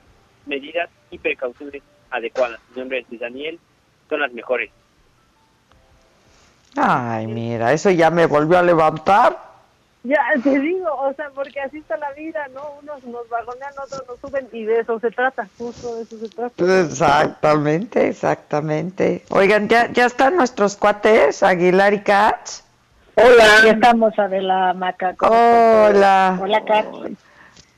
medidas 0.46 0.90
y 1.12 1.20
precauciones 1.20 1.84
adecuadas. 2.10 2.60
Mi 2.74 2.80
nombre 2.80 3.06
es 3.10 3.20
Daniel, 3.20 3.60
son 4.10 4.22
las 4.22 4.32
mejores. 4.34 4.72
Ay, 6.76 7.28
mira, 7.28 7.74
eso 7.74 7.90
ya 7.92 8.10
me 8.10 8.26
volvió 8.26 8.58
a 8.58 8.64
levantar. 8.64 9.45
Ya, 10.06 10.20
te 10.44 10.60
digo, 10.60 10.88
o 10.94 11.14
sea, 11.16 11.30
porque 11.34 11.60
así 11.62 11.80
está 11.80 11.98
la 11.98 12.12
vida, 12.14 12.48
¿no? 12.54 12.62
Unos 12.82 13.04
nos 13.06 13.28
bajonean, 13.28 13.74
otros 13.84 14.04
nos 14.08 14.20
suben 14.20 14.48
y 14.52 14.64
de 14.64 14.82
eso 14.82 15.00
se 15.00 15.10
trata, 15.10 15.48
justo 15.58 15.96
de 15.96 16.04
eso 16.04 16.18
se 16.20 16.30
trata. 16.30 16.82
Exactamente, 16.82 18.08
exactamente. 18.08 19.24
Oigan, 19.30 19.68
¿ya, 19.68 19.92
ya 19.92 20.06
están 20.06 20.36
nuestros 20.36 20.76
cuates, 20.76 21.42
Aguilar 21.42 21.94
y 21.96 22.02
Katz? 22.02 22.64
Hola. 23.16 23.58
Aquí 23.60 23.70
estamos, 23.70 24.20
Adela 24.20 24.74
Maca. 24.74 25.16
¿cómo 25.16 25.32
Hola. 25.34 26.38
Hola, 26.42 26.64
Kat. 26.66 26.86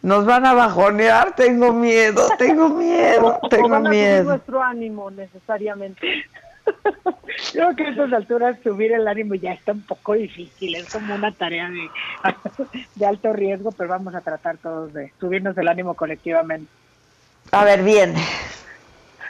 Nos 0.02 0.26
van 0.26 0.46
a 0.46 0.54
bajonear, 0.54 1.36
tengo 1.36 1.74
miedo, 1.74 2.28
tengo 2.38 2.70
miedo, 2.70 3.40
O 3.42 3.50
tengo 3.50 3.70
van 3.70 3.88
a 3.88 3.90
subir 3.90 4.00
miedo. 4.02 4.24
nuestro 4.26 4.62
ánimo 4.62 5.10
necesariamente. 5.12 6.08
Creo 7.54 7.76
que 7.76 7.84
a 7.84 7.90
estas 7.90 8.14
alturas 8.14 8.58
subir 8.64 8.92
el 8.92 9.08
ánimo 9.08 9.36
ya 9.36 9.54
está 9.54 9.72
un 9.72 9.82
poco 9.82 10.14
difícil, 10.14 10.76
es 10.76 10.92
como 10.92 11.16
una 11.16 11.32
tarea 11.32 11.70
de, 11.70 11.90
de 12.96 13.06
alto 13.06 13.34
riesgo, 13.34 13.72
pero 13.72 13.90
vamos 13.90 14.16
a 14.16 14.22
tratar 14.22 14.58
todos 14.58 14.94
de 14.94 15.14
subirnos 15.20 15.58
el 15.58 15.68
ánimo 15.68 15.94
colectivamente. 15.94 16.72
A 17.52 17.64
ver, 17.64 17.84
bien. 17.84 18.14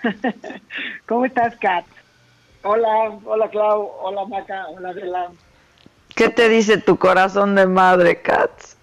¿Cómo 1.05 1.26
estás, 1.26 1.55
Kat? 1.57 1.85
Hola, 2.64 3.19
hola 3.26 3.49
Clau, 3.49 3.91
hola 4.01 4.26
Maca, 4.26 4.68
hola 4.69 4.89
Adela. 4.89 5.31
¿Qué 6.15 6.30
te 6.30 6.49
dice 6.49 6.77
tu 6.77 6.97
corazón 6.97 7.55
de 7.55 7.68
madre, 7.68 8.22
Katz? 8.22 8.76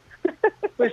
Pues 0.77 0.93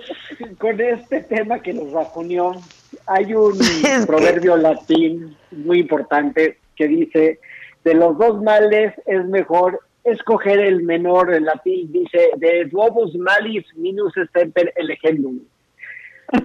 con 0.58 0.80
este 0.80 1.20
tema 1.20 1.60
que 1.60 1.72
nos 1.72 1.92
bajoneó, 1.92 2.60
hay 3.06 3.32
un 3.34 3.58
proverbio 4.06 4.56
latín 4.56 5.36
muy 5.50 5.80
importante 5.80 6.58
que 6.76 6.88
dice, 6.88 7.40
de 7.84 7.94
los 7.94 8.16
dos 8.18 8.42
males 8.42 8.94
es 9.06 9.24
mejor 9.26 9.80
escoger 10.04 10.60
el 10.60 10.82
menor, 10.82 11.34
en 11.34 11.44
latín 11.44 11.92
dice, 11.92 12.30
de 12.36 12.64
duobus 12.66 13.14
malis 13.16 13.64
minus 13.76 14.12
semper 14.32 14.72
elegendum. 14.76 15.40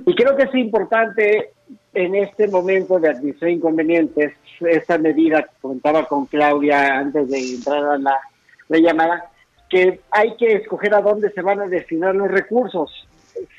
Y 0.06 0.16
creo 0.16 0.36
que 0.36 0.44
es 0.44 0.56
importante 0.56 1.52
en 1.94 2.16
este 2.16 2.48
momento 2.48 3.00
de 3.00 3.10
administrar 3.10 3.52
inconvenientes, 3.52 4.34
esta 4.60 4.98
medida 4.98 5.44
que 5.44 5.50
comentaba 5.62 6.06
con 6.06 6.26
Claudia 6.26 6.98
antes 6.98 7.30
de 7.30 7.40
entrar 7.40 7.84
a 7.86 7.98
la, 7.98 8.18
la 8.70 8.78
llamada, 8.80 9.32
que 9.70 10.02
hay 10.12 10.36
que 10.36 10.54
escoger 10.54 10.94
a 10.94 11.02
dónde 11.02 11.32
se 11.32 11.42
van 11.42 11.62
a 11.62 11.68
destinar 11.68 12.16
los 12.16 12.30
recursos. 12.30 13.08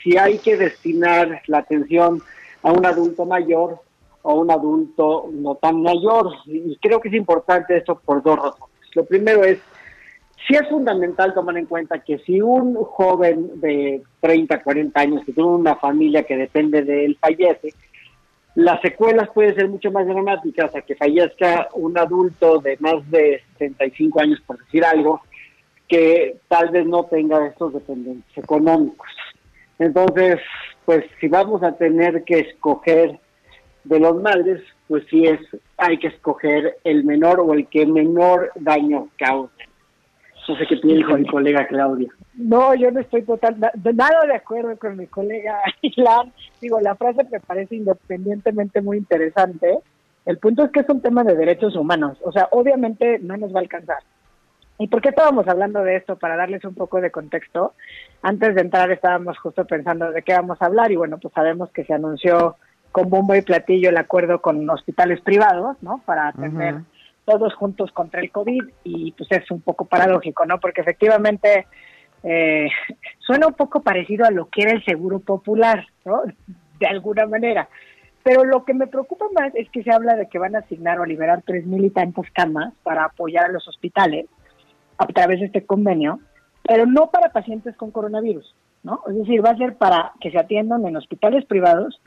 Si 0.02 0.16
hay 0.16 0.38
que 0.38 0.56
destinar 0.56 1.42
la 1.46 1.58
atención 1.58 2.20
a 2.62 2.72
un 2.72 2.84
adulto 2.84 3.24
mayor 3.24 3.80
o 4.22 4.34
un 4.34 4.50
adulto 4.50 5.28
no 5.32 5.54
tan 5.56 5.82
mayor. 5.82 6.32
Y 6.46 6.76
creo 6.76 7.00
que 7.00 7.08
es 7.08 7.14
importante 7.14 7.76
esto 7.76 8.00
por 8.04 8.22
dos 8.22 8.36
razones. 8.36 8.76
Lo 8.94 9.04
primero 9.04 9.44
es, 9.44 9.58
sí 10.46 10.54
es 10.54 10.68
fundamental 10.68 11.34
tomar 11.34 11.56
en 11.56 11.66
cuenta 11.66 12.00
que 12.00 12.18
si 12.18 12.40
un 12.40 12.74
joven 12.74 13.60
de 13.60 14.02
30, 14.20 14.62
40 14.62 15.00
años 15.00 15.24
que 15.24 15.32
tiene 15.32 15.48
una 15.48 15.76
familia 15.76 16.24
que 16.24 16.36
depende 16.36 16.82
de 16.82 17.04
él 17.04 17.18
fallece, 17.20 17.74
las 18.54 18.80
secuelas 18.80 19.28
pueden 19.30 19.54
ser 19.54 19.68
mucho 19.68 19.92
más 19.92 20.06
dramáticas 20.06 20.74
a 20.74 20.82
que 20.82 20.96
fallezca 20.96 21.68
un 21.74 21.96
adulto 21.96 22.58
de 22.58 22.76
más 22.80 23.08
de 23.10 23.40
65 23.58 24.20
años, 24.20 24.40
por 24.46 24.58
decir 24.58 24.84
algo, 24.84 25.20
que 25.86 26.38
tal 26.48 26.70
vez 26.70 26.84
no 26.86 27.04
tenga 27.04 27.46
estos 27.46 27.72
dependientes 27.72 28.36
económicos. 28.36 29.08
Entonces, 29.78 30.38
pues 30.84 31.04
si 31.20 31.28
vamos 31.28 31.62
a 31.62 31.76
tener 31.76 32.24
que 32.24 32.40
escoger 32.40 33.20
de 33.84 34.00
los 34.00 34.20
males, 34.22 34.62
pues 34.86 35.04
sí 35.10 35.24
es, 35.24 35.40
hay 35.76 35.98
que 35.98 36.08
escoger 36.08 36.76
el 36.84 37.04
menor 37.04 37.40
o 37.40 37.52
el 37.54 37.66
que 37.68 37.86
menor 37.86 38.50
daño 38.56 39.08
cause. 39.18 39.52
No 40.48 40.56
sé 40.56 40.66
qué 40.66 40.76
piensa 40.78 41.14
mi 41.14 41.26
colega 41.26 41.66
Claudia. 41.66 42.08
No, 42.34 42.74
yo 42.74 42.90
no 42.90 43.00
estoy 43.00 43.20
total, 43.22 43.60
na- 43.60 43.70
de 43.74 43.92
nada 43.92 44.24
de 44.26 44.34
acuerdo 44.34 44.76
con 44.78 44.96
mi 44.96 45.06
colega 45.06 45.60
Ilan. 45.82 46.32
Digo, 46.60 46.80
la 46.80 46.94
frase 46.94 47.24
me 47.30 47.38
parece 47.40 47.76
independientemente 47.76 48.80
muy 48.80 48.96
interesante. 48.96 49.78
El 50.24 50.38
punto 50.38 50.64
es 50.64 50.70
que 50.70 50.80
es 50.80 50.88
un 50.88 51.02
tema 51.02 51.22
de 51.22 51.36
derechos 51.36 51.76
humanos. 51.76 52.16
O 52.22 52.32
sea, 52.32 52.48
obviamente 52.52 53.18
no 53.18 53.36
nos 53.36 53.52
va 53.54 53.58
a 53.58 53.62
alcanzar. 53.62 53.98
¿Y 54.78 54.86
por 54.88 55.02
qué 55.02 55.10
estábamos 55.10 55.46
hablando 55.48 55.82
de 55.82 55.96
esto? 55.96 56.16
Para 56.16 56.36
darles 56.36 56.64
un 56.64 56.74
poco 56.74 57.00
de 57.02 57.10
contexto. 57.10 57.74
Antes 58.22 58.54
de 58.54 58.60
entrar 58.62 58.90
estábamos 58.90 59.36
justo 59.38 59.66
pensando 59.66 60.10
de 60.12 60.22
qué 60.22 60.32
vamos 60.32 60.56
a 60.62 60.66
hablar 60.66 60.90
y 60.92 60.96
bueno, 60.96 61.18
pues 61.18 61.34
sabemos 61.34 61.70
que 61.72 61.84
se 61.84 61.92
anunció 61.92 62.56
con 62.98 63.10
bombo 63.10 63.34
y 63.36 63.42
platillo 63.42 63.90
el 63.90 63.96
acuerdo 63.96 64.40
con 64.40 64.68
hospitales 64.68 65.20
privados, 65.20 65.76
¿no? 65.82 66.02
Para 66.04 66.28
atender 66.28 66.80
todos 67.24 67.54
juntos 67.54 67.92
contra 67.92 68.20
el 68.20 68.32
COVID 68.32 68.62
y 68.82 69.12
pues 69.12 69.30
es 69.30 69.48
un 69.50 69.60
poco 69.60 69.84
paradójico, 69.84 70.44
¿no? 70.46 70.58
Porque 70.58 70.80
efectivamente 70.80 71.66
eh, 72.24 72.68
suena 73.20 73.46
un 73.46 73.54
poco 73.54 73.82
parecido 73.82 74.26
a 74.26 74.30
lo 74.30 74.48
que 74.48 74.62
era 74.62 74.72
el 74.72 74.84
seguro 74.84 75.20
popular, 75.20 75.86
¿no? 76.04 76.22
De 76.80 76.86
alguna 76.86 77.26
manera. 77.26 77.68
Pero 78.24 78.44
lo 78.44 78.64
que 78.64 78.74
me 78.74 78.86
preocupa 78.86 79.26
más 79.32 79.54
es 79.54 79.70
que 79.70 79.82
se 79.82 79.92
habla 79.92 80.14
de 80.16 80.28
que 80.28 80.38
van 80.38 80.54
a 80.54 80.60
asignar 80.60 81.00
o 81.00 81.04
liberar 81.04 81.42
tres 81.46 81.66
mil 81.66 81.84
y 81.84 81.90
tantas 81.90 82.30
camas 82.32 82.74
para 82.82 83.04
apoyar 83.04 83.46
a 83.46 83.52
los 83.52 83.66
hospitales 83.68 84.26
a 84.96 85.06
través 85.06 85.40
de 85.40 85.46
este 85.46 85.64
convenio, 85.64 86.20
pero 86.62 86.84
no 86.84 87.10
para 87.10 87.32
pacientes 87.32 87.76
con 87.76 87.90
coronavirus, 87.90 88.54
¿no? 88.82 89.00
Es 89.08 89.16
decir, 89.16 89.44
va 89.44 89.50
a 89.50 89.56
ser 89.56 89.76
para 89.76 90.12
que 90.20 90.30
se 90.30 90.38
atiendan 90.38 90.86
en 90.86 90.96
hospitales 90.96 91.44
privados 91.46 92.00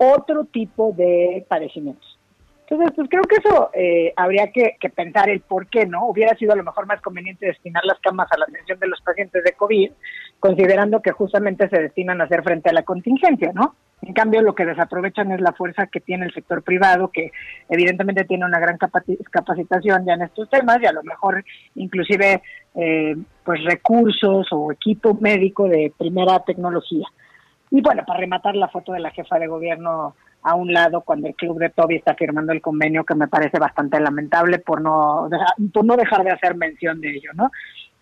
otro 0.00 0.44
tipo 0.44 0.92
de 0.96 1.44
padecimientos. 1.46 2.18
Entonces, 2.66 2.92
pues 2.94 3.08
creo 3.10 3.22
que 3.24 3.36
eso 3.36 3.70
eh, 3.74 4.12
habría 4.16 4.52
que, 4.52 4.76
que 4.80 4.90
pensar 4.90 5.28
el 5.28 5.40
por 5.40 5.66
qué, 5.66 5.86
¿no? 5.86 6.06
Hubiera 6.06 6.36
sido 6.36 6.52
a 6.52 6.56
lo 6.56 6.62
mejor 6.62 6.86
más 6.86 7.00
conveniente 7.00 7.46
destinar 7.46 7.84
las 7.84 7.98
camas 7.98 8.28
a 8.30 8.38
la 8.38 8.44
atención 8.44 8.78
de 8.78 8.86
los 8.86 9.00
pacientes 9.02 9.42
de 9.42 9.52
COVID, 9.52 9.90
considerando 10.38 11.02
que 11.02 11.10
justamente 11.10 11.68
se 11.68 11.82
destinan 11.82 12.20
a 12.20 12.24
hacer 12.24 12.44
frente 12.44 12.70
a 12.70 12.72
la 12.72 12.84
contingencia, 12.84 13.50
¿no? 13.52 13.74
En 14.02 14.14
cambio, 14.14 14.40
lo 14.40 14.54
que 14.54 14.64
desaprovechan 14.64 15.32
es 15.32 15.40
la 15.40 15.52
fuerza 15.52 15.88
que 15.88 16.00
tiene 16.00 16.26
el 16.26 16.32
sector 16.32 16.62
privado, 16.62 17.08
que 17.08 17.32
evidentemente 17.68 18.24
tiene 18.24 18.46
una 18.46 18.60
gran 18.60 18.78
capaci- 18.78 19.18
capacitación 19.30 20.06
ya 20.06 20.14
en 20.14 20.22
estos 20.22 20.48
temas 20.48 20.78
y 20.80 20.86
a 20.86 20.92
lo 20.92 21.02
mejor 21.02 21.44
inclusive 21.74 22.40
eh, 22.76 23.16
pues 23.44 23.64
recursos 23.64 24.46
o 24.52 24.72
equipo 24.72 25.18
médico 25.20 25.68
de 25.68 25.92
primera 25.98 26.38
tecnología. 26.44 27.06
Y 27.70 27.80
bueno, 27.82 28.02
para 28.06 28.20
rematar 28.20 28.56
la 28.56 28.68
foto 28.68 28.92
de 28.92 29.00
la 29.00 29.10
jefa 29.10 29.38
de 29.38 29.46
gobierno 29.46 30.14
a 30.42 30.54
un 30.54 30.72
lado 30.72 31.02
cuando 31.02 31.28
el 31.28 31.34
club 31.34 31.58
de 31.58 31.68
Toby 31.70 31.96
está 31.96 32.14
firmando 32.14 32.52
el 32.52 32.62
convenio 32.62 33.04
que 33.04 33.14
me 33.14 33.28
parece 33.28 33.58
bastante 33.58 34.00
lamentable 34.00 34.58
por 34.58 34.80
no 34.80 35.28
dejar, 35.30 35.48
por 35.72 35.84
no 35.84 35.96
dejar 35.96 36.24
de 36.24 36.30
hacer 36.32 36.56
mención 36.56 37.00
de 37.00 37.10
ello, 37.10 37.30
¿no? 37.34 37.50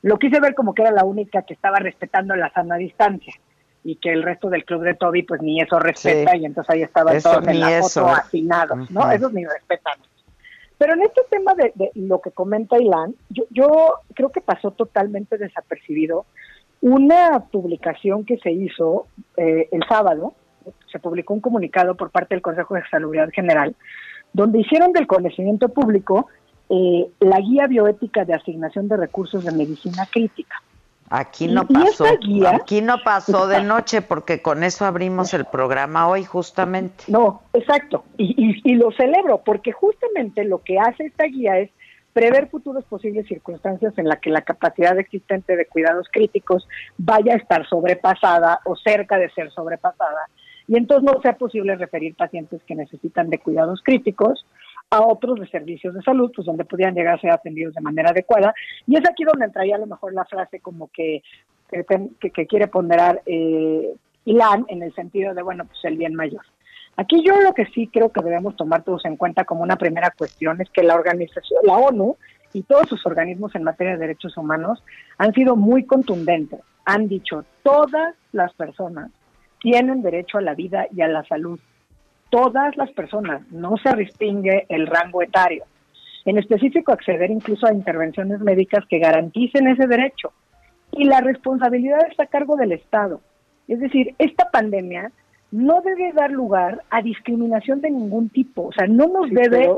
Lo 0.03 0.19
quise 0.19 0.39
ver 0.41 0.55
como 0.55 0.73
que 0.75 0.83
era 0.83 0.93
la 0.93 1.05
única 1.05 1.43
que 1.43 1.55
estaba 1.55 1.79
respetando 1.81 2.37
la 2.37 2.51
sana 2.53 2.77
distancia 2.77 3.35
y 3.85 3.97
que 3.97 4.13
el 4.13 4.23
resto 4.23 4.49
del 4.49 4.65
club 4.65 4.83
de 4.85 4.95
Toby 4.95 5.25
pues 5.25 5.43
ni 5.43 5.61
eso 5.61 5.79
respeta 5.81 6.31
Sí. 6.33 6.39
y 6.39 6.45
entonces 6.47 6.73
ahí 6.75 6.83
estaban 6.83 7.17
Eso 7.17 7.33
todos 7.33 7.49
en 7.49 7.61
la 7.61 7.79
eso. 7.79 8.03
foto 8.07 8.13
hacinados, 8.15 8.91
¿no? 8.91 9.01
Ujú. 9.01 9.11
Esos 9.11 9.33
ni 9.33 9.45
respetan. 9.45 9.99
Pero 10.79 10.95
en 10.95 11.03
este 11.03 11.23
tema 11.29 11.55
de, 11.55 11.73
de 11.75 11.91
lo 11.97 12.21
que 12.21 12.31
comenta 12.31 12.79
Ilan, 12.79 13.15
yo, 13.31 13.43
yo 13.51 13.95
creo 14.15 14.31
que 14.31 14.41
pasó 14.41 14.71
totalmente 14.71 15.37
desapercibido 15.37 16.25
una 16.81 17.41
publicación 17.51 18.25
que 18.25 18.39
se 18.39 18.53
hizo 18.53 19.07
eh, 19.37 19.69
el 19.73 19.83
sábado, 19.89 20.35
se 20.93 20.99
publicó 20.99 21.35
un 21.35 21.41
comunicado 21.41 21.95
por 21.97 22.11
parte 22.11 22.35
del 22.35 22.43
Consejo 22.43 22.75
de 22.75 22.83
Salubridad 22.91 23.31
General, 23.33 23.75
donde 24.33 24.61
hicieron 24.61 24.93
del 24.93 25.07
conocimiento 25.07 25.69
público 25.71 26.29
eh, 26.69 27.09
la 27.21 27.41
guía 27.41 27.67
bioética 27.67 28.25
de 28.25 28.35
asignación 28.35 28.89
de 28.89 28.97
recursos 28.97 29.45
de 29.45 29.53
medicina 29.53 30.07
crítica. 30.11 30.57
Aquí 31.11 31.49
no 31.49 31.65
Y- 31.67 31.73
pasó, 31.73 32.05
guía- 32.21 32.55
aquí 32.57 32.83
no 32.83 32.97
pasó 33.03 33.47
de 33.49 33.63
noche 33.63 34.03
porque 34.03 34.43
con 34.43 34.63
eso 34.63 34.85
abrimos 34.85 35.33
el 35.33 35.47
programa 35.47 36.07
hoy 36.07 36.25
justamente. 36.25 37.05
No, 37.09 37.41
exacto. 37.55 38.05
Y, 38.19 38.35
y, 38.37 38.61
y 38.73 38.75
lo 38.75 38.93
celebro, 38.93 39.41
porque 39.43 39.73
justamente 39.73 40.45
lo 40.45 40.59
que 40.59 40.79
hace 40.79 41.07
esta 41.07 41.25
guía 41.25 41.59
es 41.61 41.71
prever 42.19 42.49
futuros 42.49 42.85
posibles 42.87 43.29
circunstancias 43.29 43.97
en 43.97 44.09
las 44.09 44.19
que 44.19 44.31
la 44.31 44.43
capacidad 44.43 44.99
existente 44.99 45.55
de 45.55 45.67
cuidados 45.67 46.09
críticos 46.11 46.67
vaya 46.97 47.35
a 47.35 47.37
estar 47.37 47.65
sobrepasada 47.69 48.59
o 48.65 48.75
cerca 48.75 49.19
de 49.19 49.31
ser 49.31 49.53
sobrepasada. 49.53 50.29
Y 50.67 50.77
entonces 50.77 51.05
no 51.05 51.23
sea 51.23 51.35
posible 51.35 51.77
referir 51.77 52.17
pacientes 52.17 52.61
que 52.65 52.75
necesitan 52.75 53.31
de 53.31 53.39
cuidados 53.39 53.83
críticos 53.85 54.45
a 54.91 55.01
otros 55.01 55.39
de 55.39 55.47
servicios 55.47 55.95
de 55.95 56.03
salud, 56.03 56.33
pues 56.35 56.45
donde 56.45 56.65
podían 56.65 56.97
llegar 56.97 57.15
a 57.15 57.21
ser 57.21 57.31
atendidos 57.31 57.75
de 57.75 57.83
manera 57.83 58.11
adecuada. 58.11 58.53
Y 58.89 58.97
es 58.97 59.09
aquí 59.09 59.23
donde 59.23 59.47
entraría 59.47 59.77
a 59.77 59.79
lo 59.79 59.87
mejor 59.87 60.13
la 60.13 60.25
frase 60.25 60.59
como 60.59 60.89
que, 60.89 61.23
que, 61.71 62.31
que 62.33 62.47
quiere 62.49 62.67
ponderar 62.67 63.23
eh, 63.27 63.95
Ilan 64.25 64.67
en 64.67 64.83
el 64.83 64.93
sentido 64.93 65.35
de, 65.35 65.43
bueno, 65.43 65.67
pues 65.67 65.79
el 65.85 65.97
bien 65.97 66.17
mayor. 66.17 66.43
Aquí 66.99 67.23
yo 67.25 67.41
lo 67.41 67.55
que 67.55 67.67
sí 67.67 67.87
creo 67.87 68.11
que 68.11 68.25
debemos 68.25 68.57
tomar 68.57 68.83
todos 68.83 69.05
en 69.05 69.17
cuenta 69.17 69.45
como 69.45 69.63
una 69.63 69.77
primera 69.77 70.11
cuestión 70.11 70.61
es 70.61 70.69
que 70.71 70.83
la 70.83 70.97
organización, 70.97 71.61
la 71.63 71.75
ONU 71.75 72.17
y 72.53 72.65
todos 72.65 72.89
sus 72.89 73.07
organismos 73.07 73.55
en 73.55 73.63
materia 73.63 73.93
de 73.93 74.01
derechos 74.01 74.37
humanos 74.37 74.83
han 75.17 75.33
sido 75.33 75.55
muy 75.55 75.85
contundentes. 75.85 76.59
Han 76.85 77.07
dicho, 77.07 77.45
todas 77.63 78.17
las 78.33 78.53
personas 78.55 79.13
tienen 79.61 80.03
derecho 80.03 80.39
a 80.39 80.43
la 80.43 80.55
vida 80.55 80.89
y 80.93 81.03
a 81.03 81.07
la 81.07 81.23
salud. 81.25 81.61
Todas 82.31 82.77
las 82.77 82.91
personas, 82.91 83.43
no 83.53 83.77
se 83.77 83.95
restringe 83.95 84.67
el 84.69 84.89
rango 84.89 85.23
etario. 85.23 85.67
En 86.25 86.37
específico, 86.37 86.91
acceder 86.91 87.31
incluso 87.31 87.69
a 87.69 87.73
intervenciones 87.73 88.41
médicas 88.41 88.85
que 88.89 88.99
garanticen 88.99 89.69
ese 89.69 89.87
derecho. 89.87 90.33
Y 90.91 91.05
la 91.05 91.21
responsabilidad 91.21 92.09
está 92.11 92.25
a 92.25 92.27
cargo 92.27 92.57
del 92.57 92.73
Estado. 92.73 93.21
Es 93.69 93.79
decir, 93.79 94.17
esta 94.19 94.51
pandemia 94.51 95.13
no 95.51 95.81
debe 95.81 96.13
dar 96.13 96.31
lugar 96.31 96.83
a 96.91 97.03
discriminación 97.03 97.81
de 97.81 97.91
ningún 97.91 98.29
tipo, 98.29 98.67
o 98.67 98.73
sea, 98.73 98.87
no 98.87 99.07
nos 99.07 99.31
debe 99.31 99.71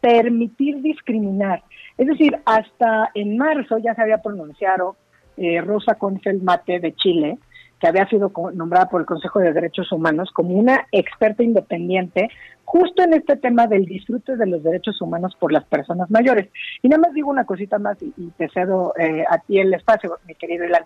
permitir 0.00 0.82
discriminar. 0.82 1.62
Es 1.96 2.08
decir, 2.08 2.38
hasta 2.44 3.10
en 3.14 3.36
marzo 3.36 3.78
ya 3.78 3.94
se 3.94 4.02
había 4.02 4.18
pronunciado 4.18 4.96
eh, 5.36 5.60
Rosa 5.60 5.94
Confel 5.94 6.42
Mate 6.42 6.80
de 6.80 6.94
Chile, 6.94 7.38
que 7.80 7.88
había 7.88 8.08
sido 8.08 8.32
nombrada 8.54 8.88
por 8.88 9.00
el 9.00 9.06
Consejo 9.06 9.40
de 9.40 9.52
Derechos 9.52 9.90
Humanos 9.92 10.30
como 10.32 10.54
una 10.54 10.86
experta 10.92 11.42
independiente 11.42 12.28
justo 12.64 13.02
en 13.02 13.12
este 13.12 13.36
tema 13.36 13.66
del 13.66 13.86
disfrute 13.86 14.36
de 14.36 14.46
los 14.46 14.62
derechos 14.62 15.00
humanos 15.02 15.36
por 15.38 15.52
las 15.52 15.64
personas 15.64 16.10
mayores. 16.10 16.48
Y 16.80 16.88
nada 16.88 17.02
más 17.02 17.12
digo 17.12 17.28
una 17.28 17.44
cosita 17.44 17.78
más 17.78 17.98
y, 18.02 18.30
te 18.38 18.48
cedo 18.50 18.94
eh, 18.98 19.24
a 19.28 19.38
ti 19.38 19.58
el 19.58 19.74
espacio, 19.74 20.18
mi 20.26 20.34
querido 20.34 20.64
Ilan. 20.64 20.84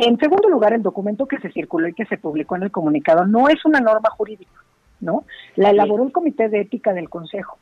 En 0.00 0.16
segundo 0.18 0.48
lugar, 0.48 0.72
el 0.74 0.82
documento 0.82 1.26
que 1.26 1.38
se 1.38 1.50
circuló 1.50 1.88
y 1.88 1.92
que 1.92 2.06
se 2.06 2.18
publicó 2.18 2.54
en 2.54 2.62
el 2.62 2.70
comunicado 2.70 3.26
no 3.26 3.48
es 3.48 3.64
una 3.64 3.80
norma 3.80 4.08
jurídica, 4.10 4.62
¿no? 5.00 5.24
La 5.56 5.70
elaboró 5.70 6.04
el 6.04 6.12
Comité 6.12 6.48
de 6.48 6.60
Ética 6.60 6.92
del 6.92 7.08
Consejo. 7.08 7.58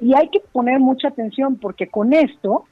Y 0.00 0.14
hay 0.14 0.28
que 0.28 0.38
poner 0.52 0.78
mucha 0.78 1.08
atención 1.08 1.56
porque 1.56 1.88
con 1.88 2.12
esto, 2.12 2.66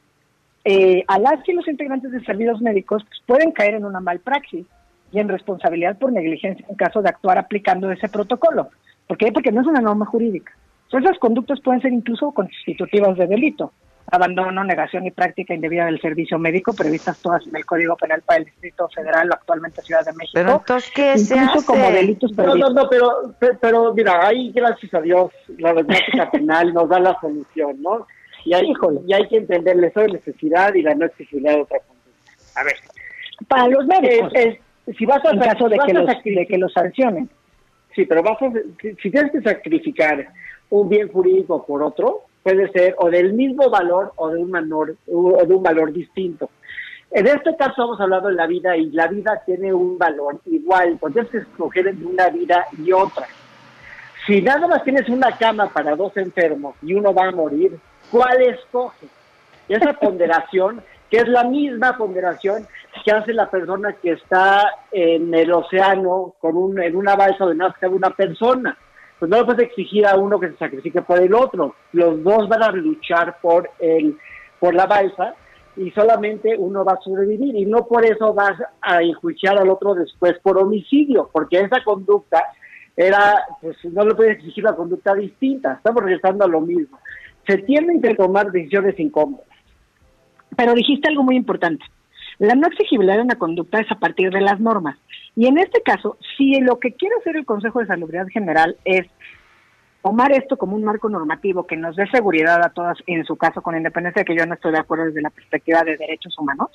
eh, 0.63 1.03
a 1.09 1.19
las 1.19 1.45
y 1.49 1.51
los 1.51 1.67
integrantes 1.67 2.11
de 2.13 2.23
servicios 2.23 2.61
médicos 2.61 3.03
pues, 3.03 3.21
pueden 3.25 3.51
caer 3.51 3.73
en 3.73 3.83
una 3.83 3.99
malpraxis 3.99 4.65
y 5.11 5.19
en 5.19 5.27
responsabilidad 5.27 5.97
por 5.97 6.13
negligencia 6.13 6.65
en 6.69 6.75
caso 6.75 7.01
de 7.01 7.09
actuar 7.09 7.37
aplicando 7.37 7.91
ese 7.91 8.07
protocolo. 8.07 8.69
¿Por 9.05 9.17
qué? 9.17 9.33
Porque 9.33 9.51
no 9.51 9.59
es 9.59 9.67
una 9.67 9.81
norma 9.81 10.05
jurídica. 10.05 10.53
esas 10.93 11.19
conductas 11.19 11.59
pueden 11.59 11.81
ser 11.81 11.91
incluso 11.91 12.31
constitutivas 12.31 13.17
de 13.17 13.27
delito 13.27 13.73
abandono, 14.13 14.63
negación 14.63 15.07
y 15.07 15.11
práctica 15.11 15.55
indebida 15.55 15.85
del 15.85 15.99
servicio 15.99 16.37
médico 16.37 16.73
previstas 16.73 17.19
todas 17.19 17.47
en 17.47 17.55
el 17.55 17.65
Código 17.65 17.97
Penal 17.97 18.21
para 18.21 18.39
el 18.39 18.45
Distrito 18.45 18.87
Federal 18.89 19.27
o 19.31 19.33
actualmente 19.33 19.81
Ciudad 19.81 20.05
de 20.05 20.13
México. 20.13 20.33
Pero 20.35 20.51
entonces, 20.51 20.91
¿qué 20.93 21.17
se 21.17 21.39
hace? 21.39 21.65
como 21.65 21.89
delitos 21.89 22.31
No, 22.37 22.53
no, 22.55 22.69
no, 22.69 22.87
pero, 22.89 23.33
pero, 23.59 23.91
mira, 23.95 24.27
ahí 24.27 24.51
gracias 24.51 24.93
a 24.93 25.01
Dios 25.01 25.31
la 25.57 25.73
práctica 25.73 26.29
penal 26.29 26.71
nos 26.75 26.87
da 26.89 26.99
la 26.99 27.19
solución, 27.19 27.81
¿no? 27.81 28.05
Y 28.45 28.53
hay, 28.53 28.71
y 29.07 29.13
hay 29.13 29.27
que 29.27 29.37
entenderle 29.37 29.87
eso 29.87 30.01
de 30.01 30.09
necesidad 30.09 30.75
y 30.75 30.83
la 30.83 30.93
no 30.93 31.05
exigibilidad 31.07 31.55
de 31.55 31.61
otra 31.61 31.79
conducta. 31.79 32.59
A 32.59 32.63
ver. 32.65 32.75
Para 33.47 33.67
los 33.67 33.87
médicos, 33.87 34.31
si 34.95 35.05
vas 35.07 35.25
a, 35.25 35.31
en 35.31 35.39
caso 35.39 35.69
de, 35.69 35.79
que 35.87 35.93
los, 35.93 36.05
de 36.05 36.45
que 36.45 36.57
los 36.59 36.71
sancionen. 36.71 37.29
Sí, 37.95 38.05
pero 38.05 38.21
vas 38.21 38.39
a, 38.43 38.51
si 39.01 39.09
tienes 39.09 39.31
que 39.31 39.41
sacrificar 39.41 40.27
un 40.69 40.87
bien 40.87 41.07
jurídico 41.07 41.65
por 41.65 41.81
otro, 41.81 42.25
puede 42.43 42.69
ser 42.71 42.95
o 42.99 43.09
del 43.09 43.33
mismo 43.33 43.69
valor 43.69 44.11
o 44.17 44.29
de 44.29 44.41
un 44.41 44.51
menor 44.51 44.95
o 45.11 45.45
de 45.45 45.53
un 45.53 45.63
valor 45.63 45.91
distinto. 45.91 46.49
En 47.11 47.27
este 47.27 47.55
caso 47.55 47.71
estamos 47.71 48.01
hablando 48.01 48.29
de 48.29 48.35
la 48.35 48.47
vida 48.47 48.75
y 48.75 48.89
la 48.89 49.07
vida 49.07 49.41
tiene 49.45 49.71
un 49.71 49.97
valor 49.97 50.39
igual, 50.47 50.99
que 51.13 51.37
escoger 51.37 51.87
entre 51.87 52.07
una 52.07 52.29
vida 52.29 52.65
y 52.77 52.91
otra. 52.91 53.27
Si 54.25 54.41
nada 54.41 54.67
más 54.67 54.83
tienes 54.83 55.07
una 55.09 55.31
cama 55.37 55.69
para 55.69 55.95
dos 55.95 56.15
enfermos 56.17 56.75
y 56.81 56.93
uno 56.95 57.13
va 57.13 57.27
a 57.27 57.31
morir, 57.31 57.77
¿cuál 58.09 58.41
escoge? 58.41 59.07
Esa 59.69 59.93
ponderación, 59.93 60.81
que 61.09 61.17
es 61.17 61.27
la 61.27 61.43
misma 61.43 61.97
ponderación 61.97 62.67
que 63.05 63.11
hace 63.11 63.33
la 63.33 63.49
persona 63.49 63.93
que 63.93 64.13
está 64.13 64.71
en 64.91 65.33
el 65.33 65.51
océano 65.51 66.33
con 66.39 66.57
un, 66.57 66.81
en 66.81 66.95
una 66.95 67.15
balsa 67.15 67.45
de 67.45 67.55
nazca 67.55 67.89
una 67.89 68.09
persona 68.09 68.75
pues 69.23 69.31
no 69.31 69.37
le 69.37 69.45
puedes 69.45 69.69
exigir 69.69 70.05
a 70.05 70.17
uno 70.17 70.37
que 70.37 70.49
se 70.49 70.57
sacrifique 70.57 71.01
por 71.01 71.17
el 71.17 71.33
otro. 71.33 71.75
Los 71.93 72.21
dos 72.21 72.49
van 72.49 72.61
a 72.61 72.73
luchar 72.73 73.37
por 73.41 73.69
el, 73.79 74.17
por 74.59 74.75
la 74.75 74.85
balsa 74.85 75.33
y 75.77 75.91
solamente 75.91 76.57
uno 76.57 76.83
va 76.83 76.95
a 76.95 77.01
sobrevivir 77.01 77.55
y 77.55 77.65
no 77.65 77.87
por 77.87 78.03
eso 78.03 78.33
vas 78.33 78.61
a 78.81 79.01
enjuiciar 79.01 79.57
al 79.57 79.69
otro 79.69 79.95
después 79.95 80.33
por 80.43 80.57
homicidio, 80.57 81.29
porque 81.31 81.61
esa 81.61 81.81
conducta 81.85 82.43
era, 82.97 83.45
pues 83.61 83.77
no 83.93 84.03
le 84.03 84.13
puedes 84.13 84.39
exigir 84.39 84.65
una 84.65 84.75
conducta 84.75 85.13
distinta, 85.13 85.75
estamos 85.75 86.03
regresando 86.03 86.43
a 86.43 86.49
lo 86.49 86.59
mismo. 86.59 86.99
Se 87.47 87.59
tienen 87.59 88.01
que 88.01 88.15
tomar 88.15 88.51
decisiones 88.51 88.99
incómodas. 88.99 89.47
Pero 90.57 90.73
dijiste 90.73 91.07
algo 91.07 91.23
muy 91.23 91.37
importante. 91.37 91.85
La 92.39 92.55
no 92.55 92.67
exigibilidad 92.67 93.15
de 93.15 93.23
una 93.23 93.35
conducta 93.35 93.79
es 93.79 93.91
a 93.91 93.99
partir 93.99 94.31
de 94.31 94.41
las 94.41 94.59
normas. 94.59 94.97
Y 95.35 95.47
en 95.47 95.57
este 95.57 95.81
caso, 95.81 96.17
si 96.37 96.59
lo 96.59 96.79
que 96.79 96.93
quiere 96.93 97.15
hacer 97.19 97.35
el 97.35 97.45
Consejo 97.45 97.79
de 97.79 97.87
Salubridad 97.87 98.27
General 98.27 98.75
es 98.85 99.07
tomar 100.03 100.33
esto 100.33 100.57
como 100.57 100.75
un 100.75 100.83
marco 100.83 101.09
normativo 101.09 101.65
que 101.65 101.77
nos 101.77 101.95
dé 101.95 102.05
seguridad 102.07 102.61
a 102.63 102.69
todas, 102.69 102.97
en 103.07 103.23
su 103.25 103.37
caso, 103.37 103.61
con 103.61 103.75
independencia 103.75 104.19
de 104.19 104.25
que 104.25 104.35
yo 104.37 104.45
no 104.45 104.53
estoy 104.53 104.73
de 104.73 104.79
acuerdo 104.79 105.05
desde 105.05 105.21
la 105.21 105.29
perspectiva 105.29 105.81
de 105.83 105.97
derechos 105.97 106.37
humanos, 106.37 106.69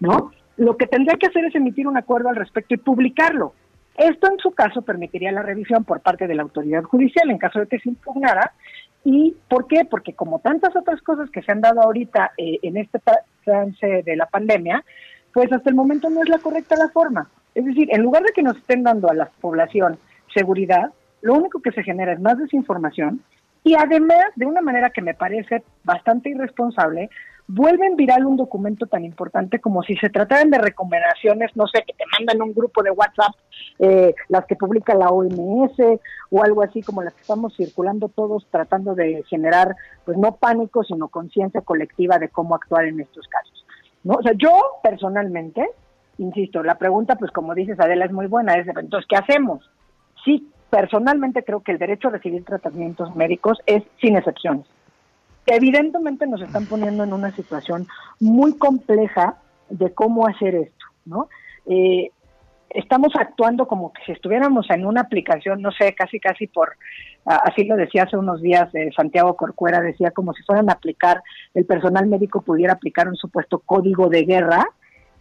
¿no? 0.00 0.32
Lo 0.56 0.76
que 0.76 0.86
tendría 0.86 1.16
que 1.16 1.28
hacer 1.28 1.44
es 1.44 1.54
emitir 1.54 1.86
un 1.86 1.96
acuerdo 1.96 2.28
al 2.28 2.36
respecto 2.36 2.74
y 2.74 2.78
publicarlo. 2.78 3.54
Esto, 3.96 4.28
en 4.28 4.38
su 4.38 4.50
caso, 4.50 4.82
permitiría 4.82 5.30
la 5.30 5.42
revisión 5.42 5.84
por 5.84 6.00
parte 6.00 6.26
de 6.26 6.34
la 6.34 6.42
autoridad 6.42 6.82
judicial 6.82 7.30
en 7.30 7.38
caso 7.38 7.60
de 7.60 7.68
que 7.68 7.78
se 7.78 7.90
impugnara. 7.90 8.52
¿Y 9.04 9.36
por 9.48 9.66
qué? 9.66 9.84
Porque 9.84 10.14
como 10.14 10.38
tantas 10.38 10.74
otras 10.74 11.00
cosas 11.02 11.30
que 11.30 11.42
se 11.42 11.52
han 11.52 11.60
dado 11.60 11.82
ahorita 11.82 12.32
eh, 12.38 12.58
en 12.62 12.78
este 12.78 13.00
trance 13.44 14.02
de 14.02 14.16
la 14.16 14.26
pandemia, 14.26 14.82
pues 15.32 15.52
hasta 15.52 15.68
el 15.68 15.76
momento 15.76 16.08
no 16.08 16.22
es 16.22 16.28
la 16.28 16.38
correcta 16.38 16.76
la 16.76 16.88
forma. 16.88 17.28
Es 17.54 17.64
decir, 17.64 17.88
en 17.92 18.02
lugar 18.02 18.22
de 18.22 18.32
que 18.32 18.42
nos 18.42 18.56
estén 18.56 18.82
dando 18.82 19.10
a 19.10 19.14
la 19.14 19.26
población 19.40 19.98
seguridad, 20.32 20.90
lo 21.20 21.34
único 21.34 21.60
que 21.60 21.72
se 21.72 21.82
genera 21.82 22.12
es 22.12 22.20
más 22.20 22.38
desinformación 22.38 23.20
y 23.64 23.74
además, 23.74 24.26
de 24.36 24.44
una 24.44 24.60
manera 24.60 24.90
que 24.90 25.00
me 25.00 25.14
parece 25.14 25.62
bastante 25.84 26.28
irresponsable, 26.28 27.08
vuelven 27.46 27.96
viral 27.96 28.24
un 28.26 28.36
documento 28.36 28.86
tan 28.86 29.04
importante 29.04 29.60
como 29.60 29.82
si 29.82 29.94
se 29.96 30.08
trataran 30.08 30.50
de 30.50 30.58
recomendaciones, 30.58 31.54
no 31.56 31.66
sé, 31.66 31.82
que 31.86 31.92
te 31.92 32.04
mandan 32.18 32.42
un 32.42 32.54
grupo 32.54 32.82
de 32.82 32.90
WhatsApp, 32.90 33.34
eh, 33.78 34.14
las 34.28 34.46
que 34.46 34.56
publica 34.56 34.94
la 34.94 35.08
OMS 35.08 35.76
o 36.30 36.42
algo 36.42 36.62
así 36.62 36.82
como 36.82 37.02
las 37.02 37.14
que 37.14 37.20
estamos 37.20 37.54
circulando 37.56 38.08
todos 38.08 38.46
tratando 38.50 38.94
de 38.94 39.22
generar, 39.28 39.76
pues 40.04 40.16
no 40.16 40.36
pánico, 40.36 40.84
sino 40.84 41.08
conciencia 41.08 41.60
colectiva 41.60 42.18
de 42.18 42.28
cómo 42.28 42.54
actuar 42.54 42.86
en 42.86 43.00
estos 43.00 43.26
casos. 43.28 43.66
¿no? 44.02 44.14
O 44.14 44.22
sea, 44.22 44.32
yo 44.36 44.52
personalmente 44.82 45.68
insisto, 46.18 46.62
la 46.62 46.76
pregunta, 46.76 47.16
pues 47.16 47.30
como 47.30 47.54
dices 47.54 47.78
Adela, 47.80 48.04
es 48.04 48.12
muy 48.12 48.26
buena, 48.26 48.54
es, 48.54 48.66
entonces, 48.68 49.06
¿qué 49.08 49.16
hacemos? 49.16 49.68
Sí, 50.24 50.48
personalmente 50.70 51.42
creo 51.44 51.62
que 51.62 51.72
el 51.72 51.78
derecho 51.78 52.08
a 52.08 52.12
recibir 52.12 52.44
tratamientos 52.44 53.14
médicos 53.14 53.58
es 53.66 53.82
sin 54.00 54.16
excepciones. 54.16 54.66
Evidentemente 55.46 56.26
nos 56.26 56.40
están 56.42 56.66
poniendo 56.66 57.04
en 57.04 57.12
una 57.12 57.34
situación 57.34 57.86
muy 58.20 58.56
compleja 58.56 59.36
de 59.68 59.92
cómo 59.92 60.26
hacer 60.26 60.54
esto, 60.54 60.86
¿no? 61.04 61.28
Eh, 61.66 62.10
estamos 62.70 63.12
actuando 63.18 63.66
como 63.66 63.92
que 63.92 64.02
si 64.04 64.12
estuviéramos 64.12 64.68
en 64.70 64.84
una 64.84 65.02
aplicación, 65.02 65.62
no 65.62 65.70
sé, 65.70 65.94
casi 65.94 66.18
casi 66.18 66.46
por, 66.46 66.76
así 67.24 67.64
lo 67.64 67.76
decía 67.76 68.02
hace 68.02 68.16
unos 68.16 68.42
días 68.42 68.68
eh, 68.74 68.90
Santiago 68.94 69.36
Corcuera, 69.36 69.80
decía 69.80 70.10
como 70.10 70.34
si 70.34 70.42
fueran 70.42 70.68
a 70.68 70.74
aplicar, 70.74 71.22
el 71.54 71.64
personal 71.64 72.06
médico 72.06 72.42
pudiera 72.42 72.74
aplicar 72.74 73.08
un 73.08 73.16
supuesto 73.16 73.60
código 73.60 74.08
de 74.08 74.24
guerra 74.24 74.66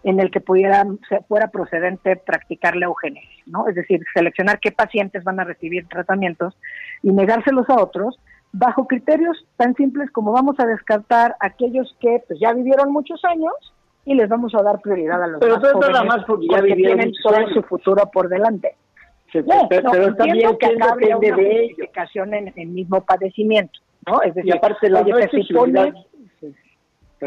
en 0.04 0.20
el 0.20 0.32
que 0.32 0.42
pudiera, 0.42 0.86
fuera 1.28 1.48
procedente 1.48 2.18
practicar 2.18 2.76
la 2.76 2.88
eugenesia, 2.88 3.44
¿no? 3.46 3.70
Es 3.70 3.76
decir, 3.76 4.02
seleccionar 4.14 4.60
qué 4.60 4.72
pacientes 4.72 5.24
van 5.24 5.40
a 5.40 5.46
recibir 5.46 5.88
tratamientos 5.88 6.58
y 7.02 7.12
negárselos 7.12 7.70
a 7.70 7.82
otros 7.82 8.20
bajo 8.54 8.88
criterios 8.88 9.36
tan 9.58 9.76
simples 9.76 10.10
como 10.12 10.32
vamos 10.32 10.60
a 10.60 10.66
descartar 10.66 11.36
aquellos 11.40 11.94
que 12.00 12.24
pues, 12.28 12.40
ya 12.40 12.54
vivieron 12.54 12.94
muchos 12.94 13.24
años 13.26 13.54
y 14.06 14.14
les 14.14 14.30
vamos 14.30 14.54
a 14.56 14.62
dar 14.62 14.80
prioridad 14.80 15.22
a 15.22 15.28
los 15.28 15.40
pero 15.40 15.60
más 15.60 15.72
jóvenes 15.72 15.90
nada 15.90 16.04
más 16.04 16.26
porque 16.26 16.48
ya 16.50 16.62
tienen 16.62 17.12
todo 17.22 17.48
su 17.54 17.64
futuro 17.64 18.10
por 18.14 18.30
delante. 18.30 18.76
pero, 19.32 20.16
también 20.16 20.58
que 20.58 20.68
acá 20.68 20.94
una 20.94 21.18
de 21.20 21.34
justificación 21.34 22.34
en 22.36 22.54
el 22.56 22.68
mismo 22.68 23.02
padecimiento, 23.02 23.80
¿no? 24.06 24.22
Es 24.22 24.36
decir, 24.36 24.54
y 24.54 24.58
aparte 24.58 24.90
la 24.90 25.02
oye, 25.02 25.28
se 25.30 25.44
supone 25.44 25.94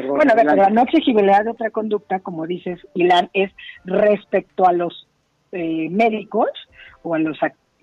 bueno, 0.05 0.32
a 0.32 0.35
ver, 0.35 0.44
la 0.44 0.70
no 0.70 0.82
exigibilidad 0.82 1.44
de 1.44 1.51
otra 1.51 1.70
conducta, 1.70 2.20
como 2.20 2.47
dices, 2.47 2.78
Ilan, 2.94 3.31
es 3.32 3.51
respecto 3.85 4.66
a 4.66 4.73
los 4.73 5.09
eh, 5.53 5.89
médicos 5.90 6.51
o 7.03 7.15
a 7.15 7.19
los 7.19 7.39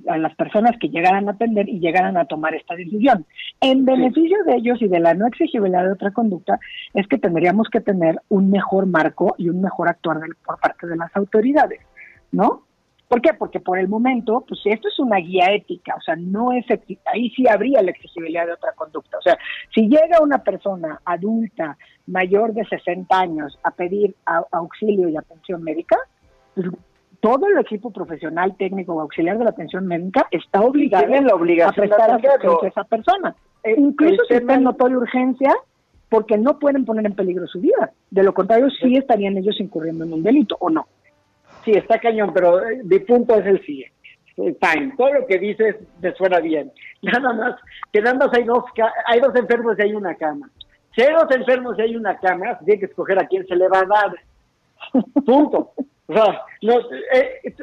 a 0.07 0.18
las 0.18 0.36
personas 0.36 0.74
que 0.80 0.90
llegaran 0.90 1.28
a 1.28 1.32
atender 1.34 1.70
y 1.70 1.80
llegaran 1.80 2.18
a 2.18 2.26
tomar 2.26 2.53
esta 2.56 2.76
decisión. 2.76 3.26
En 3.61 3.86
beneficio 3.86 4.38
de 4.45 4.56
ellos 4.56 4.82
y 4.82 4.88
de 4.88 4.99
la 4.99 5.14
no 5.14 5.28
exigibilidad 5.28 5.84
de 5.86 5.91
otra 5.94 6.11
conducta 6.11 6.60
es 6.94 7.07
que 7.07 7.18
tendríamos 7.18 7.70
que 7.70 7.82
tener 7.82 8.20
un 8.30 8.49
mejor 8.49 8.86
marco 8.86 9.36
y 9.38 9.49
un 9.49 9.61
mejor 9.61 9.88
actuar 9.90 10.20
del- 10.20 10.36
por 10.45 10.60
parte 10.60 10.88
de 10.88 10.95
las 10.98 11.15
autoridades, 11.15 11.80
¿no? 12.32 12.64
¿Por 13.07 13.22
qué? 13.22 13.34
Porque 13.36 13.60
por 13.60 13.78
el 13.78 13.88
momento, 13.88 14.44
pues 14.48 14.60
esto 14.65 14.88
es 14.88 14.98
una 14.98 15.18
guía 15.18 15.45
ética, 15.53 15.94
o 15.95 16.02
sea, 16.02 16.15
no 16.15 16.52
es, 16.52 16.65
ahí 17.06 17.30
sí 17.36 17.48
habría 17.48 17.82
la 17.84 17.91
exigibilidad 17.91 18.48
de 18.48 18.53
otra 18.53 18.72
conducta. 18.74 19.18
O 19.20 19.22
sea, 19.22 19.38
si 19.74 19.82
llega 19.88 20.20
una 20.22 20.40
persona 20.44 20.99
adulta, 21.06 21.78
mayor 22.07 22.53
de 22.53 22.65
60 22.65 23.20
años, 23.20 23.60
a 23.64 23.70
pedir 23.72 24.15
a- 24.26 24.44
auxilio 24.52 25.10
y 25.10 25.15
atención 25.18 25.61
médica, 25.61 25.95
pues, 26.56 26.68
todo 27.24 27.48
el 27.48 27.58
equipo 27.58 27.90
profesional, 27.90 28.54
técnico 28.58 28.94
o 28.94 29.00
auxiliar 29.00 29.38
de 29.38 29.45
la 29.45 29.52
atención 29.52 29.88
médica 29.88 30.28
está 30.30 30.60
obligado 30.60 31.06
Tienen 31.06 31.26
la 31.26 31.36
obligación 31.36 31.86
a 31.86 31.88
prestar 31.88 32.12
asistencia 32.12 32.50
a 32.62 32.68
esa 32.68 32.84
persona. 32.84 33.36
Eh, 33.64 33.76
Incluso 33.78 34.26
si 34.28 34.34
está 34.34 34.56
en 34.56 34.64
notoria 34.64 34.98
urgencia, 34.98 35.56
porque 36.10 36.38
no 36.38 36.60
pueden 36.60 36.84
poner 36.84 37.06
en 37.06 37.16
peligro 37.16 37.48
su 37.48 37.62
vida. 37.62 37.94
De 38.12 38.24
lo 38.24 38.34
contrario, 38.34 38.70
sí 38.70 38.98
estarían 38.98 39.38
ellos 39.38 39.58
incurriendo 39.62 40.04
en 40.04 40.12
un 40.12 40.22
delito, 40.22 40.58
¿o 40.60 40.70
no? 40.70 40.86
Sí, 41.64 41.72
está 41.72 41.98
cañón, 41.98 42.34
pero 42.34 42.62
eh, 42.62 42.82
mi 42.84 43.00
punto 43.00 43.36
es 43.36 43.45
el 43.45 43.66
siguiente. 43.66 43.95
Eh, 44.36 44.58
Fine, 44.60 44.94
todo 44.98 45.14
lo 45.14 45.26
que 45.26 45.40
dices 45.40 45.78
me 46.02 46.14
suena 46.16 46.41
bien. 46.41 46.74
Nada 47.04 47.32
más, 47.32 47.56
que 47.94 48.02
nada 48.02 48.18
más 48.18 48.38
hay 48.38 48.44
dos, 48.44 48.66
hay 49.06 49.22
dos 49.22 49.34
enfermos 49.34 49.80
y 49.80 49.84
hay 49.84 49.94
una 49.94 50.14
cama. 50.16 50.50
Si 50.94 51.02
hay 51.02 51.14
dos 51.14 51.34
enfermos 51.34 51.80
y 51.80 51.84
hay 51.84 51.95
una 51.95 52.18
cama, 52.18 52.60
se 52.60 52.66
tiene 52.66 52.82
que 52.82 52.88
escoger 52.88 53.18
a 53.18 53.28
quién 53.28 53.48
se 53.48 53.56
le 53.56 53.70
va 53.70 53.80
a 53.80 53.86
dar. 53.86 55.04
Punto. 55.26 55.72
O 56.08 56.14
sea, 56.14 56.42
no, 56.62 56.74
eh, 57.14 57.54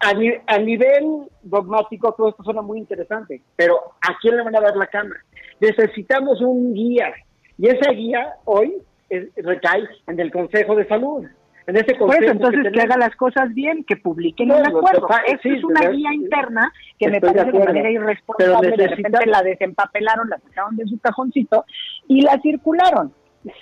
a, 0.00 0.14
ni- 0.14 0.32
a 0.46 0.58
nivel 0.58 1.28
dogmático 1.42 2.12
todo 2.16 2.30
esto 2.30 2.42
suena 2.42 2.62
muy 2.62 2.78
interesante, 2.78 3.42
pero 3.56 3.76
¿a 4.00 4.16
quién 4.20 4.36
le 4.36 4.42
van 4.42 4.56
a 4.56 4.60
dar 4.60 4.76
la 4.76 4.86
cama? 4.86 5.14
Necesitamos 5.60 6.40
un 6.40 6.72
guía 6.72 7.12
y 7.58 7.68
esa 7.68 7.90
guía 7.92 8.34
hoy 8.46 8.74
eh, 9.10 9.28
recae 9.36 9.86
en 10.06 10.18
el 10.18 10.30
Consejo 10.32 10.74
de 10.76 10.86
Salud. 10.88 11.26
En 11.66 11.76
ese 11.76 11.94
Por 11.94 12.06
consejo 12.08 12.22
eso, 12.24 12.32
entonces, 12.32 12.62
que, 12.64 12.70
tenemos. 12.70 12.84
haga 12.96 13.06
las 13.06 13.16
cosas 13.16 13.54
bien, 13.54 13.84
que 13.84 13.96
publiquen 13.96 14.48
No, 14.48 14.56
un 14.56 14.66
acuerdo. 14.66 15.06
Esto 15.26 15.40
sí, 15.42 15.50
es 15.50 15.62
una 15.62 15.80
pero- 15.80 15.92
guía 15.92 16.12
interna 16.14 16.72
que 16.98 17.08
me 17.08 17.16
Estoy 17.18 17.28
de 17.30 17.34
parece 17.36 17.44
de, 17.44 17.48
acuerdo. 17.58 17.66
manera 17.74 17.88
Pero 17.90 18.02
irresponsable. 18.02 18.76
De 18.76 18.88
repente 18.88 19.26
la 19.26 19.42
desempapelaron, 19.42 20.28
la 20.30 20.38
sacaron 20.38 20.74
de 20.76 20.86
su 20.86 20.98
cajoncito 20.98 21.64
y 22.08 22.22
la 22.22 22.40
circularon. 22.40 23.12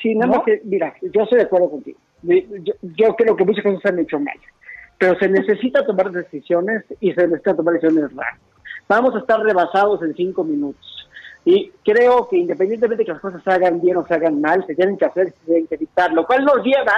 Sí, 0.00 0.14
nada 0.14 0.26
¿No? 0.26 0.36
más 0.38 0.44
que, 0.46 0.60
mira, 0.64 0.94
yo 1.02 1.22
estoy 1.24 1.38
de 1.38 1.44
acuerdo 1.44 1.70
contigo. 1.70 1.98
Yo, 2.22 2.72
yo 2.82 3.14
creo 3.16 3.36
que 3.36 3.44
muchas 3.44 3.62
cosas 3.64 3.80
se 3.82 3.88
han 3.88 3.98
hecho 3.98 4.18
mal, 4.18 4.36
pero 4.98 5.18
se 5.18 5.28
necesita 5.28 5.84
tomar 5.84 6.10
decisiones 6.10 6.84
y 7.00 7.12
se 7.12 7.26
necesita 7.26 7.54
tomar 7.54 7.74
decisiones 7.74 8.04
rápidas. 8.14 8.40
Vamos 8.88 9.14
a 9.14 9.18
estar 9.18 9.40
rebasados 9.40 10.02
en 10.02 10.14
cinco 10.14 10.44
minutos. 10.44 10.84
Y 11.44 11.70
creo 11.84 12.28
que 12.28 12.36
independientemente 12.36 13.02
de 13.02 13.06
que 13.06 13.12
las 13.12 13.20
cosas 13.20 13.42
se 13.42 13.50
hagan 13.50 13.80
bien 13.80 13.96
o 13.96 14.06
se 14.06 14.14
hagan 14.14 14.40
mal, 14.40 14.66
se 14.66 14.74
tienen 14.74 14.96
que 14.98 15.04
hacer, 15.06 15.30
se 15.30 15.44
tienen 15.46 15.66
que 15.66 15.76
evitar, 15.76 16.12
lo 16.12 16.26
cual 16.26 16.44
nos 16.44 16.62
lleva 16.64 16.94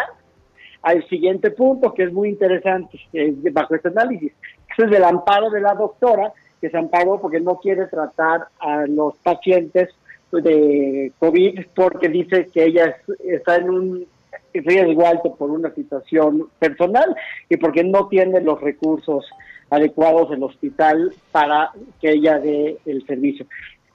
al 0.83 1.07
siguiente 1.09 1.51
punto, 1.51 1.93
que 1.93 2.05
es 2.05 2.13
muy 2.13 2.31
interesante 2.31 2.99
eh, 3.13 3.35
bajo 3.53 3.75
este 3.75 3.89
análisis. 3.89 4.33
Es 4.79 4.79
el 4.91 5.05
amparo 5.05 5.51
de 5.51 5.61
la 5.61 5.75
doctora, 5.75 6.33
que 6.61 6.71
se 6.71 6.77
amparó 6.79 7.21
porque 7.21 7.39
no 7.41 7.57
quiere 7.57 7.87
tratar 7.87 8.47
a 8.59 8.87
los 8.87 9.15
pacientes 9.19 9.91
de 10.33 11.13
COVID 11.19 11.67
porque 11.75 12.09
dice 12.09 12.49
que 12.53 12.65
ella 12.65 12.87
es- 12.87 13.21
está 13.21 13.57
en 13.57 13.71
un 13.71 14.07
riesgo 14.53 15.07
alto 15.07 15.35
por 15.35 15.51
una 15.51 15.73
situación 15.75 16.49
personal 16.59 17.15
y 17.49 17.57
porque 17.57 17.85
no 17.85 18.09
tiene 18.09 18.41
los 18.41 18.61
recursos 18.61 19.25
adecuados 19.71 20.31
el 20.33 20.43
hospital 20.43 21.13
para 21.33 21.71
que 22.01 22.13
ella 22.13 22.39
dé 22.39 22.79
el 22.87 23.07
servicio. 23.07 23.47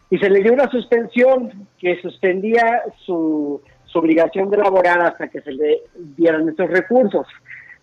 Y 0.09 0.17
se 0.17 0.29
le 0.29 0.41
dio 0.41 0.53
una 0.53 0.69
suspensión 0.69 1.67
que 1.79 1.99
suspendía 2.01 2.83
su, 3.05 3.61
su 3.85 3.99
obligación 3.99 4.49
de 4.49 4.57
laborar 4.57 5.01
hasta 5.01 5.27
que 5.27 5.41
se 5.41 5.51
le 5.51 5.81
dieran 6.15 6.47
estos 6.47 6.69
recursos. 6.69 7.27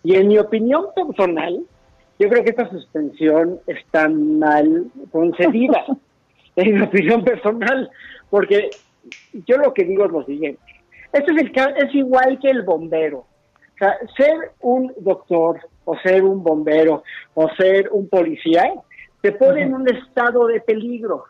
Y 0.03 0.15
en 0.15 0.27
mi 0.27 0.37
opinión 0.37 0.85
personal, 0.95 1.63
yo 2.19 2.29
creo 2.29 2.43
que 2.43 2.51
esta 2.51 2.69
suspensión 2.69 3.59
está 3.67 4.09
mal 4.09 4.85
concedida, 5.11 5.85
en 6.55 6.75
mi 6.75 6.81
opinión 6.81 7.23
personal, 7.23 7.89
porque 8.29 8.69
yo 9.45 9.57
lo 9.57 9.73
que 9.73 9.83
digo 9.83 10.05
es 10.05 10.11
lo 10.11 10.23
siguiente. 10.25 10.61
Esto 11.13 11.31
es, 11.31 11.41
el, 11.41 11.51
es 11.87 11.95
igual 11.95 12.39
que 12.41 12.49
el 12.49 12.63
bombero. 12.63 13.19
O 13.19 13.77
sea, 13.77 13.95
ser 14.17 14.51
un 14.61 14.91
doctor 14.97 15.59
o 15.85 15.97
ser 15.99 16.23
un 16.23 16.43
bombero 16.43 17.03
o 17.33 17.49
ser 17.55 17.89
un 17.91 18.07
policía 18.09 18.71
te 19.21 19.31
pone 19.31 19.61
en 19.63 19.73
un 19.73 19.87
estado 19.87 20.47
de 20.47 20.59
peligro. 20.61 21.23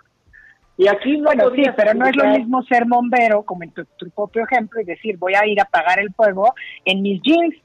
Y 0.77 0.87
aquí 0.87 1.17
no 1.17 1.25
Bueno, 1.25 1.51
sí, 1.55 1.63
pero 1.77 1.93
no 1.93 2.07
es 2.07 2.15
lo 2.15 2.25
mismo 2.25 2.63
ser 2.63 2.85
bombero, 2.87 3.43
como 3.43 3.63
en 3.63 3.71
tu, 3.71 3.85
tu 3.97 4.09
propio 4.09 4.43
ejemplo, 4.43 4.81
y 4.81 4.85
decir, 4.85 5.17
voy 5.17 5.33
a 5.35 5.45
ir 5.45 5.59
a 5.59 5.63
apagar 5.63 5.99
el 5.99 6.11
fuego 6.13 6.55
en 6.85 7.03
mis 7.03 7.21
jeans, 7.21 7.55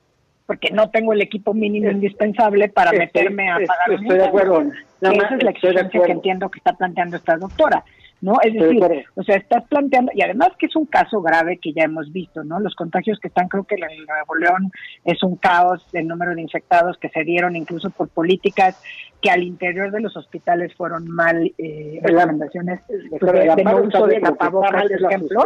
porque 0.47 0.71
no 0.71 0.91
tengo 0.91 1.15
el 1.15 1.23
equipo 1.23 1.55
mínimo 1.55 1.91
indispensable 1.91 2.69
para 2.69 2.91
Estoy- 2.91 2.99
meterme 3.07 3.51
a 3.51 3.59
estoy- 3.59 3.65
apagar 3.65 3.91
un 3.91 4.03
estoy 4.03 4.19
de 4.19 4.25
acuerdo. 4.27 4.63
Nada 4.63 4.75
Esa 5.01 5.11
más 5.23 5.33
es 5.33 5.43
la 5.43 5.51
estoy 5.51 5.71
exigencia 5.71 6.03
que 6.03 6.13
entiendo 6.13 6.51
que 6.51 6.59
está 6.59 6.73
planteando 6.75 7.17
esta 7.17 7.37
doctora. 7.37 7.85
¿No? 8.21 8.35
Es 8.43 8.53
decir, 8.53 8.83
o 9.15 9.23
sea, 9.23 9.37
estás 9.37 9.65
planteando, 9.69 10.11
y 10.15 10.23
además 10.23 10.51
que 10.59 10.67
es 10.67 10.75
un 10.77 10.87
caso 10.87 11.23
grave 11.23 11.59
que 11.59 11.73
ya 11.73 11.85
hemos 11.85 12.13
visto, 12.13 12.43
¿no? 12.43 12.59
Los 12.59 12.75
contagios 12.75 13.19
que 13.21 13.29
están, 13.29 13.49
creo 13.49 13.65
que 13.65 13.77
en 13.77 14.05
Nuevo 14.07 14.35
León 14.35 14.73
es 15.05 15.23
un 15.23 15.37
caos, 15.37 15.87
el 15.93 16.09
número 16.09 16.35
de 16.35 16.43
infectados 16.43 16.99
que 16.99 17.09
se 17.11 17.23
dieron 17.25 17.55
incluso 17.57 17.91
por 17.91 18.09
políticas 18.09 18.83
que 19.23 19.31
al 19.31 19.43
interior 19.43 19.91
de 19.91 20.01
los 20.01 20.17
hospitales 20.17 20.75
fueron 20.75 21.09
mal, 21.09 21.53
eh, 21.59 22.01
recomendaciones 22.03 22.81
pues, 22.89 23.03
Pero 23.21 23.33
de, 23.33 23.55
de 23.57 23.65
no 23.65 23.77
uso 23.83 24.07
de 24.07 24.21
tapabocas, 24.21 24.83
por 24.83 24.93
ejemplo. 25.13 25.45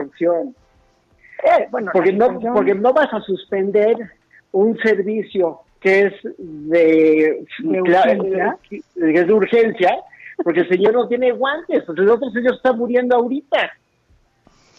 Eh, 1.44 1.66
bueno, 1.70 1.90
porque 1.92 2.12
no 2.12 2.38
porque 2.38 2.74
no 2.74 2.92
vas 2.92 3.12
a 3.12 3.20
suspender 3.20 3.96
un 4.52 4.78
servicio 4.78 5.60
que 5.80 6.02
es 6.06 6.12
de, 6.38 7.44
De 7.58 7.80
cla- 7.80 8.16
urgencia. 8.18 8.56
que 8.70 8.78
es 9.20 9.26
de 9.26 9.32
urgencia 9.32 9.96
porque 10.36 10.60
el 10.60 10.68
señor 10.68 10.94
no 10.94 11.08
tiene 11.08 11.32
guantes 11.32 11.84
el 11.88 12.08
otro 12.08 12.30
señor 12.30 12.54
está 12.54 12.72
muriendo 12.72 13.16
ahorita 13.16 13.70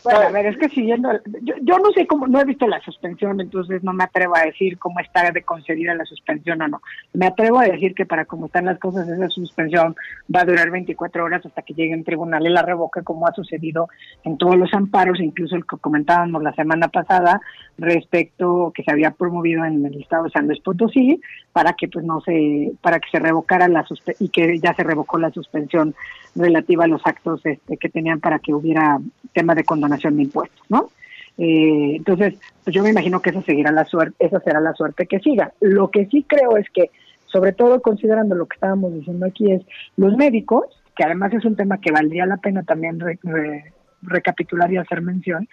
Bueno, 0.03 0.19
a 0.19 0.31
ver, 0.31 0.47
es 0.47 0.57
que 0.57 0.67
siguiendo, 0.69 1.09
yo, 1.41 1.55
yo 1.61 1.77
no 1.79 1.91
sé 1.91 2.05
cómo, 2.05 2.27
no 2.27 2.41
he 2.41 2.45
visto 2.45 2.67
la 2.67 2.81
suspensión, 2.81 3.39
entonces 3.39 3.83
no 3.83 3.93
me 3.93 4.03
atrevo 4.03 4.35
a 4.35 4.41
decir 4.41 4.77
cómo 4.77 4.99
está 4.99 5.31
de 5.31 5.43
concedida 5.43 5.95
la 5.95 6.03
suspensión 6.03 6.61
o 6.61 6.67
no. 6.67 6.81
Me 7.13 7.27
atrevo 7.27 7.59
a 7.59 7.65
decir 7.65 7.95
que 7.95 8.05
para 8.05 8.25
cómo 8.25 8.47
están 8.47 8.65
las 8.65 8.79
cosas, 8.79 9.07
esa 9.07 9.29
suspensión 9.29 9.95
va 10.33 10.41
a 10.41 10.45
durar 10.45 10.71
24 10.71 11.23
horas 11.23 11.45
hasta 11.45 11.61
que 11.61 11.73
llegue 11.73 11.95
un 11.95 12.03
tribunal 12.03 12.45
y 12.45 12.49
la 12.49 12.63
revoque, 12.63 13.01
como 13.01 13.27
ha 13.27 13.33
sucedido 13.33 13.87
en 14.25 14.37
todos 14.37 14.57
los 14.57 14.73
amparos, 14.73 15.21
incluso 15.21 15.55
el 15.55 15.65
que 15.65 15.77
comentábamos 15.77 16.43
la 16.43 16.53
semana 16.53 16.89
pasada 16.89 17.39
respecto 17.77 18.71
que 18.75 18.83
se 18.83 18.91
había 18.91 19.11
promovido 19.11 19.63
en 19.63 19.85
el 19.85 20.01
estado 20.01 20.25
de 20.25 20.31
San 20.31 20.47
Luis 20.47 20.59
Potosí 20.59 21.21
para 21.53 21.73
que 21.73 21.87
pues 21.87 22.03
no 22.03 22.19
se, 22.21 22.73
para 22.81 22.99
que 22.99 23.09
se 23.09 23.19
revocara 23.19 23.67
la 23.67 23.85
suspe 23.85 24.15
y 24.19 24.29
que 24.29 24.59
ya 24.59 24.73
se 24.73 24.83
revocó 24.83 25.17
la 25.17 25.31
suspensión 25.31 25.95
relativa 26.35 26.85
a 26.85 26.87
los 26.87 27.01
actos 27.05 27.41
este, 27.45 27.77
que 27.77 27.89
tenían 27.89 28.19
para 28.19 28.39
que 28.39 28.53
hubiera 28.53 28.99
tema 29.33 29.55
de 29.55 29.63
condonación 29.63 29.92
de 30.01 30.23
impuestos, 30.23 30.61
¿no? 30.69 30.89
Eh, 31.37 31.95
entonces, 31.95 32.35
pues 32.63 32.75
yo 32.75 32.83
me 32.83 32.91
imagino 32.91 33.21
que 33.21 33.31
esa 33.31 33.41
seguirá 33.41 33.71
la 33.71 33.85
suerte, 33.85 34.15
esa 34.25 34.39
será 34.41 34.59
la 34.59 34.73
suerte 34.73 35.07
que 35.07 35.19
siga. 35.19 35.51
Lo 35.61 35.89
que 35.89 36.05
sí 36.07 36.25
creo 36.27 36.57
es 36.57 36.69
que, 36.69 36.91
sobre 37.25 37.53
todo 37.53 37.81
considerando 37.81 38.35
lo 38.35 38.45
que 38.45 38.55
estábamos 38.55 38.93
diciendo 38.93 39.25
aquí, 39.25 39.51
es 39.51 39.61
los 39.97 40.15
médicos, 40.15 40.65
que 40.95 41.03
además 41.03 41.33
es 41.33 41.43
un 41.45 41.55
tema 41.55 41.79
que 41.79 41.91
valdría 41.91 42.25
la 42.25 42.37
pena 42.37 42.63
también 42.63 42.99
re- 42.99 43.17
re- 43.23 43.73
recapitular 44.03 44.71
y 44.71 44.77
hacer 44.77 45.01
mención, 45.01 45.47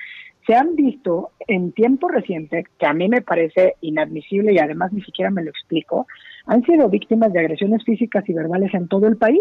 se 0.47 0.55
han 0.55 0.75
visto 0.75 1.31
en 1.47 1.73
tiempo 1.73 2.09
reciente, 2.09 2.65
que 2.79 2.87
a 2.87 2.93
mí 2.93 3.09
me 3.09 3.23
parece 3.23 3.77
inadmisible 3.81 4.53
y 4.53 4.59
además 4.59 4.93
ni 4.93 5.03
siquiera 5.03 5.31
me 5.31 5.43
lo 5.45 5.51
explico, 5.51 6.07
han 6.47 6.62
sido 6.65 6.89
víctimas 6.89 7.33
de 7.33 7.41
agresiones 7.41 7.85
físicas 7.85 8.29
y 8.29 8.33
verbales 8.35 8.75
en 8.75 8.89
todo 8.89 9.07
el 9.07 9.17
país. 9.17 9.41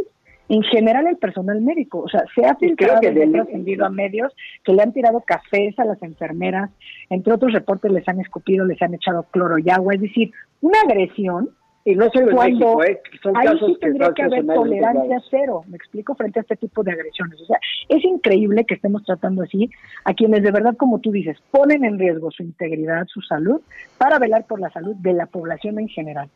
En 0.50 0.64
general 0.64 1.06
el 1.08 1.18
personal 1.18 1.62
médico, 1.62 2.00
o 2.00 2.10
sea, 2.10 2.24
se 2.36 2.46
ha 2.46 2.56
filtrado 2.56 3.00
que 3.02 3.10
y 3.10 3.14
del- 3.14 3.30
ha 3.36 3.44
trascendido 3.44 3.86
a 3.86 3.90
medios 3.90 4.34
que 4.64 4.74
le 4.74 4.82
han 4.82 4.92
tirado 4.94 5.22
cafés 5.22 5.78
a 5.78 5.86
las 5.86 6.02
enfermeras, 6.02 6.72
entre 7.10 7.34
otros 7.34 7.54
reportes 7.54 7.92
les 7.92 8.08
han 8.10 8.20
escupido, 8.20 8.66
les 8.66 8.82
han 8.82 8.94
echado 8.96 9.24
cloro 9.32 9.60
y 9.60 9.70
agua, 9.70 9.94
es 9.94 10.02
decir, 10.02 10.32
una 10.62 10.80
agresión 10.82 11.50
y 11.86 11.96
no 11.96 12.10
solo 12.12 12.32
cuando 12.36 12.78
México, 12.78 12.84
¿eh? 12.84 13.02
Son 13.24 13.38
ahí 13.38 13.46
casos 13.46 13.68
sí 13.68 13.74
que 13.76 13.80
tendría 13.80 14.08
están 14.10 14.14
que 14.30 14.36
haber 14.36 14.46
tolerancia 14.46 15.22
cero, 15.30 15.62
me 15.68 15.78
explico, 15.78 16.14
frente 16.14 16.40
a 16.40 16.42
este 16.42 16.56
tipo 16.58 16.84
de 16.84 16.92
agresiones. 16.92 17.42
O 17.42 17.46
sea, 17.46 17.58
es 17.88 18.04
increíble 18.04 18.66
que 18.66 18.74
estemos 18.76 19.04
tratando 19.06 19.44
así 19.44 19.70
a 20.04 20.14
quienes 20.14 20.44
de 20.44 20.52
verdad, 20.52 20.76
como 20.76 21.00
tú 21.00 21.12
dices, 21.12 21.38
ponen 21.52 21.86
en 21.86 21.98
riesgo 21.98 22.32
su 22.32 22.44
integridad, 22.44 23.06
su 23.08 23.22
salud, 23.22 23.62
para 23.98 24.20
velar 24.20 24.46
por 24.46 24.60
la 24.60 24.70
salud 24.72 24.96
de 24.98 25.14
la 25.14 25.28
población 25.28 25.80
en 25.80 25.88
general. 25.88 26.30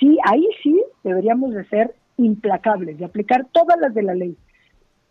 Sí, 0.00 0.18
ahí 0.24 0.46
sí 0.62 0.82
deberíamos 1.04 1.54
de 1.54 1.64
ser 1.66 1.94
implacables 2.24 2.98
y 3.00 3.04
aplicar 3.04 3.46
todas 3.52 3.78
las 3.80 3.94
de 3.94 4.02
la 4.02 4.14
ley. 4.14 4.36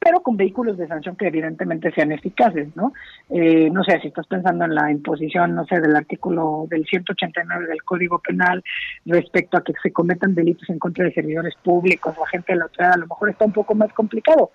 pero 0.04 0.22
con 0.22 0.36
vehículos 0.36 0.80
de 0.80 0.88
sanción 0.88 1.16
que 1.16 1.28
evidentemente 1.28 1.92
sean 1.92 2.12
eficaces, 2.12 2.76
¿no? 2.76 2.92
Eh, 3.30 3.70
no 3.70 3.84
sé, 3.84 4.00
si 4.00 4.08
estás 4.08 4.26
pensando 4.26 4.66
en 4.66 4.74
la 4.74 4.90
imposición, 4.90 5.54
no 5.54 5.64
sé, 5.68 5.80
del 5.80 5.96
artículo 5.96 6.66
del 6.68 6.84
189 6.88 7.68
del 7.68 7.84
Código 7.84 8.18
Penal 8.18 8.64
respecto 9.06 9.58
a 9.58 9.64
que 9.64 9.74
se 9.84 9.94
cometan 9.94 10.34
delitos 10.34 10.68
en 10.72 10.80
contra 10.80 11.06
de 11.06 11.14
servidores 11.14 11.54
públicos 11.64 12.16
o 12.18 12.26
gente 12.26 12.54
de 12.54 12.58
la 12.58 12.64
autoridad, 12.64 12.94
a 12.94 12.98
lo 12.98 13.08
mejor 13.08 13.30
está 13.30 13.46
un 13.46 13.54
poco 13.54 13.76
más 13.76 13.94
complicado. 13.94 14.50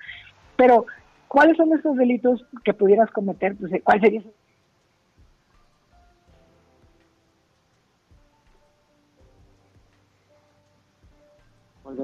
Pero, 0.57 0.87
¿cuáles 1.28 1.57
son 1.57 1.73
esos 1.78 1.97
delitos 1.97 2.45
que 2.65 2.74
pudieras 2.74 3.09
cometer? 3.12 3.55
Pues, 3.55 3.70
¿cuál 3.85 4.01
sería 4.01 4.20
ese 4.20 4.33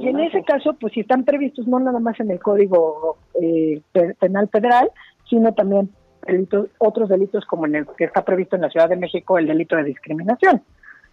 Y 0.01 0.09
en 0.09 0.21
ese 0.21 0.43
caso, 0.45 0.75
pues 0.81 0.93
si 0.93 1.01
están 1.01 1.25
previstos 1.25 1.67
no 1.67 1.79
nada 1.81 1.99
más 1.99 2.19
en 2.21 2.31
el 2.31 2.41
Código 2.41 3.19
eh, 3.41 3.81
Penal 4.21 4.49
Federal, 4.49 4.91
sino 5.29 5.53
también 5.55 5.91
delitos, 6.27 6.69
otros 6.79 7.09
delitos 7.09 7.45
como 7.47 7.67
en 7.67 7.77
el 7.77 7.87
que 7.97 8.05
está 8.05 8.25
previsto 8.25 8.57
en 8.57 8.63
la 8.63 8.71
Ciudad 8.71 8.89
de 8.89 8.97
México 8.97 9.39
el 9.39 9.47
delito 9.47 9.77
de 9.77 9.85
discriminación, 9.85 10.63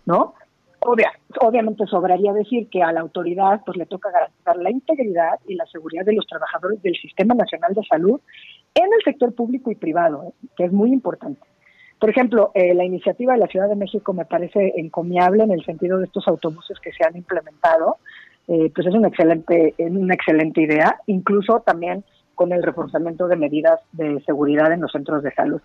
¿no? 0.06 0.34
Obvia, 0.82 1.12
obviamente 1.42 1.86
sobraría 1.88 2.32
decir 2.32 2.70
que 2.70 2.82
a 2.82 2.94
la 2.94 3.02
autoridad 3.02 3.62
pues 3.66 3.78
le 3.78 3.86
toca 3.86 4.12
garantizar 4.12 4.56
la 4.58 4.72
integridad 4.72 5.40
y 5.46 5.56
la 5.56 5.66
seguridad 5.66 6.06
de 6.06 6.14
los 6.14 6.26
trabajadores 6.26 6.82
del 6.82 6.96
Sistema 6.96 7.36
Nacional 7.36 7.74
de 7.74 7.84
Salud 7.84 8.22
en 8.76 8.86
el 8.86 9.04
sector 9.04 9.34
público 9.36 9.72
y 9.72 9.76
privado, 9.76 10.24
¿eh? 10.24 10.48
que 10.56 10.64
es 10.66 10.72
muy 10.72 10.94
importante. 10.94 11.42
Por 12.00 12.10
ejemplo, 12.10 12.52
eh, 12.54 12.74
la 12.74 12.86
iniciativa 12.86 13.34
de 13.34 13.40
la 13.40 13.48
Ciudad 13.48 13.68
de 13.68 13.76
México 13.76 14.14
me 14.14 14.24
parece 14.24 14.74
encomiable 14.78 15.44
en 15.44 15.52
el 15.52 15.66
sentido 15.66 15.98
de 15.98 16.06
estos 16.06 16.26
autobuses 16.30 16.80
que 16.80 16.94
se 16.94 17.06
han 17.06 17.18
implementado, 17.18 17.98
eh, 18.50 18.72
pues 18.74 18.88
es 18.88 18.96
una 18.96 19.10
excelente, 19.10 19.76
una 19.78 20.16
excelente 20.16 20.62
idea, 20.62 21.00
incluso 21.06 21.60
también 21.60 22.04
con 22.34 22.52
el 22.52 22.64
reforzamiento 22.64 23.28
de 23.28 23.36
medidas 23.36 23.80
de 23.92 24.22
seguridad 24.26 24.72
en 24.72 24.82
los 24.82 24.92
centros 24.92 25.22
de 25.22 25.32
salud. 25.34 25.62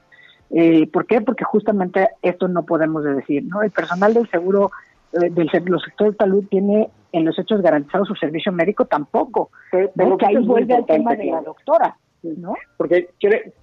Eh, 0.51 0.86
¿Por 0.93 1.06
qué? 1.06 1.23
Porque 1.23 1.44
justamente 1.44 2.11
esto 2.20 2.47
no 2.47 2.66
podemos 2.66 3.02
decir, 3.02 3.43
¿no? 3.44 3.62
El 3.62 3.70
personal 3.70 4.12
del 4.12 4.28
seguro, 4.28 4.70
eh, 5.15 5.31
del 5.31 5.48
los 5.65 5.82
sector 5.82 6.11
de 6.11 6.16
salud 6.16 6.44
tiene 6.51 6.90
en 7.12 7.24
los 7.24 7.39
hechos 7.39 7.62
garantizados 7.62 8.09
su 8.09 8.16
servicio 8.16 8.52
médico 8.52 8.85
tampoco. 8.85 9.51
Pero 9.70 10.19
que 10.19 10.27
ahí 10.27 10.36
vuelve 10.44 10.74
al 10.74 10.85
tema 10.85 11.15
de 11.15 11.24
la 11.24 11.40
doctora, 11.40 11.97
¿no? 12.23 12.55
Porque 12.77 13.09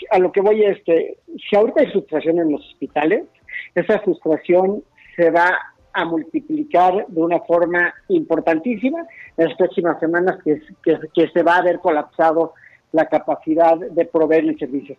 a 0.10 0.18
lo 0.18 0.32
que 0.32 0.42
voy 0.42 0.64
es 0.64 0.82
que 0.84 1.18
si 1.48 1.56
ahorita 1.56 1.82
hay 1.82 1.92
frustración 1.92 2.40
en 2.40 2.54
los 2.54 2.62
hospitales, 2.72 3.26
esa 3.76 4.00
frustración 4.00 4.82
se 5.16 5.30
va 5.30 5.52
a 5.94 6.06
multiplicar 6.06 7.06
de 7.08 7.22
una 7.22 7.40
forma 7.42 7.94
importantísima. 8.10 9.06
En 9.38 9.48
las 9.48 9.58
próximas 9.58 10.00
semanas 10.00 10.38
que, 10.44 10.62
que, 10.84 11.28
se 11.30 11.44
va 11.44 11.58
a 11.58 11.64
ver 11.64 11.80
colapsado 11.80 12.54
la 12.92 13.06
capacidad 13.06 13.78
de 13.78 14.06
proveer 14.06 14.46
el 14.46 14.60
servicio 14.60 14.98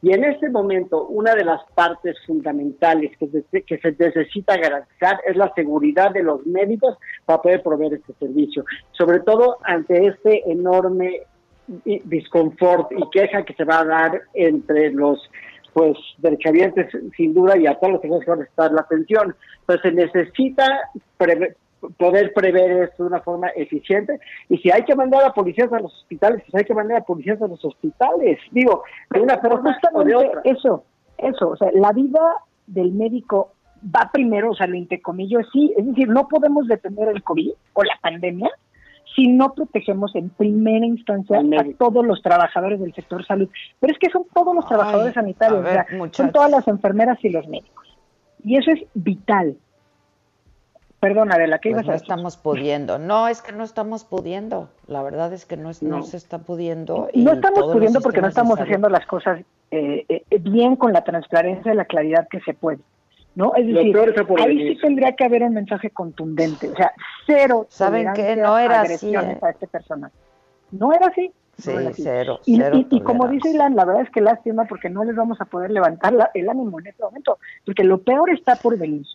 Y 0.00 0.12
en 0.12 0.24
este 0.24 0.48
momento, 0.48 1.06
una 1.06 1.34
de 1.34 1.44
las 1.44 1.60
partes 1.74 2.16
fundamentales 2.26 3.12
que, 3.18 3.62
que, 3.62 3.78
se 3.78 3.96
necesita 3.98 4.56
garantizar 4.56 5.20
es 5.26 5.36
la 5.36 5.52
seguridad 5.54 6.10
de 6.12 6.22
los 6.22 6.46
médicos 6.46 6.96
para 7.24 7.42
poder 7.42 7.62
proveer 7.62 7.94
este 7.94 8.14
servicio, 8.14 8.64
sobre 8.92 9.20
todo 9.20 9.58
ante 9.64 10.06
este 10.06 10.50
enorme 10.50 11.22
disconfort 12.04 12.92
y 12.92 13.08
queja 13.10 13.44
que 13.44 13.54
se 13.54 13.64
va 13.64 13.80
a 13.80 13.84
dar 13.84 14.22
entre 14.34 14.90
los 14.90 15.20
pues 15.72 15.96
derechohabientes 16.18 16.88
sin 17.16 17.34
duda 17.34 17.56
y 17.56 17.66
a 17.66 17.74
todos 17.78 17.94
los 17.94 18.02
que 18.02 18.08
van 18.08 18.20
a 18.20 18.36
necesitar 18.36 18.72
la 18.72 18.82
atención. 18.82 19.34
Entonces 19.60 19.82
se 19.82 19.92
necesita 19.92 20.66
poder 21.96 22.32
prever 22.32 22.84
esto 22.84 23.04
de 23.04 23.08
una 23.08 23.20
forma 23.20 23.48
eficiente 23.56 24.20
y 24.48 24.58
si 24.58 24.70
hay 24.70 24.84
que 24.84 24.94
mandar 24.94 25.24
a 25.24 25.32
policías 25.32 25.72
a 25.72 25.80
los 25.80 25.92
hospitales, 25.92 26.42
pues 26.42 26.62
hay 26.62 26.64
que 26.64 26.74
mandar 26.74 26.98
a 26.98 27.04
policías 27.04 27.40
a 27.42 27.48
los 27.48 27.64
hospitales, 27.64 28.38
digo, 28.50 28.84
de 29.10 29.20
una 29.20 29.38
forma 29.38 29.76
o 29.92 30.04
de 30.04 30.14
otra. 30.14 30.40
Eso, 30.44 30.84
eso, 31.18 31.48
o 31.48 31.56
sea, 31.56 31.70
la 31.72 31.92
vida 31.92 32.20
del 32.66 32.92
médico 32.92 33.52
va 33.84 34.10
primero, 34.12 34.50
o 34.50 34.54
sea, 34.54 34.66
lo 34.66 34.76
intercomillo, 34.76 35.40
sí, 35.52 35.74
es 35.76 35.86
decir, 35.86 36.08
no 36.08 36.28
podemos 36.28 36.68
detener 36.68 37.08
el 37.08 37.22
COVID 37.22 37.50
o 37.72 37.82
la 37.82 37.98
pandemia 38.00 38.50
si 39.14 39.28
no 39.28 39.54
protegemos 39.54 40.14
en 40.14 40.30
primera 40.30 40.86
instancia 40.86 41.38
a 41.38 41.64
todos 41.78 42.04
los 42.04 42.22
trabajadores 42.22 42.80
del 42.80 42.94
sector 42.94 43.24
salud. 43.26 43.48
Pero 43.80 43.92
es 43.92 43.98
que 43.98 44.10
son 44.10 44.24
todos 44.32 44.54
los 44.54 44.66
trabajadores 44.66 45.14
sanitarios, 45.14 45.66
son 46.12 46.32
todas 46.32 46.50
las 46.50 46.66
enfermeras 46.68 47.18
y 47.22 47.30
los 47.30 47.46
médicos. 47.48 47.86
Y 48.44 48.56
eso 48.56 48.70
es 48.70 48.80
vital. 48.94 49.56
Perdona, 51.00 51.36
de 51.36 51.48
la 51.48 51.58
que 51.58 51.70
pues 51.70 51.82
ibas 51.82 51.86
no 51.86 51.94
estamos 51.94 52.36
pudiendo. 52.36 52.98
No, 52.98 53.26
es 53.26 53.42
que 53.42 53.52
no 53.52 53.64
estamos 53.64 54.04
pudiendo. 54.04 54.68
La 54.86 55.02
verdad 55.02 55.32
es 55.32 55.44
que 55.46 55.56
no, 55.56 55.70
no. 55.80 56.02
se 56.04 56.16
está 56.16 56.38
pudiendo. 56.38 57.08
Y 57.12 57.24
no 57.24 57.32
estamos 57.32 57.72
pudiendo 57.72 58.00
porque 58.00 58.20
no 58.20 58.28
estamos 58.28 58.60
haciendo 58.60 58.88
las 58.88 59.04
cosas 59.06 59.40
eh, 59.72 60.06
eh, 60.08 60.38
bien 60.38 60.76
con 60.76 60.92
la 60.92 61.02
transparencia 61.02 61.72
y 61.72 61.76
la 61.76 61.86
claridad 61.86 62.28
que 62.28 62.40
se 62.40 62.54
puede. 62.54 62.78
¿No? 63.34 63.52
Es 63.54 63.66
decir, 63.66 63.96
ahí 64.38 64.74
sí 64.74 64.78
tendría 64.80 65.12
que 65.12 65.24
haber 65.24 65.42
un 65.42 65.54
mensaje 65.54 65.90
contundente, 65.90 66.68
o 66.68 66.76
sea, 66.76 66.92
cero. 67.26 67.66
¿Saben 67.68 68.12
que 68.14 68.36
No 68.36 68.58
era 68.58 68.82
así. 68.82 69.14
¿eh? 69.14 69.38
A 69.40 69.50
este 69.50 69.66
personal. 69.66 70.10
No 70.70 70.92
era 70.92 71.06
así. 71.06 71.32
Sí, 71.58 71.72
cero. 71.92 72.40
Y, 72.46 72.56
cero 72.56 72.84
y, 72.90 73.00
como 73.00 73.28
dice 73.28 73.50
Ilan, 73.50 73.76
la 73.76 73.84
verdad 73.84 74.02
es 74.02 74.10
que 74.10 74.20
lástima 74.20 74.64
porque 74.64 74.88
no 74.88 75.04
les 75.04 75.14
vamos 75.14 75.40
a 75.40 75.44
poder 75.44 75.70
levantar 75.70 76.14
el 76.34 76.48
ánimo 76.48 76.80
en 76.80 76.86
este 76.86 77.02
momento, 77.02 77.38
porque 77.64 77.84
lo 77.84 77.98
peor 77.98 78.30
está 78.30 78.56
por 78.56 78.78
venir. 78.78 79.06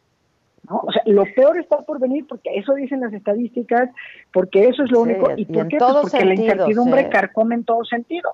¿no? 0.70 0.82
O 0.86 0.92
sea, 0.92 1.02
lo 1.06 1.24
peor 1.36 1.58
está 1.58 1.78
por 1.78 2.00
venir 2.00 2.26
porque 2.28 2.52
eso 2.56 2.74
dicen 2.74 3.02
las 3.02 3.14
estadísticas, 3.14 3.90
porque 4.32 4.68
eso 4.68 4.84
es 4.84 4.92
lo 4.92 5.02
único. 5.02 5.32
¿Y, 5.36 5.46
por 5.46 5.68
qué? 5.68 5.78
Pues 5.78 5.94
porque 6.02 6.26
la 6.26 6.36
incertidumbre 6.36 7.10
carcome 7.10 7.56
en 7.56 7.64
todo 7.64 7.84
sentido, 7.86 8.32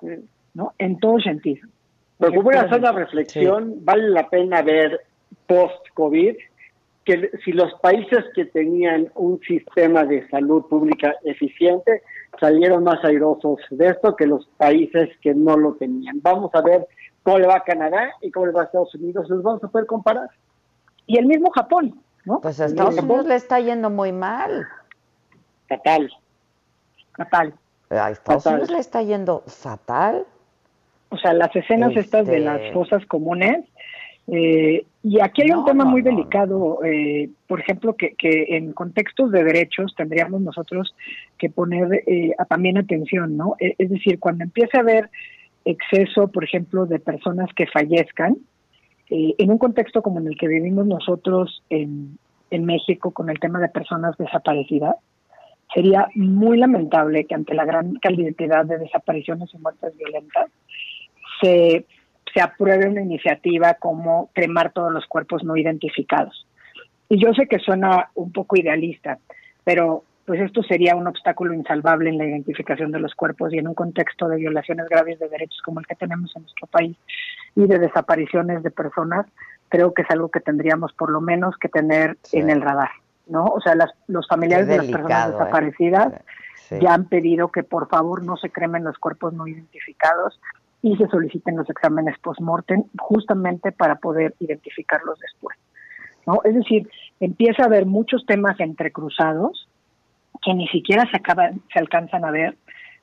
¿no? 0.52 0.72
En 0.78 0.98
todo 0.98 1.18
sentido. 1.20 1.66
Pero 2.18 2.42
voy 2.42 2.54
a 2.56 2.62
hacer 2.62 2.78
una 2.78 2.92
reflexión, 2.92 3.84
vale 3.84 4.08
la 4.10 4.28
pena 4.28 4.62
ver 4.62 5.00
post-COVID, 5.46 6.36
que 7.04 7.30
si 7.44 7.52
los 7.52 7.72
países 7.80 8.24
que 8.34 8.46
tenían 8.46 9.10
un 9.14 9.40
sistema 9.40 10.04
de 10.04 10.26
salud 10.28 10.64
pública 10.66 11.14
eficiente 11.24 12.02
salieron 12.40 12.84
más 12.84 13.04
airosos 13.04 13.60
de 13.70 13.88
esto 13.88 14.16
que 14.16 14.26
los 14.26 14.46
países 14.56 15.10
que 15.20 15.34
no 15.34 15.56
lo 15.56 15.74
tenían. 15.74 16.20
Vamos 16.22 16.50
a 16.54 16.62
ver 16.62 16.86
cómo 17.22 17.38
le 17.38 17.46
va 17.46 17.56
a 17.56 17.60
Canadá 17.60 18.10
y 18.22 18.30
cómo 18.30 18.46
le 18.46 18.52
va 18.52 18.62
a 18.62 18.64
Estados 18.64 18.94
Unidos, 18.94 19.28
los 19.28 19.42
vamos 19.42 19.62
a 19.62 19.68
poder 19.68 19.86
comparar. 19.86 20.30
Y 21.06 21.18
el 21.18 21.26
mismo 21.26 21.50
Japón, 21.50 22.00
¿no? 22.24 22.40
Pues 22.40 22.60
a 22.60 22.66
Estados 22.66 22.98
Unidos 22.98 23.26
le 23.26 23.34
está 23.34 23.60
yendo 23.60 23.90
muy 23.90 24.12
mal. 24.12 24.66
Fatal. 25.68 26.10
Fatal. 27.16 27.54
A 27.90 28.10
Estados 28.10 28.46
Unidos 28.46 28.70
le 28.70 28.78
está 28.78 29.02
yendo 29.02 29.42
fatal. 29.46 30.26
O 31.10 31.16
sea, 31.18 31.32
las 31.32 31.54
escenas 31.54 31.94
estas 31.96 32.26
de 32.26 32.40
las 32.40 32.72
cosas 32.72 33.02
este 33.02 33.08
comunes 33.08 33.64
eh, 34.26 34.86
y 35.06 35.20
aquí 35.20 35.42
hay 35.42 35.50
un 35.50 35.66
tema 35.66 35.84
muy 35.84 36.00
delicado, 36.00 36.82
eh, 36.82 37.28
por 37.46 37.60
ejemplo, 37.60 37.94
que, 37.94 38.14
que, 38.14 38.56
en 38.56 38.72
contextos 38.72 39.30
de 39.30 39.44
derechos 39.44 39.94
tendríamos 39.94 40.40
nosotros 40.40 40.94
que 41.36 41.50
poner 41.50 42.02
eh, 42.06 42.34
también 42.48 42.78
atención, 42.78 43.36
¿no? 43.36 43.54
E, 43.60 43.74
es 43.76 43.90
decir, 43.90 44.18
cuando 44.18 44.44
empiece 44.44 44.78
a 44.78 44.80
haber 44.80 45.10
exceso, 45.66 46.28
por 46.28 46.42
ejemplo, 46.42 46.86
de 46.86 47.00
personas 47.00 47.50
que 47.54 47.66
fallezcan, 47.66 48.38
en 49.10 49.50
un 49.50 49.58
contexto 49.58 50.00
como 50.00 50.18
en 50.20 50.28
el 50.28 50.38
que 50.38 50.48
vivimos 50.48 50.86
nosotros 50.86 51.62
en, 51.68 52.18
en 52.50 52.64
México 52.64 53.10
con 53.10 53.28
el 53.28 53.38
tema 53.38 53.60
de 53.60 53.68
personas 53.68 54.16
desaparecidas, 54.16 54.96
sería 55.74 56.08
muy 56.14 56.56
lamentable 56.56 57.26
que 57.26 57.34
ante 57.34 57.52
la 57.52 57.66
gran 57.66 57.96
cantidad 57.96 58.64
de 58.64 58.78
desapariciones 58.78 59.52
y 59.52 59.58
muertes 59.58 59.94
violentas 59.98 60.50
se 61.42 61.84
se 62.32 62.40
apruebe 62.40 62.88
una 62.88 63.02
iniciativa 63.02 63.74
como 63.74 64.30
cremar 64.32 64.72
todos 64.72 64.92
los 64.92 65.06
cuerpos 65.06 65.44
no 65.44 65.56
identificados. 65.56 66.46
Y 67.08 67.22
yo 67.22 67.32
sé 67.34 67.46
que 67.46 67.58
suena 67.58 68.10
un 68.14 68.32
poco 68.32 68.56
idealista, 68.56 69.18
pero 69.62 70.04
pues 70.24 70.40
esto 70.40 70.62
sería 70.62 70.96
un 70.96 71.06
obstáculo 71.06 71.52
insalvable 71.52 72.08
en 72.08 72.18
la 72.18 72.24
identificación 72.24 72.90
de 72.92 72.98
los 72.98 73.14
cuerpos 73.14 73.52
y 73.52 73.58
en 73.58 73.68
un 73.68 73.74
contexto 73.74 74.26
de 74.28 74.38
violaciones 74.38 74.88
graves 74.88 75.18
de 75.18 75.28
derechos 75.28 75.60
como 75.62 75.80
el 75.80 75.86
que 75.86 75.96
tenemos 75.96 76.34
en 76.34 76.42
nuestro 76.42 76.66
país 76.66 76.96
y 77.54 77.66
de 77.66 77.78
desapariciones 77.78 78.62
de 78.62 78.70
personas, 78.70 79.26
creo 79.68 79.92
que 79.92 80.02
es 80.02 80.10
algo 80.10 80.30
que 80.30 80.40
tendríamos 80.40 80.92
por 80.94 81.10
lo 81.10 81.20
menos 81.20 81.56
que 81.58 81.68
tener 81.68 82.16
en 82.32 82.48
el 82.48 82.62
radar, 82.62 82.90
¿no? 83.26 83.44
O 83.44 83.60
sea, 83.60 83.74
las, 83.74 83.90
los 84.06 84.26
familiares 84.26 84.66
de 84.66 84.78
las 84.78 84.86
personas 84.86 85.28
¿eh? 85.28 85.32
desaparecidas 85.32 86.12
ya 86.80 86.94
han 86.94 87.04
pedido 87.04 87.48
que 87.48 87.62
por 87.62 87.88
favor 87.88 88.24
no 88.24 88.36
se 88.38 88.50
cremen 88.50 88.84
los 88.84 88.98
cuerpos 88.98 89.34
no 89.34 89.46
identificados 89.46 90.40
y 90.84 90.94
se 90.96 91.08
soliciten 91.08 91.56
los 91.56 91.68
exámenes 91.70 92.18
post-mortem 92.18 92.84
justamente 92.98 93.72
para 93.72 93.94
poder 93.94 94.34
identificarlos 94.38 95.18
después. 95.18 95.56
¿no? 96.26 96.40
Es 96.44 96.54
decir, 96.54 96.86
empieza 97.20 97.62
a 97.62 97.66
haber 97.66 97.86
muchos 97.86 98.26
temas 98.26 98.60
entrecruzados 98.60 99.66
que 100.42 100.52
ni 100.52 100.68
siquiera 100.68 101.08
se, 101.10 101.16
acaban, 101.16 101.62
se 101.72 101.78
alcanzan 101.78 102.26
a 102.26 102.30
ver 102.30 102.58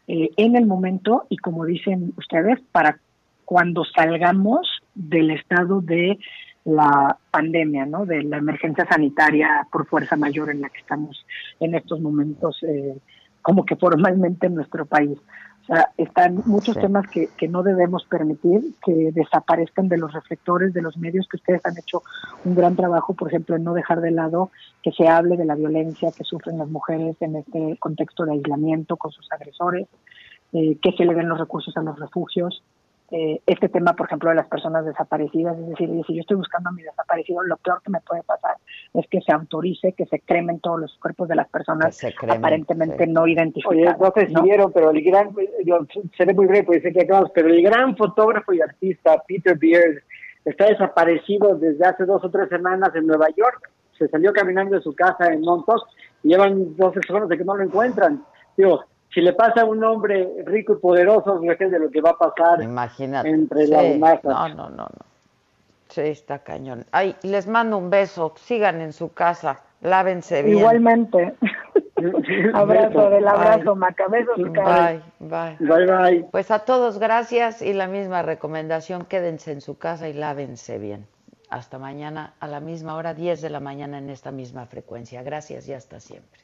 eh, 0.07 0.29
en 0.37 0.55
el 0.55 0.67
momento 0.67 1.25
y 1.27 1.37
como 1.37 1.65
dicen 1.65 2.13
ustedes, 2.17 2.59
para 2.71 2.99
cuando 3.45 3.83
salgamos 3.83 4.83
del 4.93 5.31
estado 5.31 5.81
de 5.81 6.19
la 6.65 7.17
pandemia, 7.31 7.87
¿no? 7.87 8.05
de 8.05 8.21
la 8.21 8.37
emergencia 8.37 8.85
sanitaria 8.87 9.65
por 9.71 9.87
fuerza 9.87 10.15
mayor 10.17 10.51
en 10.51 10.61
la 10.61 10.69
que 10.69 10.81
estamos 10.81 11.25
en 11.59 11.73
estos 11.73 11.99
momentos, 11.99 12.61
eh, 12.61 12.95
como 13.41 13.65
que 13.65 13.75
formalmente 13.75 14.45
en 14.45 14.53
nuestro 14.53 14.85
país. 14.85 15.17
O 15.63 15.65
sea, 15.65 15.89
están 15.97 16.41
muchos 16.45 16.75
Sí. 16.75 16.81
temas 16.81 17.07
que, 17.09 17.29
que 17.37 17.47
no 17.47 17.61
debemos 17.63 18.03
permitir 18.05 18.61
que 18.83 19.11
desaparezcan 19.13 19.87
de 19.89 19.97
los 19.97 20.11
reflectores 20.11 20.73
de 20.73 20.81
los 20.81 20.97
medios 20.97 21.27
que 21.29 21.37
ustedes 21.37 21.65
han 21.65 21.77
hecho 21.77 22.01
un 22.43 22.55
gran 22.55 22.75
trabajo, 22.75 23.13
por 23.13 23.27
ejemplo, 23.27 23.55
en 23.55 23.63
no 23.63 23.73
dejar 23.73 24.01
de 24.01 24.11
lado 24.11 24.49
que 24.81 24.91
se 24.91 25.07
hable 25.07 25.37
de 25.37 25.45
la 25.45 25.55
violencia 25.55 26.11
que 26.11 26.23
sufren 26.23 26.57
las 26.57 26.67
mujeres 26.69 27.15
en 27.21 27.35
este 27.35 27.77
contexto 27.79 28.25
de 28.25 28.33
aislamiento 28.33 28.97
con 28.97 29.11
sus 29.11 29.31
agresores, 29.31 29.87
eh, 30.53 30.77
que 30.81 30.91
se 30.93 31.05
le 31.05 31.13
den 31.13 31.29
los 31.29 31.39
recursos 31.39 31.75
a 31.77 31.81
los 31.81 31.97
refugios. 31.99 32.63
Eh, 33.13 33.41
este 33.45 33.67
tema, 33.67 33.93
por 33.93 34.05
ejemplo, 34.05 34.29
de 34.29 34.37
las 34.37 34.47
personas 34.47 34.85
desaparecidas, 34.85 35.57
es 35.59 35.67
decir, 35.67 35.89
si 36.07 36.15
yo 36.15 36.21
estoy 36.21 36.37
buscando 36.37 36.69
a 36.69 36.71
mi 36.71 36.81
desaparecido, 36.81 37.43
lo 37.43 37.57
peor 37.57 37.81
que 37.83 37.91
me 37.91 37.99
puede 37.99 38.23
pasar 38.23 38.55
es 38.93 39.05
que 39.09 39.19
se 39.19 39.33
autorice 39.33 39.91
que 39.91 40.05
se 40.05 40.21
cremen 40.21 40.61
todos 40.61 40.79
los 40.79 40.97
cuerpos 40.97 41.27
de 41.27 41.35
las 41.35 41.49
personas 41.49 41.99
cremen, 42.17 42.37
aparentemente 42.37 43.03
sí. 43.05 43.11
no 43.11 43.23
Oye, 43.23 43.33
identificadas. 43.33 43.99
no 43.99 44.13
sé 44.15 44.27
si 44.27 44.33
¿no? 44.33 44.43
vieron, 44.43 44.71
pero 44.71 44.91
el 44.91 45.03
gran, 45.03 45.35
yo 45.65 45.79
seré 46.17 46.33
muy 46.33 46.47
breve, 46.47 46.63
porque 46.63 46.81
sé 46.81 46.93
que 46.93 47.01
acabamos, 47.01 47.31
pero 47.35 47.49
el 47.49 47.61
gran 47.61 47.97
fotógrafo 47.97 48.53
y 48.53 48.61
artista 48.61 49.21
Peter 49.27 49.57
Beard 49.57 50.03
está 50.45 50.67
desaparecido 50.67 51.57
desde 51.57 51.85
hace 51.85 52.05
dos 52.05 52.23
o 52.23 52.29
tres 52.31 52.47
semanas 52.47 52.95
en 52.95 53.07
Nueva 53.07 53.27
York. 53.35 53.69
Se 53.97 54.07
salió 54.07 54.31
caminando 54.31 54.77
de 54.77 54.81
su 54.81 54.95
casa 54.95 55.31
en 55.33 55.41
Montauk 55.41 55.85
y 56.23 56.29
llevan 56.29 56.77
12 56.77 57.01
semanas 57.05 57.29
de 57.29 57.37
que 57.37 57.43
no 57.43 57.57
lo 57.57 57.63
encuentran. 57.63 58.23
Digo, 58.57 58.85
si 59.13 59.21
le 59.21 59.33
pasa 59.33 59.61
a 59.61 59.65
un 59.65 59.83
hombre 59.83 60.29
rico 60.45 60.73
y 60.73 60.77
poderoso, 60.77 61.39
fíjate 61.39 61.69
de 61.69 61.79
lo 61.79 61.89
que 61.91 62.01
va 62.01 62.11
a 62.11 62.17
pasar 62.17 62.61
Imagínate. 62.61 63.29
entre 63.29 63.65
Sí. 63.65 63.71
las 63.71 63.97
masas. 63.97 64.23
No, 64.23 64.47
no, 64.49 64.69
no, 64.69 64.83
no. 64.83 65.05
Sí, 65.89 66.01
está 66.01 66.39
cañón. 66.39 66.85
Ay, 66.91 67.15
les 67.23 67.47
mando 67.47 67.77
un 67.77 67.89
beso. 67.89 68.33
Sigan 68.37 68.79
en 68.79 68.93
su 68.93 69.11
casa. 69.13 69.59
Lávense 69.81 70.41
bien. 70.43 70.59
Igualmente. 70.59 71.35
abrazo 72.53 73.09
del 73.09 73.27
abrazo, 73.27 73.71
Bye. 73.71 73.79
Maca. 73.79 74.07
Besos, 74.07 74.37
Karen. 74.53 75.03
Bye, 75.19 75.57
bye. 75.59 75.67
Bye, 75.67 75.85
bye. 75.85 76.23
Pues 76.31 76.49
a 76.51 76.59
todos 76.59 76.97
gracias 76.99 77.61
y 77.61 77.73
la 77.73 77.87
misma 77.87 78.21
recomendación, 78.21 79.05
quédense 79.05 79.51
en 79.51 79.59
su 79.61 79.77
casa 79.77 80.07
y 80.07 80.13
lávense 80.13 80.77
bien. 80.77 81.07
Hasta 81.49 81.77
mañana 81.77 82.33
a 82.39 82.47
la 82.47 82.61
misma 82.61 82.95
hora, 82.95 83.13
10 83.13 83.41
de 83.41 83.49
la 83.49 83.59
mañana 83.59 83.97
en 83.97 84.09
esta 84.09 84.31
misma 84.31 84.67
frecuencia. 84.67 85.21
Gracias 85.23 85.67
y 85.67 85.73
hasta 85.73 85.99
siempre. 85.99 86.39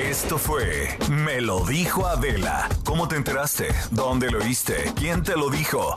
Esto 0.00 0.38
fue 0.38 0.96
Me 1.10 1.40
lo 1.40 1.64
dijo 1.64 2.06
Adela. 2.06 2.68
¿Cómo 2.84 3.08
te 3.08 3.16
enteraste? 3.16 3.68
¿Dónde 3.90 4.30
lo 4.30 4.38
oíste? 4.38 4.92
¿Quién 4.96 5.22
te 5.22 5.36
lo 5.36 5.50
dijo? 5.50 5.94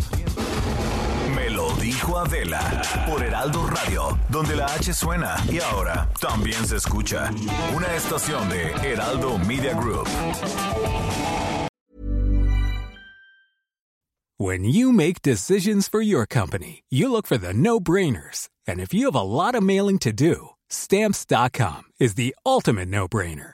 Me 1.36 1.50
lo 1.50 1.72
dijo 1.76 2.18
Adela 2.18 2.82
por 3.08 3.24
Heraldo 3.24 3.68
Radio, 3.68 4.18
donde 4.30 4.56
la 4.56 4.66
H 4.66 4.94
suena 4.94 5.36
y 5.52 5.60
ahora 5.60 6.10
también 6.20 6.66
se 6.66 6.78
escucha. 6.78 7.32
Una 7.76 7.94
estación 7.96 8.50
de 8.50 8.72
Heraldo 8.84 9.38
Media 9.40 9.74
Group. 9.74 10.08
When 14.40 14.64
you 14.64 14.92
make 14.94 15.24
decisions 15.24 15.88
for 15.88 16.00
your 16.00 16.28
company, 16.28 16.84
you 16.92 17.12
look 17.12 17.26
for 17.26 17.38
the 17.38 17.54
no 17.54 17.80
brainers. 17.80 18.50
And 18.68 18.80
if 18.80 18.94
you 18.94 19.06
have 19.06 19.16
a 19.16 19.22
lot 19.22 19.56
of 19.56 19.64
mailing 19.64 19.98
to 20.00 20.12
do, 20.14 20.50
stamps.com 20.70 21.86
is 22.00 22.14
the 22.14 22.36
ultimate 22.46 22.88
no 22.88 23.08
brainer. 23.08 23.54